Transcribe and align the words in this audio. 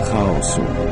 teoria 0.00 0.12
chaosu. 0.12 0.60
Welcome 0.60 0.89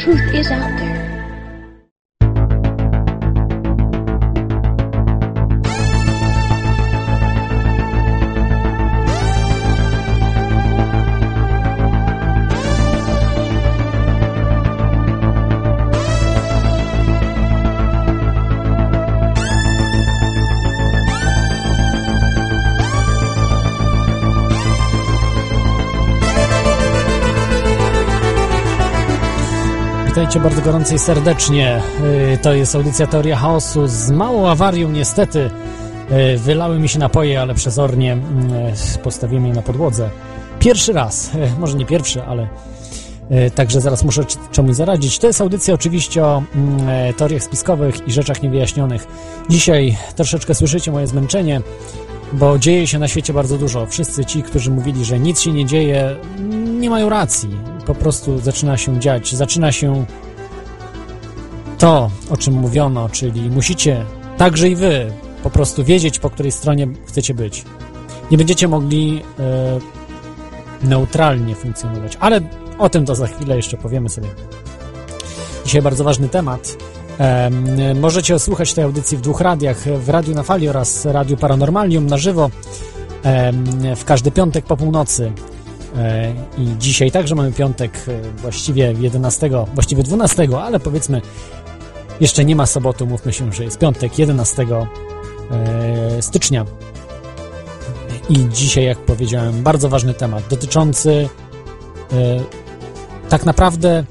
truth 0.00 0.34
is 0.34 0.50
out 0.50 0.78
there. 0.78 0.89
Witajcie 30.30 30.48
bardzo 30.48 30.62
gorąco 30.62 30.94
i 30.94 30.98
serdecznie. 30.98 31.82
Y, 32.34 32.38
To 32.42 32.54
jest 32.54 32.74
audycja 32.74 33.06
Teoria 33.06 33.36
Chaosu 33.36 33.86
z 33.86 34.10
małą 34.10 34.48
awarią 34.48 34.90
niestety. 34.90 35.50
y, 36.34 36.38
Wylały 36.38 36.78
mi 36.78 36.88
się 36.88 36.98
napoje, 36.98 37.40
ale 37.40 37.54
przezornie 37.54 38.16
y, 38.96 38.98
postawiłem 38.98 39.46
je 39.46 39.52
na 39.52 39.62
podłodze. 39.62 40.10
Pierwszy 40.58 40.92
raz, 40.92 41.30
może 41.58 41.76
nie 41.76 41.86
pierwszy, 41.86 42.22
ale 42.22 42.48
także 43.54 43.80
zaraz 43.80 44.04
muszę 44.04 44.24
czemuś 44.52 44.74
zaradzić. 44.76 45.18
To 45.18 45.26
jest 45.26 45.40
audycja 45.40 45.74
oczywiście 45.74 46.24
o 46.24 46.42
mm, 46.54 46.88
e, 46.88 47.14
teoriach 47.14 47.42
spiskowych 47.42 48.08
i 48.08 48.12
rzeczach 48.12 48.42
niewyjaśnionych. 48.42 49.06
Dzisiaj 49.48 49.96
troszeczkę 50.16 50.54
słyszycie 50.54 50.92
moje 50.92 51.06
zmęczenie, 51.06 51.60
bo 52.32 52.58
dzieje 52.58 52.86
się 52.86 52.98
na 52.98 53.08
świecie 53.08 53.32
bardzo 53.32 53.58
dużo. 53.58 53.86
Wszyscy 53.86 54.24
ci, 54.24 54.42
którzy 54.42 54.70
mówili, 54.70 55.04
że 55.04 55.18
nic 55.18 55.40
się 55.40 55.52
nie 55.52 55.66
dzieje, 55.66 56.16
nie 56.80 56.90
mają 56.90 57.08
racji. 57.08 57.69
Po 57.90 57.94
prostu 57.94 58.38
zaczyna 58.38 58.76
się 58.76 59.00
dziać, 59.00 59.34
zaczyna 59.34 59.72
się 59.72 60.04
to, 61.78 62.10
o 62.30 62.36
czym 62.36 62.54
mówiono, 62.54 63.08
czyli 63.08 63.50
musicie, 63.50 64.04
także 64.36 64.68
i 64.68 64.76
wy, 64.76 65.12
po 65.42 65.50
prostu 65.50 65.84
wiedzieć, 65.84 66.18
po 66.18 66.30
której 66.30 66.52
stronie 66.52 66.88
chcecie 67.06 67.34
być. 67.34 67.64
Nie 68.30 68.38
będziecie 68.38 68.68
mogli 68.68 69.22
e, 69.38 69.78
neutralnie 70.86 71.54
funkcjonować, 71.54 72.16
ale 72.20 72.40
o 72.78 72.88
tym 72.88 73.06
to 73.06 73.14
za 73.14 73.26
chwilę 73.26 73.56
jeszcze 73.56 73.76
powiemy 73.76 74.08
sobie. 74.08 74.28
Dzisiaj 75.64 75.82
bardzo 75.82 76.04
ważny 76.04 76.28
temat. 76.28 76.76
Em, 77.18 78.00
możecie 78.00 78.38
słuchać 78.38 78.74
tej 78.74 78.84
audycji 78.84 79.16
w 79.16 79.20
dwóch 79.20 79.40
radiach, 79.40 79.78
w 79.78 80.08
Radiu 80.08 80.34
na 80.34 80.42
Fali 80.42 80.68
oraz 80.68 81.04
Radiu 81.04 81.36
Paranormalium 81.36 82.06
na 82.06 82.18
żywo 82.18 82.50
w 83.96 84.04
każdy 84.04 84.30
piątek 84.30 84.64
po 84.64 84.76
północy. 84.76 85.32
E, 85.96 86.34
I 86.58 86.78
dzisiaj 86.78 87.10
także 87.10 87.34
mamy 87.34 87.52
piątek, 87.52 87.92
e, 88.08 88.40
właściwie 88.40 88.94
11, 89.00 89.50
właściwie 89.74 90.02
12, 90.02 90.48
ale 90.62 90.80
powiedzmy 90.80 91.22
jeszcze 92.20 92.44
nie 92.44 92.56
ma 92.56 92.66
soboty, 92.66 93.04
mówmy 93.04 93.32
się, 93.32 93.52
że 93.52 93.64
jest 93.64 93.78
piątek 93.78 94.18
11 94.18 94.66
e, 95.50 96.22
stycznia. 96.22 96.64
I 98.28 98.48
dzisiaj, 98.52 98.84
jak 98.84 98.98
powiedziałem, 98.98 99.62
bardzo 99.62 99.88
ważny 99.88 100.14
temat 100.14 100.48
dotyczący 100.48 101.28
tak 103.28 103.46
naprawdę 103.46 104.04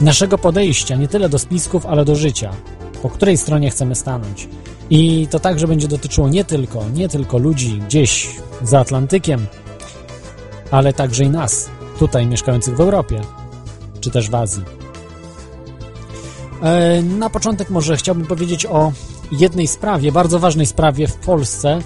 naszego 0.00 0.38
podejścia 0.38 0.96
nie 0.96 1.08
tyle 1.08 1.28
do 1.28 1.38
spisków, 1.38 1.86
ale 1.86 2.04
do 2.04 2.16
życia. 2.16 2.50
Po 3.02 3.10
której 3.10 3.36
stronie 3.36 3.70
chcemy 3.70 3.94
stanąć. 3.94 4.48
I 4.90 5.26
to 5.30 5.40
także 5.40 5.68
będzie 5.68 5.88
dotyczyło 5.88 6.28
nie 6.28 6.44
tylko, 6.44 6.84
nie 6.94 7.08
tylko 7.08 7.38
ludzi 7.38 7.82
gdzieś 7.86 8.30
za 8.62 8.80
Atlantykiem, 8.80 9.46
ale 10.70 10.92
także 10.92 11.24
i 11.24 11.30
nas, 11.30 11.70
tutaj 11.98 12.26
mieszkających 12.26 12.76
w 12.76 12.80
Europie, 12.80 13.20
czy 14.00 14.10
też 14.10 14.30
w 14.30 14.34
Azji. 14.34 14.64
E, 16.62 17.02
Na 17.02 17.30
początek 17.30 17.70
może 17.70 17.96
chciałbym 17.96 18.26
powiedzieć 18.26 18.66
o 18.66 18.92
jednej 19.32 19.66
sprawie, 19.66 20.12
bardzo 20.12 20.38
ważnej 20.38 20.66
sprawie 20.66 21.08
w 21.08 21.16
Polsce, 21.16 21.78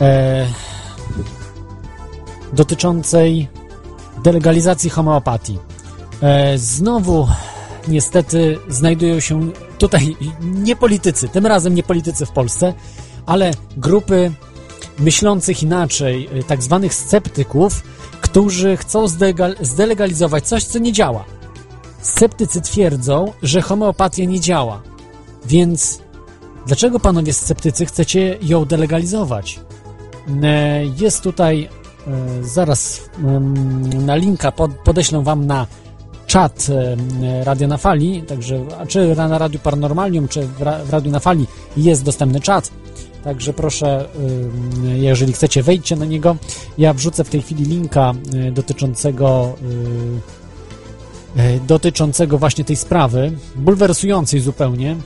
e, 0.00 0.46
dotyczącej 2.52 3.48
delegalizacji 4.24 4.90
homeopatii. 4.90 5.58
E, 6.22 6.58
Znowu, 6.58 7.28
niestety, 7.88 8.58
znajdują 8.68 9.20
się 9.20 9.50
tutaj 9.78 10.16
nie 10.66 10.76
politycy, 10.76 11.28
tym 11.28 11.46
razem 11.46 11.74
nie 11.74 11.82
politycy 11.82 12.26
w 12.26 12.30
Polsce, 12.30 12.74
ale 13.26 13.50
grupy 13.76 14.32
myślących 14.98 15.62
inaczej, 15.62 16.28
tak 16.46 16.62
zwanych 16.62 16.94
sceptyków, 16.94 17.82
którzy 18.24 18.76
chcą 18.76 19.06
zdelegalizować 19.60 20.48
coś, 20.48 20.64
co 20.64 20.78
nie 20.78 20.92
działa. 20.92 21.24
Sceptycy 22.00 22.60
twierdzą, 22.60 23.32
że 23.42 23.62
homeopatia 23.62 24.24
nie 24.24 24.40
działa. 24.40 24.82
Więc 25.46 25.98
dlaczego 26.66 27.00
panowie 27.00 27.32
sceptycy 27.32 27.86
chcecie 27.86 28.38
ją 28.42 28.64
delegalizować? 28.64 29.60
E, 30.42 30.84
Jest 30.84 31.22
tutaj, 31.22 31.68
e, 32.06 32.44
zaraz 32.44 33.00
na 34.04 34.16
linka 34.16 34.52
pod, 34.52 34.70
podeślę 34.70 35.22
wam 35.22 35.46
na 35.46 35.66
czat 36.26 36.66
e, 37.22 37.44
Radio 37.44 37.68
na 37.68 37.76
Fali, 37.76 38.22
także 38.22 38.64
czy 38.88 39.16
na 39.16 39.38
Radiu 39.38 39.58
Paranormalium, 39.58 40.28
czy 40.28 40.46
w 40.46 40.90
Radiu 40.90 41.10
na 41.10 41.20
Fali 41.20 41.46
jest 41.76 42.04
dostępny 42.04 42.40
czat. 42.40 42.70
Także 43.24 43.52
proszę, 43.52 44.08
ym, 44.16 44.96
jeżeli 44.96 45.32
chcecie, 45.32 45.62
wejdźcie 45.62 45.96
na 45.96 46.04
niego. 46.04 46.36
Ja 46.78 46.92
wrzucę 46.94 47.24
w 47.24 47.30
tej 47.30 47.42
chwili 47.42 47.64
linka 47.64 48.14
y, 48.48 48.52
dotyczącego 48.52 49.56
y, 51.36 51.40
y, 51.40 51.60
dotyczącego 51.66 52.38
właśnie 52.38 52.64
tej 52.64 52.76
sprawy, 52.76 53.32
bulwersującej 53.56 54.40
zupełnie. 54.40 54.96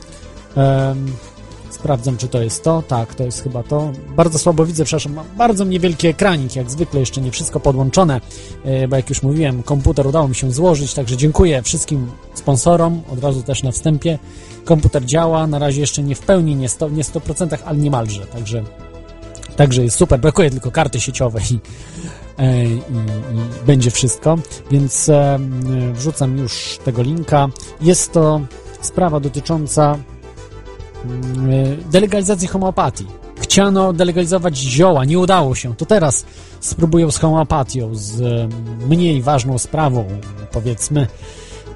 Sprawdzam, 1.78 2.16
czy 2.16 2.28
to 2.28 2.43
jest 2.43 2.65
to. 2.65 2.83
Tak, 2.89 3.15
to 3.15 3.25
jest 3.25 3.43
chyba 3.43 3.62
to. 3.62 3.93
Bardzo 4.16 4.39
słabo 4.39 4.66
widzę, 4.66 4.84
przepraszam, 4.84 5.12
mam 5.12 5.27
bardzo 5.37 5.65
niewielki 5.65 6.06
ekranik, 6.06 6.56
jak 6.56 6.71
zwykle, 6.71 7.00
jeszcze 7.00 7.21
nie 7.21 7.31
wszystko 7.31 7.61
podłączone, 7.61 8.21
y, 8.66 8.89
bo 8.89 8.97
jak 8.97 9.09
już 9.09 9.22
mówiłem, 9.22 9.62
komputer 9.62 10.06
udało 10.06 10.28
mi 10.28 10.34
się 10.34 10.50
złożyć, 10.50 10.94
także 10.94 11.16
dziękuję 11.16 11.62
wszystkim 11.62 12.11
sponsorom, 12.34 13.03
od 13.12 13.25
razu 13.25 13.43
też 13.43 13.62
na 13.62 13.72
wstępie. 13.72 14.19
Komputer 14.65 15.05
działa, 15.05 15.47
na 15.47 15.59
razie 15.59 15.81
jeszcze 15.81 16.03
nie 16.03 16.15
w 16.15 16.21
pełni, 16.21 16.56
nie 16.56 16.69
100%, 16.69 16.93
nie 16.93 17.03
100% 17.03 17.59
ale 17.65 17.78
niemalże, 17.78 18.27
także, 18.27 18.65
także 19.56 19.83
jest 19.84 19.97
super. 19.97 20.21
Brakuje 20.21 20.50
tylko 20.50 20.71
karty 20.71 21.00
sieciowej 21.00 21.43
i, 21.50 21.59
e, 22.43 22.65
i, 22.65 22.77
i 22.77 23.66
będzie 23.66 23.91
wszystko, 23.91 24.39
więc 24.71 25.09
e, 25.09 25.39
wrzucam 25.93 26.39
już 26.39 26.78
tego 26.84 27.03
linka. 27.03 27.49
Jest 27.81 28.12
to 28.12 28.41
sprawa 28.81 29.21
dotycząca 29.21 29.93
e, 29.95 30.17
delegalizacji 31.91 32.48
homeopatii. 32.48 33.06
Chciano 33.41 33.92
delegalizować 33.92 34.56
zioła, 34.56 35.04
nie 35.04 35.18
udało 35.18 35.54
się. 35.54 35.77
To 35.77 35.86
teraz 35.86 36.24
spróbują 36.60 37.10
z 37.10 37.18
homeopatią, 37.18 37.91
z 37.92 38.21
e, 38.21 38.48
mniej 38.89 39.22
ważną 39.22 39.59
sprawą, 39.59 40.04
powiedzmy, 40.53 41.06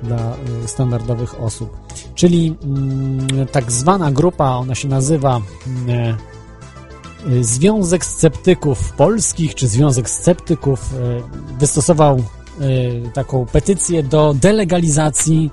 dla 0.02 0.16
e, 0.16 0.68
standardowych 0.68 1.40
osób. 1.40 1.76
Czyli 2.14 2.54
mm, 2.64 3.46
tak 3.52 3.72
zwana 3.72 4.12
grupa, 4.12 4.50
ona 4.50 4.74
się 4.74 4.88
nazywa 4.88 5.40
mm, 5.66 5.90
e, 5.90 6.16
Związek 7.44 8.04
Sceptyków 8.04 8.92
Polskich, 8.92 9.54
czy 9.54 9.68
Związek 9.68 10.10
Sceptyków 10.10 10.94
e, 10.94 11.58
wystosował 11.58 12.22
taką 13.14 13.46
petycję 13.46 14.02
do 14.02 14.34
delegalizacji 14.34 15.50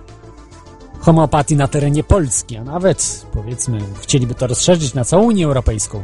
homeopatii 1.00 1.56
na 1.56 1.68
terenie 1.68 2.04
Polski, 2.04 2.57
a 2.57 2.63
nawet 2.63 3.25
powiedzmy 3.34 3.80
chcieliby 4.01 4.36
to 4.36 4.48
rozszerzyć 4.48 4.94
na 4.94 5.06
całą 5.06 5.24
Unię 5.24 5.46
Europejską. 5.46 6.04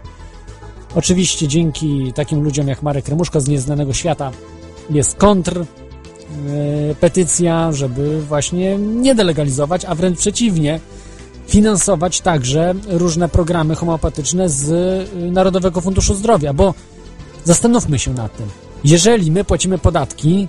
Oczywiście 0.96 1.48
dzięki 1.48 2.14
takim 2.14 2.44
ludziom 2.44 2.68
jak 2.68 2.82
Marek 2.82 3.08
Remuszko 3.08 3.42
z 3.42 3.48
Nieznanego 3.48 3.94
Świata 3.94 4.32
jest 4.90 5.16
kontr 5.16 5.60
e, 5.60 5.66
petycja, 7.00 7.72
żeby 7.72 8.22
właśnie 8.22 8.78
nie 8.78 9.16
delegalizować, 9.16 9.86
a 9.86 9.96
wręcz 9.96 10.20
przeciwnie, 10.20 10.80
finansować 11.48 12.22
także 12.22 12.74
różne 12.88 13.30
programy 13.30 13.76
homeopatyczne 13.76 14.50
z 14.50 14.70
y, 15.14 15.32
Narodowego 15.32 15.82
Funduszu 15.82 16.16
Zdrowia, 16.16 16.54
bo 16.54 16.74
zastanówmy 17.44 18.00
się 18.00 18.14
nad 18.14 18.38
tym. 18.38 18.48
Jeżeli 18.84 19.32
my 19.32 19.44
płacimy 19.44 19.78
podatki 19.78 20.48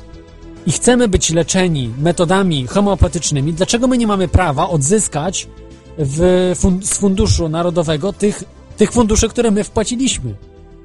i 0.67 0.73
chcemy 0.73 1.09
być 1.09 1.31
leczeni 1.31 1.91
metodami 1.99 2.67
homeopatycznymi, 2.67 3.53
dlaczego 3.53 3.87
my 3.89 3.99
nie 3.99 4.07
mamy 4.07 4.29
prawa 4.29 4.69
odzyskać 4.69 5.49
w 5.99 6.53
fun 6.57 6.81
z 6.83 6.95
Funduszu 6.95 7.49
Narodowego 7.49 8.13
tych, 8.13 8.45
tych 8.77 8.93
funduszy, 8.93 9.29
które 9.29 9.51
my 9.51 9.65
wpłaciliśmy? 9.65 10.35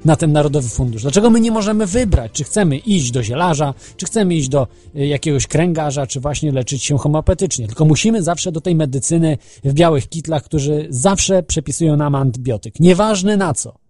na 0.04 0.16
ten 0.16 0.32
Narodowy 0.32 0.68
Fundusz? 0.68 1.02
Dlaczego 1.02 1.30
my 1.30 1.40
nie 1.40 1.50
możemy 1.50 1.86
wybrać, 1.86 2.32
czy 2.32 2.44
chcemy 2.44 2.78
iść 2.78 3.10
do 3.10 3.22
zielarza, 3.22 3.74
czy 3.96 4.06
chcemy 4.06 4.34
iść 4.34 4.48
do 4.48 4.66
y, 4.96 5.06
jakiegoś 5.06 5.46
kręgarza, 5.46 6.06
czy 6.06 6.20
właśnie 6.20 6.52
leczyć 6.52 6.84
się 6.84 6.98
homeopatycznie? 6.98 7.66
Tylko 7.66 7.84
musimy 7.84 8.22
zawsze 8.22 8.52
do 8.52 8.60
tej 8.60 8.74
medycyny 8.74 9.38
w 9.64 9.72
białych 9.72 10.08
kitlach, 10.08 10.44
którzy 10.44 10.86
zawsze 10.90 11.42
przepisują 11.42 11.96
nam 11.96 12.14
antybiotyk. 12.14 12.80
Nieważne 12.80 13.36
na 13.36 13.54
co. 13.54 13.81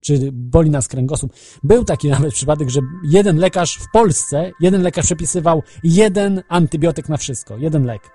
Czy 0.00 0.30
boli 0.32 0.70
nas 0.70 0.88
kręgosłup. 0.88 1.32
Był 1.62 1.84
taki 1.84 2.08
nawet 2.08 2.34
przypadek, 2.34 2.70
że 2.70 2.80
jeden 3.04 3.36
lekarz 3.36 3.76
w 3.76 3.90
Polsce, 3.92 4.52
jeden 4.60 4.82
lekarz 4.82 5.04
przepisywał 5.04 5.62
jeden 5.84 6.42
antybiotyk 6.48 7.08
na 7.08 7.16
wszystko. 7.16 7.56
Jeden 7.56 7.84
lek. 7.84 8.10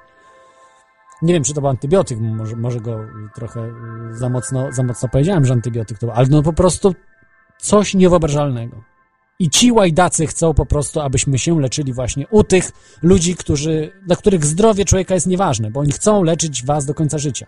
Nie 1.22 1.34
wiem, 1.34 1.44
czy 1.44 1.54
to 1.54 1.62
był 1.62 1.70
antybiotyk, 1.70 2.20
może, 2.20 2.56
może 2.56 2.80
go 2.80 3.00
trochę 3.36 3.66
y, 4.12 4.18
za 4.18 4.30
mocno, 4.30 4.72
za 4.72 4.84
mocno 4.84 5.10
powiedziałem, 5.10 5.46
że 5.46 5.54
antybiotyk 5.54 6.00
to 6.00 6.06
był, 6.06 6.16
ale 6.16 6.28
no 6.28 6.44
po 6.44 6.54
prostu 6.54 6.96
coś 7.60 7.94
niewyobrażalnego. 7.94 8.84
I 9.40 9.50
ci 9.50 9.72
łajdacy 9.72 10.28
chcą 10.28 10.54
po 10.54 10.66
prostu, 10.66 11.00
abyśmy 11.00 11.40
się 11.40 11.62
leczyli 11.62 11.94
właśnie 11.94 12.28
u 12.28 12.44
tych 12.44 12.72
ludzi, 13.02 13.36
którzy, 13.36 13.92
dla 14.06 14.16
których 14.16 14.46
zdrowie 14.46 14.86
człowieka 14.86 15.14
jest 15.14 15.28
nieważne, 15.28 15.72
bo 15.72 15.80
oni 15.80 15.92
chcą 15.92 16.24
leczyć 16.24 16.66
was 16.66 16.86
do 16.86 16.94
końca 16.94 17.18
życia. 17.18 17.48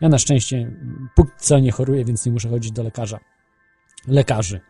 Ja 0.00 0.08
na 0.08 0.18
szczęście 0.18 0.72
póki 1.14 1.32
co 1.38 1.58
nie 1.58 1.72
choruję, 1.72 2.04
więc 2.04 2.26
nie 2.26 2.32
muszę 2.32 2.48
chodzić 2.48 2.72
do 2.72 2.82
lekarza. 2.82 3.20
Lekarzy. 4.06 4.60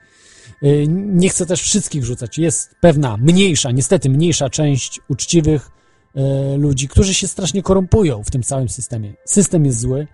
Y, 0.62 0.86
nie 0.88 1.28
chcę 1.28 1.46
też 1.46 1.62
wszystkich 1.62 2.04
rzucać. 2.04 2.38
Jest 2.38 2.74
pewna 2.80 3.16
mniejsza, 3.16 3.70
niestety 3.70 4.10
mniejsza 4.10 4.50
część 4.50 5.00
uczciwych 5.08 5.70
y, 6.16 6.58
ludzi, 6.58 6.88
którzy 6.88 7.14
się 7.14 7.28
strasznie 7.28 7.62
korumpują 7.62 8.24
w 8.24 8.30
tym 8.30 8.42
całym 8.42 8.68
systemie. 8.68 9.14
System 9.24 9.66
jest 9.66 9.80
zły, 9.80 10.06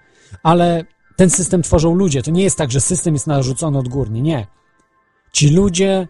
ale 0.42 0.84
ten 1.16 1.30
system 1.30 1.62
tworzą 1.62 1.94
ludzie. 1.94 2.22
To 2.22 2.30
nie 2.30 2.42
jest 2.42 2.58
tak, 2.58 2.72
że 2.72 2.80
system 2.80 3.14
jest 3.14 3.26
narzucony 3.26 3.78
odgórnie. 3.78 4.22
Nie. 4.22 4.46
Ci 5.32 5.50
ludzie, 5.50 6.08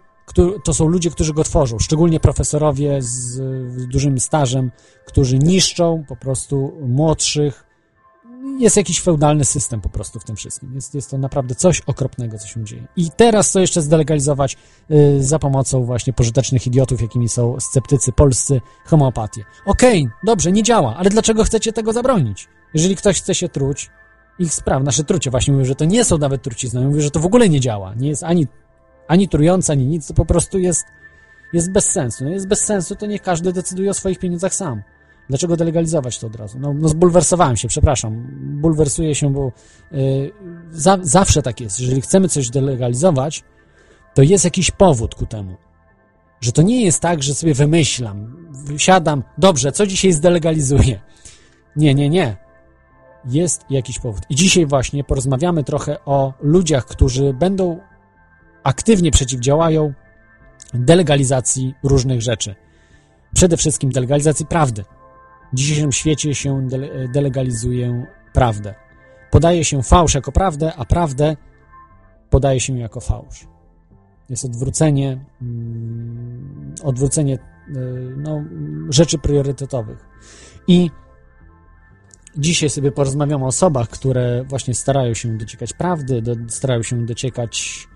to 0.64 0.74
są 0.74 0.88
ludzie, 0.88 1.10
którzy 1.10 1.34
go 1.34 1.44
tworzą, 1.44 1.78
szczególnie 1.78 2.20
profesorowie 2.20 3.02
z 3.02 3.40
dużym 3.88 4.20
stażem, 4.20 4.70
którzy 5.06 5.38
niszczą 5.38 6.04
po 6.08 6.16
prostu 6.16 6.72
młodszych. 6.80 7.64
Jest 8.58 8.76
jakiś 8.76 9.00
feudalny 9.00 9.44
system 9.44 9.80
po 9.80 9.88
prostu 9.88 10.20
w 10.20 10.24
tym 10.24 10.36
wszystkim. 10.36 10.74
Jest, 10.74 10.94
jest 10.94 11.10
to 11.10 11.18
naprawdę 11.18 11.54
coś 11.54 11.80
okropnego, 11.80 12.38
co 12.38 12.46
się 12.46 12.64
dzieje. 12.64 12.88
I 12.96 13.10
teraz 13.10 13.52
to 13.52 13.60
jeszcze 13.60 13.82
zdelegalizować 13.82 14.56
y, 14.90 15.24
za 15.24 15.38
pomocą 15.38 15.84
właśnie 15.84 16.12
pożytecznych 16.12 16.66
idiotów, 16.66 17.02
jakimi 17.02 17.28
są 17.28 17.60
sceptycy 17.60 18.12
polscy, 18.12 18.60
homeopatię. 18.84 19.44
Okej, 19.66 20.02
okay, 20.02 20.12
dobrze, 20.24 20.52
nie 20.52 20.62
działa, 20.62 20.96
ale 20.96 21.10
dlaczego 21.10 21.44
chcecie 21.44 21.72
tego 21.72 21.92
zabronić? 21.92 22.48
Jeżeli 22.74 22.96
ktoś 22.96 23.18
chce 23.18 23.34
się 23.34 23.48
truć, 23.48 23.90
ich 24.38 24.54
spraw. 24.54 24.82
Nasze 24.82 25.04
trucie 25.04 25.30
właśnie 25.30 25.52
mówią, 25.52 25.64
że 25.64 25.74
to 25.74 25.84
nie 25.84 26.04
są 26.04 26.18
nawet 26.18 26.42
trucizny. 26.42 26.80
Mówią, 26.80 27.00
że 27.00 27.10
to 27.10 27.20
w 27.20 27.26
ogóle 27.26 27.48
nie 27.48 27.60
działa. 27.60 27.94
Nie 27.94 28.08
jest 28.08 28.22
ani, 28.22 28.46
ani 29.08 29.28
trujące, 29.28 29.72
ani 29.72 29.86
nic. 29.86 30.06
To 30.06 30.14
po 30.14 30.24
prostu 30.24 30.58
jest, 30.58 30.84
jest 31.52 31.72
bez 31.72 31.90
sensu. 31.90 32.24
No 32.24 32.30
jest 32.30 32.48
bez 32.48 32.60
sensu, 32.60 32.96
to 32.96 33.06
niech 33.06 33.22
każdy 33.22 33.52
decyduje 33.52 33.90
o 33.90 33.94
swoich 33.94 34.18
pieniądzach 34.18 34.54
sam. 34.54 34.82
Dlaczego 35.32 35.56
delegalizować 35.56 36.18
to 36.18 36.26
od 36.26 36.36
razu? 36.36 36.58
No, 36.58 36.74
no 36.74 36.88
zbulwersowałem 36.88 37.56
się, 37.56 37.68
przepraszam. 37.68 38.26
Bulwersuję 38.60 39.14
się, 39.14 39.32
bo 39.32 39.52
yy, 39.92 40.32
za, 40.70 40.98
zawsze 41.02 41.42
tak 41.42 41.60
jest. 41.60 41.80
Jeżeli 41.80 42.00
chcemy 42.00 42.28
coś 42.28 42.50
delegalizować, 42.50 43.44
to 44.14 44.22
jest 44.22 44.44
jakiś 44.44 44.70
powód 44.70 45.14
ku 45.14 45.26
temu. 45.26 45.56
Że 46.40 46.52
to 46.52 46.62
nie 46.62 46.84
jest 46.84 47.00
tak, 47.00 47.22
że 47.22 47.34
sobie 47.34 47.54
wymyślam, 47.54 48.36
siadam, 48.76 49.22
dobrze, 49.38 49.72
co 49.72 49.86
dzisiaj 49.86 50.12
zdelegalizuję? 50.12 51.00
Nie, 51.76 51.94
nie, 51.94 52.08
nie 52.08 52.36
jest 53.24 53.64
jakiś 53.70 53.98
powód. 53.98 54.22
I 54.30 54.34
dzisiaj 54.34 54.66
właśnie 54.66 55.04
porozmawiamy 55.04 55.64
trochę 55.64 56.04
o 56.04 56.32
ludziach, 56.40 56.86
którzy 56.86 57.34
będą 57.34 57.80
aktywnie 58.62 59.10
przeciwdziałają 59.10 59.92
delegalizacji 60.74 61.74
różnych 61.82 62.22
rzeczy. 62.22 62.54
Przede 63.34 63.56
wszystkim 63.56 63.90
delegalizacji 63.90 64.46
prawdy. 64.46 64.84
W 65.52 65.56
dzisiejszym 65.56 65.92
świecie 65.92 66.34
się 66.34 66.68
delegalizuje 67.12 68.06
prawdę. 68.32 68.74
Podaje 69.30 69.64
się 69.64 69.82
fałsz 69.82 70.14
jako 70.14 70.32
prawdę, 70.32 70.72
a 70.76 70.84
prawdę 70.84 71.36
podaje 72.30 72.60
się 72.60 72.78
jako 72.78 73.00
fałsz. 73.00 73.46
Jest 74.28 74.44
odwrócenie, 74.44 75.24
mm, 75.42 76.74
odwrócenie 76.82 77.34
y, 77.34 78.14
no, 78.16 78.44
rzeczy 78.90 79.18
priorytetowych. 79.18 80.06
I 80.68 80.90
Dzisiaj 82.36 82.70
sobie 82.70 82.92
porozmawiamy 82.92 83.44
o 83.44 83.46
osobach, 83.46 83.88
które 83.88 84.44
właśnie 84.48 84.74
starają 84.74 85.14
się 85.14 85.38
dociekać 85.38 85.72
prawdy, 85.72 86.22
do, 86.22 86.34
starają 86.48 86.82
się 86.82 87.06
dociekać 87.06 87.86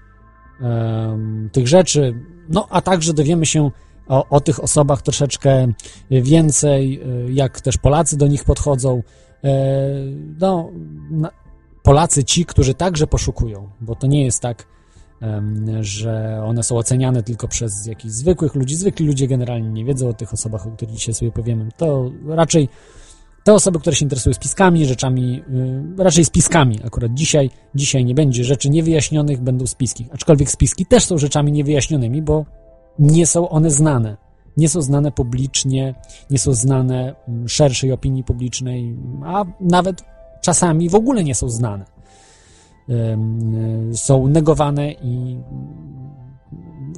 um, 0.61 1.50
tych 1.53 1.69
rzeczy, 1.69 2.14
no 2.49 2.67
a 2.70 2.81
także 2.81 3.12
dowiemy 3.12 3.47
się 3.47 3.70
o, 4.08 4.29
o 4.29 4.41
tych 4.41 4.64
osobach 4.64 5.03
troszeczkę 5.03 5.73
więcej, 6.11 7.00
e, 7.00 7.32
jak 7.32 7.61
też 7.61 7.79
Polacy 7.79 8.17
do 8.17 8.26
nich 8.26 8.44
podchodzą. 8.44 9.03
E, 9.44 9.53
no, 10.41 10.70
Polacy 11.82 12.25
ci, 12.25 12.44
którzy 12.44 12.75
także 12.75 13.06
poszukują, 13.06 13.70
bo 13.81 13.94
to 13.94 14.06
nie 14.06 14.25
jest 14.25 14.43
tak, 14.43 14.67
że 15.81 16.43
one 16.44 16.62
są 16.62 16.76
oceniane 16.76 17.23
tylko 17.23 17.49
przez 17.49 17.87
jakichś 17.87 18.14
zwykłych 18.14 18.55
ludzi. 18.55 18.76
Zwykli 18.76 19.06
ludzie 19.06 19.29
generalnie 19.29 19.69
nie 19.69 19.85
wiedzą 19.85 20.08
o 20.08 20.12
tych 20.12 20.32
osobach, 20.32 20.67
o 20.67 20.70
których 20.70 20.94
dzisiaj 20.94 21.14
sobie 21.14 21.32
powiemy. 21.32 21.69
To 21.76 22.11
raczej 22.29 22.69
te 23.47 23.55
osoby, 23.55 23.81
które 23.81 23.97
się 23.97 24.05
interesują 24.05 24.35
spiskami, 24.35 24.87
rzeczami, 24.87 25.43
yy, 25.97 26.05
raczej 26.05 26.25
spiskami 26.25 26.81
akurat 26.85 27.14
dzisiaj, 27.14 27.50
dzisiaj 27.75 28.05
nie 28.05 28.14
będzie 28.14 28.44
rzeczy 28.44 28.70
niewyjaśnionych, 28.70 29.41
będą 29.41 29.67
spiski. 29.67 30.08
Aczkolwiek 30.12 30.50
spiski 30.50 30.87
też 30.87 31.05
są 31.05 31.19
rzeczami 31.19 31.53
niewyjaśnionymi, 31.53 32.23
bo 32.23 32.44
nie 32.98 33.26
są 33.26 33.48
one 33.48 33.70
znane. 33.70 34.16
Nie 34.56 34.69
są 34.69 34.82
znane 34.82 35.12
publicznie, 35.12 35.94
nie 36.31 36.38
są 36.38 36.54
znane 36.54 37.14
mm, 37.28 37.48
szerszej 37.48 37.93
opinii 37.93 38.25
publicznej, 38.25 38.96
a 39.25 39.44
nawet 39.60 40.04
czasami 40.40 40.88
w 40.88 40.94
ogóle 40.94 41.25
nie 41.25 41.34
są 41.34 41.48
znane. 41.48 41.84
Yy, 42.88 43.96
są 43.96 44.29
negowane 44.29 44.93
i 44.93 45.38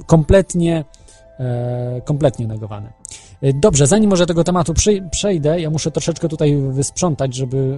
kompletnie, 0.05 0.85
yy, 1.39 2.01
kompletnie 2.01 2.47
negowane. 2.47 2.93
Y, 3.43 3.53
dobrze, 3.53 3.87
zanim 3.87 4.09
może 4.09 4.25
tego 4.25 4.43
tematu 4.43 4.73
przejdę, 5.11 5.61
ja 5.61 5.69
muszę 5.69 5.91
troszeczkę 5.91 6.27
tutaj 6.27 6.57
wysprzątać, 6.69 7.35
żeby 7.35 7.77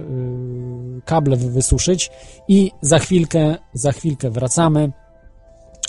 kable 1.04 1.36
wysuszyć 1.36 2.10
i 2.48 2.70
za 2.80 2.98
chwilkę, 2.98 3.56
za 3.74 3.92
chwilkę 3.92 4.30
wracamy 4.30 4.92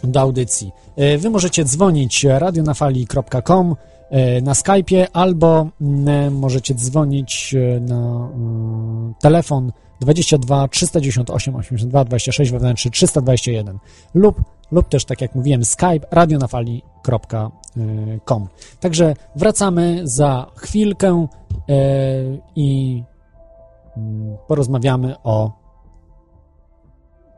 do 0.03 0.19
audycji. 0.19 0.71
Y, 0.99 1.17
wy 1.17 1.29
możecie 1.29 1.65
dzwonić 1.65 2.23
radionafali.com 2.23 3.75
na 4.41 4.53
Skype'ie 4.53 5.07
albo 5.13 5.67
mm, 5.81 6.37
możecie 6.37 6.75
dzwonić 6.75 7.55
na 7.81 8.29
telefon 9.21 9.71
22 10.01 10.67
398 10.67 11.55
82 11.55 12.05
26 12.05 12.51
wewnętrzny 12.51 12.91
321 12.91 13.79
lub, 14.13 14.41
lub 14.71 14.89
też, 14.89 15.05
tak 15.05 15.21
jak 15.21 15.35
mówiłem, 15.35 15.65
skype 15.65 16.07
radionafali.com. 16.11 18.47
Także 18.79 19.15
wracamy 19.35 20.01
za 20.03 20.51
chwilkę 20.55 21.27
e, 21.69 21.73
i 22.55 23.03
mm, 23.97 24.37
porozmawiamy 24.47 25.15
o 25.23 25.62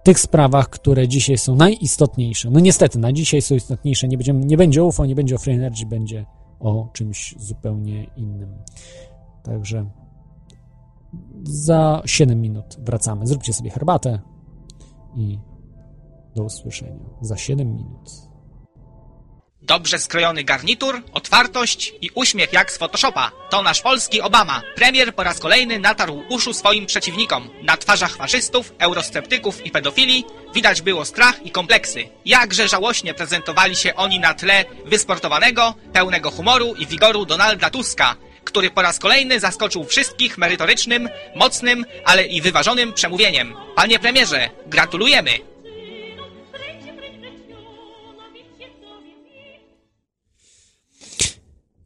tych 0.05 0.19
sprawach, 0.19 0.69
które 0.69 1.07
dzisiaj 1.07 1.37
są 1.37 1.55
najistotniejsze. 1.55 2.49
No 2.49 2.59
niestety, 2.59 2.99
na 2.99 3.11
dzisiaj 3.11 3.41
są 3.41 3.55
istotniejsze. 3.55 4.07
Nie, 4.07 4.17
będziemy, 4.17 4.45
nie 4.45 4.57
będzie 4.57 4.83
UFO, 4.83 5.05
nie 5.05 5.15
będzie 5.15 5.35
o 5.35 5.37
Free 5.37 5.53
Energy, 5.53 5.85
będzie 5.85 6.25
o 6.59 6.89
czymś 6.93 7.35
zupełnie 7.39 8.03
innym. 8.03 8.55
Także 9.43 9.89
za 11.43 12.01
7 12.05 12.41
minut 12.41 12.77
wracamy. 12.79 13.27
Zróbcie 13.27 13.53
sobie 13.53 13.69
herbatę 13.69 14.19
i 15.15 15.39
do 16.35 16.43
usłyszenia 16.43 17.09
za 17.21 17.37
7 17.37 17.75
minut. 17.75 18.34
Dobrze 19.67 19.99
skrojony 19.99 20.43
garnitur, 20.43 21.01
otwartość 21.13 21.93
i 22.01 22.09
uśmiech 22.15 22.53
jak 22.53 22.71
z 22.71 22.77
Photoshopa. 22.77 23.31
To 23.49 23.61
nasz 23.61 23.81
polski 23.81 24.21
Obama. 24.21 24.61
Premier 24.75 25.15
po 25.15 25.23
raz 25.23 25.39
kolejny 25.39 25.79
natarł 25.79 26.23
uszu 26.29 26.53
swoim 26.53 26.85
przeciwnikom. 26.85 27.49
Na 27.61 27.77
twarzach 27.77 28.15
faszystów, 28.15 28.73
eurosceptyków 28.79 29.65
i 29.65 29.71
pedofili 29.71 30.25
widać 30.53 30.81
było 30.81 31.05
strach 31.05 31.45
i 31.45 31.51
kompleksy. 31.51 32.09
Jakże 32.25 32.67
żałośnie 32.67 33.13
prezentowali 33.13 33.75
się 33.75 33.95
oni 33.95 34.19
na 34.19 34.33
tle 34.33 34.65
wysportowanego, 34.85 35.73
pełnego 35.93 36.31
humoru 36.31 36.75
i 36.75 36.87
wigoru 36.87 37.25
Donalda 37.25 37.69
Tuska, 37.69 38.15
który 38.43 38.69
po 38.69 38.81
raz 38.81 38.99
kolejny 38.99 39.39
zaskoczył 39.39 39.85
wszystkich 39.85 40.37
merytorycznym, 40.37 41.09
mocnym, 41.35 41.85
ale 42.05 42.23
i 42.25 42.41
wyważonym 42.41 42.93
przemówieniem. 42.93 43.55
Panie 43.75 43.99
premierze, 43.99 44.49
gratulujemy! 44.65 45.54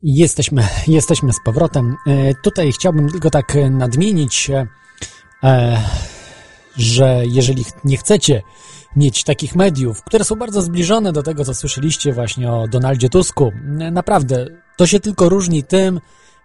Jesteśmy, 0.04 0.68
jesteśmy 0.88 1.34
z 1.34 1.40
powrotem. 1.46 1.96
E, 2.08 2.34
Tutaj 2.36 2.72
chciałbym 2.72 3.10
tylko 3.10 3.30
tak 3.30 3.58
nadmienić, 3.72 4.50
e, 4.50 4.68
e, 5.44 5.82
że 6.78 7.24
jeżeli 7.26 7.66
nie 7.84 7.98
chcecie 7.98 8.42
mieć 8.96 9.24
takich 9.24 9.56
mediów, 9.56 10.04
które 10.04 10.24
są 10.24 10.36
bardzo 10.36 10.62
zbliżone 10.62 11.12
do 11.14 11.24
tego, 11.24 11.46
co 11.46 11.54
słyszeliście 11.54 12.14
właśnie 12.14 12.52
o 12.52 12.68
Donaldzie 12.68 13.10
Tusku, 13.10 13.52
naprawdę, 13.92 14.46
to 14.78 14.88
się 14.88 15.00
tylko 15.00 15.30
różni 15.30 15.64
tym, 15.64 16.00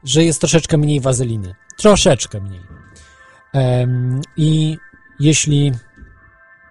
że 0.04 0.24
jest 0.24 0.40
troszeczkę 0.40 0.78
mniej 0.78 1.00
wazeliny. 1.00 1.54
Troszeczkę 1.76 2.40
mniej. 2.40 2.60
I 4.36 4.78
jeśli 5.20 5.72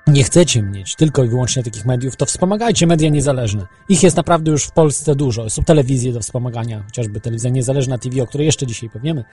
nie 0.07 0.23
chcecie 0.23 0.61
mieć 0.61 0.95
tylko 0.95 1.23
i 1.23 1.29
wyłącznie 1.29 1.63
takich 1.63 1.85
mediów, 1.85 2.15
to 2.15 2.25
wspomagajcie 2.25 2.87
media 2.87 3.09
niezależne. 3.09 3.67
Ich 3.89 4.03
jest 4.03 4.17
naprawdę 4.17 4.51
już 4.51 4.65
w 4.65 4.71
Polsce 4.71 5.15
dużo. 5.15 5.49
Są 5.49 5.63
telewizje 5.63 6.13
do 6.13 6.19
wspomagania, 6.19 6.83
chociażby 6.85 7.19
telewizja 7.19 7.49
niezależna 7.49 7.97
TV, 7.97 8.23
o 8.23 8.27
której 8.27 8.45
jeszcze 8.45 8.67
dzisiaj 8.67 8.89
powiemy, 8.89 9.23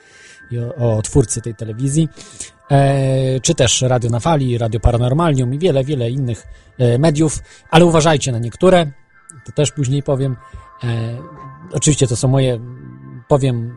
i 0.51 0.59
o, 0.59 0.75
o 0.75 1.03
twórcy 1.03 1.41
tej 1.41 1.55
telewizji, 1.55 2.09
e, 2.71 3.41
czy 3.41 3.55
też 3.55 3.83
Radio 3.83 4.11
na 4.11 4.21
Fali, 4.21 4.59
Radio 4.59 4.81
Paranormalium 4.81 5.55
i 5.55 5.59
wiele, 5.59 5.85
wiele 5.85 6.11
innych 6.11 6.47
e, 6.79 6.99
mediów, 6.99 7.43
ale 7.71 7.85
uważajcie 7.85 8.33
na 8.33 8.39
niektóre, 8.39 8.87
to 9.45 9.53
też 9.53 9.73
później 9.73 10.03
powiem. 10.03 10.37
E, 10.85 11.19
oczywiście 11.73 12.07
to 12.07 12.17
są 12.17 12.29
moje, 12.29 12.61
powiem, 13.29 13.75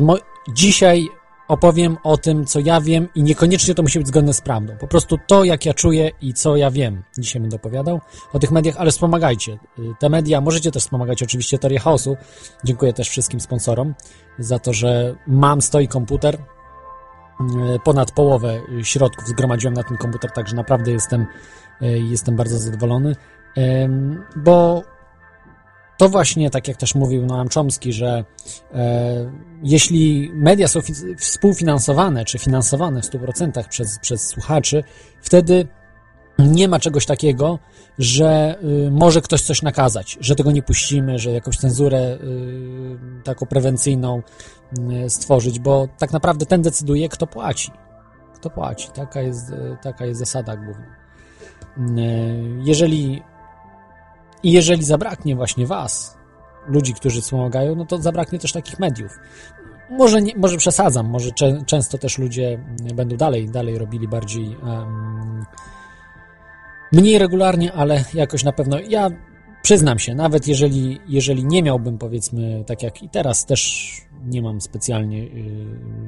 mo- 0.00 0.18
dzisiaj 0.54 1.08
opowiem 1.54 1.96
o 2.02 2.16
tym, 2.16 2.44
co 2.44 2.60
ja 2.60 2.80
wiem 2.80 3.08
i 3.14 3.22
niekoniecznie 3.22 3.74
to 3.74 3.82
musi 3.82 3.98
być 3.98 4.08
zgodne 4.08 4.34
z 4.34 4.40
prawdą. 4.40 4.76
Po 4.76 4.86
prostu 4.86 5.18
to, 5.26 5.44
jak 5.44 5.66
ja 5.66 5.74
czuję 5.74 6.10
i 6.20 6.34
co 6.34 6.56
ja 6.56 6.70
wiem. 6.70 7.02
Dzisiaj 7.18 7.40
będę 7.40 7.56
opowiadał 7.56 8.00
o 8.32 8.38
tych 8.38 8.50
mediach, 8.50 8.76
ale 8.78 8.90
wspomagajcie. 8.90 9.52
Y, 9.52 9.58
Te 10.00 10.08
media, 10.08 10.40
możecie 10.40 10.70
też 10.70 10.82
wspomagać 10.82 11.22
oczywiście 11.22 11.58
Teorię 11.58 11.78
Chaosu. 11.78 12.16
Dziękuję 12.64 12.92
też 12.92 13.08
wszystkim 13.08 13.40
sponsorom 13.40 13.94
za 14.38 14.58
to, 14.58 14.72
że 14.72 15.16
mam 15.26 15.62
stoi 15.62 15.88
komputer. 15.88 16.34
Y, 16.34 16.38
Ponad 17.84 18.12
połowę 18.12 18.60
środków 18.82 19.28
zgromadziłem 19.28 19.74
na 19.74 19.82
ten 19.82 19.96
komputer, 19.96 20.30
także 20.30 20.56
naprawdę 20.56 20.92
jestem, 20.92 21.26
y, 21.82 21.86
jestem 21.98 22.36
bardzo 22.36 22.58
zadowolony, 22.58 23.16
bo 24.36 24.82
to 25.98 26.08
właśnie, 26.08 26.50
tak 26.50 26.68
jak 26.68 26.76
też 26.76 26.94
mówił 26.94 27.26
Noam 27.26 27.48
Chomsky, 27.48 27.92
że 27.92 28.24
e, 28.74 29.30
jeśli 29.62 30.30
media 30.34 30.68
są 30.68 30.80
fi- 30.80 31.16
współfinansowane 31.18 32.24
czy 32.24 32.38
finansowane 32.38 33.02
w 33.02 33.04
100% 33.04 33.68
przez, 33.68 33.98
przez 33.98 34.26
słuchaczy, 34.28 34.84
wtedy 35.22 35.68
nie 36.38 36.68
ma 36.68 36.78
czegoś 36.80 37.06
takiego, 37.06 37.58
że 37.98 38.58
y, 38.86 38.90
może 38.90 39.20
ktoś 39.20 39.42
coś 39.42 39.62
nakazać, 39.62 40.18
że 40.20 40.34
tego 40.34 40.52
nie 40.52 40.62
puścimy, 40.62 41.18
że 41.18 41.30
jakąś 41.30 41.56
cenzurę 41.56 41.98
y, 41.98 42.18
taką 43.24 43.46
prewencyjną 43.46 44.22
y, 45.04 45.10
stworzyć, 45.10 45.58
bo 45.58 45.88
tak 45.98 46.12
naprawdę 46.12 46.46
ten 46.46 46.62
decyduje, 46.62 47.08
kto 47.08 47.26
płaci. 47.26 47.70
Kto 48.34 48.50
płaci. 48.50 48.88
Taka 48.94 49.20
jest, 49.20 49.50
y, 49.50 49.76
taka 49.82 50.06
jest 50.06 50.20
zasada 50.20 50.56
główna. 50.56 50.86
Y, 51.78 52.60
Jeżeli 52.64 53.22
i 54.44 54.52
jeżeli 54.52 54.84
zabraknie 54.84 55.36
właśnie 55.36 55.66
was, 55.66 56.18
ludzi, 56.66 56.94
którzy 56.94 57.20
wspomagają, 57.20 57.74
no 57.74 57.84
to 57.84 58.02
zabraknie 58.02 58.38
też 58.38 58.52
takich 58.52 58.78
mediów. 58.78 59.18
Może, 59.90 60.22
nie, 60.22 60.32
może 60.36 60.56
przesadzam, 60.56 61.06
może 61.06 61.30
cze, 61.32 61.62
często 61.66 61.98
też 61.98 62.18
ludzie 62.18 62.64
będą 62.94 63.16
dalej, 63.16 63.48
dalej 63.48 63.78
robili 63.78 64.08
bardziej 64.08 64.44
em, 64.46 65.44
mniej 66.92 67.18
regularnie, 67.18 67.72
ale 67.72 68.04
jakoś 68.14 68.44
na 68.44 68.52
pewno 68.52 68.78
ja 68.88 69.10
przyznam 69.64 69.98
się, 69.98 70.14
nawet 70.14 70.48
jeżeli, 70.48 71.00
jeżeli 71.08 71.44
nie 71.44 71.62
miałbym 71.62 71.98
powiedzmy, 71.98 72.64
tak 72.66 72.82
jak 72.82 73.02
i 73.02 73.08
teraz 73.08 73.46
też 73.46 73.90
nie 74.24 74.42
mam 74.42 74.60
specjalnie 74.60 75.22
y, 75.22 75.28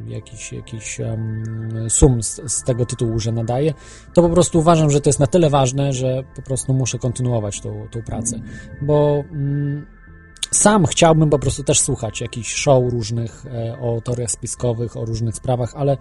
jakichś 0.09 0.53
jakichś 0.53 1.01
em, 1.01 1.45
sum 1.89 2.23
z, 2.23 2.41
z 2.47 2.63
tego 2.63 2.87
tytułu, 2.87 3.19
że 3.19 3.33
nadaję, 3.33 3.75
to 4.15 4.23
po 4.23 4.29
prostu 4.29 4.59
uważam, 4.59 4.91
że 4.91 5.01
to 5.01 5.09
jest 5.09 5.21
na 5.21 5.27
tyle 5.27 5.51
ważne, 5.51 5.93
że 5.93 6.23
po 6.37 6.43
prostu 6.43 6.75
muszę 6.75 6.99
kontynuować 6.99 7.61
tą, 7.61 7.87
tą 7.91 8.03
pracę, 8.03 8.41
bo 8.83 9.25
mm, 9.33 9.87
sam 10.51 10.87
chciałbym 10.87 11.31
po 11.31 11.39
prostu 11.39 11.63
też 11.65 11.81
słuchać 11.81 12.21
jakichś 12.21 12.55
show 12.55 12.93
różnych 12.93 13.47
e, 13.47 13.79
o 13.81 14.01
teoriach 14.01 14.31
spiskowych, 14.31 14.97
o 14.97 15.05
różnych 15.05 15.37
sprawach, 15.37 15.73
ale 15.77 15.97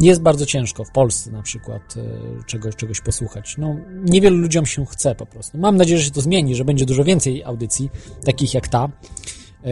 jest 0.00 0.22
bardzo 0.22 0.46
ciężko 0.46 0.84
w 0.84 0.90
Polsce 0.90 1.30
na 1.30 1.42
przykład 1.42 1.94
e, 1.96 2.44
czegoś, 2.44 2.76
czegoś 2.76 3.00
posłuchać. 3.00 3.54
No, 3.58 3.76
niewielu 4.04 4.36
ludziom 4.36 4.66
się 4.66 4.86
chce 4.86 5.14
po 5.14 5.26
prostu. 5.26 5.58
Mam 5.58 5.76
nadzieję, 5.76 5.98
że 5.98 6.04
się 6.04 6.10
to 6.10 6.20
zmieni, 6.20 6.54
że 6.54 6.64
będzie 6.64 6.86
dużo 6.86 7.04
więcej 7.04 7.44
audycji, 7.44 7.90
takich 8.24 8.54
jak 8.54 8.68
ta. 8.68 8.88
E, 9.64 9.70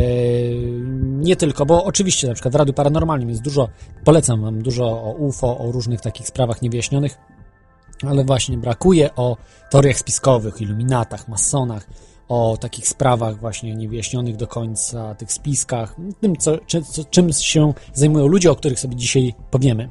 Nie 1.03 1.37
tylko, 1.37 1.67
bo 1.67 1.85
oczywiście 1.85 2.29
na 2.29 2.35
przykład 2.35 2.53
w 2.53 2.57
Radiu 2.57 2.75
Paranormalnym 2.75 3.29
jest 3.29 3.43
dużo, 3.43 3.69
polecam 4.05 4.43
wam 4.43 4.63
dużo 4.63 4.85
o 4.85 5.13
UFO, 5.13 5.59
o 5.59 5.73
różnych 5.73 6.01
takich 6.01 6.27
sprawach 6.27 6.63
niewyjaśnionych, 6.63 7.19
ale 8.07 8.25
właśnie 8.25 8.59
brakuje 8.59 9.15
o 9.15 9.37
teoriach 9.71 9.99
spiskowych, 9.99 10.61
iluminatach, 10.61 11.29
masonach, 11.29 11.87
o 12.29 12.57
takich 12.61 12.89
sprawach 12.89 13.41
właśnie 13.41 13.75
niewyjaśnionych 13.75 14.37
do 14.37 14.47
końca, 14.47 15.15
tych 15.15 15.33
spiskach, 15.33 15.97
tym, 16.21 16.37
co, 16.37 16.59
czy, 16.59 16.83
co, 16.83 17.05
czym 17.05 17.33
się 17.33 17.73
zajmują 17.95 18.27
ludzie, 18.27 18.51
o 18.51 18.57
których 18.57 18.81
sobie 18.81 18.97
dzisiaj 18.97 19.35
powiemy. 19.51 19.89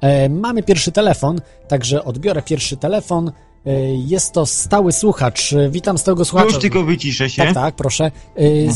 E, 0.00 0.28
mamy 0.28 0.62
pierwszy 0.62 0.92
telefon, 0.92 1.40
także 1.68 2.04
odbiorę 2.04 2.42
pierwszy 2.42 2.76
telefon. 2.76 3.32
E, 3.66 3.94
jest 3.94 4.32
to 4.32 4.46
stały 4.46 4.92
słuchacz. 4.92 5.54
Witam 5.70 5.98
stałego 5.98 6.24
słuchacza. 6.24 6.50
Już 6.50 6.58
tylko 6.58 6.82
wyciszę 6.82 7.30
się. 7.30 7.42
Tak, 7.42 7.54
tak, 7.54 7.74
proszę. 7.74 8.10
E. 8.36 8.72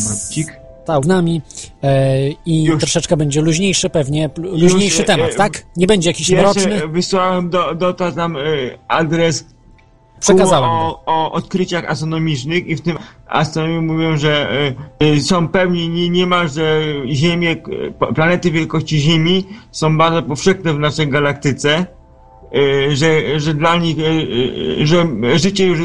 Stał 0.87 1.02
z 1.02 1.06
nami 1.06 1.42
e, 1.83 2.28
i 2.47 2.64
Już. 2.64 2.80
troszeczkę 2.80 3.16
będzie 3.16 3.40
luźniejszy 3.40 3.90
pewnie, 3.90 4.30
luźniejszy 4.37 5.02
e, 5.02 5.04
temat, 5.04 5.30
e, 5.30 5.35
tak? 5.35 5.66
Nie 5.76 5.87
będzie 5.87 6.11
jakiś 6.11 6.30
mroczny. 6.30 6.88
Wysłałem 6.88 7.50
do, 7.50 7.75
do 7.75 7.92
tam 7.92 8.37
adres 8.88 9.45
Przekazałem 10.20 10.70
o, 10.70 11.02
o 11.06 11.32
odkryciach 11.32 11.85
astronomicznych 11.90 12.66
i 12.66 12.76
w 12.76 12.80
tym 12.80 12.99
astronomii 13.26 13.80
mówią, 13.80 14.16
że 14.16 14.49
y, 15.02 15.20
są 15.23 15.49
pewni 15.49 15.88
nie, 15.88 16.08
niemal, 16.11 16.49
że 16.49 16.82
Ziemię, 17.12 17.56
planety 18.14 18.50
wielkości 18.50 18.99
Ziemi 18.99 19.44
są 19.70 19.99
bardzo 19.99 20.23
powszechne 20.23 20.75
w 20.75 20.78
naszej 20.78 21.08
galaktyce. 21.08 21.87
y, 22.56 22.96
Że, 22.96 23.40
że 23.40 23.54
dla 23.54 23.76
nich, 23.76 23.99
y, 23.99 24.87
że 24.87 25.06
życie 25.37 25.66
już, 25.66 25.78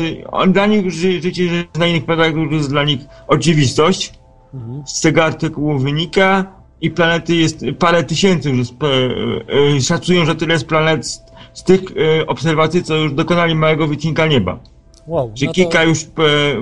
dla 0.48 0.66
nich 0.66 0.92
ży- 0.92 1.22
życie 1.22 1.50
że 1.50 1.64
na 1.80 1.88
innych 1.88 2.06
planetach 2.06 2.36
już 2.36 2.52
jest 2.54 2.70
dla 2.70 2.84
nich 2.84 3.00
oczywistość. 3.28 4.14
Mhm. 4.54 4.84
Z 4.88 5.02
tego 5.02 5.24
artykułu 5.26 5.80
wynika 5.80 6.46
i 6.82 6.90
planety 6.92 7.36
jest 7.36 7.66
parę 7.80 8.04
tysięcy 8.04 8.50
już 8.50 8.68
szacują, 9.88 10.26
że 10.26 10.36
tyle 10.36 10.54
jest 10.54 10.68
planet 10.68 11.06
z, 11.54 11.64
tych 11.64 11.80
e, 12.20 12.28
obserwacji, 12.28 12.84
co 12.84 12.96
już 12.96 13.14
dokonali 13.14 13.56
małego 13.56 13.88
wycinka 13.88 14.28
nieba. 14.28 14.60
Wow, 15.08 15.32
Że 15.36 15.46
no 15.46 15.52
to- 15.52 15.56
kilka 15.56 15.84
już 15.84 16.04
e, 16.04 16.08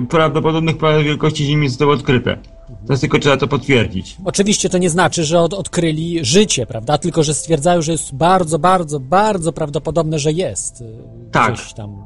prawdopodobnych 0.06 0.78
planet 0.78 1.02
wielkości 1.04 1.44
Ziemi 1.44 1.68
zostało 1.68 1.92
odkryte. 1.92 2.38
Teraz 2.86 3.00
tylko 3.00 3.18
trzeba 3.18 3.36
to 3.36 3.48
potwierdzić. 3.48 4.16
Oczywiście 4.24 4.68
to 4.68 4.78
nie 4.78 4.90
znaczy, 4.90 5.24
że 5.24 5.40
od, 5.40 5.54
odkryli 5.54 6.24
życie, 6.24 6.66
prawda? 6.66 6.98
Tylko, 6.98 7.22
że 7.22 7.34
stwierdzają, 7.34 7.82
że 7.82 7.92
jest 7.92 8.14
bardzo, 8.14 8.58
bardzo, 8.58 9.00
bardzo 9.00 9.52
prawdopodobne, 9.52 10.18
że 10.18 10.32
jest. 10.32 10.80
y, 10.80 10.84
Tak. 11.32 11.54
Gdzieś 11.54 11.72
tam 11.72 11.96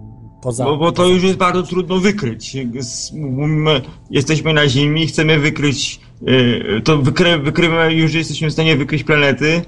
poza. 0.43 0.64
Bo, 0.64 0.76
bo 0.76 0.93
to 0.93 1.07
już 1.07 1.23
jest 1.23 1.37
bardzo 1.37 1.62
trudno 1.62 1.99
wykryć. 1.99 2.57
Mówimy, 3.12 3.81
Jesteśmy 4.11 4.53
na 4.53 4.69
Ziemi, 4.69 5.07
chcemy 5.07 5.38
wykryć, 5.38 6.00
e, 6.76 6.81
to 6.81 6.99
wykry, 6.99 7.38
wykrywamy, 7.38 7.95
już 7.95 8.14
jesteśmy 8.14 8.49
w 8.49 8.53
stanie 8.53 8.76
wykryć 8.76 9.05
planety, 9.05 9.62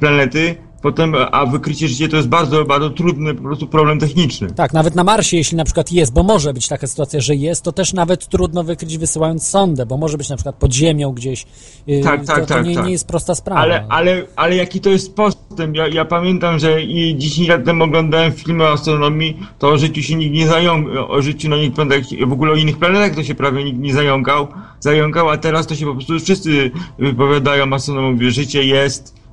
planety, 0.00 0.54
potem, 0.86 1.14
a 1.32 1.46
wykrycie 1.46 1.88
życia 1.88 2.08
to 2.08 2.16
jest 2.16 2.28
bardzo, 2.28 2.64
bardzo 2.64 2.90
trudny 2.90 3.34
po 3.34 3.42
prostu 3.42 3.66
problem 3.66 3.98
techniczny. 3.98 4.50
Tak, 4.50 4.72
nawet 4.72 4.94
na 4.94 5.04
Marsie, 5.04 5.36
jeśli 5.36 5.56
na 5.56 5.64
przykład 5.64 5.92
jest, 5.92 6.12
bo 6.12 6.22
może 6.22 6.54
być 6.54 6.68
taka 6.68 6.86
sytuacja, 6.86 7.20
że 7.20 7.34
jest, 7.34 7.62
to 7.62 7.72
też 7.72 7.92
nawet 7.92 8.28
trudno 8.28 8.64
wykryć 8.64 8.98
wysyłając 8.98 9.48
sondę, 9.48 9.86
bo 9.86 9.96
może 9.96 10.18
być 10.18 10.28
na 10.28 10.36
przykład 10.36 10.54
pod 10.56 10.72
ziemią 10.74 11.12
gdzieś. 11.12 11.46
y, 11.88 12.00
Tak, 12.04 12.20
to, 12.20 12.26
tak, 12.26 12.40
to 12.40 12.46
tak, 12.46 12.66
nie, 12.66 12.74
tak. 12.74 12.86
nie 12.86 12.92
jest 12.92 13.08
prosta 13.08 13.34
sprawa. 13.34 13.60
Ale, 13.60 13.86
ale, 13.88 14.22
ale 14.36 14.56
jaki 14.56 14.80
to 14.80 14.90
jest 14.90 15.14
postęp? 15.14 15.76
Ja, 15.76 15.88
ja 15.88 16.04
pamiętam, 16.04 16.58
że 16.58 16.82
i 16.82 17.16
10 17.18 17.48
lat 17.48 17.64
temu 17.64 17.84
oglądałem 17.84 18.32
filmy 18.32 18.64
o 18.64 18.72
astronomii, 18.72 19.36
to 19.58 19.68
o 19.68 19.78
życiu 19.78 20.02
się 20.02 20.14
nikt 20.14 20.34
nie 20.34 20.46
zająkał, 20.46 21.12
o 21.12 21.22
życiu 21.22 21.48
na 21.48 21.56
innych 21.56 21.74
planetach, 21.74 22.04
w 22.26 22.32
ogóle 22.32 22.52
o 22.52 22.56
innych 22.56 22.78
planetach 22.78 23.14
to 23.14 23.22
się 23.24 23.34
prawie 23.34 23.64
nikt 23.64 23.78
nie 23.78 23.92
zająkał, 23.94 24.48
zająkał, 24.80 25.30
a 25.30 25.36
teraz 25.36 25.66
to 25.66 25.74
się 25.74 25.86
po 25.86 25.94
prostu 25.94 26.18
wszyscy 26.18 26.70
wypowiadają 26.98 27.72
astronomowie, 27.72 28.30
życie 28.30 28.64
jest, 28.64 29.25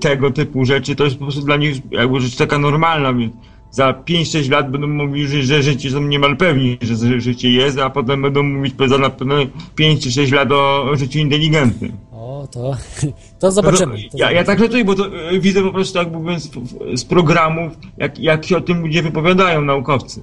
tego 0.00 0.30
typu 0.30 0.64
rzeczy, 0.64 0.96
to 0.96 1.04
jest 1.04 1.16
po 1.16 1.24
prostu 1.24 1.42
dla 1.42 1.56
nich 1.56 1.76
jakby 1.90 2.20
rzecz 2.20 2.36
taka 2.36 2.58
normalna, 2.58 3.14
więc 3.14 3.32
za 3.74 3.92
5-6 3.92 4.50
lat 4.50 4.70
będą 4.70 4.86
mówili, 4.86 5.42
że, 5.42 5.62
życie 5.62 5.90
są 5.90 6.02
niemal 6.02 6.36
pewni, 6.36 6.78
że 6.82 7.20
życie 7.20 7.50
jest, 7.50 7.78
a 7.78 7.90
potem 7.90 8.22
będą 8.22 8.42
mówić 8.42 8.74
za 8.86 8.98
na 8.98 9.10
pewno 9.10 9.34
5 9.74 10.02
czy 10.02 10.12
6 10.12 10.32
lat 10.32 10.52
o, 10.52 10.96
życiu 10.96 11.18
inteligentnym. 11.18 11.92
O, 12.12 12.48
to, 12.52 12.76
to 13.40 13.50
zobaczymy. 13.50 13.96
To 13.96 14.18
Ja, 14.18 14.32
ja 14.32 14.44
tak 14.44 14.58
żartuję, 14.58 14.84
bo 14.84 14.94
to 14.94 15.06
e, 15.06 15.40
widzę 15.40 15.62
po 15.62 15.72
prostu, 15.72 15.98
jak 15.98 16.12
mówiąc, 16.12 16.42
z, 16.42 17.00
z 17.00 17.04
programów, 17.04 17.72
jak, 17.96 18.18
jak 18.18 18.44
się 18.44 18.56
o 18.56 18.60
tym 18.60 18.80
ludzie 18.80 19.02
wypowiadają, 19.02 19.60
naukowcy. 19.60 20.20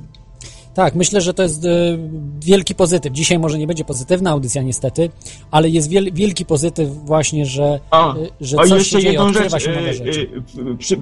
Tak, 0.74 0.96
myślę, 0.96 1.22
że 1.22 1.34
to 1.34 1.44
jest 1.44 1.66
e, 1.66 1.70
wielki 2.40 2.76
pozytyw. 2.76 3.14
Dzisiaj 3.14 3.40
może 3.40 3.58
nie 3.60 3.68
będzie 3.68 3.86
pozytywna 3.86 4.32
audycja 4.32 4.62
niestety, 4.62 5.10
ale 5.52 5.70
jest 5.70 5.90
wiel, 5.90 6.10
wielki 6.14 6.46
pozytyw 6.46 6.90
właśnie, 6.90 7.46
że, 7.46 7.80
O, 7.92 8.16
e, 8.16 8.16
że 8.42 8.58
o 8.58 8.62
coś 8.62 8.70
jeszcze 8.72 8.98
się 8.98 9.02
dzieje, 9.02 9.14
jedną 9.14 9.34
rzecz. 9.34 9.64
się 9.64 9.72
nowe 9.72 9.90
e, 9.90 9.94
rzeczy. 9.94 10.30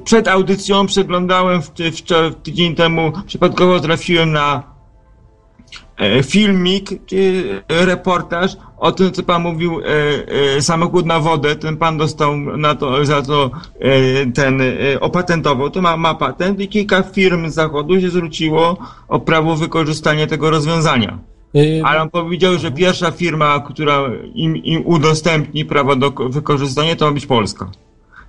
Przed 0.03 0.27
audycją 0.27 0.85
przeglądałem 0.85 1.61
w, 1.61 1.69
w, 1.69 1.73
wczor- 1.77 2.33
tydzień 2.43 2.75
temu, 2.75 3.11
przypadkowo 3.27 3.79
trafiłem 3.79 4.31
na 4.31 4.78
filmik, 6.23 6.89
czy 7.05 7.43
reportaż 7.69 8.57
o 8.77 8.91
tym, 8.91 9.11
co 9.11 9.23
pan 9.23 9.41
mówił, 9.41 9.79
e, 9.79 9.85
e, 10.57 10.61
samochód 10.61 11.05
na 11.05 11.19
wodę, 11.19 11.55
ten 11.55 11.77
pan 11.77 11.97
dostał 11.97 12.37
na 12.37 12.75
to, 12.75 13.05
za 13.05 13.21
to 13.21 13.51
e, 13.79 14.25
ten, 14.25 14.61
e, 14.61 14.99
opatentował, 14.99 15.69
to 15.69 15.81
ma, 15.81 15.97
ma 15.97 16.13
patent 16.13 16.59
i 16.59 16.67
kilka 16.67 17.03
firm 17.03 17.49
z 17.49 17.53
zachodu 17.53 18.01
się 18.01 18.09
zwróciło 18.09 18.77
o 19.07 19.19
prawo 19.19 19.55
wykorzystania 19.55 20.27
tego 20.27 20.49
rozwiązania. 20.49 21.17
Ale 21.83 22.01
on 22.01 22.09
powiedział, 22.09 22.57
że 22.57 22.71
pierwsza 22.71 23.11
firma, 23.11 23.59
która 23.59 24.01
im, 24.35 24.57
im 24.57 24.81
udostępni 24.85 25.65
prawo 25.65 25.95
do 25.95 26.11
ko- 26.11 26.29
wykorzystania, 26.29 26.95
to 26.95 27.05
ma 27.05 27.11
być 27.11 27.25
Polska. 27.25 27.71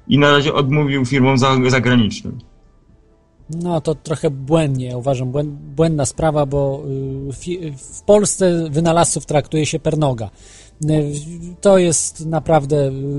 I 0.09 0.19
na 0.19 0.31
razie 0.31 0.55
odmówił 0.55 1.05
firmom 1.05 1.39
za, 1.39 1.57
zagranicznym. 1.69 2.39
No 3.55 3.81
to 3.81 3.95
trochę 3.95 4.31
błędnie, 4.31 4.99
uważam, 4.99 5.31
błęd, 5.31 5.51
błędna 5.51 6.07
sprawa, 6.07 6.47
bo 6.47 6.83
y, 7.49 7.73
w 7.77 8.03
Polsce 8.03 8.69
wynalazców 8.71 9.27
traktuje 9.27 9.67
się 9.67 9.79
per 9.79 9.99
noga. 9.99 10.31
Y, 10.91 11.13
To 11.61 11.79
jest 11.79 12.27
naprawdę 12.27 12.77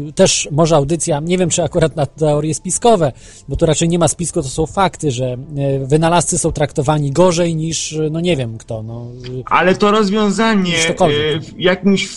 y, 0.09 0.13
też 0.13 0.49
może 0.51 0.75
audycja, 0.75 1.19
nie 1.19 1.37
wiem 1.37 1.49
czy 1.49 1.63
akurat 1.63 1.95
na 1.95 2.05
teorie 2.05 2.53
spiskowe, 2.53 3.11
bo 3.47 3.55
tu 3.55 3.65
raczej 3.65 3.89
nie 3.89 3.99
ma 3.99 4.07
spisku, 4.07 4.41
to 4.41 4.49
są 4.49 4.65
fakty, 4.65 5.11
że 5.11 5.37
wynalazcy 5.85 6.37
są 6.37 6.51
traktowani 6.51 7.11
gorzej 7.11 7.55
niż, 7.55 7.95
no 8.11 8.19
nie 8.19 8.37
wiem 8.37 8.57
kto, 8.57 8.83
no 8.83 9.07
Ale 9.45 9.75
to 9.75 9.91
rozwiązanie 9.91 10.75
w 11.41 11.59
jakimś 11.59 12.09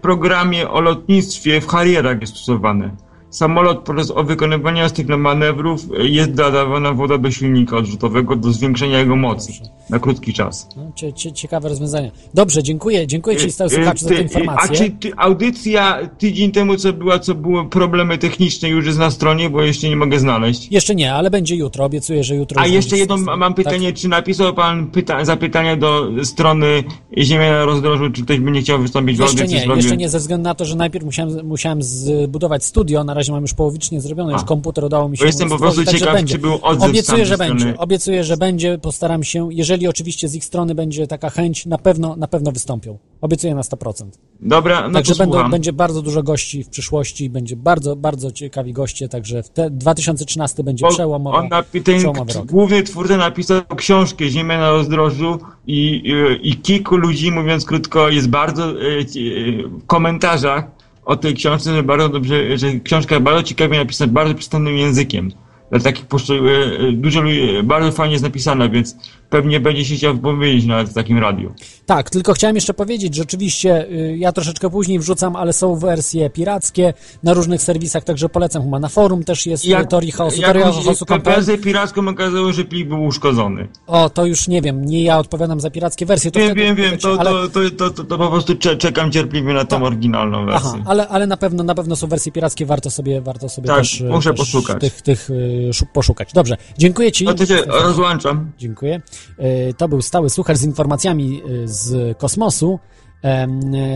programie 0.00 0.70
o 0.70 0.80
lotnictwie 0.80 1.60
w 1.60 1.66
Harrierach 1.66 2.20
jest 2.20 2.36
stosowane. 2.36 2.90
Samolot 3.36 3.78
podczas 3.78 4.12
wykonywania 4.24 4.88
z 4.88 4.92
tych 4.92 5.08
manewrów 5.08 5.80
e, 6.00 6.08
jest 6.08 6.32
dodawana 6.32 6.92
woda 6.92 7.18
do 7.18 7.30
silnika 7.30 7.76
odrzutowego 7.76 8.36
do 8.36 8.52
zwiększenia 8.52 8.98
jego 8.98 9.16
mocy 9.16 9.52
na 9.90 9.98
krótki 9.98 10.32
czas. 10.32 10.68
no, 10.76 10.92
cie, 10.94 11.12
cie, 11.12 11.32
ciekawe 11.32 11.68
rozwiązania. 11.68 12.10
Dobrze, 12.34 12.62
dziękuję, 12.62 13.06
dziękuję 13.06 13.36
Ci 13.36 13.46
E, 13.46 13.68
słuchacz 13.70 14.00
za 14.00 14.08
tę 14.08 14.14
A 14.16 14.20
informację. 14.20 14.76
czy 14.76 14.90
ty, 14.90 15.12
audycja 15.16 16.08
tydzień 16.18 16.50
temu, 16.52 16.76
co 16.76 16.92
była, 16.92 17.18
co 17.18 17.34
były 17.34 17.68
problemy 17.68 18.18
techniczne, 18.18 18.68
już 18.68 18.86
jest 18.86 18.98
na 18.98 19.10
stronie, 19.10 19.50
bo 19.50 19.62
jeszcze 19.62 19.88
nie 19.88 19.96
mogę 19.96 20.18
znaleźć. 20.18 20.68
Jeszcze 20.72 20.94
nie, 20.94 21.14
ale 21.14 21.30
będzie 21.30 21.56
jutro, 21.56 21.84
obiecuję, 21.84 22.24
że 22.24 22.34
jutro 22.36 22.60
A 22.60 22.66
jeszcze 22.66 22.98
jedno 22.98 23.16
mam 23.16 23.54
Tak. 23.54 23.64
pytanie, 23.64 23.92
czy 23.92 24.08
napisał 24.08 24.54
pan 24.54 24.86
pyta- 24.90 25.24
zapytanie 25.24 25.76
do 25.76 26.08
strony 26.24 26.84
Ziemia 27.18 27.50
na 27.50 27.64
rozdrożu, 27.64 28.10
czy 28.10 28.22
ktoś 28.22 28.38
będzie 28.40 28.60
chciał 28.60 28.78
wystąpić 28.82 29.18
w 29.18 29.22
audycji? 29.22 29.48
nie, 29.68 29.74
jeszcze 29.76 29.96
nie, 29.96 30.08
ze 30.08 30.18
względu 30.18 30.44
na 30.44 30.54
to, 30.54 30.64
że 30.64 30.76
najpierw 30.76 31.04
musiałem, 31.04 31.46
musiałem 31.46 31.82
zbudować 31.82 32.64
studio, 32.64 33.04
na 33.04 33.14
razie 33.14 33.21
mam 33.28 33.42
już 33.42 33.54
połowicznie 33.54 34.00
zrobione, 34.00 34.32
już 34.32 34.44
komputer 34.44 34.84
udało 34.84 35.08
mi 35.08 35.16
się 35.16 35.22
Bo 35.22 35.26
jestem 35.26 35.48
po 35.48 35.58
prostu 35.58 35.84
ciekaw, 35.84 36.14
będzie. 36.14 36.34
czy 36.34 36.40
był 36.40 36.58
odzew 36.62 36.90
Obiecuję, 36.90 37.26
że 37.26 37.30
tamtej 37.30 37.48
będzie, 37.48 37.62
strony. 37.64 37.78
obiecuję, 37.78 38.24
że 38.24 38.36
będzie, 38.36 38.78
postaram 38.78 39.24
się, 39.24 39.48
jeżeli 39.52 39.88
oczywiście 39.88 40.28
z 40.28 40.34
ich 40.34 40.44
strony 40.44 40.74
będzie 40.74 41.06
taka 41.06 41.30
chęć, 41.30 41.66
na 41.66 41.78
pewno, 41.78 42.16
na 42.16 42.28
pewno 42.28 42.52
wystąpią. 42.52 42.98
Obiecuję 43.20 43.54
na 43.54 43.60
100%. 43.62 44.04
Dobra, 44.40 44.88
no 44.88 44.94
Także 44.94 45.12
to 45.14 45.18
będą, 45.18 45.50
będzie 45.50 45.72
bardzo 45.72 46.02
dużo 46.02 46.22
gości 46.22 46.64
w 46.64 46.68
przyszłości, 46.68 47.30
będzie 47.30 47.56
bardzo, 47.56 47.96
bardzo 47.96 48.32
ciekawi 48.32 48.72
goście, 48.72 49.08
także 49.08 49.42
w 49.42 49.48
te 49.48 49.70
2013 49.70 50.64
będzie 50.64 50.82
Bo 50.86 50.90
przełomowa, 50.92 51.38
on 51.38 51.48
napi- 51.48 51.82
ten 51.82 51.98
przełomowy 51.98 52.32
rok. 52.32 52.46
główny 52.46 52.82
twórca 52.82 53.16
napisał 53.16 53.62
książkę 53.76 54.28
Ziemia 54.30 54.58
na 54.58 54.70
rozdrożu 54.70 55.38
i, 55.66 56.02
i, 56.42 56.48
i 56.50 56.56
kilku 56.56 56.96
ludzi, 56.96 57.32
mówiąc 57.32 57.64
krótko, 57.64 58.08
jest 58.08 58.28
bardzo 58.28 58.72
ci- 59.12 59.32
e, 59.32 59.68
w 59.68 59.86
komentarzach 59.86 60.64
o 61.04 61.16
tej 61.16 61.34
książce, 61.34 61.74
że 61.74 61.82
bardzo 61.82 62.08
dobrze, 62.08 62.58
że 62.58 62.80
książka 62.80 63.20
bardzo 63.20 63.42
ciekawie 63.42 63.78
napisana, 63.78 64.12
bardzo 64.12 64.34
przystępnym 64.34 64.76
językiem. 64.76 65.30
Dla 65.70 65.80
takich 65.80 66.06
poszczeg- 66.06 66.48
e, 66.48 66.88
e, 66.88 66.92
dużo 66.92 67.20
ludzi, 67.20 67.48
bardzo 67.64 67.92
fajnie 67.92 68.12
jest 68.12 68.24
napisana, 68.24 68.68
więc 68.68 68.96
pewnie 69.32 69.60
będzie 69.60 69.84
się 69.84 69.94
chciał 69.94 70.14
wypowiedzieć 70.14 70.66
nawet 70.66 70.88
w 70.88 70.94
takim 70.94 71.18
radiu. 71.18 71.54
Tak, 71.86 72.10
tylko 72.10 72.32
chciałem 72.32 72.56
jeszcze 72.56 72.74
powiedzieć, 72.74 73.14
że 73.14 73.22
oczywiście 73.22 73.86
y, 73.90 74.16
ja 74.18 74.32
troszeczkę 74.32 74.70
później 74.70 74.98
wrzucam, 74.98 75.36
ale 75.36 75.52
są 75.52 75.76
wersje 75.76 76.30
pirackie 76.30 76.94
na 77.22 77.34
różnych 77.34 77.62
serwisach, 77.62 78.04
także 78.04 78.28
polecam 78.28 78.62
chyba 78.62 78.78
na 78.78 78.88
forum 78.88 79.24
też 79.24 79.46
jest 79.46 79.64
Jak, 79.64 79.90
Teorii 79.90 80.12
Chaosu, 80.12 80.40
Teoria 80.42 80.62
Chaosu 80.72 81.04
wersję 81.24 81.58
piracką 81.58 82.08
okazało, 82.08 82.52
że 82.52 82.64
plik 82.64 82.88
był 82.88 83.04
uszkodzony. 83.04 83.68
O, 83.86 84.10
to 84.10 84.26
już 84.26 84.48
nie 84.48 84.62
wiem, 84.62 84.84
nie 84.84 85.02
ja 85.02 85.18
odpowiadam 85.18 85.60
za 85.60 85.70
pirackie 85.70 86.06
wersje. 86.06 86.30
To 86.30 86.38
Wiem, 86.38 86.54
wiem, 86.54 86.76
wiem, 86.76 86.98
to, 86.98 87.16
ale, 87.20 87.30
to, 87.30 87.48
to, 87.76 87.90
to, 87.90 88.04
to, 88.04 88.18
po 88.18 88.28
prostu 88.30 88.54
cze- 88.56 88.76
czekam 88.76 89.12
cierpliwie 89.12 89.52
na 89.54 89.64
tą 89.64 89.76
Tak. 89.76 89.82
oryginalną 89.86 90.46
wersję. 90.46 90.70
Aha, 90.74 90.82
ale, 90.86 91.08
ale 91.08 91.26
na 91.26 91.36
pewno 91.36 91.62
na 91.64 91.74
pewno 91.74 91.96
są 91.96 92.06
wersje 92.06 92.32
pirackie, 92.32 92.66
warto 92.66 92.90
sobie, 92.90 93.20
warto 93.20 93.48
sobie 93.48 93.66
Tak, 93.66 93.78
też, 93.78 94.00
y, 94.00 94.04
muszę 94.04 94.30
też 94.30 94.38
poszukać. 94.40 94.80
tych, 94.80 95.02
tych 95.02 95.30
y, 95.30 95.70
szu- 95.72 95.86
poszukać. 95.92 96.32
Dobrze, 96.32 96.56
dziękuję 96.78 97.12
Ci. 97.12 97.24
No 97.24 97.34
to 97.34 97.46
się 97.46 97.56
rozłączam. 97.66 98.50
Dziękuję. 98.58 99.00
Y, 99.40 99.74
To 99.76 99.88
był 99.88 100.02
stały 100.02 100.30
słuchacz 100.30 100.56
z 100.56 100.64
informacjami 100.64 101.42
y, 101.50 101.68
z 101.68 102.18
kosmosu, 102.18 102.78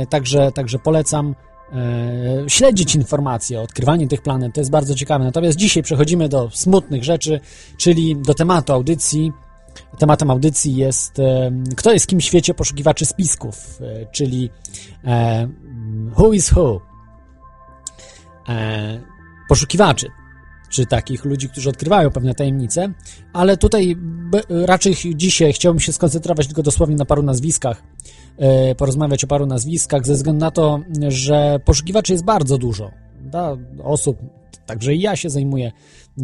y, 0.02 0.06
także, 0.06 0.52
także 0.52 0.78
polecam 0.78 1.34
e, 1.72 2.50
śledzić 2.50 2.94
informacje 2.94 3.60
o 3.60 3.62
odkrywaniu 3.62 4.08
tych 4.08 4.22
planet, 4.22 4.54
to 4.54 4.60
jest 4.60 4.70
bardzo 4.70 4.94
ciekawe. 4.94 5.24
Natomiast 5.24 5.58
dzisiaj 5.58 5.82
przechodzimy 5.82 6.28
do 6.28 6.50
smutnych 6.50 7.04
rzeczy, 7.04 7.40
czyli 7.76 8.16
do 8.16 8.34
tematu 8.34 8.72
audycji. 8.72 9.32
Tematem 9.98 10.30
audycji 10.30 10.76
jest 10.76 11.20
kto 11.76 11.92
jest 11.92 12.06
kim 12.06 12.20
w 12.20 12.24
świecie 12.24 12.54
poszukiwaczy 12.54 13.06
spisków, 13.06 13.80
e, 13.80 14.06
czyli 14.12 14.50
e, 15.04 15.48
who 16.18 16.32
is 16.32 16.52
who. 16.52 16.80
E, 18.48 19.00
poszukiwaczy, 19.48 20.06
czy 20.70 20.86
takich 20.86 21.24
ludzi, 21.24 21.48
którzy 21.48 21.68
odkrywają 21.68 22.10
pewne 22.10 22.34
tajemnice, 22.34 22.92
ale 23.32 23.56
tutaj 23.56 23.96
raczej 24.48 24.94
dzisiaj 25.14 25.52
chciałbym 25.52 25.80
się 25.80 25.92
skoncentrować 25.92 26.46
tylko 26.46 26.62
dosłownie 26.62 26.96
na 26.96 27.04
paru 27.04 27.22
nazwiskach, 27.22 27.82
e, 28.38 28.74
porozmawiać 28.74 29.24
o 29.24 29.26
paru 29.26 29.46
nazwiskach, 29.46 30.06
ze 30.06 30.14
względu 30.14 30.40
na 30.40 30.50
to, 30.50 30.80
że 31.08 31.60
poszukiwaczy 31.64 32.12
jest 32.12 32.24
bardzo 32.24 32.58
dużo. 32.58 32.90
Da, 33.20 33.56
osób, 33.84 34.18
także 34.66 34.94
i 34.94 35.00
ja 35.00 35.16
się 35.16 35.30
zajmuję 35.30 35.72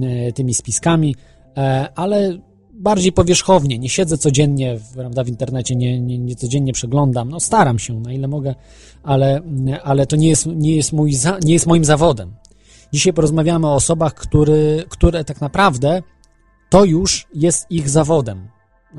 e, 0.03 0.33
tymi 0.33 0.55
spiskami, 0.55 1.17
e, 1.57 1.89
ale 1.95 2.39
bardziej 2.73 3.13
powierzchownie, 3.13 3.79
nie 3.79 3.89
siedzę 3.89 4.19
codziennie 4.19 4.79
prawda, 4.95 5.25
w 5.25 5.29
internecie, 5.29 5.77
nie, 5.77 6.01
nie, 6.01 6.19
nie 6.19 6.37
codziennie 6.37 6.73
przeglądam, 6.73 7.29
no 7.29 7.41
staram 7.41 7.79
się 7.79 8.01
na 8.01 8.13
ile 8.13 8.29
mogę, 8.29 8.55
ale, 9.03 9.41
ale 9.83 10.07
to 10.07 10.17
nie 10.17 10.29
jest, 10.29 10.47
nie, 10.47 10.77
jest 10.77 10.93
mój 10.93 11.13
nie 11.45 11.53
jest 11.53 11.67
moim 11.67 11.85
zawodem. 11.85 12.35
Dzisiaj 12.93 13.13
porozmawiamy 13.13 13.67
o 13.67 13.75
osobach, 13.75 14.15
który, 14.15 14.85
które 14.89 15.25
tak 15.25 15.41
naprawdę 15.41 16.03
to 16.71 16.85
już 16.85 17.27
jest 17.35 17.71
ich 17.71 17.89
zawodem. 17.89 18.49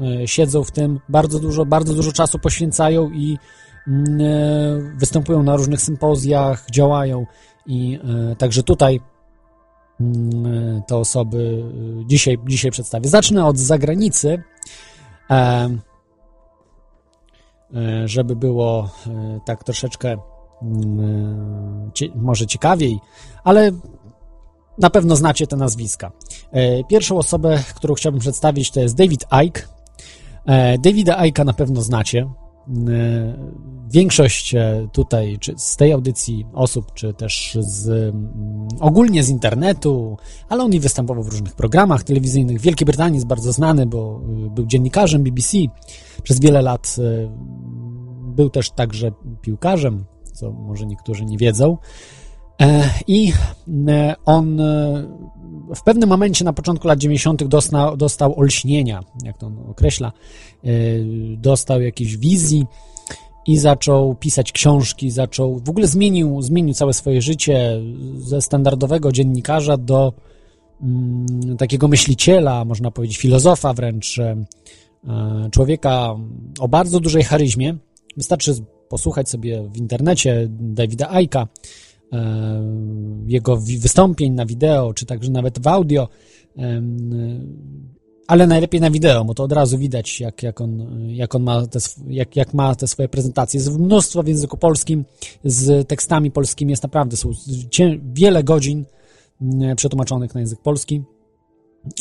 E, 0.01 0.27
Siedzą 0.27 0.63
w 0.63 0.71
tym 0.71 0.99
bardzo 1.09 1.39
dużo, 1.39 1.65
bardzo 1.65 1.93
dużo 1.93 2.11
czasu 2.11 2.39
poświęcają 2.39 3.11
i 3.11 3.37
mm, 3.87 4.21
e, 4.21 4.97
występują 4.97 5.43
na 5.43 5.55
różnych 5.55 5.81
sympozjach, 5.81 6.65
działają 6.71 7.25
i 7.65 7.99
e, 8.31 8.35
także 8.35 8.63
tutaj 8.63 8.99
mm, 10.01 10.81
te 10.87 10.97
osoby 10.97 11.63
dzisiaj, 12.05 12.37
dzisiaj 12.47 12.71
przedstawię. 12.71 13.09
Zacznę 13.09 13.45
od 13.45 13.57
zagranicy, 13.57 14.43
żeby 18.05 18.35
było 18.35 18.89
tak 19.45 19.63
troszeczkę 19.63 20.17
cie, 21.93 22.09
może 22.15 22.47
ciekawiej, 22.47 22.99
ale 23.43 23.71
na 24.77 24.89
pewno 24.89 25.15
znacie 25.15 25.47
te 25.47 25.55
nazwiska. 25.55 26.11
E, 26.51 26.83
Pierwszą 26.83 27.17
osobę, 27.17 27.63
którą 27.75 27.93
chciałbym 27.93 28.21
przedstawić, 28.21 28.71
to 28.71 28.79
jest 28.79 28.95
David 28.95 29.25
Icke. 29.45 29.73
E, 30.45 30.77
Davida 30.77 31.17
Icke'a 31.17 31.45
na 31.45 31.53
pewno 31.53 31.81
znacie. 31.81 32.29
E, 32.87 33.63
Większość 33.89 34.55
e, 34.55 34.87
tutaj, 34.91 35.37
czy 35.39 35.53
z 35.57 35.77
tej 35.77 35.91
audycji 35.91 36.45
osób, 36.53 36.93
czy 36.93 37.13
też 37.13 37.57
z, 37.59 37.87
mm, 37.87 38.67
ogólnie 38.79 39.23
z 39.23 39.29
internetu, 39.29 40.17
ale 40.49 40.63
on 40.63 40.73
i 40.73 40.79
występował 40.79 41.23
w 41.23 41.27
różnych 41.27 41.55
programach 41.55 42.03
telewizyjnych. 42.03 42.59
W 42.59 42.61
Wielkiej 42.61 42.85
Brytanii 42.85 43.15
jest 43.15 43.27
bardzo 43.27 43.51
znany, 43.51 43.85
bo 43.85 44.21
był 44.49 44.65
dziennikarzem 44.65 45.23
BBC 45.23 45.57
przez 46.23 46.39
wiele 46.39 46.61
lat. 46.61 46.95
Był 48.35 48.49
też 48.49 48.71
także 48.71 49.11
piłkarzem, 49.41 50.05
co 50.33 50.51
może 50.51 50.85
niektórzy 50.85 51.25
nie 51.25 51.37
wiedzą. 51.37 51.77
E, 52.61 52.89
I 53.07 53.33
e, 53.87 54.15
on 54.25 54.59
e, 54.59 55.03
w 55.75 55.83
pewnym 55.83 56.09
momencie 56.09 56.45
na 56.45 56.53
początku 56.53 56.87
lat 56.87 56.99
90. 56.99 57.43
Dostał, 57.43 57.97
dostał 57.97 58.39
olśnienia, 58.39 59.03
jak 59.23 59.37
to 59.37 59.47
on 59.47 59.59
określa, 59.69 60.11
dostał 61.37 61.81
jakiejś 61.81 62.17
wizji 62.17 62.65
i 63.47 63.57
zaczął 63.57 64.15
pisać 64.15 64.51
książki, 64.51 65.11
zaczął, 65.11 65.59
w 65.59 65.69
ogóle 65.69 65.87
zmienił, 65.87 66.41
zmienił 66.41 66.73
całe 66.73 66.93
swoje 66.93 67.21
życie 67.21 67.81
ze 68.17 68.41
standardowego 68.41 69.11
dziennikarza 69.11 69.77
do 69.77 70.13
mm, 70.81 71.57
takiego 71.57 71.87
myśliciela, 71.87 72.65
można 72.65 72.91
powiedzieć 72.91 73.17
filozofa 73.17 73.73
wręcz, 73.73 74.19
człowieka 75.51 76.15
o 76.59 76.67
bardzo 76.67 76.99
dużej 76.99 77.23
charyzmie. 77.23 77.75
Wystarczy 78.17 78.53
posłuchać 78.93 79.29
sobie 79.29 79.69
w 79.69 79.77
internecie 79.77 80.47
Davida 80.49 81.09
Aika, 81.09 81.47
e, 82.11 82.17
jego 83.27 83.57
wystąpień 83.57 84.33
na 84.33 84.45
wideo, 84.45 84.93
czy 84.93 85.05
także 85.05 85.31
nawet 85.31 85.59
w 85.59 85.67
audio, 85.67 86.07
em, 86.57 87.57
ale 88.27 88.47
najlepiej 88.47 88.81
na 88.81 88.91
wideo, 88.91 89.25
bo 89.25 89.33
to 89.33 89.43
od 89.43 89.51
razu 89.51 89.77
widać, 89.77 90.19
jak, 90.19 90.43
jak, 90.43 90.61
on, 90.61 90.87
jak 91.09 91.35
on 91.35 91.43
ma 91.43 91.67
te, 91.67 91.79
jak, 92.07 92.35
jak 92.35 92.53
ma 92.53 92.75
te 92.75 92.87
swoje 92.87 93.09
prezentacje. 93.09 93.57
Jest 93.57 93.79
mnóstwo 93.79 94.23
w 94.23 94.27
języku 94.27 94.57
polskim 94.57 95.05
z 95.43 95.87
tekstami 95.87 96.31
polskimi, 96.31 96.71
jest 96.71 96.83
naprawdę, 96.83 97.17
są 97.17 97.31
wiele 98.13 98.43
godzin 98.43 98.85
mm, 99.41 99.75
przetłumaczonych 99.75 100.33
na 100.33 100.39
język 100.39 100.61
polski 100.61 101.03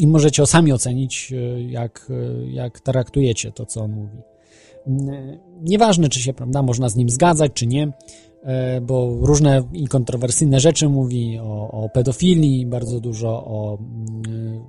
i 0.00 0.06
możecie 0.06 0.46
sami 0.46 0.72
ocenić, 0.72 1.32
e, 1.32 1.62
jak, 1.62 2.10
e, 2.10 2.50
jak 2.50 2.80
traktujecie 2.80 3.52
to, 3.52 3.66
co 3.66 3.80
on 3.80 3.92
mówi. 3.92 4.31
Nieważne, 5.62 6.08
czy 6.08 6.20
się, 6.20 6.32
prawda, 6.32 6.62
można 6.62 6.88
z 6.88 6.96
nim 6.96 7.10
zgadzać, 7.10 7.52
czy 7.54 7.66
nie, 7.66 7.92
e, 8.42 8.80
bo 8.80 9.16
różne 9.20 9.62
i 9.72 9.88
kontrowersyjne 9.88 10.60
rzeczy 10.60 10.88
mówi 10.88 11.38
o, 11.38 11.70
o 11.70 11.88
pedofilii, 11.88 12.66
bardzo 12.66 13.00
dużo 13.00 13.28
o 13.28 13.78
mm, 13.78 14.64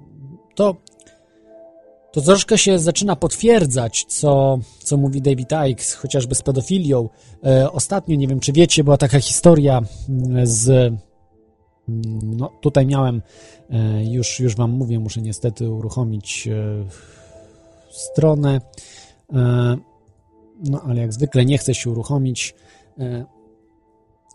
to 0.56 0.76
to 2.14 2.22
troszkę 2.22 2.58
się 2.58 2.80
zaczyna 2.80 3.16
potwierdzać, 3.16 4.06
co, 4.08 4.60
co 4.80 4.98
mówi 4.98 5.22
David 5.22 5.50
Icke, 5.70 5.96
chociażby 5.98 6.36
z 6.36 6.42
pedofilią. 6.42 7.10
E, 7.46 7.72
ostatnio, 7.72 8.16
nie 8.16 8.28
wiem 8.28 8.40
czy 8.40 8.54
wiecie, 8.54 8.84
była 8.84 8.98
taka 8.98 9.20
historia 9.20 9.82
mm, 10.10 10.48
z. 10.48 10.70
mm, 10.70 11.00
No, 12.38 12.52
tutaj 12.62 12.86
miałem, 12.86 13.22
e, 13.70 14.06
już, 14.06 14.40
już 14.40 14.56
Wam 14.56 14.72
mówię, 14.72 15.00
muszę 15.00 15.22
niestety 15.22 15.70
uruchomić 15.70 16.50
stronę. 17.92 18.62
E, 20.64 20.70
no, 20.70 20.82
ale 20.82 21.02
jak 21.02 21.14
zwykle 21.14 21.46
nie 21.46 21.58
chce 21.58 21.76
się 21.76 21.90
uruchomić. 21.90 22.56
E, 23.00 23.26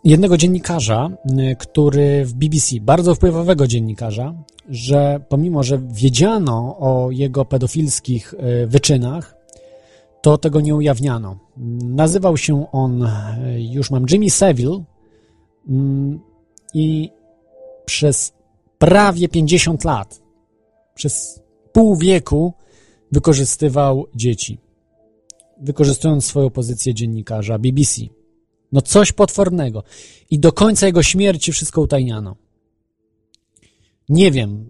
jednego 0.04 0.36
dziennikarza, 0.36 1.10
y, 1.52 1.56
który 1.56 2.24
w 2.24 2.34
BBC, 2.34 2.80
bardzo 2.80 3.14
wpływowego 3.14 3.66
dziennikarza, 3.66 4.34
że 4.68 5.20
pomimo, 5.28 5.62
że 5.62 5.78
wiedziano 5.92 6.76
o 6.78 7.10
jego 7.10 7.44
pedofilskich 7.44 8.34
y, 8.34 8.66
wyczynach, 8.66 9.34
to 10.22 10.38
tego 10.38 10.60
nie 10.60 10.74
ujawniano. 10.74 11.38
Nazywał 11.84 12.36
się 12.36 12.66
on, 12.72 13.08
już 13.56 13.90
mam, 13.90 14.06
Jimmy 14.10 14.30
Savile 14.30 14.84
mm, 15.68 16.20
i 16.74 17.10
przez 17.84 18.32
prawie 18.78 19.28
50 19.28 19.84
lat, 19.84 20.20
przez 20.94 21.42
pół 21.72 21.96
wieku 21.96 22.52
wykorzystywał 23.12 24.06
dzieci, 24.14 24.58
wykorzystując 25.60 26.24
swoją 26.24 26.50
pozycję 26.50 26.94
dziennikarza 26.94 27.58
BBC. 27.58 28.02
No 28.72 28.82
coś 28.82 29.12
potwornego. 29.12 29.82
I 30.30 30.38
do 30.38 30.52
końca 30.52 30.86
jego 30.86 31.02
śmierci 31.02 31.52
wszystko 31.52 31.80
utajniano. 31.80 32.36
Nie 34.08 34.30
wiem, 34.30 34.66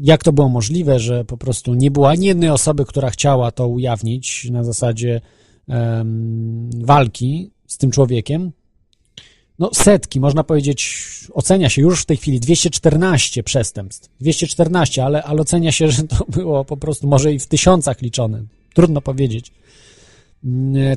jak 0.00 0.24
to 0.24 0.32
było 0.32 0.48
możliwe, 0.48 1.00
że 1.00 1.24
po 1.24 1.36
prostu 1.36 1.74
nie 1.74 1.90
było 1.90 2.08
ani 2.08 2.26
jednej 2.26 2.50
osoby, 2.50 2.84
która 2.84 3.10
chciała 3.10 3.50
to 3.50 3.68
ujawnić 3.68 4.48
na 4.50 4.64
zasadzie 4.64 5.20
em, 5.68 6.70
walki 6.84 7.50
z 7.66 7.78
tym 7.78 7.90
człowiekiem. 7.90 8.52
No 9.58 9.70
setki, 9.74 10.20
można 10.20 10.44
powiedzieć, 10.44 11.04
ocenia 11.32 11.68
się 11.68 11.82
już 11.82 12.02
w 12.02 12.06
tej 12.06 12.16
chwili 12.16 12.40
214 12.40 13.42
przestępstw. 13.42 14.10
214, 14.20 15.04
ale, 15.04 15.22
ale 15.22 15.40
ocenia 15.40 15.72
się, 15.72 15.88
że 15.90 16.02
to 16.02 16.24
było 16.28 16.64
po 16.64 16.76
prostu 16.76 17.08
może 17.08 17.32
i 17.32 17.38
w 17.38 17.46
tysiącach 17.46 18.02
liczone. 18.02 18.44
Trudno 18.74 19.00
powiedzieć 19.00 19.52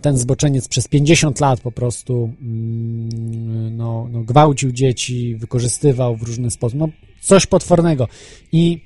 ten 0.01 0.17
zboczeniec 0.17 0.67
przez 0.67 0.87
50 0.87 1.39
lat 1.39 1.61
po 1.61 1.71
prostu 1.71 2.33
mm, 2.41 3.77
no, 3.77 4.07
no, 4.11 4.23
gwałcił 4.23 4.71
dzieci, 4.71 5.35
wykorzystywał 5.35 6.17
w 6.17 6.23
różny 6.23 6.51
sposób. 6.51 6.79
No, 6.79 6.87
coś 7.21 7.45
potwornego. 7.45 8.07
I 8.51 8.81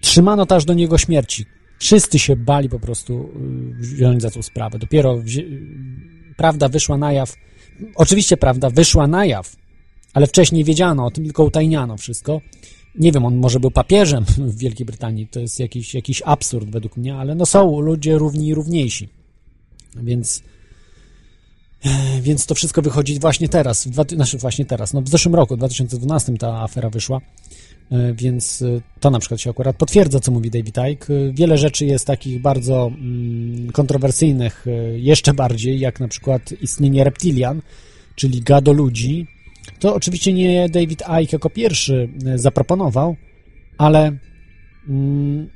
trzymano 0.00 0.46
też 0.46 0.64
do 0.64 0.74
niego 0.74 0.98
śmierci. 0.98 1.44
Wszyscy 1.78 2.18
się 2.18 2.36
bali 2.36 2.68
po 2.68 2.80
prostu 2.80 3.30
y, 3.80 3.80
wziąć 3.80 4.22
za 4.22 4.30
tą 4.30 4.42
sprawę. 4.42 4.78
Dopiero 4.78 5.22
prawda 6.36 6.68
wyszła 6.68 6.96
na 6.96 7.12
jaw. 7.12 7.36
Oczywiście 7.94 8.36
prawda 8.36 8.70
wyszła 8.70 9.06
na 9.06 9.26
jaw, 9.26 9.56
ale 10.12 10.26
wcześniej 10.26 10.64
wiedziano 10.64 11.06
o 11.06 11.10
tym, 11.10 11.24
tylko 11.24 11.44
utajniano 11.44 11.96
wszystko. 11.96 12.40
Nie 12.94 13.12
wiem, 13.12 13.24
on 13.24 13.36
może 13.36 13.60
był 13.60 13.70
papieżem 13.70 14.24
w 14.52 14.58
Wielkiej 14.58 14.86
Brytanii, 14.86 15.26
to 15.26 15.40
jest 15.40 15.60
jakiś, 15.60 15.94
jakiś 15.94 16.22
absurd 16.24 16.70
według 16.70 16.96
mnie, 16.96 17.16
ale 17.16 17.34
no 17.34 17.46
są 17.46 17.80
ludzie 17.80 18.18
równi 18.18 18.46
i 18.46 18.54
równiejsi. 18.54 19.19
Więc, 19.96 20.42
e, 21.84 22.20
więc 22.20 22.46
to 22.46 22.54
wszystko 22.54 22.82
wychodzi 22.82 23.18
właśnie 23.18 23.48
teraz, 23.48 23.86
w 23.86 24.14
znaczy 24.14 24.38
właśnie 24.38 24.64
teraz, 24.64 24.92
no 24.92 25.02
w 25.02 25.08
zeszłym 25.08 25.34
roku, 25.34 25.54
w 25.54 25.58
2012 25.58 26.38
ta 26.38 26.62
afera 26.62 26.90
wyszła, 26.90 27.20
e, 27.90 28.14
więc 28.14 28.62
e, 28.62 28.80
to 29.00 29.10
na 29.10 29.18
przykład 29.18 29.40
się 29.40 29.50
akurat 29.50 29.76
potwierdza, 29.76 30.20
co 30.20 30.32
mówi 30.32 30.50
David 30.50 30.76
Icke. 30.92 31.14
Wiele 31.32 31.58
rzeczy 31.58 31.86
jest 31.86 32.06
takich 32.06 32.42
bardzo 32.42 32.86
mm, 32.86 33.72
kontrowersyjnych, 33.72 34.66
jeszcze 34.94 35.34
bardziej, 35.34 35.80
jak 35.80 36.00
na 36.00 36.08
przykład 36.08 36.52
istnienie 36.62 37.04
reptilian, 37.04 37.62
czyli 38.14 38.42
gado 38.42 38.72
ludzi. 38.72 39.26
To 39.78 39.94
oczywiście 39.94 40.32
nie 40.32 40.68
David 40.68 41.02
Icke 41.22 41.32
jako 41.32 41.50
pierwszy 41.50 42.08
zaproponował, 42.34 43.16
ale 43.78 44.16
mm, 44.88 45.48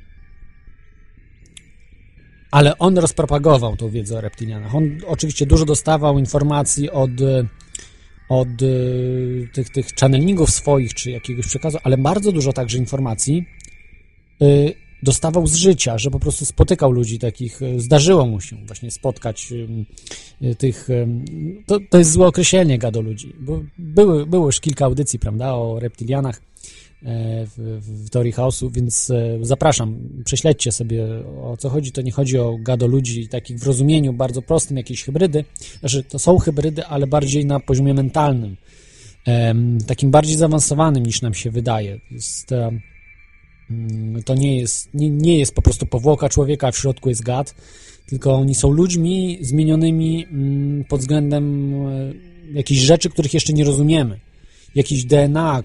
ale 2.55 2.77
on 2.77 2.97
rozpropagował 2.97 3.77
tą 3.77 3.89
wiedzę 3.89 4.17
o 4.17 4.21
reptilianach. 4.21 4.75
On 4.75 4.97
oczywiście 5.07 5.45
dużo 5.45 5.65
dostawał 5.65 6.19
informacji 6.19 6.91
od, 6.91 7.11
od 8.29 8.61
y, 8.61 9.49
tych, 9.53 9.69
tych 9.69 9.87
channelingów 9.99 10.49
swoich, 10.51 10.93
czy 10.93 11.11
jakiegoś 11.11 11.47
przekazu, 11.47 11.77
ale 11.83 11.97
bardzo 11.97 12.31
dużo 12.31 12.53
także 12.53 12.77
informacji 12.77 13.45
y, 14.41 14.73
dostawał 15.03 15.47
z 15.47 15.55
życia, 15.55 15.97
że 15.97 16.11
po 16.11 16.19
prostu 16.19 16.45
spotykał 16.45 16.91
ludzi 16.91 17.19
takich, 17.19 17.61
y, 17.61 17.79
zdarzyło 17.79 18.25
mu 18.25 18.41
się 18.41 18.55
właśnie 18.67 18.91
spotkać 18.91 19.53
tych, 20.57 20.87
to, 21.65 21.79
to 21.89 21.97
jest 21.97 22.11
złe 22.11 22.27
określenie 22.27 22.77
gado 22.77 23.01
ludzi, 23.01 23.35
bo 23.39 23.63
były, 23.77 24.25
było 24.25 24.45
już 24.45 24.59
kilka 24.59 24.85
audycji, 24.85 25.19
prawda, 25.19 25.53
o 25.53 25.79
reptilianach, 25.79 26.37
e, 26.37 26.54
w, 27.05 27.81
w 28.05 28.09
teorii 28.09 28.31
chaosu, 28.31 28.69
więc 28.69 29.09
e, 29.09 29.37
zapraszam, 29.41 29.99
prześledźcie 30.25 30.71
sobie 30.71 31.05
o 31.41 31.57
co 31.57 31.69
chodzi. 31.69 31.91
To 31.91 32.01
nie 32.01 32.11
chodzi 32.11 32.39
o 32.39 32.57
gado 32.57 32.87
ludzi 32.87 33.27
takich 33.27 33.59
w 33.59 33.67
rozumieniu 33.67 34.13
bardzo 34.13 34.41
prostym, 34.41 34.77
jakieś 34.77 35.03
hybrydy. 35.03 35.45
Znaczy, 35.79 36.03
to 36.03 36.19
są 36.19 36.37
hybrydy, 36.37 36.85
ale 36.85 37.07
bardziej 37.07 37.45
na 37.45 37.59
poziomie 37.59 37.93
mentalnym, 37.93 38.57
takim 39.87 40.11
bardziej 40.11 40.35
zaawansowanym 40.35 41.05
niż 41.05 41.21
nam 41.21 41.33
się 41.33 41.51
wydaje. 41.51 41.99
Jest, 42.11 42.51
em, 42.51 42.81
mm, 43.69 44.23
to 44.23 44.35
nie 44.35 44.57
jest, 44.57 44.93
nie, 44.93 45.09
nie 45.09 45.39
jest 45.39 45.55
po 45.55 45.61
prostu 45.61 45.85
powłoka 45.85 46.29
człowieka, 46.29 46.71
w 46.71 46.77
środku 46.77 47.09
jest 47.09 47.23
gad, 47.23 47.55
tylko 48.05 48.35
oni 48.35 48.55
są 48.55 48.71
ludźmi 48.71 49.37
zmienionymi 49.41 50.25
mm, 50.25 50.83
pod 50.83 50.99
względem 50.99 51.73
e, 51.73 52.13
jakichś 52.53 52.81
rzeczy, 52.81 53.09
których 53.09 53.33
jeszcze 53.33 53.53
nie 53.53 53.63
rozumiemy. 53.63 54.19
Jakiś 54.75 55.05
DNA, 55.05 55.63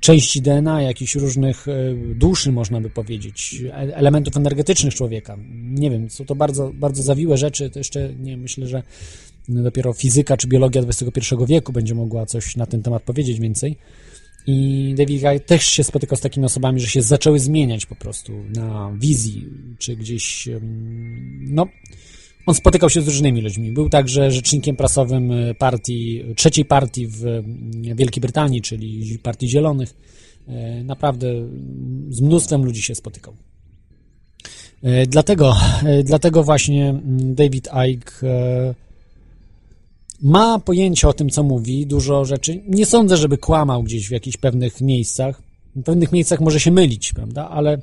części 0.00 0.42
DNA, 0.42 0.82
jakichś 0.82 1.14
różnych 1.14 1.68
e, 1.68 1.94
duszy, 2.14 2.52
można 2.52 2.80
by 2.80 2.90
powiedzieć, 2.90 3.62
e- 3.64 3.96
elementów 3.96 4.36
energetycznych 4.36 4.94
człowieka. 4.94 5.36
Nie 5.54 5.90
wiem, 5.90 6.10
są 6.10 6.24
to 6.24 6.34
bardzo, 6.34 6.72
bardzo 6.74 7.02
zawiłe 7.02 7.36
rzeczy, 7.36 7.70
to 7.70 7.78
jeszcze 7.78 8.14
nie 8.20 8.36
myślę, 8.36 8.66
że 8.66 8.82
dopiero 9.48 9.92
fizyka 9.92 10.36
czy 10.36 10.46
biologia 10.46 10.82
XXI 10.82 11.34
wieku 11.46 11.72
będzie 11.72 11.94
mogła 11.94 12.26
coś 12.26 12.56
na 12.56 12.66
ten 12.66 12.82
temat 12.82 13.02
powiedzieć 13.02 13.40
więcej. 13.40 13.76
I 14.46 14.94
David 14.98 15.20
Guy 15.20 15.40
też 15.40 15.64
się 15.64 15.84
spotykał 15.84 16.16
z 16.16 16.20
takimi 16.20 16.46
osobami, 16.46 16.80
że 16.80 16.86
się 16.86 17.02
zaczęły 17.02 17.38
zmieniać 17.38 17.86
po 17.86 17.94
prostu 17.94 18.32
na 18.54 18.92
wizji, 18.98 19.48
czy 19.78 19.96
gdzieś, 19.96 20.48
no, 21.40 21.66
on 22.46 22.54
spotykał 22.54 22.90
się 22.90 23.02
z 23.02 23.08
różnymi 23.08 23.40
ludźmi. 23.40 23.72
Był 23.72 23.88
także 23.88 24.30
rzecznikiem 24.30 24.76
prasowym 24.76 25.32
e, 25.32 25.54
partii, 25.54 26.24
trzeciej 26.36 26.64
partii 26.64 27.06
w 27.06 27.26
mm, 27.26 27.96
Wielkiej 27.96 28.20
Brytanii, 28.20 28.62
czyli 28.62 29.18
Partii 29.18 29.48
Zielonych. 29.48 29.94
Naprawdę 30.84 31.30
mm, 31.30 32.06
z 32.10 32.20
mnóstwem 32.20 32.64
ludzi 32.64 32.82
się 32.82 32.94
spotykał. 32.94 33.34
Dlatego, 35.08 35.56
dlatego 36.04 36.42
właśnie 36.42 36.88
mm, 36.88 37.34
David 37.34 37.68
Icke 37.90 38.26
ma 40.22 40.58
pojęcie 40.58 41.08
o 41.08 41.12
tym, 41.12 41.30
co 41.30 41.42
mówi, 41.42 41.86
dużo 41.86 42.24
rzeczy. 42.24 42.62
Nie 42.68 42.86
sądzę, 42.86 43.16
żeby 43.16 43.38
kłamał 43.38 43.82
gdzieś 43.82 44.08
w 44.08 44.10
jakichś 44.10 44.36
pewnych 44.36 44.80
miejscach. 44.80 45.42
W 45.76 45.82
pewnych 45.82 46.12
miejscach 46.12 46.40
może 46.40 46.60
się 46.60 46.70
mylić, 46.70 47.12
prawda? 47.12 47.48
Ale 47.48 47.80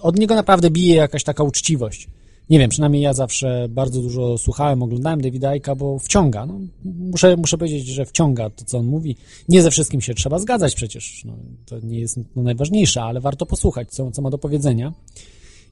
od 0.00 0.18
niego 0.18 0.34
naprawdę 0.34 0.70
bije 0.70 0.96
jakaś 0.96 1.24
taka 1.24 1.42
uczciwość. 1.42 2.08
Nie 2.50 2.58
wiem, 2.58 2.70
przynajmniej 2.70 3.02
ja 3.02 3.12
zawsze 3.12 3.66
bardzo 3.70 4.02
dużo 4.02 4.38
słuchałem, 4.38 4.82
oglądałem 4.82 5.20
Davida 5.20 5.52
bo 5.76 5.98
wciąga. 5.98 6.46
No, 6.46 6.60
muszę, 6.84 7.36
muszę 7.36 7.58
powiedzieć, 7.58 7.86
że 7.86 8.06
wciąga 8.06 8.50
to, 8.50 8.64
co 8.64 8.78
on 8.78 8.86
mówi. 8.86 9.16
Nie 9.48 9.62
ze 9.62 9.70
wszystkim 9.70 10.00
się 10.00 10.14
trzeba 10.14 10.38
zgadzać 10.38 10.74
przecież. 10.74 11.24
No, 11.24 11.36
to 11.66 11.80
nie 11.80 12.00
jest 12.00 12.16
no, 12.36 12.42
najważniejsze, 12.42 13.02
ale 13.02 13.20
warto 13.20 13.46
posłuchać, 13.46 13.90
co, 13.90 14.10
co 14.10 14.22
ma 14.22 14.30
do 14.30 14.38
powiedzenia. 14.38 14.92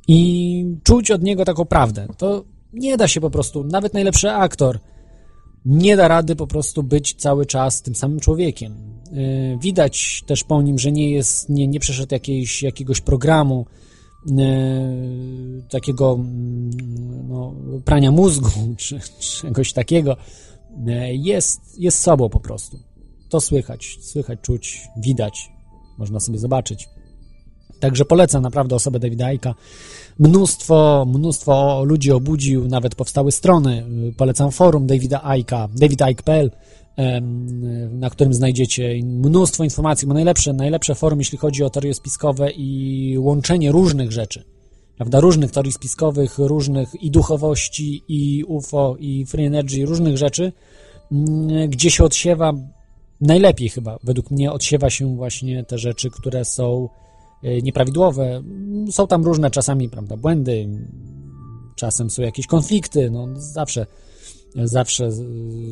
I 0.08 0.64
czuć 0.82 1.10
od 1.10 1.22
niego 1.22 1.44
taką 1.44 1.64
prawdę. 1.64 2.06
To 2.18 2.44
nie 2.72 2.96
da 2.96 3.08
się 3.08 3.20
po 3.20 3.30
prostu, 3.30 3.64
nawet 3.64 3.94
najlepszy 3.94 4.30
aktor 4.30 4.78
nie 5.66 5.96
da 5.96 6.08
rady 6.08 6.36
po 6.36 6.46
prostu 6.46 6.82
być 6.82 7.14
cały 7.14 7.46
czas 7.46 7.82
tym 7.82 7.94
samym 7.94 8.20
człowiekiem. 8.20 8.74
Yy, 9.12 9.58
Widać 9.58 10.22
też 10.26 10.44
po 10.44 10.62
nim, 10.62 10.78
że 10.78 10.92
nie 10.92 11.10
jest, 11.10 11.48
nie, 11.48 11.66
nie 11.66 11.80
przeszedł 11.80 12.14
jakiejś, 12.14 12.62
jakiegoś 12.62 13.00
programu 13.00 13.66
takiego 15.70 16.14
mm, 16.14 16.70
no, 17.28 17.54
prania 17.84 18.10
mózgu, 18.10 18.50
czy 18.76 19.00
czegoś 19.20 19.72
takiego. 19.72 20.16
Yy, 20.86 21.16
Jest, 21.16 21.60
jest 21.78 21.98
sobą 21.98 22.28
po 22.28 22.40
prostu. 22.40 22.78
To 23.28 23.40
słychać, 23.40 23.98
słychać, 24.00 24.40
czuć, 24.40 24.88
widać. 24.96 25.50
Można 25.98 26.20
sobie 26.20 26.38
zobaczyć. 26.38 26.88
Także 27.80 28.04
polecam 28.04 28.42
naprawdę 28.42 28.74
osobę 28.76 28.98
Davida 28.98 29.32
Icka. 29.32 29.54
Mnóstwo, 30.18 31.06
mnóstwo 31.08 31.84
ludzi 31.84 32.12
obudził, 32.12 32.68
nawet 32.68 32.94
powstały 32.94 33.32
strony. 33.32 33.84
Polecam 34.16 34.50
forum 34.50 34.86
Davida 34.86 35.36
Icka, 35.36 35.68
davidike.pl, 35.74 36.46
em, 36.46 36.50
na 37.90 38.10
którym 38.10 38.34
znajdziecie 38.34 38.94
mnóstwo 39.02 39.64
informacji, 39.64 40.08
bo 40.08 40.14
najlepsze, 40.14 40.52
najlepsze 40.52 40.94
forum, 40.94 41.18
jeśli 41.18 41.38
chodzi 41.38 41.64
o 41.64 41.70
teorie 41.70 41.94
spiskowe 41.94 42.50
i 42.50 43.18
łączenie 43.18 43.72
różnych 43.72 44.12
rzeczy. 44.12 44.44
Prawda, 44.96 45.20
różnych 45.20 45.50
teorii 45.50 45.72
spiskowych, 45.72 46.38
różnych 46.38 47.02
i 47.02 47.10
duchowości, 47.10 48.02
i 48.08 48.44
UFO, 48.44 48.96
i 48.98 49.26
free 49.26 49.44
energy, 49.44 49.86
różnych 49.86 50.18
rzeczy, 50.18 50.52
mm, 51.12 51.70
gdzie 51.70 51.90
się 51.90 52.04
odsiewa 52.04 52.52
najlepiej 53.20 53.68
chyba, 53.68 53.98
według 54.02 54.30
mnie 54.30 54.52
odsiewa 54.52 54.90
się 54.90 55.16
właśnie 55.16 55.64
te 55.64 55.78
rzeczy, 55.78 56.10
które 56.10 56.44
są 56.44 56.88
e, 57.42 57.62
nieprawidłowe. 57.62 58.42
Są 58.90 59.06
tam 59.06 59.24
różne 59.24 59.50
czasami, 59.50 59.88
prawda, 59.88 60.16
błędy, 60.16 60.68
czasem 61.76 62.10
są 62.10 62.22
jakieś 62.22 62.46
konflikty, 62.46 63.10
no 63.10 63.28
zawsze, 63.34 63.86
zawsze 64.64 65.12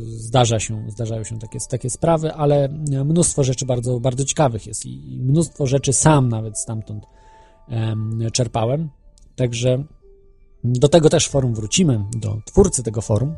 zdarza 0.07 0.61
się, 0.61 0.85
zdarzają 0.89 1.25
się 1.25 1.39
takie, 1.39 1.59
takie 1.71 1.91
sprawy, 1.91 2.33
ale 2.33 2.69
mnóstwo 3.05 3.45
rzeczy 3.45 3.67
bardzo, 3.67 4.01
bardzo 4.01 4.25
ciekawych 4.25 4.67
jest 4.67 4.87
i 4.87 5.21
mnóstwo 5.21 5.67
rzeczy 5.67 5.93
sam 5.93 6.29
nawet 6.29 6.59
stamtąd 6.59 7.05
em, 7.69 8.21
czerpałem, 8.33 8.89
także 9.37 9.85
do 10.65 10.89
tego 10.89 11.11
też 11.11 11.29
forum 11.29 11.55
wrócimy, 11.55 12.05
do 12.17 12.37
twórcy 12.45 12.83
tego 12.83 13.01
forum. 13.01 13.35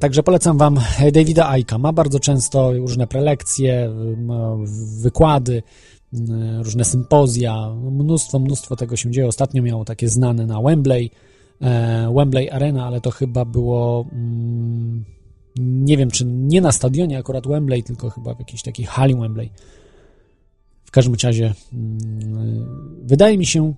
Także 0.00 0.22
polecam 0.22 0.58
Wam 0.58 0.80
Davida 1.12 1.48
Aika. 1.48 1.78
Ma 1.78 1.92
bardzo 1.92 2.20
często 2.20 2.72
różne 2.72 3.06
prelekcje, 3.06 3.90
wykłady, 5.02 5.62
różne 6.58 6.84
sympozja. 6.84 7.74
Mnóstwo, 7.92 8.38
mnóstwo 8.38 8.76
tego 8.76 8.96
się 8.96 9.10
dzieje. 9.10 9.26
Ostatnio 9.26 9.62
miał 9.62 9.84
takie 9.84 10.08
znane 10.08 10.46
na 10.46 10.62
Wembley, 10.62 11.10
Wembley 12.14 12.50
Arena, 12.50 12.86
ale 12.86 13.00
to 13.00 13.10
chyba 13.10 13.44
było. 13.44 14.06
mm, 14.12 15.04
Nie 15.56 15.96
wiem, 15.96 16.10
czy 16.10 16.24
nie 16.24 16.60
na 16.60 16.72
stadionie 16.72 17.18
akurat 17.18 17.46
Wembley, 17.46 17.82
tylko 17.82 18.10
chyba 18.10 18.34
w 18.34 18.38
jakiejś 18.38 18.62
takiej 18.62 18.86
hali 18.86 19.14
Wembley. 19.14 19.50
W 20.84 20.90
każdym 20.90 21.14
razie 21.22 21.54
mm, 21.72 22.66
wydaje 23.04 23.38
mi 23.38 23.46
się, 23.46 23.74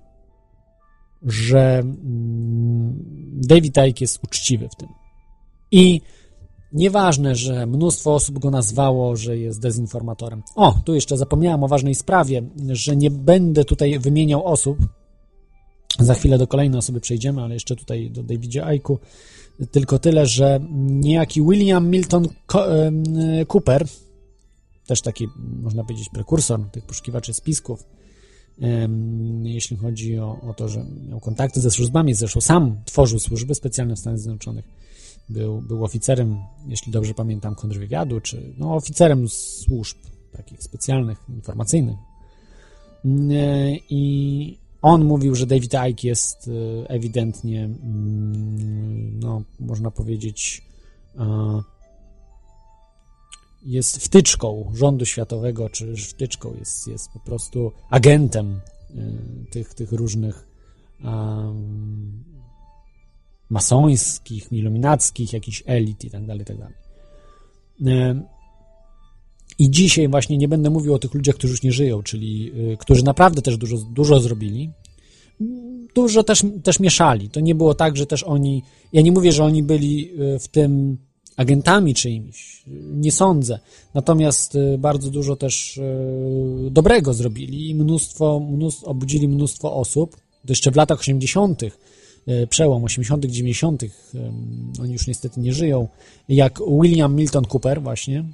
że 1.23 1.79
mm, 1.79 2.95
David 3.47 3.77
Icke 3.87 4.01
jest 4.03 4.19
uczciwy 4.23 4.69
w 4.69 4.75
tym. 4.75 4.89
I 5.71 6.01
nieważne, 6.73 7.35
że 7.35 7.65
mnóstwo 7.65 8.13
osób 8.15 8.39
go 8.39 8.51
nazwało, 8.51 9.15
że 9.15 9.37
jest 9.37 9.61
dezinformatorem. 9.61 10.43
O, 10.55 10.75
tu 10.85 10.93
jeszcze 10.95 11.17
zapomniałem 11.17 11.63
o 11.63 11.67
ważnej 11.67 11.95
sprawie, 11.95 12.43
że 12.69 12.95
nie 12.95 13.11
będę 13.11 13.65
tutaj 13.65 13.99
wymieniał 13.99 14.45
osób. 14.45 14.77
Za 15.99 16.13
chwilę 16.13 16.37
do 16.37 16.47
kolejnej 16.47 16.79
osoby 16.79 17.01
przejdziemy, 17.01 17.41
ale 17.41 17.53
jeszcze 17.53 17.75
tutaj 17.75 18.11
do 18.11 18.23
Davidzie 18.23 18.61
Icke'u. 18.61 18.97
Tylko 19.71 19.99
tyle, 19.99 20.25
że 20.25 20.59
niejaki 20.79 21.41
William 21.41 21.89
Milton 21.89 22.27
Cooper, 23.47 23.85
też 24.87 25.01
taki, 25.01 25.27
można 25.61 25.83
powiedzieć, 25.83 26.09
prekursor 26.09 26.59
tych 26.71 26.85
poszukiwaczy 26.85 27.33
spisków, 27.33 27.83
jeśli 29.43 29.77
chodzi 29.77 30.19
o, 30.19 30.41
o 30.49 30.53
to, 30.53 30.69
że 30.69 30.85
miał 31.09 31.19
kontakty 31.19 31.61
ze 31.61 31.71
służbami, 31.71 32.13
zresztą 32.13 32.41
sam 32.41 32.81
tworzył 32.85 33.19
służby 33.19 33.55
specjalne 33.55 33.95
w 33.95 33.99
Stanach 33.99 34.19
Zjednoczonych. 34.19 34.65
Był, 35.29 35.61
był 35.61 35.85
oficerem, 35.85 36.37
jeśli 36.67 36.91
dobrze 36.91 37.13
pamiętam, 37.13 37.55
kontrwywiadu, 37.55 38.21
czy 38.21 38.53
no, 38.57 38.75
oficerem 38.75 39.29
służb 39.29 39.97
takich 40.31 40.63
specjalnych, 40.63 41.17
informacyjnych. 41.29 41.97
Mm, 43.05 43.31
e, 43.31 43.75
I 43.89 44.57
on 44.81 45.05
mówił, 45.05 45.35
że 45.35 45.45
David 45.45 45.73
Icke 45.89 46.07
jest 46.07 46.47
e, 46.47 46.89
ewidentnie, 46.89 47.63
mm, 47.63 49.19
no, 49.19 49.43
można 49.59 49.91
powiedzieć, 49.91 50.65
e, 51.17 51.61
jest 53.65 53.97
wtyczką 53.97 54.71
rządu 54.73 55.05
światowego, 55.05 55.69
czy 55.69 55.95
wtyczką, 55.95 56.53
jest, 56.59 56.87
jest 56.87 57.11
po 57.13 57.19
prostu 57.19 57.71
agentem 57.89 58.61
e, 58.89 58.95
tych, 59.51 59.73
tych 59.73 59.91
różnych 59.91 60.51
masońskich, 63.49 64.51
iluminackich, 64.51 65.33
jakichś 65.33 65.63
elit 65.65 66.03
i 66.03 66.09
tak 66.09 66.25
dalej, 66.25 66.45
tak 66.45 66.57
dalej. 66.57 66.75
I 69.61 69.69
dzisiaj 69.69 70.07
właśnie 70.07 70.37
nie 70.37 70.47
będę 70.47 70.69
mówił 70.69 70.93
o 70.93 70.99
tych 70.99 71.13
ludziach, 71.13 71.35
którzy 71.35 71.53
już 71.53 71.63
nie 71.63 71.71
żyją, 71.71 72.03
czyli 72.03 72.51
y, 72.73 72.77
którzy 72.77 73.03
naprawdę 73.03 73.41
też 73.41 73.57
dużo, 73.57 73.77
dużo 73.77 74.19
zrobili. 74.19 74.71
Dużo 75.95 76.23
też, 76.23 76.43
też 76.63 76.79
mieszali. 76.79 77.29
To 77.29 77.39
nie 77.39 77.55
było 77.55 77.73
tak, 77.73 77.97
że 77.97 78.05
też 78.05 78.23
oni. 78.23 78.63
Ja 78.93 79.01
nie 79.01 79.11
mówię, 79.11 79.31
że 79.31 79.43
oni 79.43 79.63
byli 79.63 80.11
y, 80.35 80.39
w 80.39 80.47
tym 80.47 80.97
agentami 81.37 81.93
czyimiś. 81.93 82.63
Nie 82.93 83.11
sądzę. 83.11 83.59
Natomiast 83.93 84.55
y, 84.55 84.77
bardzo 84.77 85.09
dużo 85.09 85.35
też 85.35 85.79
dobrego 86.71 87.13
zrobili 87.13 87.69
i 87.69 87.75
mnóstwo, 87.75 88.39
mnóstwo, 88.39 88.87
obudzili 88.87 89.27
mnóstwo 89.27 89.75
osób. 89.75 90.15
To 90.15 90.49
jeszcze 90.49 90.71
w 90.71 90.75
latach 90.75 90.99
80., 90.99 91.63
y, 91.63 91.71
przełom 92.49 92.83
80., 92.83 93.25
90., 93.25 93.83
ym, 93.83 94.73
oni 94.81 94.93
już 94.93 95.07
niestety 95.07 95.39
nie 95.39 95.53
żyją. 95.53 95.87
Jak 96.29 96.59
William 96.81 97.15
Milton 97.15 97.45
Cooper, 97.53 97.81
właśnie. 97.81 98.25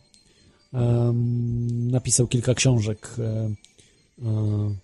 Napisał 1.91 2.27
kilka 2.27 2.53
książek. 2.53 3.15
Be- 3.17 4.75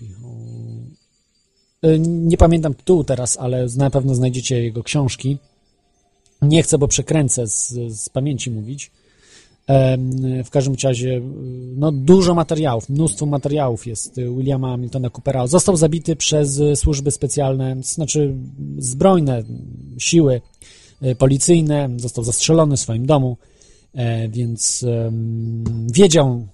Behold- 0.00 0.94
Y, 1.84 1.98
Nie 2.08 2.36
pamiętam 2.36 2.74
tytułu 2.74 3.04
teraz, 3.04 3.38
ale 3.38 3.66
na 3.76 3.90
pewno 3.90 4.14
znajdziecie 4.14 4.62
jego 4.64 4.82
książki. 4.82 5.38
Nie 6.42 6.62
chcę, 6.62 6.78
bo 6.78 6.88
przekręcę 6.88 7.46
z, 7.46 7.68
z 8.00 8.08
pamięci 8.08 8.50
mówić. 8.50 8.90
W 10.44 10.50
każdym 10.50 10.74
razie, 10.84 11.22
no 11.76 11.92
dużo 11.92 12.34
materiałów, 12.34 12.88
mnóstwo 12.88 13.26
materiałów 13.26 13.86
jest 13.86 14.16
Williama 14.36 14.76
Miltona 14.76 15.10
Coopera. 15.10 15.46
Został 15.46 15.76
zabity 15.76 16.16
przez 16.16 16.60
służby 16.74 17.10
specjalne, 17.10 17.76
znaczy 17.82 18.34
zbrojne 18.78 19.42
siły 19.98 20.40
policyjne, 21.18 21.88
został 21.96 22.24
zastrzelony 22.24 22.76
w 22.76 22.80
swoim 22.80 23.06
domu, 23.06 23.36
e, 23.94 24.28
więc 24.28 24.84
wiedział, 25.92 26.46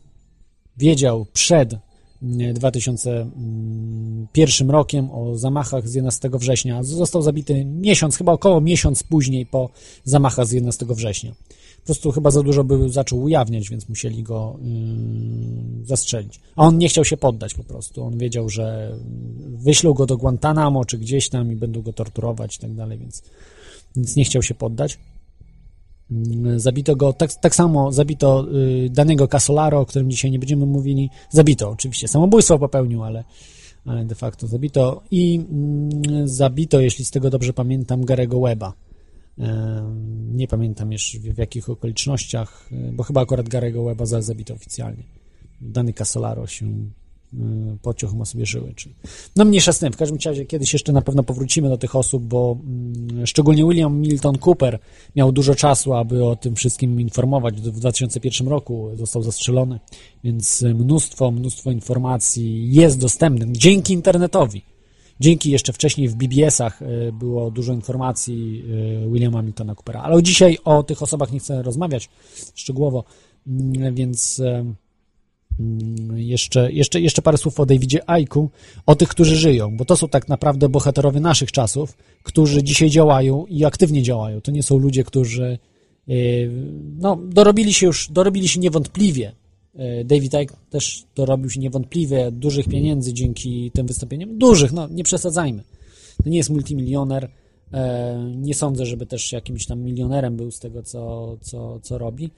wiedział 0.76 1.26
przed 1.32 1.74
mm, 2.22 2.54
2001 2.54 4.70
rokiem 4.70 5.10
o 5.10 5.38
zamachach 5.38 5.88
z 5.88 5.94
11 5.94 6.30
września. 6.32 6.82
Został 6.82 7.22
zabity 7.22 7.64
miesiąc, 7.64 8.16
chyba 8.16 8.32
około 8.32 8.60
miesiąc 8.60 9.02
później 9.02 9.46
po 9.46 9.70
zamachach 10.04 10.46
z 10.46 10.52
11 10.52 10.86
września. 10.88 11.34
Po 11.80 11.84
prostu 11.84 12.12
chyba 12.12 12.30
za 12.30 12.42
dużo 12.42 12.64
by 12.64 12.88
zaczął 12.88 13.22
ujawniać, 13.22 13.70
więc 13.70 13.88
musieli 13.88 14.22
go 14.22 14.58
yy, 14.62 15.86
zastrzelić. 15.86 16.40
A 16.56 16.66
on 16.66 16.78
nie 16.78 16.88
chciał 16.88 17.04
się 17.04 17.16
poddać 17.16 17.54
po 17.54 17.64
prostu. 17.64 18.04
On 18.04 18.18
wiedział, 18.18 18.48
że 18.48 18.96
wyślą 19.46 19.92
go 19.92 20.06
do 20.06 20.16
Guantanamo 20.16 20.84
czy 20.84 20.98
gdzieś 20.98 21.28
tam 21.28 21.52
i 21.52 21.56
będą 21.56 21.82
go 21.82 21.92
torturować 21.92 22.56
i 22.56 22.58
tak 22.58 22.74
dalej, 22.74 22.98
więc, 22.98 23.22
więc 23.96 24.16
nie 24.16 24.24
chciał 24.24 24.42
się 24.42 24.54
poddać. 24.54 24.98
Mm, 26.10 26.60
Zabito 26.60 26.96
go, 26.96 27.12
tak, 27.12 27.34
tak 27.34 27.54
samo 27.54 27.92
zabito 27.92 28.46
y, 28.54 28.90
danego 28.90 29.28
Casolaro, 29.28 29.80
o 29.80 29.86
którym 29.86 30.10
dzisiaj 30.10 30.30
nie 30.30 30.38
będziemy 30.38 30.66
mówili. 30.66 31.10
Zabito, 31.30 31.70
oczywiście, 31.70 32.08
samobójstwo 32.08 32.58
popełnił, 32.58 33.04
ale, 33.04 33.24
ale 33.86 34.04
de 34.04 34.14
facto 34.14 34.46
zabito. 34.46 35.02
I 35.10 35.40
mm, 35.50 36.28
zabito, 36.28 36.80
jeśli 36.80 37.04
z 37.04 37.10
tego 37.10 37.30
dobrze 37.30 37.52
pamiętam, 37.52 38.04
Garego 38.04 38.40
Weba. 38.40 38.72
Nie 40.32 40.48
pamiętam 40.48 40.92
już 40.92 41.16
w, 41.20 41.38
jakich 41.38 41.70
okolicznościach, 41.70 42.68
y, 42.72 42.92
bo 42.92 43.02
chyba 43.02 43.20
akurat 43.20 43.48
Garego 43.48 43.84
Weba 43.84 44.06
za- 44.06 44.22
zabito 44.22 44.54
oficjalnie. 44.54 45.02
Dany 45.60 45.92
Casolaro 45.92 46.46
się 46.46 46.66
pociąg 47.82 48.14
ma 48.14 48.24
sobie 48.24 48.46
żyły. 48.46 48.74
Czy... 48.74 48.88
No 49.36 49.44
mniejsza 49.44 49.72
z 49.72 49.78
tym, 49.78 49.92
w 49.92 49.96
każdym 49.96 50.18
razie 50.24 50.46
kiedyś 50.46 50.72
jeszcze 50.72 50.92
na 50.92 51.02
pewno 51.02 51.22
powrócimy 51.22 51.68
do 51.68 51.78
tych 51.78 51.96
osób, 51.96 52.24
bo 52.24 52.56
mm, 52.66 53.26
szczególnie 53.26 53.64
William 53.64 54.00
Milton 54.00 54.38
Cooper 54.38 54.78
miał 55.16 55.32
dużo 55.32 55.54
czasu, 55.54 55.92
aby 55.92 56.24
o 56.24 56.36
tym 56.36 56.56
wszystkim 56.56 57.00
informować. 57.00 57.60
W 57.60 57.60
2001 57.60 58.48
roku 58.48 58.90
został 58.94 59.22
zastrzelony, 59.22 59.80
więc 60.24 60.62
mnóstwo, 60.62 61.30
mnóstwo 61.30 61.70
informacji 61.70 62.72
jest 62.72 62.98
dostępnych 62.98 63.52
dzięki 63.52 63.92
internetowi. 63.92 64.62
Dzięki 65.20 65.50
jeszcze 65.50 65.72
wcześniej 65.72 66.08
w 66.08 66.14
BBS-ach 66.14 66.82
y, 66.82 67.12
było 67.12 67.50
dużo 67.50 67.72
informacji 67.72 68.64
y, 69.04 69.10
Williama 69.10 69.42
Miltona 69.42 69.74
Coopera. 69.74 70.02
Ale 70.02 70.22
dzisiaj 70.22 70.58
o 70.64 70.82
tych 70.82 71.02
osobach 71.02 71.32
nie 71.32 71.38
chcę 71.38 71.62
rozmawiać 71.62 72.08
szczegółowo, 72.54 73.04
mm, 73.46 73.94
więc 73.94 74.38
y, 74.38 74.64
jeszcze, 76.14 76.72
jeszcze, 76.72 77.00
jeszcze 77.00 77.22
parę 77.22 77.38
słów 77.38 77.60
o 77.60 77.66
Davidzie 77.66 78.10
Aiku, 78.10 78.50
o 78.86 78.94
tych, 78.94 79.08
którzy 79.08 79.36
żyją, 79.36 79.76
bo 79.76 79.84
to 79.84 79.96
są 79.96 80.08
tak 80.08 80.28
naprawdę 80.28 80.68
bohaterowie 80.68 81.20
naszych 81.20 81.52
czasów, 81.52 81.96
którzy 82.22 82.62
dzisiaj 82.62 82.90
działają 82.90 83.46
i 83.46 83.64
aktywnie 83.64 84.02
działają. 84.02 84.40
To 84.40 84.50
nie 84.50 84.62
są 84.62 84.78
ludzie, 84.78 85.04
którzy 85.04 85.58
no, 86.98 87.18
dorobili 87.22 87.74
się 87.74 87.86
już, 87.86 88.08
dorobili 88.10 88.48
się 88.48 88.60
niewątpliwie 88.60 89.32
E, 89.74 90.04
David 90.04 90.34
Icke 90.34 90.56
też 90.70 91.04
dorobił 91.14 91.50
się 91.50 91.60
niewątpliwie 91.60 92.30
dużych 92.32 92.68
pieniędzy 92.68 93.12
dzięki 93.12 93.70
tym 93.70 93.86
wystąpieniom. 93.86 94.38
Dużych, 94.38 94.72
no 94.72 94.88
nie 94.88 95.04
przesadzajmy. 95.04 95.62
To 96.24 96.30
nie 96.30 96.36
jest 96.36 96.50
multimilioner. 96.50 97.30
E, 97.72 98.32
nie 98.36 98.54
sądzę, 98.54 98.86
żeby 98.86 99.06
też 99.06 99.32
jakimś 99.32 99.66
tam 99.66 99.80
milionerem 99.80 100.36
był 100.36 100.50
z 100.50 100.60
tego, 100.60 100.82
co, 100.82 101.36
co, 101.40 101.80
co 101.80 101.98
robi. 101.98 102.30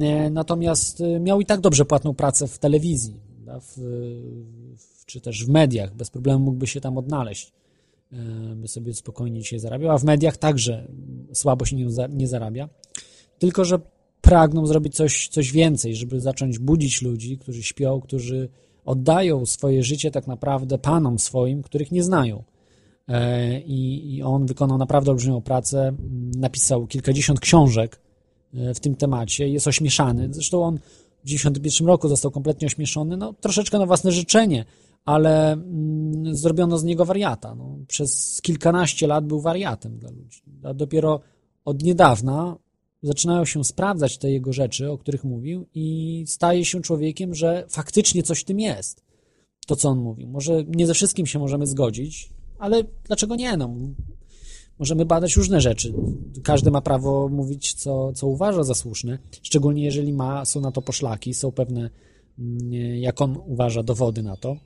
E, 0.00 0.30
natomiast 0.30 1.02
miał 1.20 1.40
i 1.40 1.46
tak 1.46 1.60
dobrze 1.60 1.84
płatną 1.84 2.14
pracę 2.14 2.46
w 2.46 2.58
telewizji, 2.58 3.20
w, 3.60 3.76
w, 4.78 5.04
czy 5.06 5.20
też 5.20 5.44
w 5.46 5.48
mediach. 5.48 5.94
Bez 5.94 6.10
problemu 6.10 6.44
mógłby 6.44 6.66
się 6.66 6.80
tam 6.80 6.98
odnaleźć. 6.98 7.52
By 8.56 8.68
sobie 8.68 8.94
spokojnie 8.94 9.44
się 9.44 9.58
zarabiał, 9.58 9.90
a 9.90 9.98
w 9.98 10.04
mediach 10.04 10.36
także 10.36 10.88
słabo 11.32 11.64
się 11.64 11.76
nie, 11.76 11.86
nie 12.08 12.28
zarabia. 12.28 12.68
Tylko, 13.38 13.64
że 13.64 13.78
pragną 14.20 14.66
zrobić 14.66 14.94
coś, 14.94 15.28
coś 15.28 15.52
więcej, 15.52 15.96
żeby 15.96 16.20
zacząć 16.20 16.58
budzić 16.58 17.02
ludzi, 17.02 17.38
którzy 17.38 17.62
śpią, 17.62 18.00
którzy 18.00 18.48
oddają 18.84 19.46
swoje 19.46 19.82
życie 19.82 20.10
tak 20.10 20.26
naprawdę 20.26 20.78
panom 20.78 21.18
swoim, 21.18 21.62
których 21.62 21.92
nie 21.92 22.02
znają. 22.02 22.44
E, 23.08 23.60
I, 23.60 24.14
I 24.14 24.22
on 24.22 24.46
wykonał 24.46 24.78
naprawdę 24.78 25.10
olbrzymią 25.10 25.40
pracę, 25.40 25.92
napisał 26.36 26.86
kilkadziesiąt 26.86 27.40
książek 27.40 27.96
e, 27.96 28.09
w 28.52 28.80
tym 28.80 28.94
temacie, 28.94 29.48
jest 29.48 29.66
ośmieszany. 29.66 30.28
Zresztą 30.30 30.64
on 30.64 30.76
w 30.76 31.22
1991 31.22 31.86
roku 31.86 32.08
został 32.08 32.30
kompletnie 32.30 32.66
ośmieszony, 32.66 33.16
no 33.16 33.32
troszeczkę 33.32 33.78
na 33.78 33.86
własne 33.86 34.12
życzenie, 34.12 34.64
ale 35.04 35.52
mm, 35.52 36.36
zrobiono 36.36 36.78
z 36.78 36.84
niego 36.84 37.04
wariata. 37.04 37.54
No, 37.54 37.78
przez 37.88 38.40
kilkanaście 38.42 39.06
lat 39.06 39.26
był 39.26 39.40
wariatem 39.40 39.98
dla 39.98 40.10
ludzi. 40.10 40.42
A 40.62 40.74
dopiero 40.74 41.20
od 41.64 41.82
niedawna 41.82 42.56
zaczynają 43.02 43.44
się 43.44 43.64
sprawdzać 43.64 44.18
te 44.18 44.30
jego 44.30 44.52
rzeczy, 44.52 44.90
o 44.90 44.98
których 44.98 45.24
mówił, 45.24 45.66
i 45.74 46.24
staje 46.26 46.64
się 46.64 46.80
człowiekiem, 46.80 47.34
że 47.34 47.64
faktycznie 47.68 48.22
coś 48.22 48.40
w 48.40 48.44
tym 48.44 48.60
jest. 48.60 49.04
To, 49.66 49.76
co 49.76 49.88
on 49.88 49.98
mówił. 49.98 50.28
Może 50.28 50.64
nie 50.64 50.86
ze 50.86 50.94
wszystkim 50.94 51.26
się 51.26 51.38
możemy 51.38 51.66
zgodzić, 51.66 52.30
ale 52.58 52.84
dlaczego 53.04 53.36
nie? 53.36 53.56
No, 53.56 53.76
możemy 54.80 55.04
badać 55.04 55.36
różne 55.36 55.60
rzeczy. 55.60 55.92
Każdy 56.42 56.70
ma 56.70 56.80
prawo 56.80 57.28
mówić, 57.28 57.74
co, 57.74 58.12
co 58.12 58.26
uważa 58.26 58.64
za 58.64 58.74
słuszne, 58.74 59.18
szczególnie 59.42 59.84
jeżeli 59.84 60.12
ma, 60.12 60.44
są 60.44 60.60
na 60.60 60.72
to 60.72 60.82
poszlaki, 60.82 61.34
są 61.34 61.52
pewne, 61.52 61.90
mm, 62.38 62.72
jak 62.94 63.20
on 63.20 63.36
uważa, 63.46 63.82
dowody 63.82 64.22
na 64.22 64.36
to. 64.36 64.56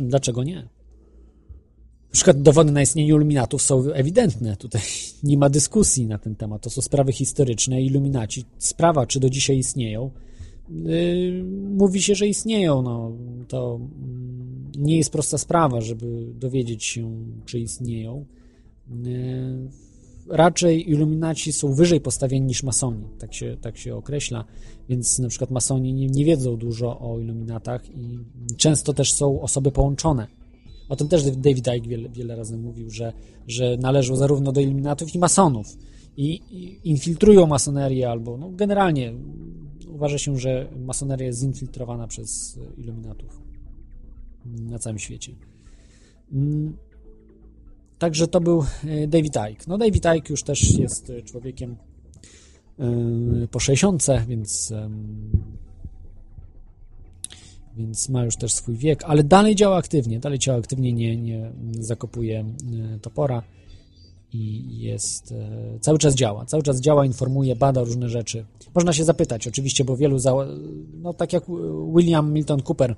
Dlaczego 0.00 0.44
nie? 0.44 0.56
Na 0.56 2.12
przykład 2.12 2.42
dowody 2.42 2.72
na 2.72 2.82
istnienie 2.82 3.08
iluminatów 3.08 3.62
są 3.62 3.92
ewidentne. 3.92 4.56
Tutaj 4.56 4.82
nie 5.22 5.38
ma 5.38 5.50
dyskusji 5.50 6.06
na 6.06 6.18
ten 6.18 6.36
temat. 6.36 6.62
To 6.62 6.70
są 6.70 6.82
sprawy 6.82 7.12
historyczne. 7.12 7.82
Iluminaci, 7.82 8.44
sprawa, 8.58 9.06
czy 9.06 9.20
do 9.20 9.30
dzisiaj 9.30 9.58
istnieją, 9.58 10.10
yy, 10.70 11.44
mówi 11.70 12.02
się, 12.02 12.14
że 12.14 12.26
istnieją. 12.26 12.82
No, 12.82 13.12
to 13.48 13.80
yy, 14.74 14.82
nie 14.82 14.96
jest 14.96 15.10
prosta 15.10 15.38
sprawa, 15.38 15.80
żeby 15.80 16.26
dowiedzieć 16.34 16.84
się, 16.84 17.12
czy 17.46 17.58
istnieją. 17.58 18.24
Yy, 18.90 19.70
raczej 20.28 20.90
iluminaci 20.90 21.52
są 21.52 21.74
wyżej 21.74 22.00
postawieni 22.00 22.46
niż 22.46 22.62
masoni, 22.62 23.04
tak 23.18 23.34
się, 23.34 23.56
tak 23.60 23.78
się 23.78 23.96
określa, 23.96 24.44
więc 24.88 25.18
na 25.18 25.28
przykład 25.28 25.50
masoni 25.50 25.94
nie, 25.94 26.06
nie 26.06 26.24
wiedzą 26.24 26.56
dużo 26.56 27.00
o 27.00 27.18
iluminatach 27.18 27.90
i 27.90 28.18
często 28.56 28.92
też 28.92 29.12
są 29.12 29.40
osoby 29.40 29.72
połączone 29.72 30.26
o 30.90 30.96
tym 30.96 31.08
też 31.08 31.30
David 31.36 31.66
Icke 31.66 31.88
wiele, 31.88 32.08
wiele 32.08 32.36
razy 32.36 32.56
mówił, 32.56 32.90
że, 32.90 33.12
że 33.46 33.76
należą 33.76 34.16
zarówno 34.16 34.52
do 34.52 34.60
iluminatów 34.60 35.14
i 35.14 35.18
masonów. 35.18 35.66
I, 36.16 36.34
i 36.50 36.88
infiltrują 36.90 37.46
masonerię 37.46 38.10
albo 38.10 38.36
no, 38.36 38.50
generalnie 38.50 39.12
uważa 39.88 40.18
się, 40.18 40.38
że 40.38 40.68
masoneria 40.76 41.26
jest 41.26 41.40
zinfiltrowana 41.40 42.06
przez 42.06 42.58
iluminatów 42.76 43.42
na 44.44 44.78
całym 44.78 44.98
świecie. 44.98 45.32
Także 48.00 48.28
to 48.28 48.40
był 48.40 48.64
e, 48.84 49.06
David 49.06 49.34
Icke. 49.52 49.64
No 49.66 49.78
David 49.78 50.06
Icke 50.16 50.30
już 50.30 50.42
też 50.42 50.78
jest 50.78 51.12
człowiekiem 51.24 51.76
e, 52.78 53.48
po 53.50 53.60
60, 53.60 54.06
więc 54.28 54.72
więc 57.76 58.08
ma 58.08 58.24
już 58.24 58.36
też 58.36 58.52
swój 58.52 58.76
wiek, 58.76 59.04
ale 59.04 59.24
dalej 59.24 59.54
działa 59.54 59.76
aktywnie, 59.76 60.20
dalej 60.20 60.38
działa 60.38 60.58
aktywnie, 60.58 60.92
nie, 60.92 61.16
nie 61.16 61.52
zakopuje 61.78 62.40
e, 62.40 62.98
topora 62.98 63.42
i 64.32 64.64
jest, 64.78 65.32
e, 65.32 65.78
cały 65.80 65.98
czas 65.98 66.14
działa, 66.14 66.44
cały 66.44 66.62
czas 66.62 66.80
działa, 66.80 67.06
informuje, 67.06 67.56
bada 67.56 67.82
różne 67.82 68.08
rzeczy. 68.08 68.44
Można 68.74 68.92
się 68.92 69.04
zapytać, 69.04 69.48
oczywiście, 69.48 69.84
bo 69.84 69.96
wielu, 69.96 70.18
za, 70.18 70.32
no 71.02 71.14
tak 71.14 71.32
jak 71.32 71.44
William 71.96 72.32
Milton 72.32 72.62
Cooper 72.68 72.90
e, 72.90 72.94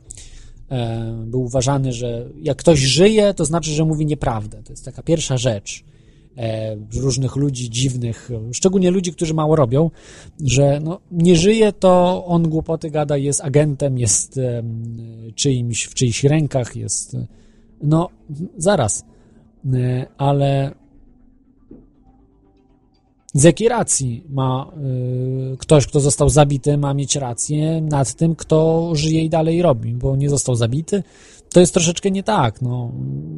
był 1.26 1.42
uważany, 1.42 1.92
że 1.92 2.28
jak 2.42 2.56
ktoś 2.56 2.78
żyje, 2.78 3.34
to 3.34 3.44
znaczy, 3.44 3.70
że 3.70 3.84
mówi 3.84 4.06
nieprawdę. 4.06 4.62
To 4.62 4.72
jest 4.72 4.84
taka 4.84 5.02
pierwsza 5.02 5.36
rzecz 5.36 5.84
E, 6.36 6.76
różnych 7.00 7.36
ludzi 7.36 7.70
dziwnych, 7.70 8.30
szczególnie 8.52 8.90
ludzi, 8.90 9.12
którzy 9.12 9.34
mało 9.34 9.56
robią, 9.56 9.90
że 10.44 10.80
no, 10.82 11.00
nie 11.10 11.36
żyje, 11.36 11.72
to 11.72 12.24
on 12.26 12.48
głupoty 12.48 12.90
gada, 12.90 13.16
jest 13.16 13.40
agentem, 13.40 13.98
jest 13.98 14.40
czyimś, 15.34 15.84
w 15.84 15.94
czyichś 15.94 16.24
rękach, 16.24 16.76
jest 16.76 17.16
no, 17.82 18.08
zaraz, 18.56 19.04
e, 19.74 20.06
ale 20.18 20.74
z 23.34 23.42
jakiej 23.42 23.68
racji 23.68 24.24
ma 24.28 24.72
y, 25.52 25.56
ktoś, 25.56 25.86
kto 25.86 26.00
został 26.00 26.28
zabity, 26.28 26.78
ma 26.78 26.94
mieć 26.94 27.16
rację 27.16 27.80
nad 27.80 28.14
tym, 28.14 28.36
kto 28.36 28.90
żyje 28.94 29.24
i 29.24 29.30
dalej 29.30 29.62
robi, 29.62 29.94
bo 29.94 30.16
nie 30.16 30.30
został 30.30 30.54
zabity, 30.54 31.02
to 31.52 31.60
jest 31.60 31.74
troszeczkę 31.74 32.10
nie 32.10 32.22
tak. 32.22 32.62
No, 32.62 32.92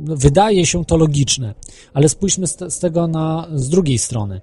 wydaje 0.05 0.67
się 0.67 0.85
to 0.85 0.97
logiczne, 0.97 1.55
ale 1.95 2.09
spójrzmy 2.09 2.47
z, 2.47 2.59
z 2.69 2.79
tego 2.79 3.07
na, 3.07 3.49
z 3.55 3.69
drugiej 3.69 3.99
strony. 3.99 4.41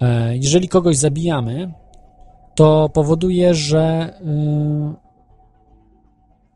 E, 0.00 0.36
jeżeli 0.36 0.68
kogoś 0.68 0.96
zabijamy, 0.96 1.72
to 2.54 2.88
powoduje, 2.88 3.54
że 3.54 4.14
y, 4.20 5.01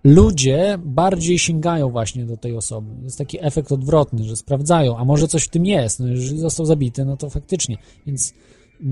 ludzie 0.07 0.79
bardziej 0.85 1.39
sięgają 1.39 1.91
właśnie 1.91 2.25
do 2.25 2.37
tej 2.37 2.57
osoby. 2.57 2.91
Jest 3.05 3.19
taki 3.19 3.45
efekt 3.45 3.73
odwrotny, 3.73 4.25
że 4.25 4.37
sprawdzają, 4.37 4.97
a 4.97 5.05
może 5.05 5.29
coś 5.29 5.45
w 5.45 5.49
tym 5.49 5.67
jest. 5.67 6.01
No, 6.01 6.09
jeżeli 6.09 6.39
został 6.39 6.67
zabity, 6.67 7.05
no 7.05 7.17
to 7.17 7.31
faktycznie. 7.31 7.79
Więc 8.07 8.31
y, 8.31 8.85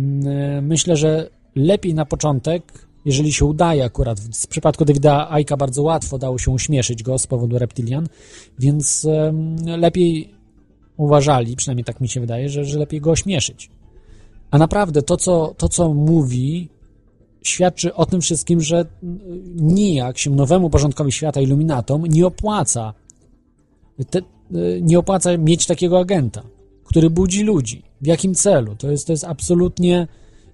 myślę, 0.63 0.97
że 0.97 1.31
lepiej 1.57 1.95
na 1.95 2.05
początek 2.05 2.87
jeżeli 3.05 3.33
się 3.33 3.45
udaje 3.45 3.85
akurat. 3.85 4.21
W 4.21 4.47
przypadku 4.47 4.85
Davida 4.85 5.31
Aika 5.31 5.57
bardzo 5.57 5.83
łatwo 5.83 6.19
dało 6.19 6.39
się 6.39 6.51
uśmieszyć 6.51 7.03
go 7.03 7.19
z 7.19 7.27
powodu 7.27 7.59
reptilian, 7.59 8.07
więc 8.59 9.07
lepiej 9.67 10.35
uważali, 10.97 11.57
przynajmniej 11.57 11.85
tak 11.85 12.01
mi 12.01 12.09
się 12.09 12.21
wydaje, 12.21 12.49
że, 12.49 12.65
że 12.65 12.79
lepiej 12.79 13.01
go 13.01 13.11
ośmieszyć. 13.11 13.71
A 14.51 14.59
naprawdę 14.59 15.03
to 15.03 15.17
co, 15.17 15.55
to, 15.59 15.69
co 15.69 15.95
mówi, 15.95 16.69
świadczy 17.45 17.95
o 17.95 18.07
tym 18.07 18.21
wszystkim, 18.21 18.61
że 18.61 18.87
nijak 19.57 20.19
się 20.19 20.31
nowemu 20.31 20.71
porządkowi 20.71 21.13
świata 21.13 21.41
iluminatom 21.41 22.07
nie 22.07 22.27
opłaca 22.27 22.95
te, 24.11 24.21
nie 24.81 24.99
opłaca 24.99 25.39
mieć 25.39 25.67
takiego 25.67 25.99
agenta, 25.99 26.43
który 26.85 27.11
budzi 27.11 27.43
ludzi. 27.43 27.83
W 28.01 28.07
jakim 28.07 28.35
celu? 28.35 28.77
To 28.77 28.91
jest, 28.91 29.07
to 29.07 29.13
jest 29.13 29.25
absolutnie 29.25 30.09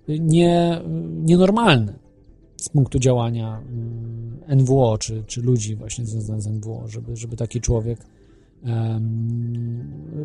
nie, 0.09 0.81
nienormalne 1.23 1.95
z 2.57 2.69
punktu 2.69 2.99
działania 2.99 3.61
mm, 3.61 4.61
NWO, 4.61 4.99
czy, 4.99 5.25
czy 5.27 5.43
ludzi 5.43 5.77
właśnie 5.77 6.07
związanych 6.07 6.43
z 6.43 6.47
NWO, 6.47 6.89
żeby, 6.89 7.17
żeby 7.17 7.37
taki 7.37 7.61
człowiek 7.61 7.99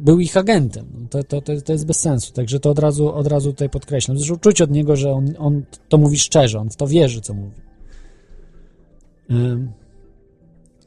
był 0.01 0.19
ich 0.19 0.38
agentem. 0.38 0.86
No 1.01 1.07
to, 1.07 1.41
to, 1.41 1.61
to, 1.61 1.71
jest 1.71 1.86
bez 1.86 1.99
sensu, 1.99 2.33
także 2.33 2.59
to 2.59 2.69
od 2.69 2.79
razu, 2.79 3.13
od 3.13 3.27
razu 3.27 3.51
tutaj 3.51 3.69
podkreślam. 3.69 4.17
Zresztą 4.17 4.38
czuć 4.38 4.61
od 4.61 4.71
niego, 4.71 4.95
że 4.95 5.11
on, 5.11 5.33
on 5.39 5.63
to 5.89 5.97
mówi 5.97 6.19
szczerze, 6.19 6.59
on 6.59 6.69
w 6.69 6.75
to 6.75 6.88
wierzy, 6.88 7.21
co 7.21 7.33
mówi. 7.33 7.61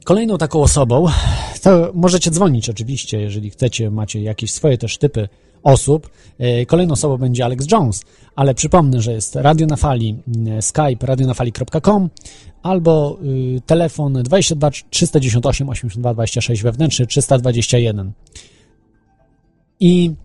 Kolejną 0.03 0.37
taką 0.37 0.61
osobą, 0.61 1.05
to 1.59 1.91
możecie 1.93 2.31
dzwonić 2.31 2.69
oczywiście, 2.69 3.21
jeżeli 3.21 3.49
chcecie, 3.49 3.91
macie 3.91 4.21
jakieś 4.21 4.51
swoje 4.51 4.77
też 4.77 4.97
typy 4.97 5.29
osób. 5.63 6.09
E, 6.39 6.65
Kolejną 6.65 6.93
osobą 6.93 7.17
będzie 7.17 7.45
Alex 7.45 7.71
Jones, 7.71 8.01
ale 8.35 8.53
przypomnę, 8.53 9.01
że 9.01 9.13
jest 9.13 9.35
Radio 9.35 9.67
na 9.67 9.75
Fali, 9.75 10.17
m, 10.27 10.61
Skype 10.61 11.07
radionafali.com 11.07 12.09
albo 12.63 13.19
y, 13.57 13.61
telefon 13.65 14.13
22 14.23 14.71
398 14.89 15.69
82 15.69 16.13
26 16.13 16.63
wewnętrzny 16.63 17.07
321. 17.07 18.11
I 19.79 20.15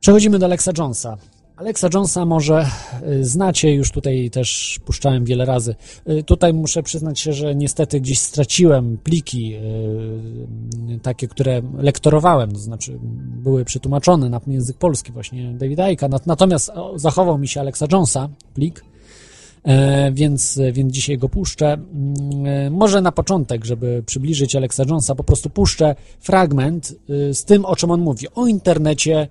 przechodzimy 0.00 0.38
do 0.38 0.46
Alexa 0.46 0.72
Jonesa. 0.78 1.16
Alexa 1.56 1.88
Jonesa 1.94 2.24
może 2.24 2.66
y, 3.08 3.24
znacie, 3.24 3.74
już 3.74 3.90
tutaj 3.90 4.30
też 4.30 4.80
puszczałem 4.84 5.24
wiele 5.24 5.44
razy. 5.44 5.74
Y, 6.08 6.22
Tutaj 6.22 6.54
muszę 6.54 6.82
przyznać 6.82 7.20
się, 7.20 7.32
że 7.32 7.54
niestety 7.54 8.00
gdzieś 8.00 8.18
straciłem 8.18 8.98
pliki, 8.98 9.54
y, 9.54 10.98
takie, 11.02 11.28
które 11.28 11.62
lektorowałem, 11.78 12.52
to 12.52 12.58
znaczy 12.58 12.98
były 13.42 13.64
przetłumaczone 13.64 14.28
na 14.30 14.40
język 14.46 14.76
polski 14.76 15.12
właśnie 15.12 15.52
Davida 15.52 15.90
Icka, 15.90 16.08
Nat- 16.08 16.26
natomiast 16.26 16.70
zachował 16.96 17.38
mi 17.38 17.48
się 17.48 17.60
Alexa 17.60 17.86
Jonesa 17.92 18.28
plik, 18.54 18.84
E, 19.64 20.12
więc, 20.12 20.60
więc 20.72 20.92
dzisiaj 20.92 21.18
go 21.18 21.28
puszczę. 21.28 21.72
Mm, 21.72 22.46
e, 22.46 22.70
Może 22.70 23.00
na 23.02 23.12
początek, 23.12 23.64
żeby 23.64 24.02
przybliżyć 24.06 24.56
Alexa 24.56 24.82
Jonesa, 24.88 25.14
po 25.14 25.24
prostu 25.24 25.50
puszczę 25.50 25.94
fragment 26.20 26.94
z 27.32 27.44
tym, 27.44 27.64
o 27.64 27.76
czym 27.76 27.90
on 27.90 28.00
mówi, 28.00 28.26
o 28.34 28.46
internecie 28.46 29.28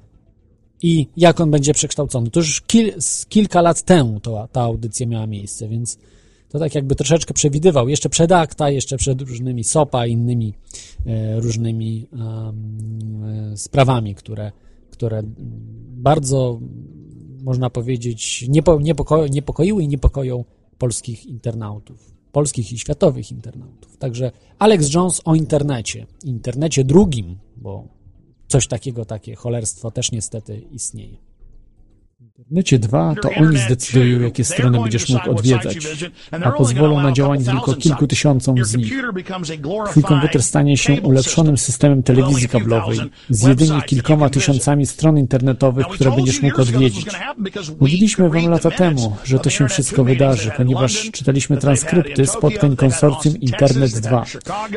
i 0.84 1.07
jak 1.17 1.41
on 1.41 1.51
będzie 1.51 1.73
przekształcony. 1.73 2.29
To 2.29 2.39
już 2.39 2.61
kil, 2.61 2.93
kilka 3.29 3.61
lat 3.61 3.81
temu 3.81 4.19
to, 4.19 4.47
ta 4.51 4.61
audycja 4.61 5.07
miała 5.07 5.27
miejsce, 5.27 5.67
więc 5.67 5.97
to 6.49 6.59
tak 6.59 6.75
jakby 6.75 6.95
troszeczkę 6.95 7.34
przewidywał, 7.34 7.89
jeszcze 7.89 8.09
przed 8.09 8.31
akta, 8.31 8.69
jeszcze 8.69 8.97
przed 8.97 9.21
różnymi 9.21 9.63
SOPA 9.63 10.05
innymi 10.05 10.53
e, 11.05 11.39
różnymi 11.39 12.07
e, 12.13 13.57
sprawami, 13.57 14.15
które, 14.15 14.51
które 14.91 15.23
bardzo, 15.93 16.59
można 17.43 17.69
powiedzieć, 17.69 18.45
niepo, 18.49 18.79
niepoko, 18.79 19.27
niepokoiły 19.27 19.84
i 19.84 19.88
niepokoją 19.88 20.45
polskich 20.77 21.25
internautów, 21.25 22.13
polskich 22.31 22.73
i 22.73 22.79
światowych 22.79 23.31
internautów. 23.31 23.97
Także 23.97 24.31
Alex 24.59 24.93
Jones 24.93 25.21
o 25.25 25.36
internecie, 25.36 26.05
internecie 26.23 26.84
drugim, 26.84 27.38
bo 27.57 27.88
coś 28.53 28.67
takiego, 28.67 29.05
takie 29.05 29.35
cholerstwo 29.35 29.91
też 29.91 30.11
niestety 30.11 30.61
istnieje. 30.71 31.17
Internecie 32.39 32.79
2 32.79 33.15
to 33.21 33.29
oni 33.29 33.57
zdecydują, 33.57 34.19
jakie 34.19 34.43
strony 34.43 34.79
będziesz 34.81 35.09
mógł 35.09 35.31
odwiedzać, 35.31 35.77
a 36.31 36.51
pozwolą 36.51 37.01
na 37.01 37.11
działanie 37.11 37.45
tylko 37.45 37.73
kilku 37.73 38.07
tysiącom 38.07 38.65
z 38.65 38.75
nich. 38.75 38.93
Twój 39.89 40.03
komputer 40.03 40.43
stanie 40.43 40.77
się 40.77 41.01
ulepszonym 41.01 41.57
systemem 41.57 42.03
telewizji 42.03 42.49
kablowej 42.49 42.99
z 43.29 43.43
jedynie 43.47 43.81
kilkoma 43.81 44.29
tysiącami 44.29 44.86
stron 44.86 45.17
internetowych, 45.17 45.88
które 45.88 46.11
będziesz 46.11 46.41
mógł 46.41 46.61
odwiedzić. 46.61 47.05
Mówiliśmy 47.79 48.29
wam 48.29 48.49
lata 48.49 48.71
temu, 48.71 49.15
że 49.23 49.39
to 49.39 49.49
się 49.49 49.67
wszystko 49.67 50.03
wydarzy, 50.03 50.51
ponieważ 50.57 51.11
czytaliśmy 51.11 51.57
transkrypty 51.57 52.27
spotkań 52.27 52.75
konsorcjum 52.75 53.38
Internet 53.38 53.91
2, 53.91 54.25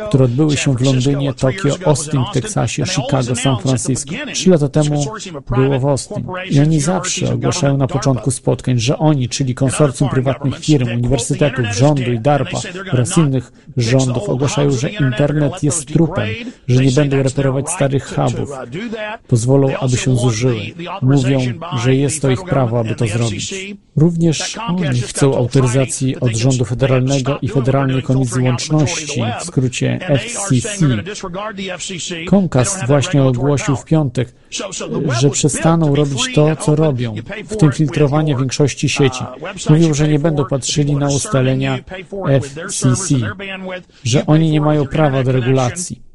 które 0.08 0.24
odbyły 0.24 0.56
się 0.56 0.74
w 0.74 0.80
Londynie, 0.80 1.34
Tokio, 1.34 1.76
Austin 1.86 2.20
w 2.30 2.34
Teksasie, 2.34 2.86
Chicago, 2.86 3.36
San 3.36 3.58
Francisco. 3.58 4.14
Trzy 4.32 4.50
lata 4.50 4.68
temu 4.68 5.04
było 5.56 5.80
w 5.80 5.86
Austin. 5.86 6.26
I 6.50 6.60
oni 6.60 6.80
zawsze 6.80 7.45
ogłaszają 7.46 7.76
na 7.76 7.86
początku 7.86 8.30
spotkań, 8.30 8.78
że 8.78 8.98
oni, 8.98 9.28
czyli 9.28 9.54
konsorcjum 9.54 10.08
prywatnych 10.08 10.58
firm, 10.58 10.88
uniwersytetów, 10.88 11.66
rządu 11.66 12.12
i 12.12 12.18
DARPA 12.18 12.60
oraz 12.92 13.18
innych 13.18 13.52
rządów 13.76 14.28
ogłaszają, 14.28 14.70
że 14.70 14.90
internet 14.90 15.62
jest 15.62 15.86
trupem, 15.92 16.28
że 16.68 16.84
nie 16.84 16.92
będą 16.92 17.22
reperować 17.22 17.70
starych 17.70 18.14
hubów. 18.14 18.50
Pozwolą, 19.28 19.76
aby 19.76 19.96
się 19.96 20.16
zużyły. 20.16 20.60
Mówią, 21.02 21.40
że 21.82 21.94
jest 21.94 22.22
to 22.22 22.30
ich 22.30 22.44
prawo, 22.44 22.78
aby 22.78 22.94
to 22.94 23.06
zrobić. 23.06 23.54
Również 23.96 24.58
oni 24.68 25.00
chcą 25.00 25.36
autoryzacji 25.36 26.20
od 26.20 26.36
rządu 26.36 26.64
federalnego 26.64 27.38
i 27.42 27.48
Federalnej 27.48 28.02
Komisji 28.02 28.42
Łączności, 28.42 29.22
w 29.40 29.44
skrócie 29.44 29.98
FCC. 30.18 30.86
Comcast 32.30 32.86
właśnie 32.86 33.22
ogłosił 33.22 33.76
w 33.76 33.84
piątek, 33.84 34.34
że 35.20 35.30
przestaną 35.30 35.94
robić 35.94 36.34
to, 36.34 36.56
co 36.56 36.76
robią, 36.76 37.14
w 37.44 37.56
tym 37.56 37.72
filtrowanie 37.72 38.36
większości 38.36 38.88
sieci. 38.88 39.24
Mówią, 39.70 39.94
że 39.94 40.08
nie 40.08 40.18
będą 40.18 40.44
patrzyli 40.44 40.96
na 40.96 41.06
ustalenia 41.08 41.78
FCC, 42.42 43.14
że 44.04 44.26
oni 44.26 44.50
nie 44.50 44.60
mają 44.60 44.86
prawa 44.86 45.22
do 45.22 45.32
regulacji. 45.32 46.06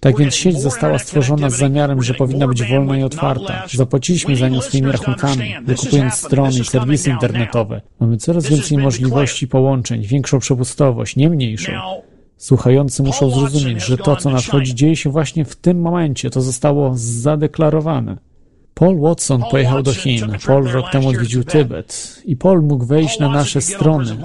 Tak 0.00 0.18
więc 0.18 0.34
sieć 0.34 0.60
została 0.60 0.98
stworzona 0.98 1.50
z 1.50 1.56
zamiarem, 1.56 2.02
że 2.02 2.14
powinna 2.14 2.48
być 2.48 2.62
wolna 2.62 2.98
i 2.98 3.02
otwarta. 3.02 3.66
Zapłaciliśmy 3.72 4.36
za 4.36 4.48
nią 4.48 4.60
swoimi 4.60 4.92
rachunkami, 4.92 5.54
wykupując 5.64 6.14
strony 6.14 6.58
i 6.60 6.64
serwisy 6.64 7.10
internetowe. 7.10 7.80
Mamy 8.00 8.16
coraz 8.16 8.46
więcej 8.46 8.78
możliwości 8.78 9.48
połączeń, 9.48 10.02
większą 10.02 10.38
przepustowość, 10.38 11.16
nie 11.16 11.30
mniejszą. 11.30 11.72
Słuchający 12.44 13.02
muszą 13.02 13.30
zrozumieć, 13.30 13.84
że 13.84 13.96
to, 13.96 14.16
co 14.16 14.30
nadchodzi, 14.30 14.74
dzieje 14.74 14.96
się 14.96 15.10
właśnie 15.10 15.44
w 15.44 15.56
tym 15.56 15.80
momencie. 15.80 16.30
To 16.30 16.40
zostało 16.40 16.92
zadeklarowane. 16.94 18.16
Paul 18.74 19.00
Watson 19.00 19.42
pojechał 19.50 19.82
do 19.82 19.92
Chin. 19.92 20.26
Paul 20.46 20.64
rok 20.64 20.90
temu 20.90 21.08
odwiedził 21.08 21.44
Tybet. 21.44 22.22
I 22.24 22.36
Paul 22.36 22.62
mógł 22.62 22.84
wejść 22.84 23.18
na 23.18 23.28
nasze 23.28 23.60
strony 23.60 24.16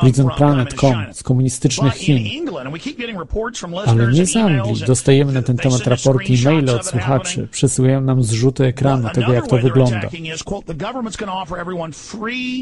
prisonplanet.com 0.00 0.94
z 1.12 1.22
komunistycznych 1.22 1.94
Chin. 1.94 2.48
Ale 3.86 4.12
nie 4.12 4.26
z 4.26 4.36
Anglii. 4.36 4.84
Dostajemy 4.86 5.32
na 5.32 5.42
ten 5.42 5.56
temat 5.56 5.86
raporty 5.86 6.32
i 6.32 6.44
maile 6.44 6.70
od 6.70 6.86
słuchaczy. 6.86 7.48
Przesyłają 7.50 8.00
nam 8.00 8.22
zrzuty 8.22 8.64
ekranu 8.64 9.08
tego, 9.14 9.32
jak 9.32 9.46
to 9.46 9.58
wygląda. 9.58 10.08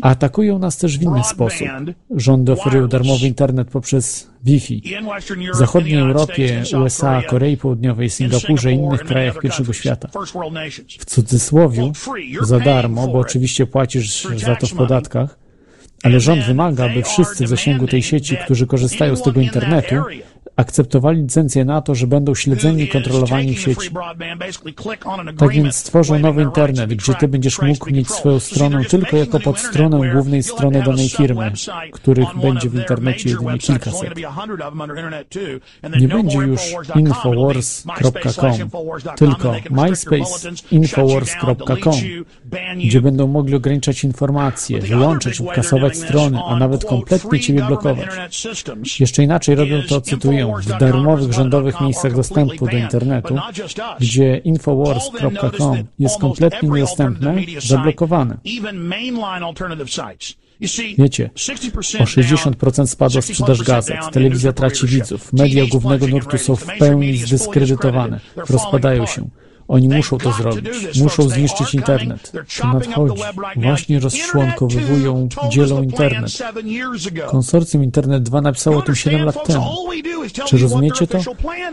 Atakują 0.03 0.59
nas 0.59 0.77
też 0.77 0.99
w 0.99 1.03
inny 1.03 1.25
sposób. 1.25 1.69
Rządy 2.11 2.53
oferują 2.53 2.89
darmowy 2.89 3.27
internet 3.27 3.69
poprzez 3.71 4.36
Wi-Fi. 4.47 4.83
W 5.55 5.57
zachodniej 5.57 5.99
Europie, 5.99 6.63
USA, 6.85 7.23
Korei 7.23 7.57
Południowej, 7.57 8.11
Singapurze 8.11 8.73
i 8.73 8.75
innych 8.75 9.05
krajach 9.05 9.41
pierwszego 9.41 9.73
świata. 9.73 10.09
W 10.99 11.05
cudzysłowiu 11.05 11.93
za 12.41 12.61
darmo, 12.61 13.09
bo 13.09 13.19
oczywiście 13.19 13.67
płacisz 13.67 14.25
za 14.37 14.57
to 14.57 14.67
w 14.67 14.75
podatkach, 14.75 15.39
ale 16.03 16.21
rząd 16.21 16.45
wymaga, 16.45 16.85
aby 16.85 17.03
wszyscy 17.03 17.45
w 17.45 17.49
zasięgu 17.49 17.87
tej 17.87 18.03
sieci, 18.03 18.37
którzy 18.45 18.67
korzystają 18.67 19.17
z 19.17 19.23
tego 19.23 19.41
internetu, 19.41 19.95
akceptowali 20.57 21.23
licencję 21.23 21.65
na 21.65 21.83
to, 21.83 21.95
że 21.95 22.07
będą 22.07 22.35
śledzeni 22.35 22.83
i 22.83 22.89
kontrolowani 22.89 23.55
w 23.55 23.61
sieci. 23.61 23.91
Tak 25.39 25.51
więc 25.51 25.77
stworzą 25.77 26.19
nowy 26.19 26.43
internet, 26.43 26.95
gdzie 26.95 27.15
ty 27.15 27.29
będziesz 27.29 27.63
mógł 27.63 27.91
mieć 27.91 28.11
swoją 28.11 28.41
stronę 28.41 28.85
tylko 28.85 29.17
jako 29.17 29.41
podstronę 29.41 30.13
głównej 30.13 30.43
strony 30.43 30.83
danej 30.83 31.09
firmy, 31.09 31.53
których 31.93 32.29
będzie 32.43 32.69
w 32.69 32.75
internecie 32.75 33.31
jedynie 33.31 33.59
kilkaset. 33.59 34.11
Nie 36.01 36.09
będzie 36.09 36.39
już 36.39 36.61
infowars.com, 36.95 38.71
tylko 39.17 39.55
myspace.infowars.com, 39.71 41.95
gdzie 42.77 43.01
będą 43.01 43.27
mogli 43.27 43.55
ograniczać 43.55 44.05
informacje, 44.05 44.81
wyłączać 44.81 45.41
lub 45.41 45.53
kasować 45.53 45.97
strony, 45.97 46.41
a 46.49 46.57
nawet 46.57 46.85
kompletnie 46.85 47.41
ciebie 47.41 47.65
blokować. 47.67 48.09
Jeszcze 49.01 49.23
inaczej 49.23 49.55
robią 49.55 49.83
to, 49.89 50.01
cytuję, 50.01 50.46
w 50.55 50.79
darmowych 50.79 51.33
rządowych 51.33 51.81
miejscach 51.81 52.17
dostępu 52.17 52.67
do 52.67 52.77
internetu, 52.77 53.39
gdzie 54.01 54.37
infowars.com 54.37 55.77
jest 55.99 56.21
kompletnie 56.21 56.69
niedostępne, 56.69 57.35
zablokowane. 57.59 58.37
Wiecie, 60.99 61.31
o 62.01 62.05
60% 62.05 62.87
spadła 62.87 63.23
sprzedaż 63.23 63.63
gazet, 63.63 63.97
telewizja 64.13 64.53
traci 64.53 64.87
widzów, 64.87 65.33
media 65.33 65.65
głównego 65.71 66.07
nurtu 66.07 66.39
są 66.39 66.57
w 66.57 66.67
pełni 66.79 67.17
zdyskredytowane, 67.17 68.21
rozpadają 68.37 69.07
się. 69.07 69.29
Oni 69.69 69.89
muszą 69.89 70.19
to 70.19 70.33
zrobić. 70.33 71.01
Muszą 71.01 71.29
zniszczyć 71.29 71.75
internet. 71.75 72.33
To 72.61 72.73
nadchodzi. 72.73 73.23
Właśnie 73.57 74.01
rozczłonkowywują, 74.01 75.29
dzielą 75.51 75.83
internet. 75.83 76.39
Konsorcjum 77.27 77.85
Internet 77.85 78.23
2 78.23 78.41
napisało 78.41 78.77
o 78.77 78.83
tym 78.83 78.95
7 78.95 79.25
lat 79.25 79.47
temu. 79.47 79.67
Czy 80.47 80.59
rozumiecie 80.59 81.07
to? 81.07 81.19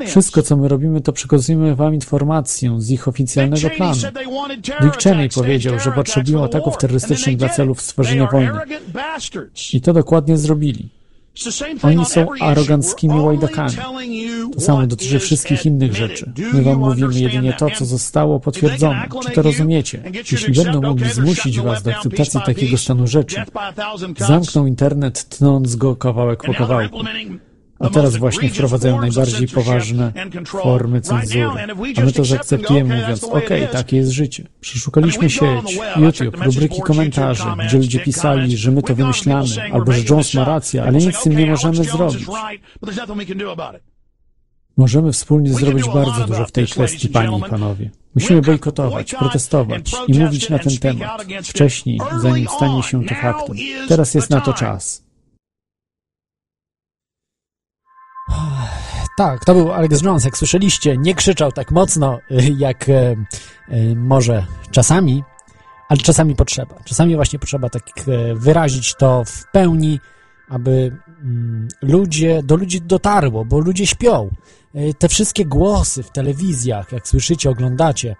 Wszystko, 0.05 0.41
co 0.41 0.57
my 0.57 0.67
robimy, 0.67 1.01
to 1.01 1.13
przekazujemy 1.13 1.75
wam 1.75 1.93
informację 1.93 2.75
z 2.81 2.91
ich 2.91 3.07
oficjalnego 3.07 3.69
planu. 3.69 4.01
Dick 4.81 5.03
Cheney 5.03 5.29
powiedział, 5.29 5.79
że 5.79 5.91
potrzebują 5.91 6.43
ataków 6.43 6.77
terrorystycznych 6.77 7.37
dla 7.37 7.49
celów 7.49 7.81
stworzenia 7.81 8.27
wojny. 8.31 8.51
I 9.73 9.81
to 9.81 9.93
dokładnie 9.93 10.37
zrobili. 10.37 10.89
Oni 11.83 12.05
są 12.05 12.27
aroganckimi 12.39 13.19
łajdakami. 13.19 13.77
To 14.53 14.61
samo 14.61 14.87
dotyczy 14.87 15.19
wszystkich 15.19 15.65
innych 15.65 15.95
rzeczy. 15.95 16.33
My 16.53 16.61
wam 16.61 16.77
mówimy 16.77 17.19
jedynie 17.19 17.53
to, 17.53 17.69
co 17.69 17.85
zostało 17.85 18.39
potwierdzone. 18.39 19.07
Czy 19.23 19.31
to 19.31 19.41
rozumiecie? 19.41 20.03
Jeśli 20.31 20.53
będą 20.63 20.81
mogli 20.81 21.09
zmusić 21.09 21.59
was 21.59 21.83
do 21.83 21.91
akceptacji 21.95 22.39
takiego 22.45 22.77
stanu 22.77 23.07
rzeczy, 23.07 23.35
zamkną 24.17 24.65
internet, 24.65 25.29
tnąc 25.29 25.75
go 25.75 25.95
kawałek 25.95 26.43
po 26.43 26.53
kawałku. 26.53 26.97
A 27.79 27.89
teraz 27.89 28.15
właśnie 28.15 28.49
wprowadzają 28.49 29.01
najbardziej 29.01 29.47
poważne 29.47 30.13
formy 30.45 31.01
cenzury. 31.01 31.47
A 31.97 32.01
my 32.01 32.11
to 32.11 32.25
zaakceptujemy, 32.25 33.01
mówiąc, 33.01 33.23
okej, 33.23 33.67
takie 33.67 33.97
jest 33.97 34.11
życie. 34.11 34.47
Przeszukaliśmy 34.61 35.29
sieć, 35.29 35.79
YouTube, 35.95 36.45
rubryki 36.45 36.81
komentarzy, 36.81 37.43
gdzie 37.67 37.77
ludzie 37.77 37.99
pisali, 37.99 38.57
że 38.57 38.71
my 38.71 38.81
to 38.83 38.95
wymyślamy, 38.95 39.73
albo 39.73 39.91
że 39.91 40.01
Jones 40.09 40.33
ma 40.33 40.45
rację, 40.45 40.83
ale 40.83 40.97
nic 40.97 41.15
z 41.15 41.23
tym 41.23 41.37
nie 41.37 41.45
możemy 41.45 41.83
zrobić. 41.83 42.25
Możemy 44.77 45.11
wspólnie 45.11 45.53
zrobić 45.53 45.85
bardzo 45.93 46.27
dużo 46.27 46.45
w 46.45 46.51
tej 46.51 46.67
kwestii, 46.67 47.09
panie 47.09 47.37
i 47.37 47.49
panowie. 47.49 47.89
Musimy 48.15 48.41
bojkotować, 48.41 49.15
protestować 49.15 49.91
i 50.07 50.19
mówić 50.19 50.49
na 50.49 50.59
ten 50.59 50.77
temat 50.77 51.25
wcześniej, 51.43 51.99
zanim 52.21 52.47
stanie 52.47 52.83
się 52.83 53.05
to 53.05 53.15
faktem. 53.15 53.55
Teraz 53.87 54.13
jest 54.13 54.29
na 54.29 54.41
to 54.41 54.53
czas. 54.53 55.02
Tak, 59.17 59.45
to 59.45 59.53
był 59.53 59.73
Alex 59.73 60.01
Jones, 60.01 60.25
jak 60.25 60.37
słyszeliście, 60.37 60.97
nie 60.97 61.15
krzyczał 61.15 61.51
tak 61.51 61.71
mocno, 61.71 62.19
jak 62.57 62.89
e, 62.89 63.15
e, 63.69 63.95
może 63.95 64.45
czasami, 64.71 65.23
ale 65.89 65.97
czasami 65.97 66.35
potrzeba. 66.35 66.75
Czasami 66.85 67.15
właśnie 67.15 67.39
potrzeba 67.39 67.69
tak 67.69 67.83
e, 68.07 68.35
wyrazić 68.35 68.95
to 68.95 69.23
w 69.25 69.51
pełni, 69.51 69.99
aby 70.49 70.97
mm, 71.21 71.67
ludzie, 71.81 72.43
do 72.43 72.55
ludzi 72.55 72.81
dotarło, 72.81 73.45
bo 73.45 73.59
ludzie 73.59 73.87
śpią. 73.87 74.29
Te 74.99 75.09
wszystkie 75.09 75.45
głosy 75.45 76.03
w 76.03 76.11
telewizjach, 76.11 76.91
jak 76.91 77.07
słyszycie, 77.07 77.49
oglądacie, 77.49 78.15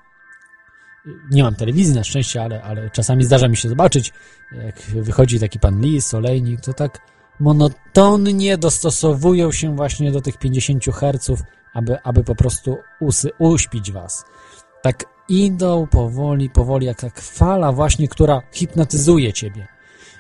nie 1.31 1.43
mam 1.43 1.55
telewizji 1.55 1.95
na 1.95 2.03
szczęście, 2.03 2.43
ale, 2.43 2.63
ale 2.63 2.89
czasami 2.89 3.23
zdarza 3.23 3.47
mi 3.47 3.57
się 3.57 3.69
zobaczyć, 3.69 4.13
jak 4.51 4.81
wychodzi 4.81 5.39
taki 5.39 5.59
pan 5.59 5.81
Lis, 5.81 6.13
olejnik, 6.13 6.61
to 6.61 6.73
tak 6.73 7.12
monotonnie 7.39 8.57
dostosowują 8.57 9.51
się 9.51 9.75
właśnie 9.75 10.11
do 10.11 10.21
tych 10.21 10.37
50 10.37 10.85
Hz, 10.85 11.43
aby, 11.73 11.97
aby 12.03 12.23
po 12.23 12.35
prostu 12.35 12.77
usy, 12.99 13.29
uśpić 13.39 13.91
was. 13.91 14.25
Tak 14.81 15.05
idą 15.29 15.87
powoli, 15.87 16.49
powoli, 16.49 16.85
jak 16.85 17.01
tak 17.01 17.21
fala 17.21 17.71
właśnie, 17.71 18.07
która 18.07 18.41
hipnotyzuje 18.51 19.33
ciebie. 19.33 19.67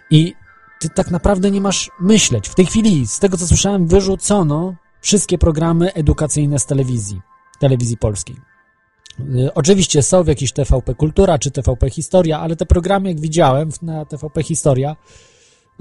I 0.09 0.33
ty 0.79 0.89
tak 0.89 1.11
naprawdę 1.11 1.51
nie 1.51 1.61
masz 1.61 1.91
myśleć. 1.99 2.49
W 2.49 2.55
tej 2.55 2.65
chwili, 2.65 3.07
z 3.07 3.19
tego 3.19 3.37
co 3.37 3.47
słyszałem, 3.47 3.87
wyrzucono 3.87 4.75
wszystkie 5.01 5.37
programy 5.37 5.93
edukacyjne 5.93 6.59
z 6.59 6.65
telewizji, 6.65 7.21
telewizji 7.59 7.97
polskiej. 7.97 8.35
Y, 9.19 9.53
Oczywiście 9.53 10.03
są 10.03 10.23
w 10.23 10.27
jakiejś 10.27 10.51
TVP 10.51 10.95
Kultura 10.95 11.39
czy 11.39 11.51
TVP 11.51 11.89
Historia, 11.89 12.39
ale 12.39 12.55
te 12.55 12.65
programy, 12.65 13.09
jak 13.09 13.19
widziałem 13.19 13.69
na 13.81 14.05
TVP 14.05 14.43
Historia, 14.43 14.95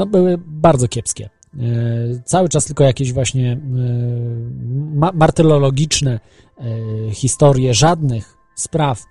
no, 0.05 0.07
były 0.07 0.39
bardzo 0.39 0.89
kiepskie. 0.89 1.31
Y, 1.55 2.23
Cały 2.25 2.49
czas 2.49 2.65
tylko 2.65 2.85
jakieś 2.85 3.13
właśnie 3.13 3.59
ma- 4.95 5.13
martyrologiczne 5.15 6.21
y, 7.11 7.15
historie, 7.15 7.75
żadnych 7.75 8.37
spraw 8.55 9.05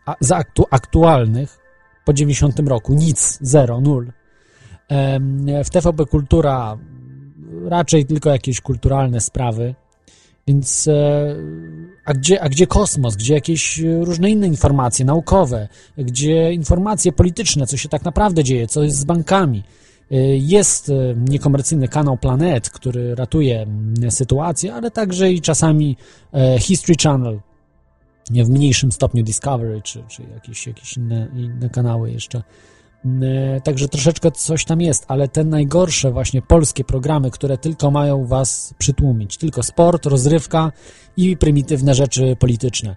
aktualnych 0.71 1.59
po 2.05 2.13
90 2.13 2.59
roku, 2.59 2.93
nic, 2.93 3.37
zero, 3.41 3.81
nul. 3.81 4.11
W 5.65 5.69
TVP 5.69 6.05
Kultura 6.05 6.77
raczej 7.65 8.05
tylko 8.05 8.29
jakieś 8.29 8.61
kulturalne 8.61 9.21
sprawy, 9.21 9.75
więc 10.47 10.87
e, 10.87 11.35
a 12.05 12.13
gdzie, 12.13 12.41
a 12.41 12.49
gdzie 12.49 12.67
kosmos, 12.67 13.15
gdzie 13.15 13.33
jakieś 13.33 13.79
e, 13.79 14.05
różne 14.05 14.29
inne 14.29 14.47
informacje 14.47 15.05
naukowe, 15.05 15.67
gdzie 15.97 16.53
informacje 16.53 17.11
polityczne, 17.11 17.67
co 17.67 17.77
się 17.77 17.89
tak 17.89 18.05
naprawdę 18.05 18.43
dzieje, 18.43 18.67
co 18.67 18.83
jest 18.83 18.97
z 18.97 19.03
bankami. 19.03 19.63
E, 20.11 20.15
Jest 20.37 20.89
e, 20.89 20.93
niekomercyjny 21.29 21.87
kanał 21.87 22.17
Planet, 22.17 22.69
który 22.69 23.15
ratuje 23.15 23.61
mm, 23.61 24.11
sytuację, 24.11 24.73
ale 24.73 24.91
także 24.91 25.31
i 25.31 25.41
czasami 25.41 25.97
e, 26.33 26.59
History 26.59 26.95
Channel, 27.03 27.39
w 28.31 28.49
mniejszym 28.49 28.91
stopniu 28.91 29.23
Discovery, 29.23 29.81
czy, 29.81 30.03
czy 30.07 30.23
jakieś, 30.33 30.67
jakieś 30.67 30.97
inne, 30.97 31.27
inne 31.35 31.69
kanały 31.69 32.11
jeszcze. 32.11 32.43
E, 33.05 33.61
Także 33.61 33.87
troszeczkę 33.87 34.31
coś 34.31 34.65
tam 34.65 34.81
jest, 34.81 35.05
ale 35.07 35.27
te 35.27 35.43
najgorsze 35.43 36.11
właśnie 36.11 36.41
polskie 36.41 36.83
programy, 36.83 37.31
które 37.31 37.57
tylko 37.57 37.91
mają 37.91 38.25
was 38.25 38.73
przytłumić, 38.77 39.37
tylko 39.37 39.63
sport, 39.63 40.05
rozrywka 40.05 40.71
i 41.17 41.37
prymitywne 41.37 41.95
rzeczy 41.95 42.35
polityczne. 42.39 42.95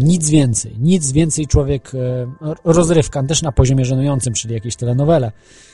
Nic 0.00 0.30
więcej, 0.30 0.76
nic 0.78 1.12
więcej 1.12 1.46
człowiek, 1.46 1.92
rozrywka 2.64 3.22
też 3.22 3.42
na 3.42 3.52
poziomie 3.52 3.84
żenującym, 3.84 4.34
czyli 4.34 4.54
jakieś 4.54 4.76
telenowele, 4.76 5.32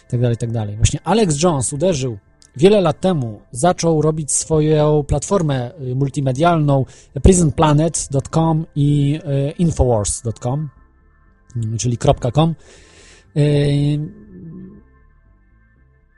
tak 0.09 0.21
dalej, 0.21 0.37
tak 0.37 0.53
dalej. 0.53 0.77
Właśnie 0.77 1.01
Alex 1.05 1.43
Jones 1.43 1.73
uderzył 1.73 2.19
wiele 2.57 2.81
lat 2.81 3.01
temu, 3.01 3.41
zaczął 3.51 4.03
robić 4.03 4.33
swoją 4.33 5.05
platformę 5.05 5.71
y, 5.81 5.95
multimedialną 5.95 6.85
prisonplanet.com 7.23 8.67
i 8.75 9.21
y, 9.49 9.51
infowars.com, 9.51 10.69
y, 11.75 11.79
czyli 11.79 11.99
.com. 12.33 12.55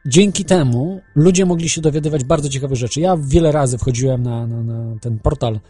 Dzięki 0.09 0.45
temu 0.45 1.01
ludzie 1.15 1.47
mogli 1.47 1.69
się 1.69 1.81
dowiadywać 1.81 2.25
bardzo 2.25 2.49
ciekawych 2.49 2.77
rzeczy. 2.77 3.01
Ja 3.01 3.17
wiele 3.17 3.53
razy 3.53 3.79
wchodziłem 3.79 4.23
na, 4.23 4.47
na, 4.47 4.63
na 4.63 4.99
ten 5.01 5.19
portal, 5.19 5.55
y, 5.55 5.61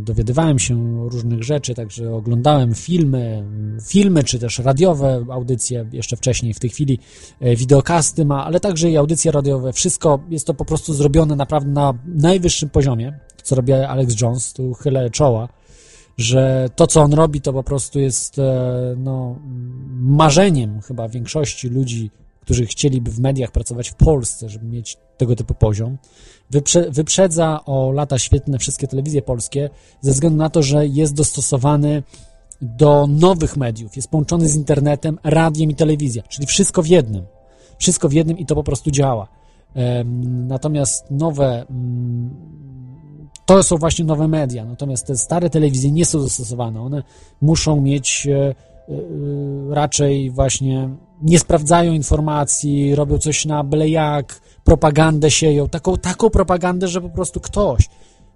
dowiadywałem 0.00 0.58
się 0.58 1.08
różnych 1.10 1.42
rzeczy, 1.44 1.74
także 1.74 2.14
oglądałem 2.14 2.74
filmy, 2.74 3.44
filmy 3.88 4.24
czy 4.24 4.38
też 4.38 4.58
radiowe 4.58 5.24
audycje 5.30 5.86
jeszcze 5.92 6.16
wcześniej, 6.16 6.54
w 6.54 6.60
tej 6.60 6.70
chwili 6.70 6.98
y, 7.42 7.56
wideokasty 7.56 8.24
ma, 8.24 8.44
ale 8.44 8.60
także 8.60 8.90
i 8.90 8.96
audycje 8.96 9.32
radiowe. 9.32 9.72
Wszystko 9.72 10.20
jest 10.30 10.46
to 10.46 10.54
po 10.54 10.64
prostu 10.64 10.94
zrobione 10.94 11.36
naprawdę 11.36 11.70
na 11.70 11.94
najwyższym 12.06 12.70
poziomie, 12.70 13.18
co 13.42 13.54
robi 13.54 13.72
Alex 13.72 14.20
Jones, 14.20 14.52
tu 14.52 14.74
chylę 14.74 15.10
czoła 15.10 15.48
że 16.18 16.68
to, 16.76 16.86
co 16.86 17.02
on 17.02 17.12
robi, 17.12 17.40
to 17.40 17.52
po 17.52 17.62
prostu 17.62 18.00
jest 18.00 18.38
e, 18.38 18.94
no, 18.96 19.38
marzeniem 20.00 20.80
chyba 20.80 21.08
większości 21.08 21.68
ludzi, 21.68 22.10
którzy 22.48 22.66
chcieliby 22.66 23.10
w 23.10 23.20
mediach 23.20 23.52
pracować 23.52 23.90
w 23.90 23.94
Polsce, 23.94 24.48
żeby 24.48 24.66
mieć 24.66 24.96
tego 25.16 25.36
typu 25.36 25.54
poziom. 25.54 25.98
Wyprze 26.50 26.90
wyprzedza 26.90 27.64
o 27.64 27.92
lata 27.92 28.18
świetne 28.18 28.58
wszystkie 28.58 28.86
telewizje 28.86 29.22
polskie 29.22 29.70
ze 30.00 30.12
względu 30.12 30.38
na 30.38 30.50
to, 30.50 30.62
że 30.62 30.86
jest 30.86 31.14
dostosowany 31.14 32.02
do 32.62 33.06
nowych 33.06 33.56
mediów, 33.56 33.96
jest 33.96 34.10
połączony 34.10 34.48
z 34.48 34.56
internetem, 34.56 35.18
radiem 35.24 35.70
i 35.70 35.74
telewizją, 35.74 36.22
czyli 36.28 36.46
wszystko 36.46 36.82
w 36.82 36.86
jednym. 36.86 37.24
Wszystko 37.78 38.08
w 38.08 38.12
jednym 38.12 38.38
i 38.38 38.46
to 38.46 38.54
po 38.54 38.64
prostu 38.64 38.90
działa. 38.90 39.28
Natomiast 40.24 41.10
nowe 41.10 41.66
mm, 41.70 42.30
to 43.46 43.62
są 43.62 43.76
właśnie 43.76 44.04
nowe 44.04 44.28
media, 44.28 44.64
natomiast 44.64 45.06
te 45.06 45.16
stare 45.16 45.50
telewizje 45.50 45.90
nie 45.90 46.04
są 46.04 46.18
dostosowane. 46.18 46.80
One 46.80 47.02
muszą 47.40 47.80
mieć 47.80 48.26
e, 48.26 48.34
e, 48.38 48.54
raczej 49.70 50.30
właśnie 50.30 50.90
nie 51.22 51.38
sprawdzają 51.38 51.92
informacji, 51.92 52.94
robią 52.94 53.18
coś 53.18 53.44
na 53.44 53.64
byle 53.64 53.88
jak, 53.88 54.40
propagandę 54.64 55.30
sieją, 55.30 55.68
taką, 55.68 55.96
taką 55.96 56.30
propagandę, 56.30 56.88
że 56.88 57.00
po 57.00 57.08
prostu 57.10 57.40
ktoś, 57.40 57.88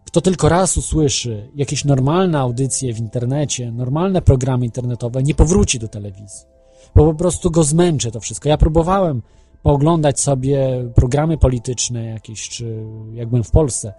kto 0.05 0.21
tylko 0.21 0.49
raz 0.49 0.77
usłyszy 0.77 1.51
jakieś 1.55 1.85
normalne 1.85 2.39
audycje 2.39 2.95
w 2.95 2.99
internecie, 2.99 3.73
normalne 3.73 4.23
programy 4.23 4.65
internetowe, 4.65 5.23
nie 5.23 5.35
powróci 5.35 5.79
do 5.79 5.89
telewizji, 5.89 6.47
bo 6.95 7.05
po 7.05 7.15
prostu 7.15 7.51
go 7.51 7.65
zmęczy 7.65 8.11
to 8.11 8.21
wszystko. 8.21 8.49
Ja 8.49 8.57
próbowałem 8.57 9.23
pooglądać 9.63 10.21
sobie 10.21 10.85
programy 10.95 11.39
polityczne 11.39 12.05
jakieś, 12.05 12.49
czy 12.49 12.85
jak 13.13 13.29
byłem 13.29 13.45
w 13.45 13.51
Polsce, 13.51 13.95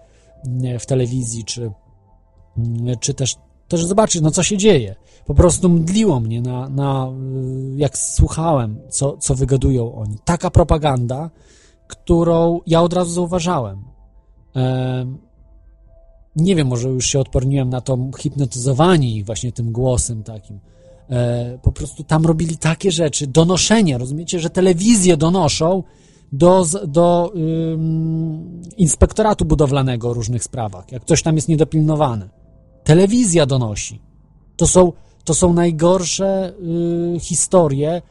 w 0.78 0.86
telewizji, 0.86 1.44
czy, 1.44 1.70
czy 3.00 3.14
też, 3.14 3.36
też 3.74 3.86
zobaczyć, 3.86 4.22
no 4.22 4.30
co 4.30 4.42
się 4.42 4.56
dzieje. 4.56 4.94
Po 5.26 5.34
prostu 5.34 5.68
mdliło 5.68 6.20
mnie 6.20 6.42
na, 6.42 6.68
na 6.68 7.08
y, 7.08 7.76
jak 7.76 7.98
słuchałem, 7.98 8.78
co, 8.88 9.16
co 9.16 9.34
wygadują 9.34 9.94
oni. 9.94 10.16
Taka 10.24 10.50
propaganda, 10.50 11.30
którą 11.86 12.60
ja 12.66 12.82
od 12.82 12.92
razu 12.92 13.12
zauważałem. 13.12 13.84
Em, 14.54 15.18
nie 16.36 16.56
wiem, 16.56 16.68
może 16.68 16.88
już 16.88 17.06
się 17.06 17.20
odporniłem 17.20 17.70
na 17.70 17.80
to 17.80 17.98
hipnotyzowanie 18.18 19.16
ich 19.16 19.24
właśnie 19.26 19.52
tym 19.52 19.72
głosem 19.72 20.22
takim. 20.22 20.60
E, 21.10 21.58
po 21.62 21.72
prostu 21.72 22.04
tam 22.04 22.26
robili 22.26 22.56
takie 22.56 22.90
rzeczy, 22.90 23.26
donoszenie, 23.26 23.98
rozumiecie, 23.98 24.40
że 24.40 24.50
telewizje 24.50 25.16
donoszą 25.16 25.82
do, 26.32 26.66
do 26.86 27.32
inspektoratu 28.76 29.44
budowlanego 29.44 30.10
o 30.10 30.14
różnych 30.14 30.44
sprawach, 30.44 30.92
jak 30.92 31.04
coś 31.04 31.22
tam 31.22 31.36
jest 31.36 31.48
niedopilnowane. 31.48 32.43
Telewizja 32.84 33.46
donosi. 33.46 34.00
To 34.56 34.66
są, 34.66 34.92
to 35.24 35.34
są 35.34 35.52
najgorsze 35.52 36.52
y, 37.16 37.20
historie, 37.20 38.02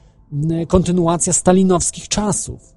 y, 0.62 0.66
kontynuacja 0.68 1.34
stalinowskich 1.34 2.08
czasów. 2.08 2.74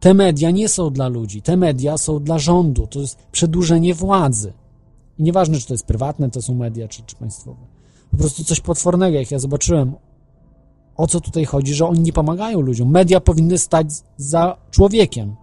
Te 0.00 0.14
media 0.14 0.50
nie 0.50 0.68
są 0.68 0.90
dla 0.90 1.08
ludzi, 1.08 1.42
te 1.42 1.56
media 1.56 1.98
są 1.98 2.18
dla 2.18 2.38
rządu, 2.38 2.86
to 2.86 3.00
jest 3.00 3.18
przedłużenie 3.32 3.94
władzy. 3.94 4.52
I 5.18 5.22
nieważne, 5.22 5.58
czy 5.58 5.66
to 5.66 5.74
jest 5.74 5.86
prywatne, 5.86 6.30
to 6.30 6.42
są 6.42 6.54
media, 6.54 6.88
czy, 6.88 7.02
czy 7.02 7.16
państwowe. 7.16 7.60
Po 8.10 8.16
prostu 8.16 8.44
coś 8.44 8.60
potwornego, 8.60 9.18
jak 9.18 9.30
ja 9.30 9.38
zobaczyłem, 9.38 9.94
o 10.96 11.06
co 11.06 11.20
tutaj 11.20 11.44
chodzi, 11.44 11.74
że 11.74 11.86
oni 11.86 12.00
nie 12.00 12.12
pomagają 12.12 12.60
ludziom. 12.60 12.90
Media 12.90 13.20
powinny 13.20 13.58
stać 13.58 13.86
za 14.16 14.56
człowiekiem. 14.70 15.36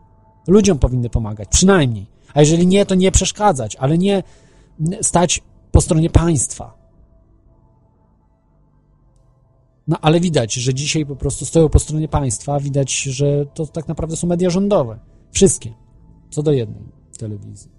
Ludziom 0.48 0.80
powinny 0.80 1.10
pomagać, 1.10 1.50
przynajmniej. 1.50 2.06
A 2.34 2.40
jeżeli 2.40 2.68
nie, 2.68 2.86
to 2.86 2.96
nie 2.96 3.12
przeszkadzać, 3.12 3.76
ale 3.76 3.98
nie 3.98 4.24
stać 5.02 5.42
po 5.72 5.82
stronie 5.82 6.10
państwa. 6.10 6.82
No 9.88 9.98
ale 10.02 10.20
widać, 10.20 10.54
że 10.54 10.74
dzisiaj 10.74 11.06
po 11.06 11.16
prostu 11.16 11.46
stoją 11.46 11.70
po 11.70 11.80
stronie 11.80 12.08
państwa, 12.08 12.60
widać, 12.60 13.02
że 13.02 13.46
to 13.46 13.68
tak 13.68 13.88
naprawdę 13.88 14.16
są 14.16 14.28
media 14.28 14.50
rządowe. 14.50 15.00
Wszystkie. 15.32 15.74
Co 16.30 16.44
do 16.44 16.52
jednej 16.52 16.84
telewizji. 17.20 17.72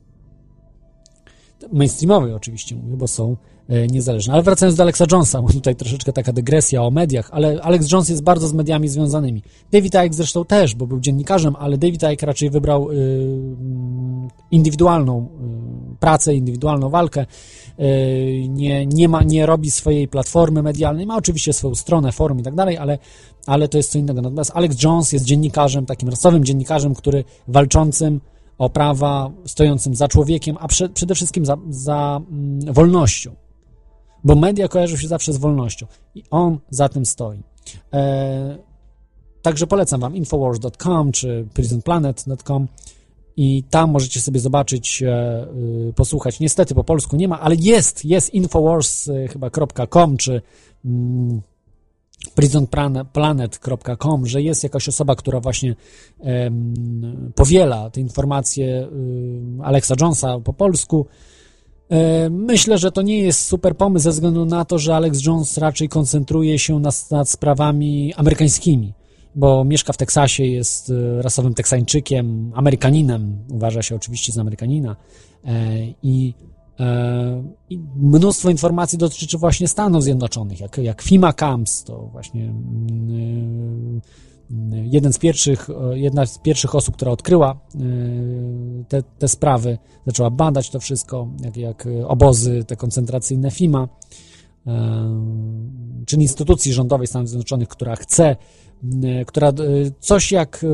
Mainstreamowej 1.72 2.34
oczywiście 2.34 2.76
mówię, 2.76 2.96
bo 2.96 3.08
są 3.08 3.36
e, 3.72 3.86
niezależne. 3.86 4.34
Ale 4.34 4.42
wracając 4.42 4.76
do 4.76 4.82
Alexa 4.82 5.04
Jonesa, 5.12 5.42
bo 5.42 5.48
tutaj 5.48 5.76
troszeczkę 5.76 6.12
taka 6.12 6.32
dygresja 6.32 6.82
o 6.82 6.90
mediach, 6.90 7.28
ale 7.32 7.62
Alex 7.62 7.92
Jones 7.92 8.08
jest 8.08 8.22
bardzo 8.22 8.48
z 8.48 8.52
mediami 8.52 8.88
związanymi. 8.88 9.42
David 9.72 9.94
Icke 9.94 10.14
zresztą 10.14 10.44
też, 10.44 10.74
bo 10.74 10.86
był 10.86 11.00
dziennikarzem, 11.00 11.56
ale 11.58 11.78
David 11.78 12.02
Icke 12.12 12.26
raczej 12.26 12.50
wybrał 12.50 12.90
y, 12.90 12.96
indywidualną 14.50 15.28
y, 15.92 15.96
pracę, 15.98 16.34
indywidualną 16.34 16.88
walkę. 16.88 17.26
Nie, 18.48 18.86
nie, 18.86 19.08
ma, 19.08 19.22
nie 19.22 19.46
robi 19.46 19.70
swojej 19.70 20.08
platformy 20.08 20.62
medialnej, 20.62 21.06
ma 21.06 21.16
oczywiście 21.16 21.52
swoją 21.52 21.74
stronę, 21.74 22.12
forum 22.12 22.40
i 22.40 22.42
tak 22.42 22.54
dalej, 22.54 22.78
ale, 22.78 22.98
ale 23.46 23.68
to 23.68 23.76
jest 23.76 23.92
co 23.92 23.98
innego. 23.98 24.22
Natomiast 24.22 24.50
Alex 24.54 24.82
Jones 24.82 25.12
jest 25.12 25.24
dziennikarzem, 25.24 25.86
takim 25.86 26.08
rasowym 26.08 26.44
dziennikarzem, 26.44 26.94
który 26.94 27.24
walczącym 27.48 28.20
o 28.58 28.70
prawa, 28.70 29.30
stojącym 29.44 29.94
za 29.94 30.08
człowiekiem, 30.08 30.56
a 30.60 30.68
prze, 30.68 30.88
przede 30.88 31.14
wszystkim 31.14 31.46
za, 31.46 31.56
za 31.70 32.20
mm, 32.30 32.74
wolnością. 32.74 33.41
Bo 34.24 34.34
media 34.34 34.68
kojarzą 34.68 34.96
się 34.96 35.08
zawsze 35.08 35.32
z 35.32 35.36
wolnością 35.36 35.86
i 36.14 36.22
on 36.30 36.58
za 36.70 36.88
tym 36.88 37.06
stoi. 37.06 37.42
E, 37.92 38.58
także 39.42 39.66
polecam 39.66 40.00
Wam 40.00 40.16
infowars.com 40.16 41.12
czy 41.12 41.46
prisonplanet.com 41.54 42.68
i 43.36 43.62
tam 43.70 43.90
możecie 43.90 44.20
sobie 44.20 44.40
zobaczyć, 44.40 45.02
e, 45.02 45.46
y, 45.88 45.92
posłuchać. 45.92 46.40
Niestety 46.40 46.74
po 46.74 46.84
polsku 46.84 47.16
nie 47.16 47.28
ma, 47.28 47.40
ale 47.40 47.54
jest, 47.54 48.04
jest 48.04 48.34
infowars 48.34 49.08
e, 49.08 49.28
chyba 49.28 49.50
.com 49.90 50.16
czy 50.16 50.42
mm, 50.84 51.42
prisonplanet.com, 52.34 54.26
że 54.26 54.42
jest 54.42 54.62
jakaś 54.62 54.88
osoba, 54.88 55.16
która 55.16 55.40
właśnie 55.40 55.76
powiela 57.34 57.90
te 57.90 58.00
informacje 58.00 58.88
um, 58.88 59.60
Alexa 59.60 59.94
Jonesa 60.00 60.40
po 60.40 60.52
polsku. 60.52 61.06
Um, 61.92 62.44
myślę, 62.44 62.78
że 62.78 62.92
to 62.92 63.02
nie 63.02 63.18
jest 63.18 63.40
super 63.40 63.76
pomysł 63.76 64.04
ze 64.04 64.10
względu 64.10 64.44
na 64.44 64.64
to, 64.64 64.78
że 64.78 64.96
Alex 64.96 65.26
Jones 65.26 65.58
raczej 65.58 65.88
koncentruje 65.88 66.58
się 66.58 66.78
nad, 66.78 67.28
sprawami 67.28 68.14
amerykańskimi, 68.14 68.94
bo 69.34 69.64
mieszka 69.64 69.92
w 69.92 69.96
Teksasie, 69.96 70.44
jest 70.44 70.90
e, 70.90 71.22
rasowym 71.22 71.54
Teksańczykiem, 71.54 72.52
Amerykaninem, 72.54 73.38
uważa 73.50 73.82
się 73.82 73.96
oczywiście 73.96 74.32
za 74.32 74.40
Amerykanina 74.40 74.96
e, 75.44 75.52
i 76.02 76.34
E, 76.80 77.42
I 77.70 77.78
mnóstwo 77.96 78.50
informacji 78.50 78.98
dotyczy 78.98 79.38
właśnie 79.38 79.68
Stanów 79.68 80.02
Zjednoczonych, 80.02 80.60
jak, 80.60 80.78
jak 80.78 81.02
FIMA 81.02 81.32
Camps, 81.32 81.84
to 81.84 82.08
właśnie 82.12 82.44
mm, 82.44 84.00
jeden 84.84 85.12
z 85.12 85.18
pierwszych, 85.18 85.68
jedna 85.92 86.26
z 86.26 86.38
pierwszych 86.38 86.74
osób, 86.74 86.96
która 86.96 87.12
odkryła 87.12 87.60
y, 87.74 88.84
te, 88.88 89.02
te 89.02 89.28
sprawy, 89.28 89.78
zaczęła 90.06 90.30
badać 90.30 90.70
to 90.70 90.80
wszystko, 90.80 91.28
jak, 91.44 91.56
jak 91.56 91.88
obozy 92.06 92.64
te 92.64 92.76
koncentracyjne 92.76 93.50
FIMA, 93.50 93.88
czyli 96.06 96.22
instytucji 96.22 96.72
rządowej 96.72 97.06
Stanów 97.06 97.28
Zjednoczonych, 97.28 97.68
która 97.68 97.96
chce 97.96 98.36
która 99.26 99.48
e, 99.48 99.52
coś 100.00 100.32
jak 100.32 100.64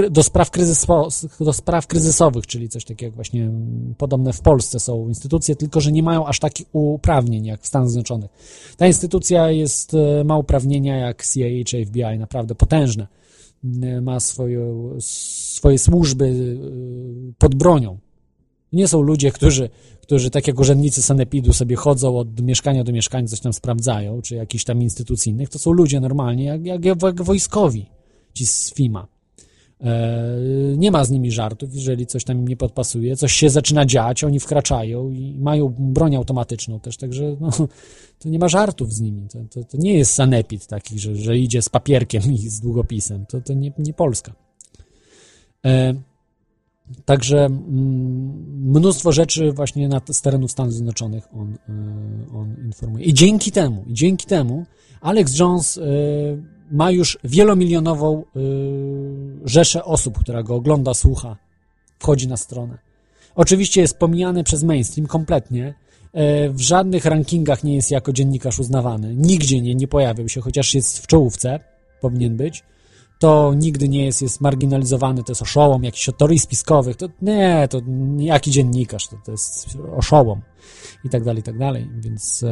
e, 0.00 0.10
do 0.10 0.22
spraw, 0.22 0.50
kryzyso, 0.50 1.08
do 1.40 1.52
spraw 1.52 1.86
kryzysowych, 1.86 2.46
czyli 2.46 2.68
coś 2.68 2.84
takiego 2.84 3.14
właśnie 3.14 3.50
podobne 3.98 4.32
w 4.32 4.40
Polsce 4.40 4.80
są 4.80 5.08
instytucje, 5.08 5.56
tylko 5.56 5.80
że 5.80 5.92
nie 5.92 6.02
mają 6.02 6.26
aż 6.26 6.38
takich 6.38 6.66
uprawnień 6.72 7.44
jak 7.44 7.62
w 7.62 7.66
Stanach 7.66 7.88
Zjednoczonych. 7.88 8.30
Ta 8.76 8.86
instytucja 8.86 9.50
jest, 9.50 9.92
ma 10.24 10.38
uprawnienia 10.38 10.96
jak 10.96 11.26
CIA 11.26 11.64
czy 11.66 11.86
FBI, 11.86 12.18
naprawdę 12.18 12.54
potężne. 12.54 13.06
Ma 14.02 14.20
swoje, 14.20 14.60
swoje 15.00 15.78
służby 15.78 16.58
pod 17.38 17.54
bronią. 17.54 17.98
Nie 18.72 18.88
są 18.88 19.02
ludzie, 19.02 19.30
którzy 19.30 19.70
którzy 20.02 20.30
tak 20.30 20.46
jak 20.46 20.60
urzędnicy 20.60 21.02
sanepidu 21.02 21.52
sobie 21.52 21.76
chodzą 21.76 22.18
od 22.18 22.40
mieszkania 22.40 22.84
do 22.84 22.92
mieszkania, 22.92 23.28
coś 23.28 23.40
tam 23.40 23.52
sprawdzają, 23.52 24.22
czy 24.22 24.34
jakichś 24.34 24.64
tam 24.64 24.82
instytucyjnych, 24.82 25.48
to 25.48 25.58
są 25.58 25.72
ludzie 25.72 26.00
normalnie, 26.00 26.44
jak, 26.44 26.66
jak, 26.66 26.84
jak 26.84 27.22
wojskowi, 27.22 27.86
ci 28.34 28.46
z 28.46 28.74
FIMA. 28.74 29.06
E, 29.80 30.38
nie 30.76 30.90
ma 30.90 31.04
z 31.04 31.10
nimi 31.10 31.30
żartów, 31.30 31.74
jeżeli 31.74 32.06
coś 32.06 32.24
tam 32.24 32.38
im 32.38 32.48
nie 32.48 32.56
podpasuje, 32.56 33.16
coś 33.16 33.32
się 33.32 33.50
zaczyna 33.50 33.86
dziać, 33.86 34.24
oni 34.24 34.40
wkraczają 34.40 35.10
i 35.10 35.38
mają 35.38 35.74
broń 35.78 36.16
automatyczną 36.16 36.80
też, 36.80 36.96
także 36.96 37.36
no, 37.40 37.50
to 38.20 38.28
nie 38.28 38.38
ma 38.38 38.48
żartów 38.48 38.92
z 38.92 39.00
nimi. 39.00 39.28
To, 39.28 39.38
to, 39.50 39.64
to 39.64 39.76
nie 39.78 39.94
jest 39.98 40.14
sanepid 40.14 40.66
taki, 40.66 40.98
że, 40.98 41.16
że 41.16 41.38
idzie 41.38 41.62
z 41.62 41.68
papierkiem 41.68 42.22
i 42.32 42.38
z 42.38 42.60
długopisem. 42.60 43.26
To, 43.26 43.40
to 43.40 43.52
nie, 43.52 43.72
nie 43.78 43.92
Polska. 43.92 44.32
E, 45.64 45.94
Także 47.04 47.44
mm, 47.44 48.70
mnóstwo 48.70 49.12
rzeczy 49.12 49.52
właśnie 49.52 49.88
na, 49.88 50.00
z 50.12 50.22
terenów 50.22 50.50
Stanów 50.50 50.72
Zjednoczonych 50.72 51.28
on, 51.34 51.54
e, 51.68 52.36
on 52.36 52.56
informuje. 52.64 53.04
I 53.04 53.14
dzięki 53.14 53.52
temu, 53.52 53.84
i 53.86 53.94
dzięki 53.94 54.26
temu 54.26 54.66
Alex 55.00 55.38
Jones 55.38 55.78
e, 55.78 55.82
ma 56.70 56.90
już 56.90 57.18
wielomilionową 57.24 58.18
e, 58.22 58.40
rzeszę 59.44 59.84
osób, 59.84 60.18
która 60.18 60.42
go 60.42 60.54
ogląda, 60.54 60.94
słucha, 60.94 61.36
wchodzi 61.98 62.28
na 62.28 62.36
stronę. 62.36 62.78
Oczywiście 63.34 63.80
jest 63.80 63.98
pomijany 63.98 64.44
przez 64.44 64.62
mainstream 64.62 65.06
kompletnie. 65.06 65.74
W 66.50 66.60
żadnych 66.60 67.04
rankingach 67.04 67.64
nie 67.64 67.74
jest 67.74 67.90
jako 67.90 68.12
dziennikarz 68.12 68.58
uznawany. 68.58 69.14
Nigdzie 69.16 69.60
nie, 69.60 69.74
nie 69.74 69.88
pojawił 69.88 70.28
się, 70.28 70.40
chociaż 70.40 70.74
jest 70.74 70.98
w 70.98 71.06
czołówce, 71.06 71.60
powinien 72.00 72.36
być 72.36 72.64
to 73.22 73.54
nigdy 73.54 73.88
nie 73.88 74.04
jest, 74.04 74.22
jest 74.22 74.40
marginalizowany, 74.40 75.24
to 75.24 75.32
jest 75.32 75.42
oszołom, 75.42 75.84
jakiś 75.84 76.08
od 76.08 76.18
teorii 76.18 76.38
spiskowych, 76.38 76.96
to 76.96 77.08
nie, 77.22 77.68
to 77.70 77.80
jaki 78.16 78.50
dziennikarz, 78.50 79.08
to, 79.08 79.16
to 79.24 79.32
jest 79.32 79.78
oszołom 79.96 80.40
i 81.04 81.08
tak 81.08 81.24
dalej, 81.24 81.40
i 81.40 81.42
tak 81.42 81.58
dalej, 81.58 81.90
więc, 82.00 82.44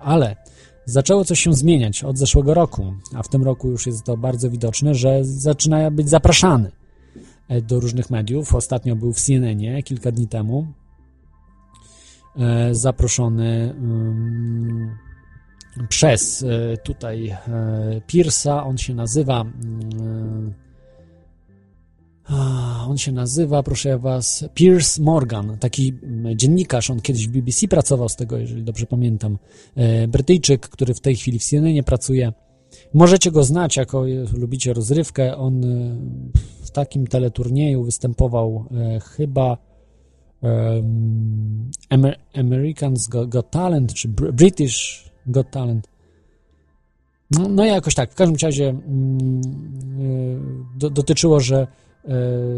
ale 0.00 0.36
zaczęło 0.84 1.24
coś 1.24 1.40
się 1.40 1.52
zmieniać 1.52 2.04
od 2.04 2.18
zeszłego 2.18 2.54
roku, 2.54 2.94
a 3.14 3.22
w 3.22 3.28
tym 3.28 3.42
roku 3.42 3.70
już 3.70 3.86
jest 3.86 4.04
to 4.04 4.16
bardzo 4.16 4.50
widoczne, 4.50 4.94
że 4.94 5.24
zaczyna 5.24 5.90
być 5.90 6.08
zapraszany 6.08 6.72
e, 7.48 7.62
do 7.62 7.80
różnych 7.80 8.10
mediów. 8.10 8.54
Ostatnio 8.54 8.96
był 8.96 9.12
w 9.12 9.20
CNN 9.20 9.82
kilka 9.84 10.12
dni 10.12 10.28
temu 10.28 10.66
e, 12.36 12.74
zaproszony 12.74 13.74
przez 15.88 16.42
e, 16.42 16.76
tutaj 16.76 17.28
e, 17.28 17.38
Pierce'a, 18.06 18.66
on 18.66 18.78
się 18.78 18.94
nazywa 18.94 19.40
mm, 19.40 20.54
on 22.88 22.98
się 22.98 23.12
nazywa, 23.12 23.62
proszę 23.62 23.98
was, 23.98 24.44
Pierce 24.54 25.02
Morgan, 25.02 25.58
taki 25.58 25.94
mm, 26.02 26.38
dziennikarz, 26.38 26.90
on 26.90 27.00
kiedyś 27.00 27.28
w 27.28 27.30
BBC 27.30 27.68
pracował 27.68 28.08
z 28.08 28.16
tego, 28.16 28.38
jeżeli 28.38 28.62
dobrze 28.62 28.86
pamiętam, 28.86 29.38
e, 29.74 30.08
Brytyjczyk, 30.08 30.68
który 30.68 30.94
w 30.94 31.00
tej 31.00 31.16
chwili 31.16 31.38
w 31.38 31.44
CNN 31.44 31.84
pracuje. 31.84 32.32
Możecie 32.94 33.30
go 33.30 33.44
znać, 33.44 33.76
jako 33.76 34.04
lubicie 34.32 34.72
rozrywkę, 34.72 35.36
on 35.36 35.60
w 36.62 36.70
takim 36.70 37.06
teleturnieju 37.06 37.84
występował 37.84 38.64
chyba 39.14 39.56
Americans 42.34 43.08
Got 43.08 43.50
Talent, 43.50 43.94
czy 43.94 44.08
British 44.08 45.09
Got 45.26 45.50
Talent. 45.50 45.88
No, 47.30 47.48
no 47.48 47.64
jakoś 47.64 47.94
tak. 47.94 48.12
W 48.12 48.14
każdym 48.14 48.36
razie 48.42 48.68
mm, 48.68 49.40
y, 50.74 50.78
do, 50.78 50.90
dotyczyło, 50.90 51.40
że 51.40 51.66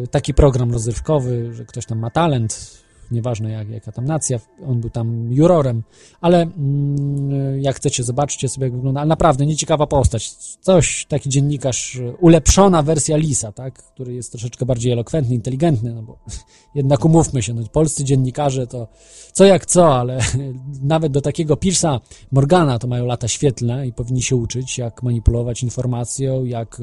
y, 0.04 0.08
taki 0.08 0.34
program 0.34 0.72
rozrywkowy, 0.72 1.54
że 1.54 1.64
ktoś 1.64 1.86
tam 1.86 1.98
ma 1.98 2.10
talent, 2.10 2.81
nieważne 3.12 3.50
jak, 3.50 3.68
jaka 3.68 3.92
tam 3.92 4.04
nacja, 4.04 4.38
on 4.66 4.80
był 4.80 4.90
tam 4.90 5.32
jurorem, 5.32 5.82
ale 6.20 6.42
mm, 6.42 7.62
jak 7.62 7.76
chcecie, 7.76 8.04
zobaczcie 8.04 8.48
sobie, 8.48 8.66
jak 8.66 8.76
wygląda, 8.76 9.00
ale 9.00 9.08
naprawdę 9.08 9.46
nieciekawa 9.46 9.86
postać. 9.86 10.30
Coś, 10.60 11.06
taki 11.08 11.28
dziennikarz, 11.28 12.00
ulepszona 12.20 12.82
wersja 12.82 13.16
Lisa, 13.16 13.52
tak, 13.52 13.82
który 13.82 14.14
jest 14.14 14.32
troszeczkę 14.32 14.66
bardziej 14.66 14.92
elokwentny, 14.92 15.34
inteligentny, 15.34 15.94
no 15.94 16.02
bo 16.02 16.18
jednak 16.74 17.04
umówmy 17.04 17.42
się, 17.42 17.54
no, 17.54 17.62
polscy 17.72 18.04
dziennikarze 18.04 18.66
to 18.66 18.88
co 19.32 19.44
jak 19.44 19.66
co, 19.66 19.94
ale 19.94 20.18
nawet 20.82 21.12
do 21.12 21.20
takiego 21.20 21.54
Pierce'a 21.54 22.00
Morgana 22.32 22.78
to 22.78 22.86
mają 22.88 23.06
lata 23.06 23.28
świetlne 23.28 23.86
i 23.86 23.92
powinni 23.92 24.22
się 24.22 24.36
uczyć, 24.36 24.78
jak 24.78 25.02
manipulować 25.02 25.62
informacją, 25.62 26.44
jak, 26.44 26.82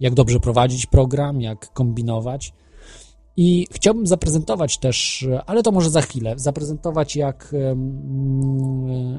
jak 0.00 0.14
dobrze 0.14 0.40
prowadzić 0.40 0.86
program, 0.86 1.40
jak 1.40 1.72
kombinować 1.72 2.52
I 3.40 3.66
chciałbym 3.72 4.06
zaprezentować 4.06 4.78
też, 4.78 5.26
ale 5.46 5.62
to 5.62 5.72
może 5.72 5.90
za 5.90 6.00
chwilę, 6.00 6.34
zaprezentować 6.36 7.16
jak 7.16 7.54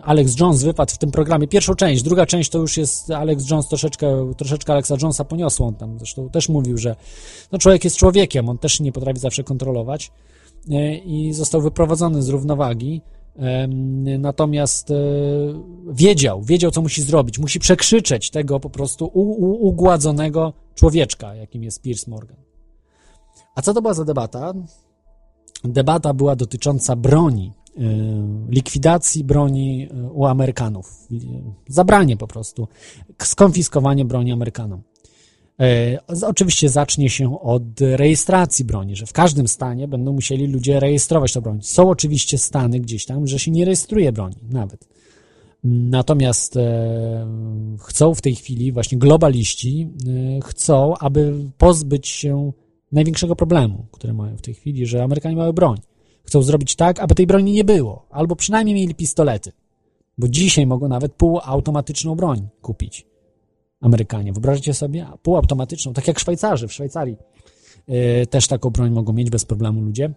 Alex 0.03 0.39
Jones 0.39 0.63
wypadł 0.63 0.93
w 0.93 0.97
tym 0.97 1.11
programie. 1.11 1.47
Pierwszą 1.47 1.75
część, 1.75 2.03
druga 2.03 2.25
część 2.25 2.49
to 2.49 2.59
już 2.59 2.77
jest 2.77 3.11
Alex 3.11 3.49
Jones 3.49 3.67
troszeczkę, 3.67 4.33
troszeczkę 4.37 4.73
Alexa 4.73 4.95
Jonesa 5.01 5.25
poniosło. 5.25 5.67
On 5.67 5.75
tam 5.75 5.97
zresztą 5.97 6.29
też 6.29 6.49
mówił, 6.49 6.77
że 6.77 6.95
no 7.51 7.59
człowiek 7.59 7.83
jest 7.83 7.97
człowiekiem, 7.97 8.49
on 8.49 8.57
też 8.57 8.79
nie 8.79 8.91
potrafi 8.91 9.19
zawsze 9.19 9.43
kontrolować 9.43 10.11
e, 10.69 10.95
i 10.95 11.33
został 11.33 11.61
wyprowadzony 11.61 12.23
z 12.23 12.29
równowagi. 12.29 13.01
Natomiast 14.19 14.91
e, 14.91 14.95
wiedział, 15.91 16.41
wiedział, 16.41 16.71
co 16.71 16.81
musi 16.81 17.01
zrobić. 17.01 17.39
Musi 17.39 17.59
przekrzyczeć 17.59 18.29
tego 18.29 18.59
po 18.59 18.69
prostu 18.69 19.05
ugładzonego 19.59 20.53
człowieczka, 20.75 21.35
jakim 21.35 21.63
jest 21.63 21.81
Piers 21.81 22.07
Morgan. 22.07 22.48
A 23.59 23.61
co 23.61 23.73
to 23.73 23.81
była 23.81 23.93
za 23.93 24.05
debata? 24.05 24.53
Debata 25.63 26.13
była 26.13 26.35
dotycząca 26.35 26.95
broni, 26.95 27.51
e, 27.77 27.81
likwidacji 28.49 29.23
broni 29.23 29.87
e, 29.91 30.03
u 30.11 30.25
Amerykanów. 30.25 31.07
Zabranie 31.67 32.17
po 32.17 32.27
prostu, 32.27 32.67
skonfiskowanie 33.23 34.05
broni 34.05 34.31
Amerykanom. 34.31 34.81
E, 35.59 35.97
oczywiście 36.25 36.69
zacznie 36.69 37.09
się 37.09 37.41
od 37.41 37.81
rejestracji 37.81 38.65
broni, 38.65 38.95
że 38.95 39.05
w 39.05 39.13
każdym 39.13 39.47
stanie 39.47 39.87
będą 39.87 40.13
musieli 40.13 40.47
ludzie 40.47 40.79
rejestrować 40.79 41.33
tę 41.33 41.41
broń. 41.41 41.59
Są 41.61 41.89
oczywiście 41.89 42.37
stany 42.37 42.79
gdzieś 42.79 43.05
tam, 43.05 43.27
że 43.27 43.39
się 43.39 43.51
nie 43.51 43.65
rejestruje 43.65 44.11
broni 44.11 44.35
nawet. 44.51 44.87
Natomiast 45.63 46.55
chcą 47.79 48.13
w 48.13 48.21
tej 48.21 48.35
chwili, 48.35 48.71
właśnie 48.71 48.97
globaliści 48.97 49.89
chcą, 50.43 50.93
aby 50.97 51.33
pozbyć 51.57 52.07
się 52.07 52.51
największego 52.91 53.35
problemu, 53.35 53.85
który 53.91 54.13
mają 54.13 54.37
w 54.37 54.41
tej 54.41 54.53
chwili, 54.53 54.85
że 54.85 55.03
Amerykanie 55.03 55.35
mają 55.35 55.51
broń. 55.51 55.77
Chcą 56.23 56.41
zrobić 56.41 56.75
tak, 56.75 56.99
aby 56.99 57.15
tej 57.15 57.27
broni 57.27 57.51
nie 57.51 57.63
było, 57.63 58.05
albo 58.09 58.35
przynajmniej 58.35 58.75
mieli 58.75 58.95
pistolety, 58.95 59.51
bo 60.17 60.27
dzisiaj 60.27 60.67
mogą 60.67 60.87
nawet 60.87 61.13
półautomatyczną 61.13 62.15
broń 62.15 62.47
kupić. 62.61 63.07
Amerykanie. 63.81 64.33
Wyobraźcie 64.33 64.73
sobie 64.73 65.07
półautomatyczną, 65.23 65.93
tak 65.93 66.07
jak 66.07 66.19
Szwajcarzy 66.19 66.67
w 66.67 66.73
Szwajcarii. 66.73 67.17
Yy, 67.87 68.27
też 68.27 68.47
taką 68.47 68.69
broń 68.69 68.91
mogą 68.91 69.13
mieć 69.13 69.29
bez 69.29 69.45
problemu 69.45 69.81
ludzie. 69.81 70.13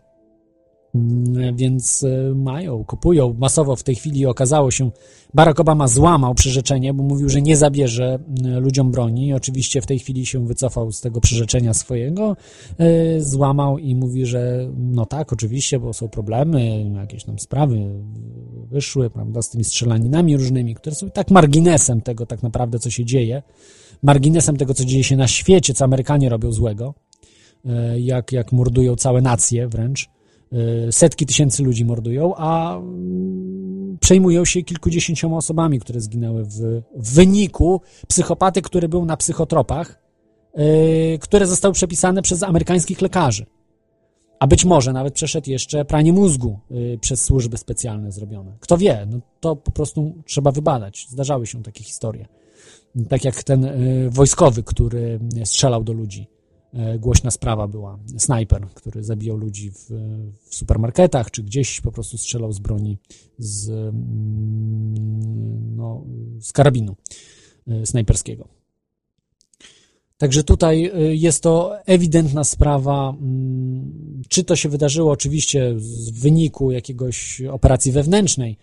Mm, 0.94 1.56
więc 1.56 2.04
e, 2.04 2.34
mają, 2.34 2.84
kupują 2.84 3.34
masowo. 3.38 3.76
W 3.76 3.82
tej 3.82 3.94
chwili 3.94 4.26
okazało 4.26 4.70
się, 4.70 4.90
Barack 5.34 5.60
Obama 5.60 5.88
złamał 5.88 6.34
przyrzeczenie, 6.34 6.94
bo 6.94 7.02
mówił, 7.02 7.28
że 7.28 7.42
nie 7.42 7.56
zabierze 7.56 8.18
mm, 8.44 8.62
ludziom 8.62 8.90
broni. 8.90 9.34
Oczywiście 9.34 9.80
w 9.80 9.86
tej 9.86 9.98
chwili 9.98 10.26
się 10.26 10.46
wycofał 10.46 10.92
z 10.92 11.00
tego 11.00 11.20
przyrzeczenia 11.20 11.74
swojego, 11.74 12.36
e, 12.78 13.20
złamał 13.20 13.78
i 13.78 13.94
mówi, 13.94 14.26
że 14.26 14.70
no 14.76 15.06
tak, 15.06 15.32
oczywiście, 15.32 15.78
bo 15.78 15.92
są 15.92 16.08
problemy, 16.08 16.90
jakieś 16.94 17.24
tam 17.24 17.38
sprawy 17.38 17.78
wyszły, 18.70 19.10
prawda, 19.10 19.42
z 19.42 19.50
tymi 19.50 19.64
strzelaninami 19.64 20.36
różnymi, 20.36 20.74
które 20.74 20.96
są 20.96 21.10
tak 21.10 21.30
marginesem 21.30 22.00
tego 22.00 22.26
tak 22.26 22.42
naprawdę, 22.42 22.78
co 22.78 22.90
się 22.90 23.04
dzieje, 23.04 23.42
marginesem 24.02 24.56
tego, 24.56 24.74
co 24.74 24.84
dzieje 24.84 25.04
się 25.04 25.16
na 25.16 25.28
świecie, 25.28 25.74
co 25.74 25.84
Amerykanie 25.84 26.28
robią 26.28 26.52
złego, 26.52 26.94
e, 27.64 28.00
jak, 28.00 28.32
jak 28.32 28.52
mordują 28.52 28.96
całe 28.96 29.20
nacje 29.20 29.68
wręcz 29.68 30.10
setki 30.90 31.26
tysięcy 31.26 31.62
ludzi 31.62 31.84
mordują, 31.84 32.34
a 32.36 32.76
mm, 32.76 33.98
przejmują 34.00 34.44
się 34.44 34.62
kilkudziesięcioma 34.62 35.36
osobami, 35.36 35.80
które 35.80 36.00
zginęły 36.00 36.44
w, 36.44 36.82
wyniku 36.96 37.80
psychopaty, 38.08 38.62
który 38.62 38.88
był 38.88 39.04
na 39.04 39.16
psychotropach, 39.16 40.02
yy, 40.54 41.18
które 41.20 41.46
zostały 41.46 41.74
przepisane 41.74 42.22
przez 42.22 42.42
amerykańskich 42.42 43.00
lekarzy. 43.00 43.46
A 44.38 44.46
być 44.46 44.64
może 44.64 44.92
nawet 44.92 45.14
przeszedł 45.14 45.50
jeszcze 45.50 45.84
pranie 45.84 46.12
mózgu 46.12 46.58
yy, 46.70 46.98
przez 46.98 47.24
służby 47.24 47.58
specjalne 47.58 48.12
zrobione. 48.12 48.56
Kto 48.60 48.78
wie, 48.78 49.06
no 49.10 49.18
to 49.40 49.56
po 49.56 49.70
prostu 49.70 50.14
trzeba 50.26 50.52
wybadać. 50.52 51.06
Zdarzały 51.08 51.46
się 51.46 51.62
takie 51.62 51.84
historie. 51.84 52.26
Tak 53.08 53.24
jak 53.24 53.42
ten 53.42 53.68
wojskowy, 54.10 54.62
który 54.62 55.20
strzelał 55.44 55.84
do 55.84 55.92
ludzi 55.92 56.26
głośna 56.98 57.30
sprawa 57.30 57.68
była. 57.68 57.98
Snajper, 58.18 58.66
który 58.74 59.04
zabijał 59.04 59.36
ludzi 59.36 59.70
w, 59.70 59.90
w, 60.48 60.54
supermarketach, 60.54 61.30
czy 61.30 61.42
gdzieś 61.42 61.80
po 61.80 61.92
prostu 61.92 62.18
strzelał 62.18 62.52
z 62.52 62.58
broni 62.58 62.98
z, 63.38 63.68
mm, 63.68 65.76
no, 65.76 66.04
z 66.40 66.52
karabinu 66.52 66.96
e, 67.68 67.86
snajperskiego. 67.86 68.48
Także 70.18 70.44
tutaj 70.44 70.84
e, 70.84 71.14
jest 71.14 71.42
to 71.42 71.72
ewidentna 71.86 72.44
sprawa. 72.44 73.10
Mm, 73.10 74.22
czy 74.28 74.44
to 74.44 74.56
się 74.56 74.68
wydarzyło 74.68 75.12
oczywiście 75.12 75.74
w 75.74 76.20
wyniku 76.20 76.70
jakiegoś 76.70 77.40
operacji 77.40 77.92
wewnętrznej, 77.92 78.56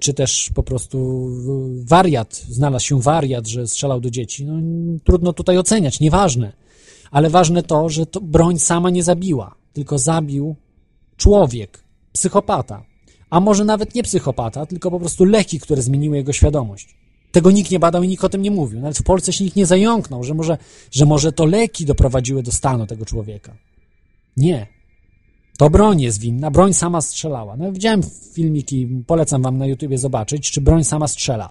czy 0.00 0.14
też 0.14 0.50
po 0.54 0.62
prostu 0.62 1.28
wariat, 1.84 2.42
znalazł 2.48 2.86
się 2.86 3.00
wariat, 3.00 3.46
że 3.46 3.66
strzelał 3.66 4.00
do 4.00 4.10
dzieci. 4.10 4.44
No, 4.44 4.54
trudno 5.04 5.32
tutaj 5.32 5.58
oceniać, 5.58 6.00
nieważne 6.00 6.52
ale 7.10 7.30
ważne 7.30 7.62
to, 7.62 7.88
że 7.88 8.06
to 8.06 8.20
broń 8.20 8.58
sama 8.58 8.90
nie 8.90 9.02
zabiła, 9.02 9.54
tylko 9.72 9.98
zabił 9.98 10.56
człowiek, 11.16 11.84
psychopata. 12.12 12.82
A 13.30 13.40
może 13.40 13.64
nawet 13.64 13.94
nie 13.94 14.02
psychopata, 14.02 14.66
tylko 14.66 14.90
po 14.90 14.98
prostu 14.98 15.24
leki, 15.24 15.60
które 15.60 15.82
zmieniły 15.82 16.16
jego 16.16 16.32
świadomość. 16.32 16.96
Tego 17.32 17.50
nikt 17.50 17.70
nie 17.70 17.78
badał 17.78 18.02
i 18.02 18.08
nikt 18.08 18.24
o 18.24 18.28
tym 18.28 18.42
nie 18.42 18.50
mówił. 18.50 18.80
Nawet 18.80 18.98
w 18.98 19.02
Polsce 19.02 19.32
się 19.32 19.44
nikt 19.44 19.56
nie 19.56 19.66
zająknął, 19.66 20.24
że 20.24 20.34
może, 20.34 20.58
że 20.90 21.06
może 21.06 21.32
to 21.32 21.44
leki 21.44 21.84
doprowadziły 21.84 22.42
do 22.42 22.52
stanu 22.52 22.86
tego 22.86 23.04
człowieka. 23.04 23.56
Nie. 24.36 24.66
To 25.58 25.70
broń 25.70 26.00
jest 26.00 26.20
winna, 26.20 26.50
broń 26.50 26.74
sama 26.74 27.00
strzelała. 27.00 27.56
No, 27.56 27.72
widziałem 27.72 28.02
filmiki, 28.32 28.88
polecam 29.06 29.42
wam 29.42 29.58
na 29.58 29.66
YouTubie 29.66 29.98
zobaczyć, 29.98 30.50
czy 30.50 30.60
broń 30.60 30.84
sama 30.84 31.08
strzela 31.08 31.50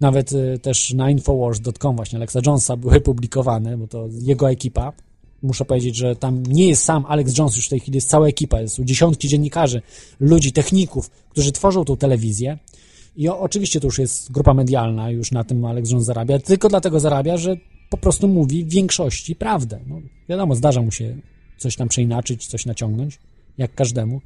nawet 0.00 0.32
y, 0.32 0.58
też 0.58 0.94
na 0.94 1.10
infowars.com 1.10 1.96
właśnie 1.96 2.16
Alexa 2.18 2.40
Jonesa 2.46 2.76
były 2.76 3.00
publikowane, 3.00 3.78
bo 3.78 3.86
to 3.86 4.08
jego 4.22 4.50
ekipa. 4.50 4.92
Muszę 5.42 5.64
powiedzieć, 5.64 5.96
że 5.96 6.16
tam 6.16 6.42
nie 6.42 6.68
jest 6.68 6.84
sam 6.84 7.04
Alex 7.08 7.38
Jones, 7.38 7.56
już 7.56 7.66
w 7.66 7.68
tej 7.68 7.80
chwili 7.80 7.96
jest 7.96 8.08
cała 8.08 8.28
ekipa, 8.28 8.60
jest 8.60 8.80
dziesiątki 8.80 9.28
dziennikarzy, 9.28 9.82
ludzi, 10.20 10.52
techników, 10.52 11.10
którzy 11.10 11.52
tworzą 11.52 11.84
tą 11.84 11.96
telewizję. 11.96 12.58
I 13.16 13.28
oczywiście 13.28 13.80
to 13.80 13.86
już 13.86 13.98
jest 13.98 14.32
grupa 14.32 14.54
medialna, 14.54 15.10
już 15.10 15.32
na 15.32 15.44
tym 15.44 15.64
Alex 15.64 15.90
Jones 15.90 16.04
zarabia, 16.04 16.38
tylko 16.38 16.68
dlatego 16.68 17.00
zarabia, 17.00 17.36
że 17.36 17.56
po 17.90 17.96
prostu 17.96 18.28
mówi 18.28 18.64
w 18.64 18.68
większości 18.68 19.36
prawdę. 19.36 19.80
No, 19.86 20.00
wiadomo, 20.28 20.54
zdarza 20.54 20.82
mu 20.82 20.90
się 20.90 21.16
coś 21.56 21.76
tam 21.76 21.88
przeinaczyć, 21.88 22.46
coś 22.46 22.66
naciągnąć, 22.66 23.18
jak 23.58 23.74
każdemu, 23.74 24.20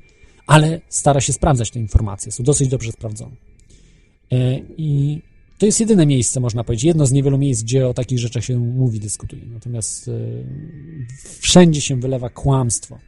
ale 0.46 0.80
stara 0.88 1.20
się 1.20 1.32
sprawdzać 1.32 1.70
te 1.70 1.78
informacje, 1.78 2.32
są 2.32 2.44
dosyć 2.44 2.68
dobrze 2.68 2.92
sprawdzone. 2.92 3.36
E, 4.32 4.58
I 4.76 5.22
to 5.60 5.66
jest 5.66 5.80
jedyne 5.80 6.06
miejsce, 6.06 6.40
można 6.40 6.64
powiedzieć, 6.64 6.84
jedno 6.84 7.06
z 7.06 7.12
niewielu 7.12 7.38
miejsc, 7.38 7.62
gdzie 7.62 7.88
o 7.88 7.94
takich 7.94 8.18
rzeczach 8.18 8.44
się 8.44 8.58
mówi, 8.58 9.00
dyskutuje. 9.00 9.42
Natomiast 9.46 10.08
e, 10.08 10.12
wszędzie 11.40 11.80
się 11.80 12.00
wylewa 12.00 12.28
kłamstwo 12.28 12.98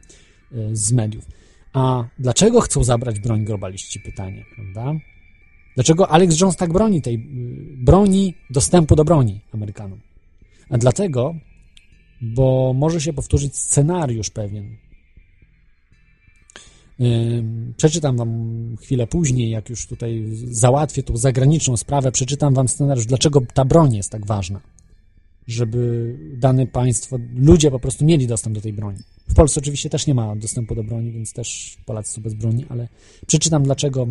e, 0.51 0.75
z 0.75 0.91
mediów. 0.91 1.25
A 1.73 2.07
dlaczego 2.19 2.61
chcą 2.61 2.83
zabrać 2.83 3.19
broń 3.19 3.45
globaliści? 3.45 3.99
Pytanie, 3.99 4.45
prawda? 4.55 4.99
Dlaczego 5.75 6.09
Alex 6.09 6.39
Jones 6.39 6.55
tak 6.55 6.73
broni 6.73 7.01
tej 7.01 7.17
broni 7.77 8.33
dostępu 8.49 8.95
do 8.95 9.05
broni 9.05 9.41
Amerykanom? 9.53 9.99
A 10.69 10.77
dlatego, 10.77 11.35
bo 12.21 12.73
może 12.75 13.01
się 13.01 13.13
powtórzyć 13.13 13.57
scenariusz 13.57 14.29
pewien, 14.29 14.77
Przeczytam 17.77 18.17
wam 18.17 18.53
chwilę 18.81 19.07
później, 19.07 19.49
jak 19.49 19.69
już 19.69 19.87
tutaj 19.87 20.23
załatwię 20.33 21.03
tą 21.03 21.17
zagraniczną 21.17 21.77
sprawę, 21.77 22.11
przeczytam 22.11 22.53
wam 22.53 22.67
scenariusz, 22.67 23.05
dlaczego 23.05 23.41
ta 23.53 23.65
broń 23.65 23.95
jest 23.95 24.11
tak 24.11 24.25
ważna, 24.25 24.61
żeby 25.47 26.15
dane 26.37 26.67
państwo, 26.67 27.19
ludzie 27.35 27.71
po 27.71 27.79
prostu 27.79 28.05
mieli 28.05 28.27
dostęp 28.27 28.55
do 28.55 28.61
tej 28.61 28.73
broni. 28.73 28.99
W 29.29 29.33
Polsce 29.33 29.59
oczywiście 29.59 29.89
też 29.89 30.07
nie 30.07 30.13
ma 30.13 30.35
dostępu 30.35 30.75
do 30.75 30.83
broni, 30.83 31.11
więc 31.11 31.33
też 31.33 31.77
Polacy 31.85 32.11
są 32.13 32.21
bez 32.21 32.33
broni, 32.33 32.65
ale 32.69 32.87
przeczytam 33.27 33.63
dlaczego 33.63 34.07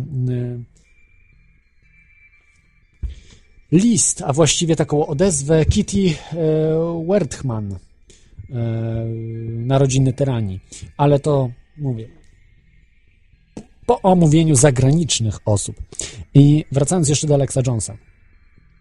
list, 3.71 4.21
a 4.25 4.33
właściwie 4.33 4.75
taką 4.75 5.07
odezwę 5.07 5.65
Kitty 5.65 5.97
e, 6.07 7.05
Werthman, 7.07 7.71
e, 7.71 7.77
narodziny 9.49 10.13
tyranii. 10.13 10.59
Ale 10.97 11.19
to 11.19 11.49
mówię, 11.77 12.07
po 13.85 14.01
omówieniu 14.01 14.55
zagranicznych 14.55 15.39
osób. 15.45 15.75
I 16.33 16.65
wracając 16.71 17.09
jeszcze 17.09 17.27
do 17.27 17.33
Alexa 17.33 17.61
Jonesa. 17.67 17.97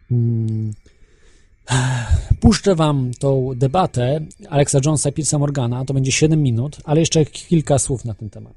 Hmm. 0.08 0.72
Puszczę 2.40 2.74
wam 2.74 3.10
tą 3.18 3.50
debatę 3.56 4.20
Alexa 4.48 4.78
Jonesa 4.84 5.08
i 5.08 5.12
Pierce'a 5.12 5.38
Morgana, 5.38 5.84
to 5.84 5.94
będzie 5.94 6.12
7 6.12 6.42
minut, 6.42 6.76
ale 6.84 7.00
jeszcze 7.00 7.24
kilka 7.24 7.78
słów 7.78 8.04
na 8.04 8.14
ten 8.14 8.30
temat. 8.30 8.54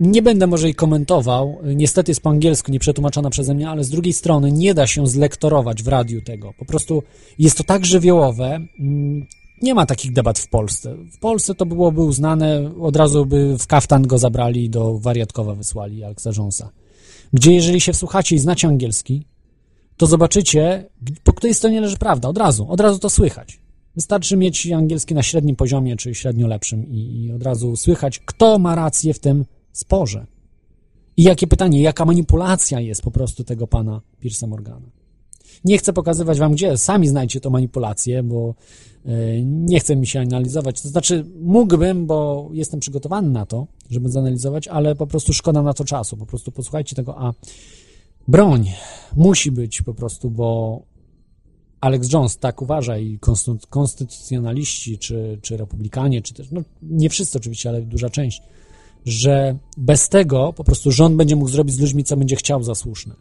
Nie 0.00 0.22
będę 0.22 0.46
może 0.46 0.66
jej 0.66 0.74
komentował, 0.74 1.58
niestety 1.64 2.10
jest 2.10 2.20
po 2.20 2.30
angielsku, 2.30 2.72
nie 2.72 2.78
przetłumaczona 2.78 3.30
przeze 3.30 3.54
mnie, 3.54 3.68
ale 3.68 3.84
z 3.84 3.90
drugiej 3.90 4.12
strony 4.12 4.52
nie 4.52 4.74
da 4.74 4.86
się 4.86 5.06
zlektorować 5.06 5.82
w 5.82 5.88
radiu 5.88 6.22
tego. 6.22 6.54
Po 6.58 6.64
prostu 6.64 7.02
jest 7.38 7.58
to 7.58 7.64
tak 7.64 7.86
żywiołowe, 7.86 8.60
mm, 8.80 9.26
nie 9.64 9.74
ma 9.74 9.86
takich 9.86 10.12
debat 10.12 10.38
w 10.38 10.48
Polsce. 10.48 10.96
W 11.12 11.18
Polsce 11.18 11.54
to 11.54 11.66
byłoby 11.66 12.02
uznane, 12.02 12.70
od 12.80 12.96
razu 12.96 13.26
by 13.26 13.58
w 13.58 13.66
kaftan 13.66 14.02
go 14.02 14.18
zabrali, 14.18 14.70
do 14.70 14.98
wariatkowa 14.98 15.54
wysłali 15.54 16.04
Alexa 16.04 16.30
Jonesa. 16.36 16.70
Gdzie 17.32 17.52
jeżeli 17.52 17.80
się 17.80 17.92
wsłuchacie 17.92 18.36
i 18.36 18.38
znacie 18.38 18.68
angielski, 18.68 19.26
to 19.96 20.06
zobaczycie, 20.06 20.90
po 21.24 21.32
której 21.32 21.54
stronie 21.54 21.80
leży 21.80 21.96
prawda, 21.96 22.28
od 22.28 22.38
razu, 22.38 22.68
od 22.68 22.80
razu 22.80 22.98
to 22.98 23.10
słychać. 23.10 23.60
Wystarczy 23.94 24.36
mieć 24.36 24.70
angielski 24.70 25.14
na 25.14 25.22
średnim 25.22 25.56
poziomie, 25.56 25.96
czy 25.96 26.14
średnio 26.14 26.46
lepszym 26.46 26.86
i, 26.86 27.24
i 27.24 27.32
od 27.32 27.42
razu 27.42 27.76
słychać, 27.76 28.18
kto 28.18 28.58
ma 28.58 28.74
rację 28.74 29.14
w 29.14 29.18
tym 29.18 29.44
sporze. 29.72 30.26
I 31.16 31.22
jakie 31.22 31.46
pytanie, 31.46 31.82
jaka 31.82 32.04
manipulacja 32.04 32.80
jest 32.80 33.02
po 33.02 33.10
prostu 33.10 33.44
tego 33.44 33.66
pana 33.66 34.00
Pierce'a 34.22 34.48
Morgana. 34.48 35.03
Nie 35.64 35.78
chcę 35.78 35.92
pokazywać 35.92 36.38
wam 36.38 36.52
gdzie, 36.52 36.78
sami 36.78 37.08
znajdzie 37.08 37.40
to 37.40 37.50
manipulację, 37.50 38.22
bo 38.22 38.54
e, 39.06 39.42
nie 39.42 39.80
chcę 39.80 39.96
mi 39.96 40.06
się 40.06 40.20
analizować. 40.20 40.80
To 40.80 40.88
znaczy, 40.88 41.24
mógłbym, 41.40 42.06
bo 42.06 42.48
jestem 42.52 42.80
przygotowany 42.80 43.30
na 43.30 43.46
to, 43.46 43.66
żeby 43.90 44.08
zanalizować, 44.08 44.68
ale 44.68 44.94
po 44.94 45.06
prostu 45.06 45.32
szkoda 45.32 45.62
na 45.62 45.74
to 45.74 45.84
czasu. 45.84 46.16
Po 46.16 46.26
prostu 46.26 46.52
posłuchajcie 46.52 46.96
tego, 46.96 47.18
a 47.18 47.32
broń 48.28 48.70
musi 49.16 49.50
być 49.50 49.82
po 49.82 49.94
prostu, 49.94 50.30
bo 50.30 50.80
Alex 51.80 52.12
Jones 52.12 52.36
tak 52.36 52.62
uważa 52.62 52.98
i 52.98 53.18
konstytu- 53.18 53.66
konstytucjonaliści, 53.70 54.98
czy, 54.98 55.38
czy 55.42 55.56
republikanie, 55.56 56.22
czy 56.22 56.34
też, 56.34 56.50
no 56.50 56.60
nie 56.82 57.10
wszyscy 57.10 57.38
oczywiście, 57.38 57.68
ale 57.68 57.82
duża 57.82 58.10
część, 58.10 58.42
że 59.04 59.58
bez 59.76 60.08
tego 60.08 60.52
po 60.52 60.64
prostu 60.64 60.92
rząd 60.92 61.16
będzie 61.16 61.36
mógł 61.36 61.50
zrobić 61.50 61.74
z 61.74 61.80
ludźmi, 61.80 62.04
co 62.04 62.16
będzie 62.16 62.36
chciał 62.36 62.62
za 62.62 62.74
słuszne. 62.74 63.14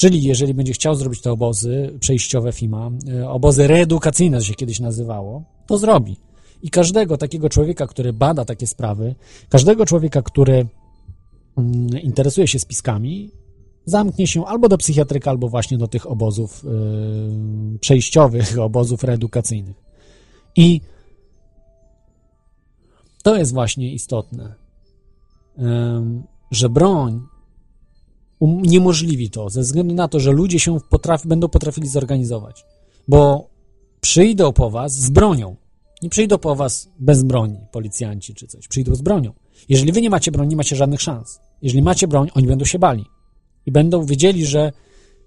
Czyli 0.00 0.22
jeżeli 0.22 0.54
będzie 0.54 0.72
chciał 0.72 0.94
zrobić 0.94 1.20
te 1.20 1.32
obozy 1.32 1.96
przejściowe 2.00 2.52
FIMA, 2.52 2.90
e, 3.08 3.30
obozy 3.30 3.66
reedukacyjne 3.66 4.38
to 4.38 4.44
się 4.44 4.54
kiedyś 4.54 4.80
nazywało, 4.80 5.42
to 5.66 5.78
zrobi. 5.78 6.16
I 6.62 6.70
każdego 6.70 7.16
takiego 7.16 7.48
człowieka, 7.48 7.86
który 7.86 8.12
bada 8.12 8.44
takie 8.44 8.66
sprawy, 8.66 9.14
każdego 9.48 9.86
człowieka, 9.86 10.22
który 10.22 10.66
mm, 11.56 11.88
interesuje 12.02 12.46
się 12.46 12.58
spiskami, 12.58 13.30
zamknie 13.84 14.26
się 14.26 14.46
albo 14.46 14.68
do 14.68 14.78
psychiatryka, 14.78 15.30
albo 15.30 15.48
właśnie 15.48 15.78
do 15.78 15.88
tych 15.88 16.10
obozów 16.10 16.64
yy, 16.64 17.78
przejściowych, 17.78 18.58
obozów 18.68 19.04
reedukacyjnych. 19.04 19.76
I 20.56 20.80
to 23.22 23.36
jest 23.36 23.52
właśnie 23.52 23.92
istotne, 23.92 24.54
że 26.50 26.68
broń 26.68 27.20
uniemożliwi 28.40 29.30
to, 29.30 29.50
ze 29.50 29.60
względu 29.60 29.94
na 29.94 30.08
to, 30.08 30.20
że 30.20 30.32
ludzie 30.32 30.60
się 30.60 30.78
potrafi, 30.90 31.28
będą 31.28 31.48
potrafili 31.48 31.88
zorganizować. 31.88 32.64
Bo 33.08 33.48
przyjdą 34.00 34.52
po 34.52 34.70
was 34.70 34.92
z 34.92 35.10
bronią. 35.10 35.56
Nie 36.02 36.10
przyjdą 36.10 36.38
po 36.38 36.56
was 36.56 36.88
bez 36.98 37.22
broni, 37.22 37.58
policjanci 37.72 38.34
czy 38.34 38.46
coś. 38.46 38.68
Przyjdą 38.68 38.94
z 38.94 39.02
bronią. 39.02 39.32
Jeżeli 39.68 39.92
wy 39.92 40.02
nie 40.02 40.10
macie 40.10 40.32
broni, 40.32 40.50
nie 40.50 40.56
macie 40.56 40.76
żadnych 40.76 41.02
szans. 41.02 41.40
Jeżeli 41.62 41.82
macie 41.82 42.08
broń, 42.08 42.30
oni 42.34 42.46
będą 42.46 42.64
się 42.64 42.78
bali. 42.78 43.04
I 43.66 43.72
będą 43.72 44.04
wiedzieli, 44.04 44.46
że 44.46 44.72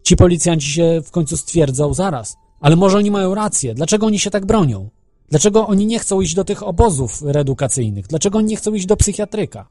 ci 0.04 0.16
policjanci 0.16 0.72
się 0.72 1.02
w 1.06 1.12
końcu 1.12 1.38
stwierdzą 1.38 1.94
zaraz. 1.94 2.36
Ale 2.60 2.76
może 2.76 2.98
oni 2.98 3.12
mają 3.12 3.36
rację. 3.36 3.74
Dlaczego 3.74 4.06
oni 4.06 4.20
się 4.20 4.32
tak 4.32 4.46
bronią? 4.46 4.90
Dlaczego 5.30 5.68
oni 5.68 5.86
nie 5.86 6.00
chcą 6.00 6.22
iść 6.22 6.36
do 6.36 6.44
tych 6.44 6.64
obozów 6.64 7.22
reedukacyjnych? 7.22 8.08
Dlaczego 8.08 8.38
oni 8.38 8.48
nie 8.48 8.56
chcą 8.56 8.74
iść 8.74 8.86
do 8.86 8.98
psychiatryka? 8.98 9.68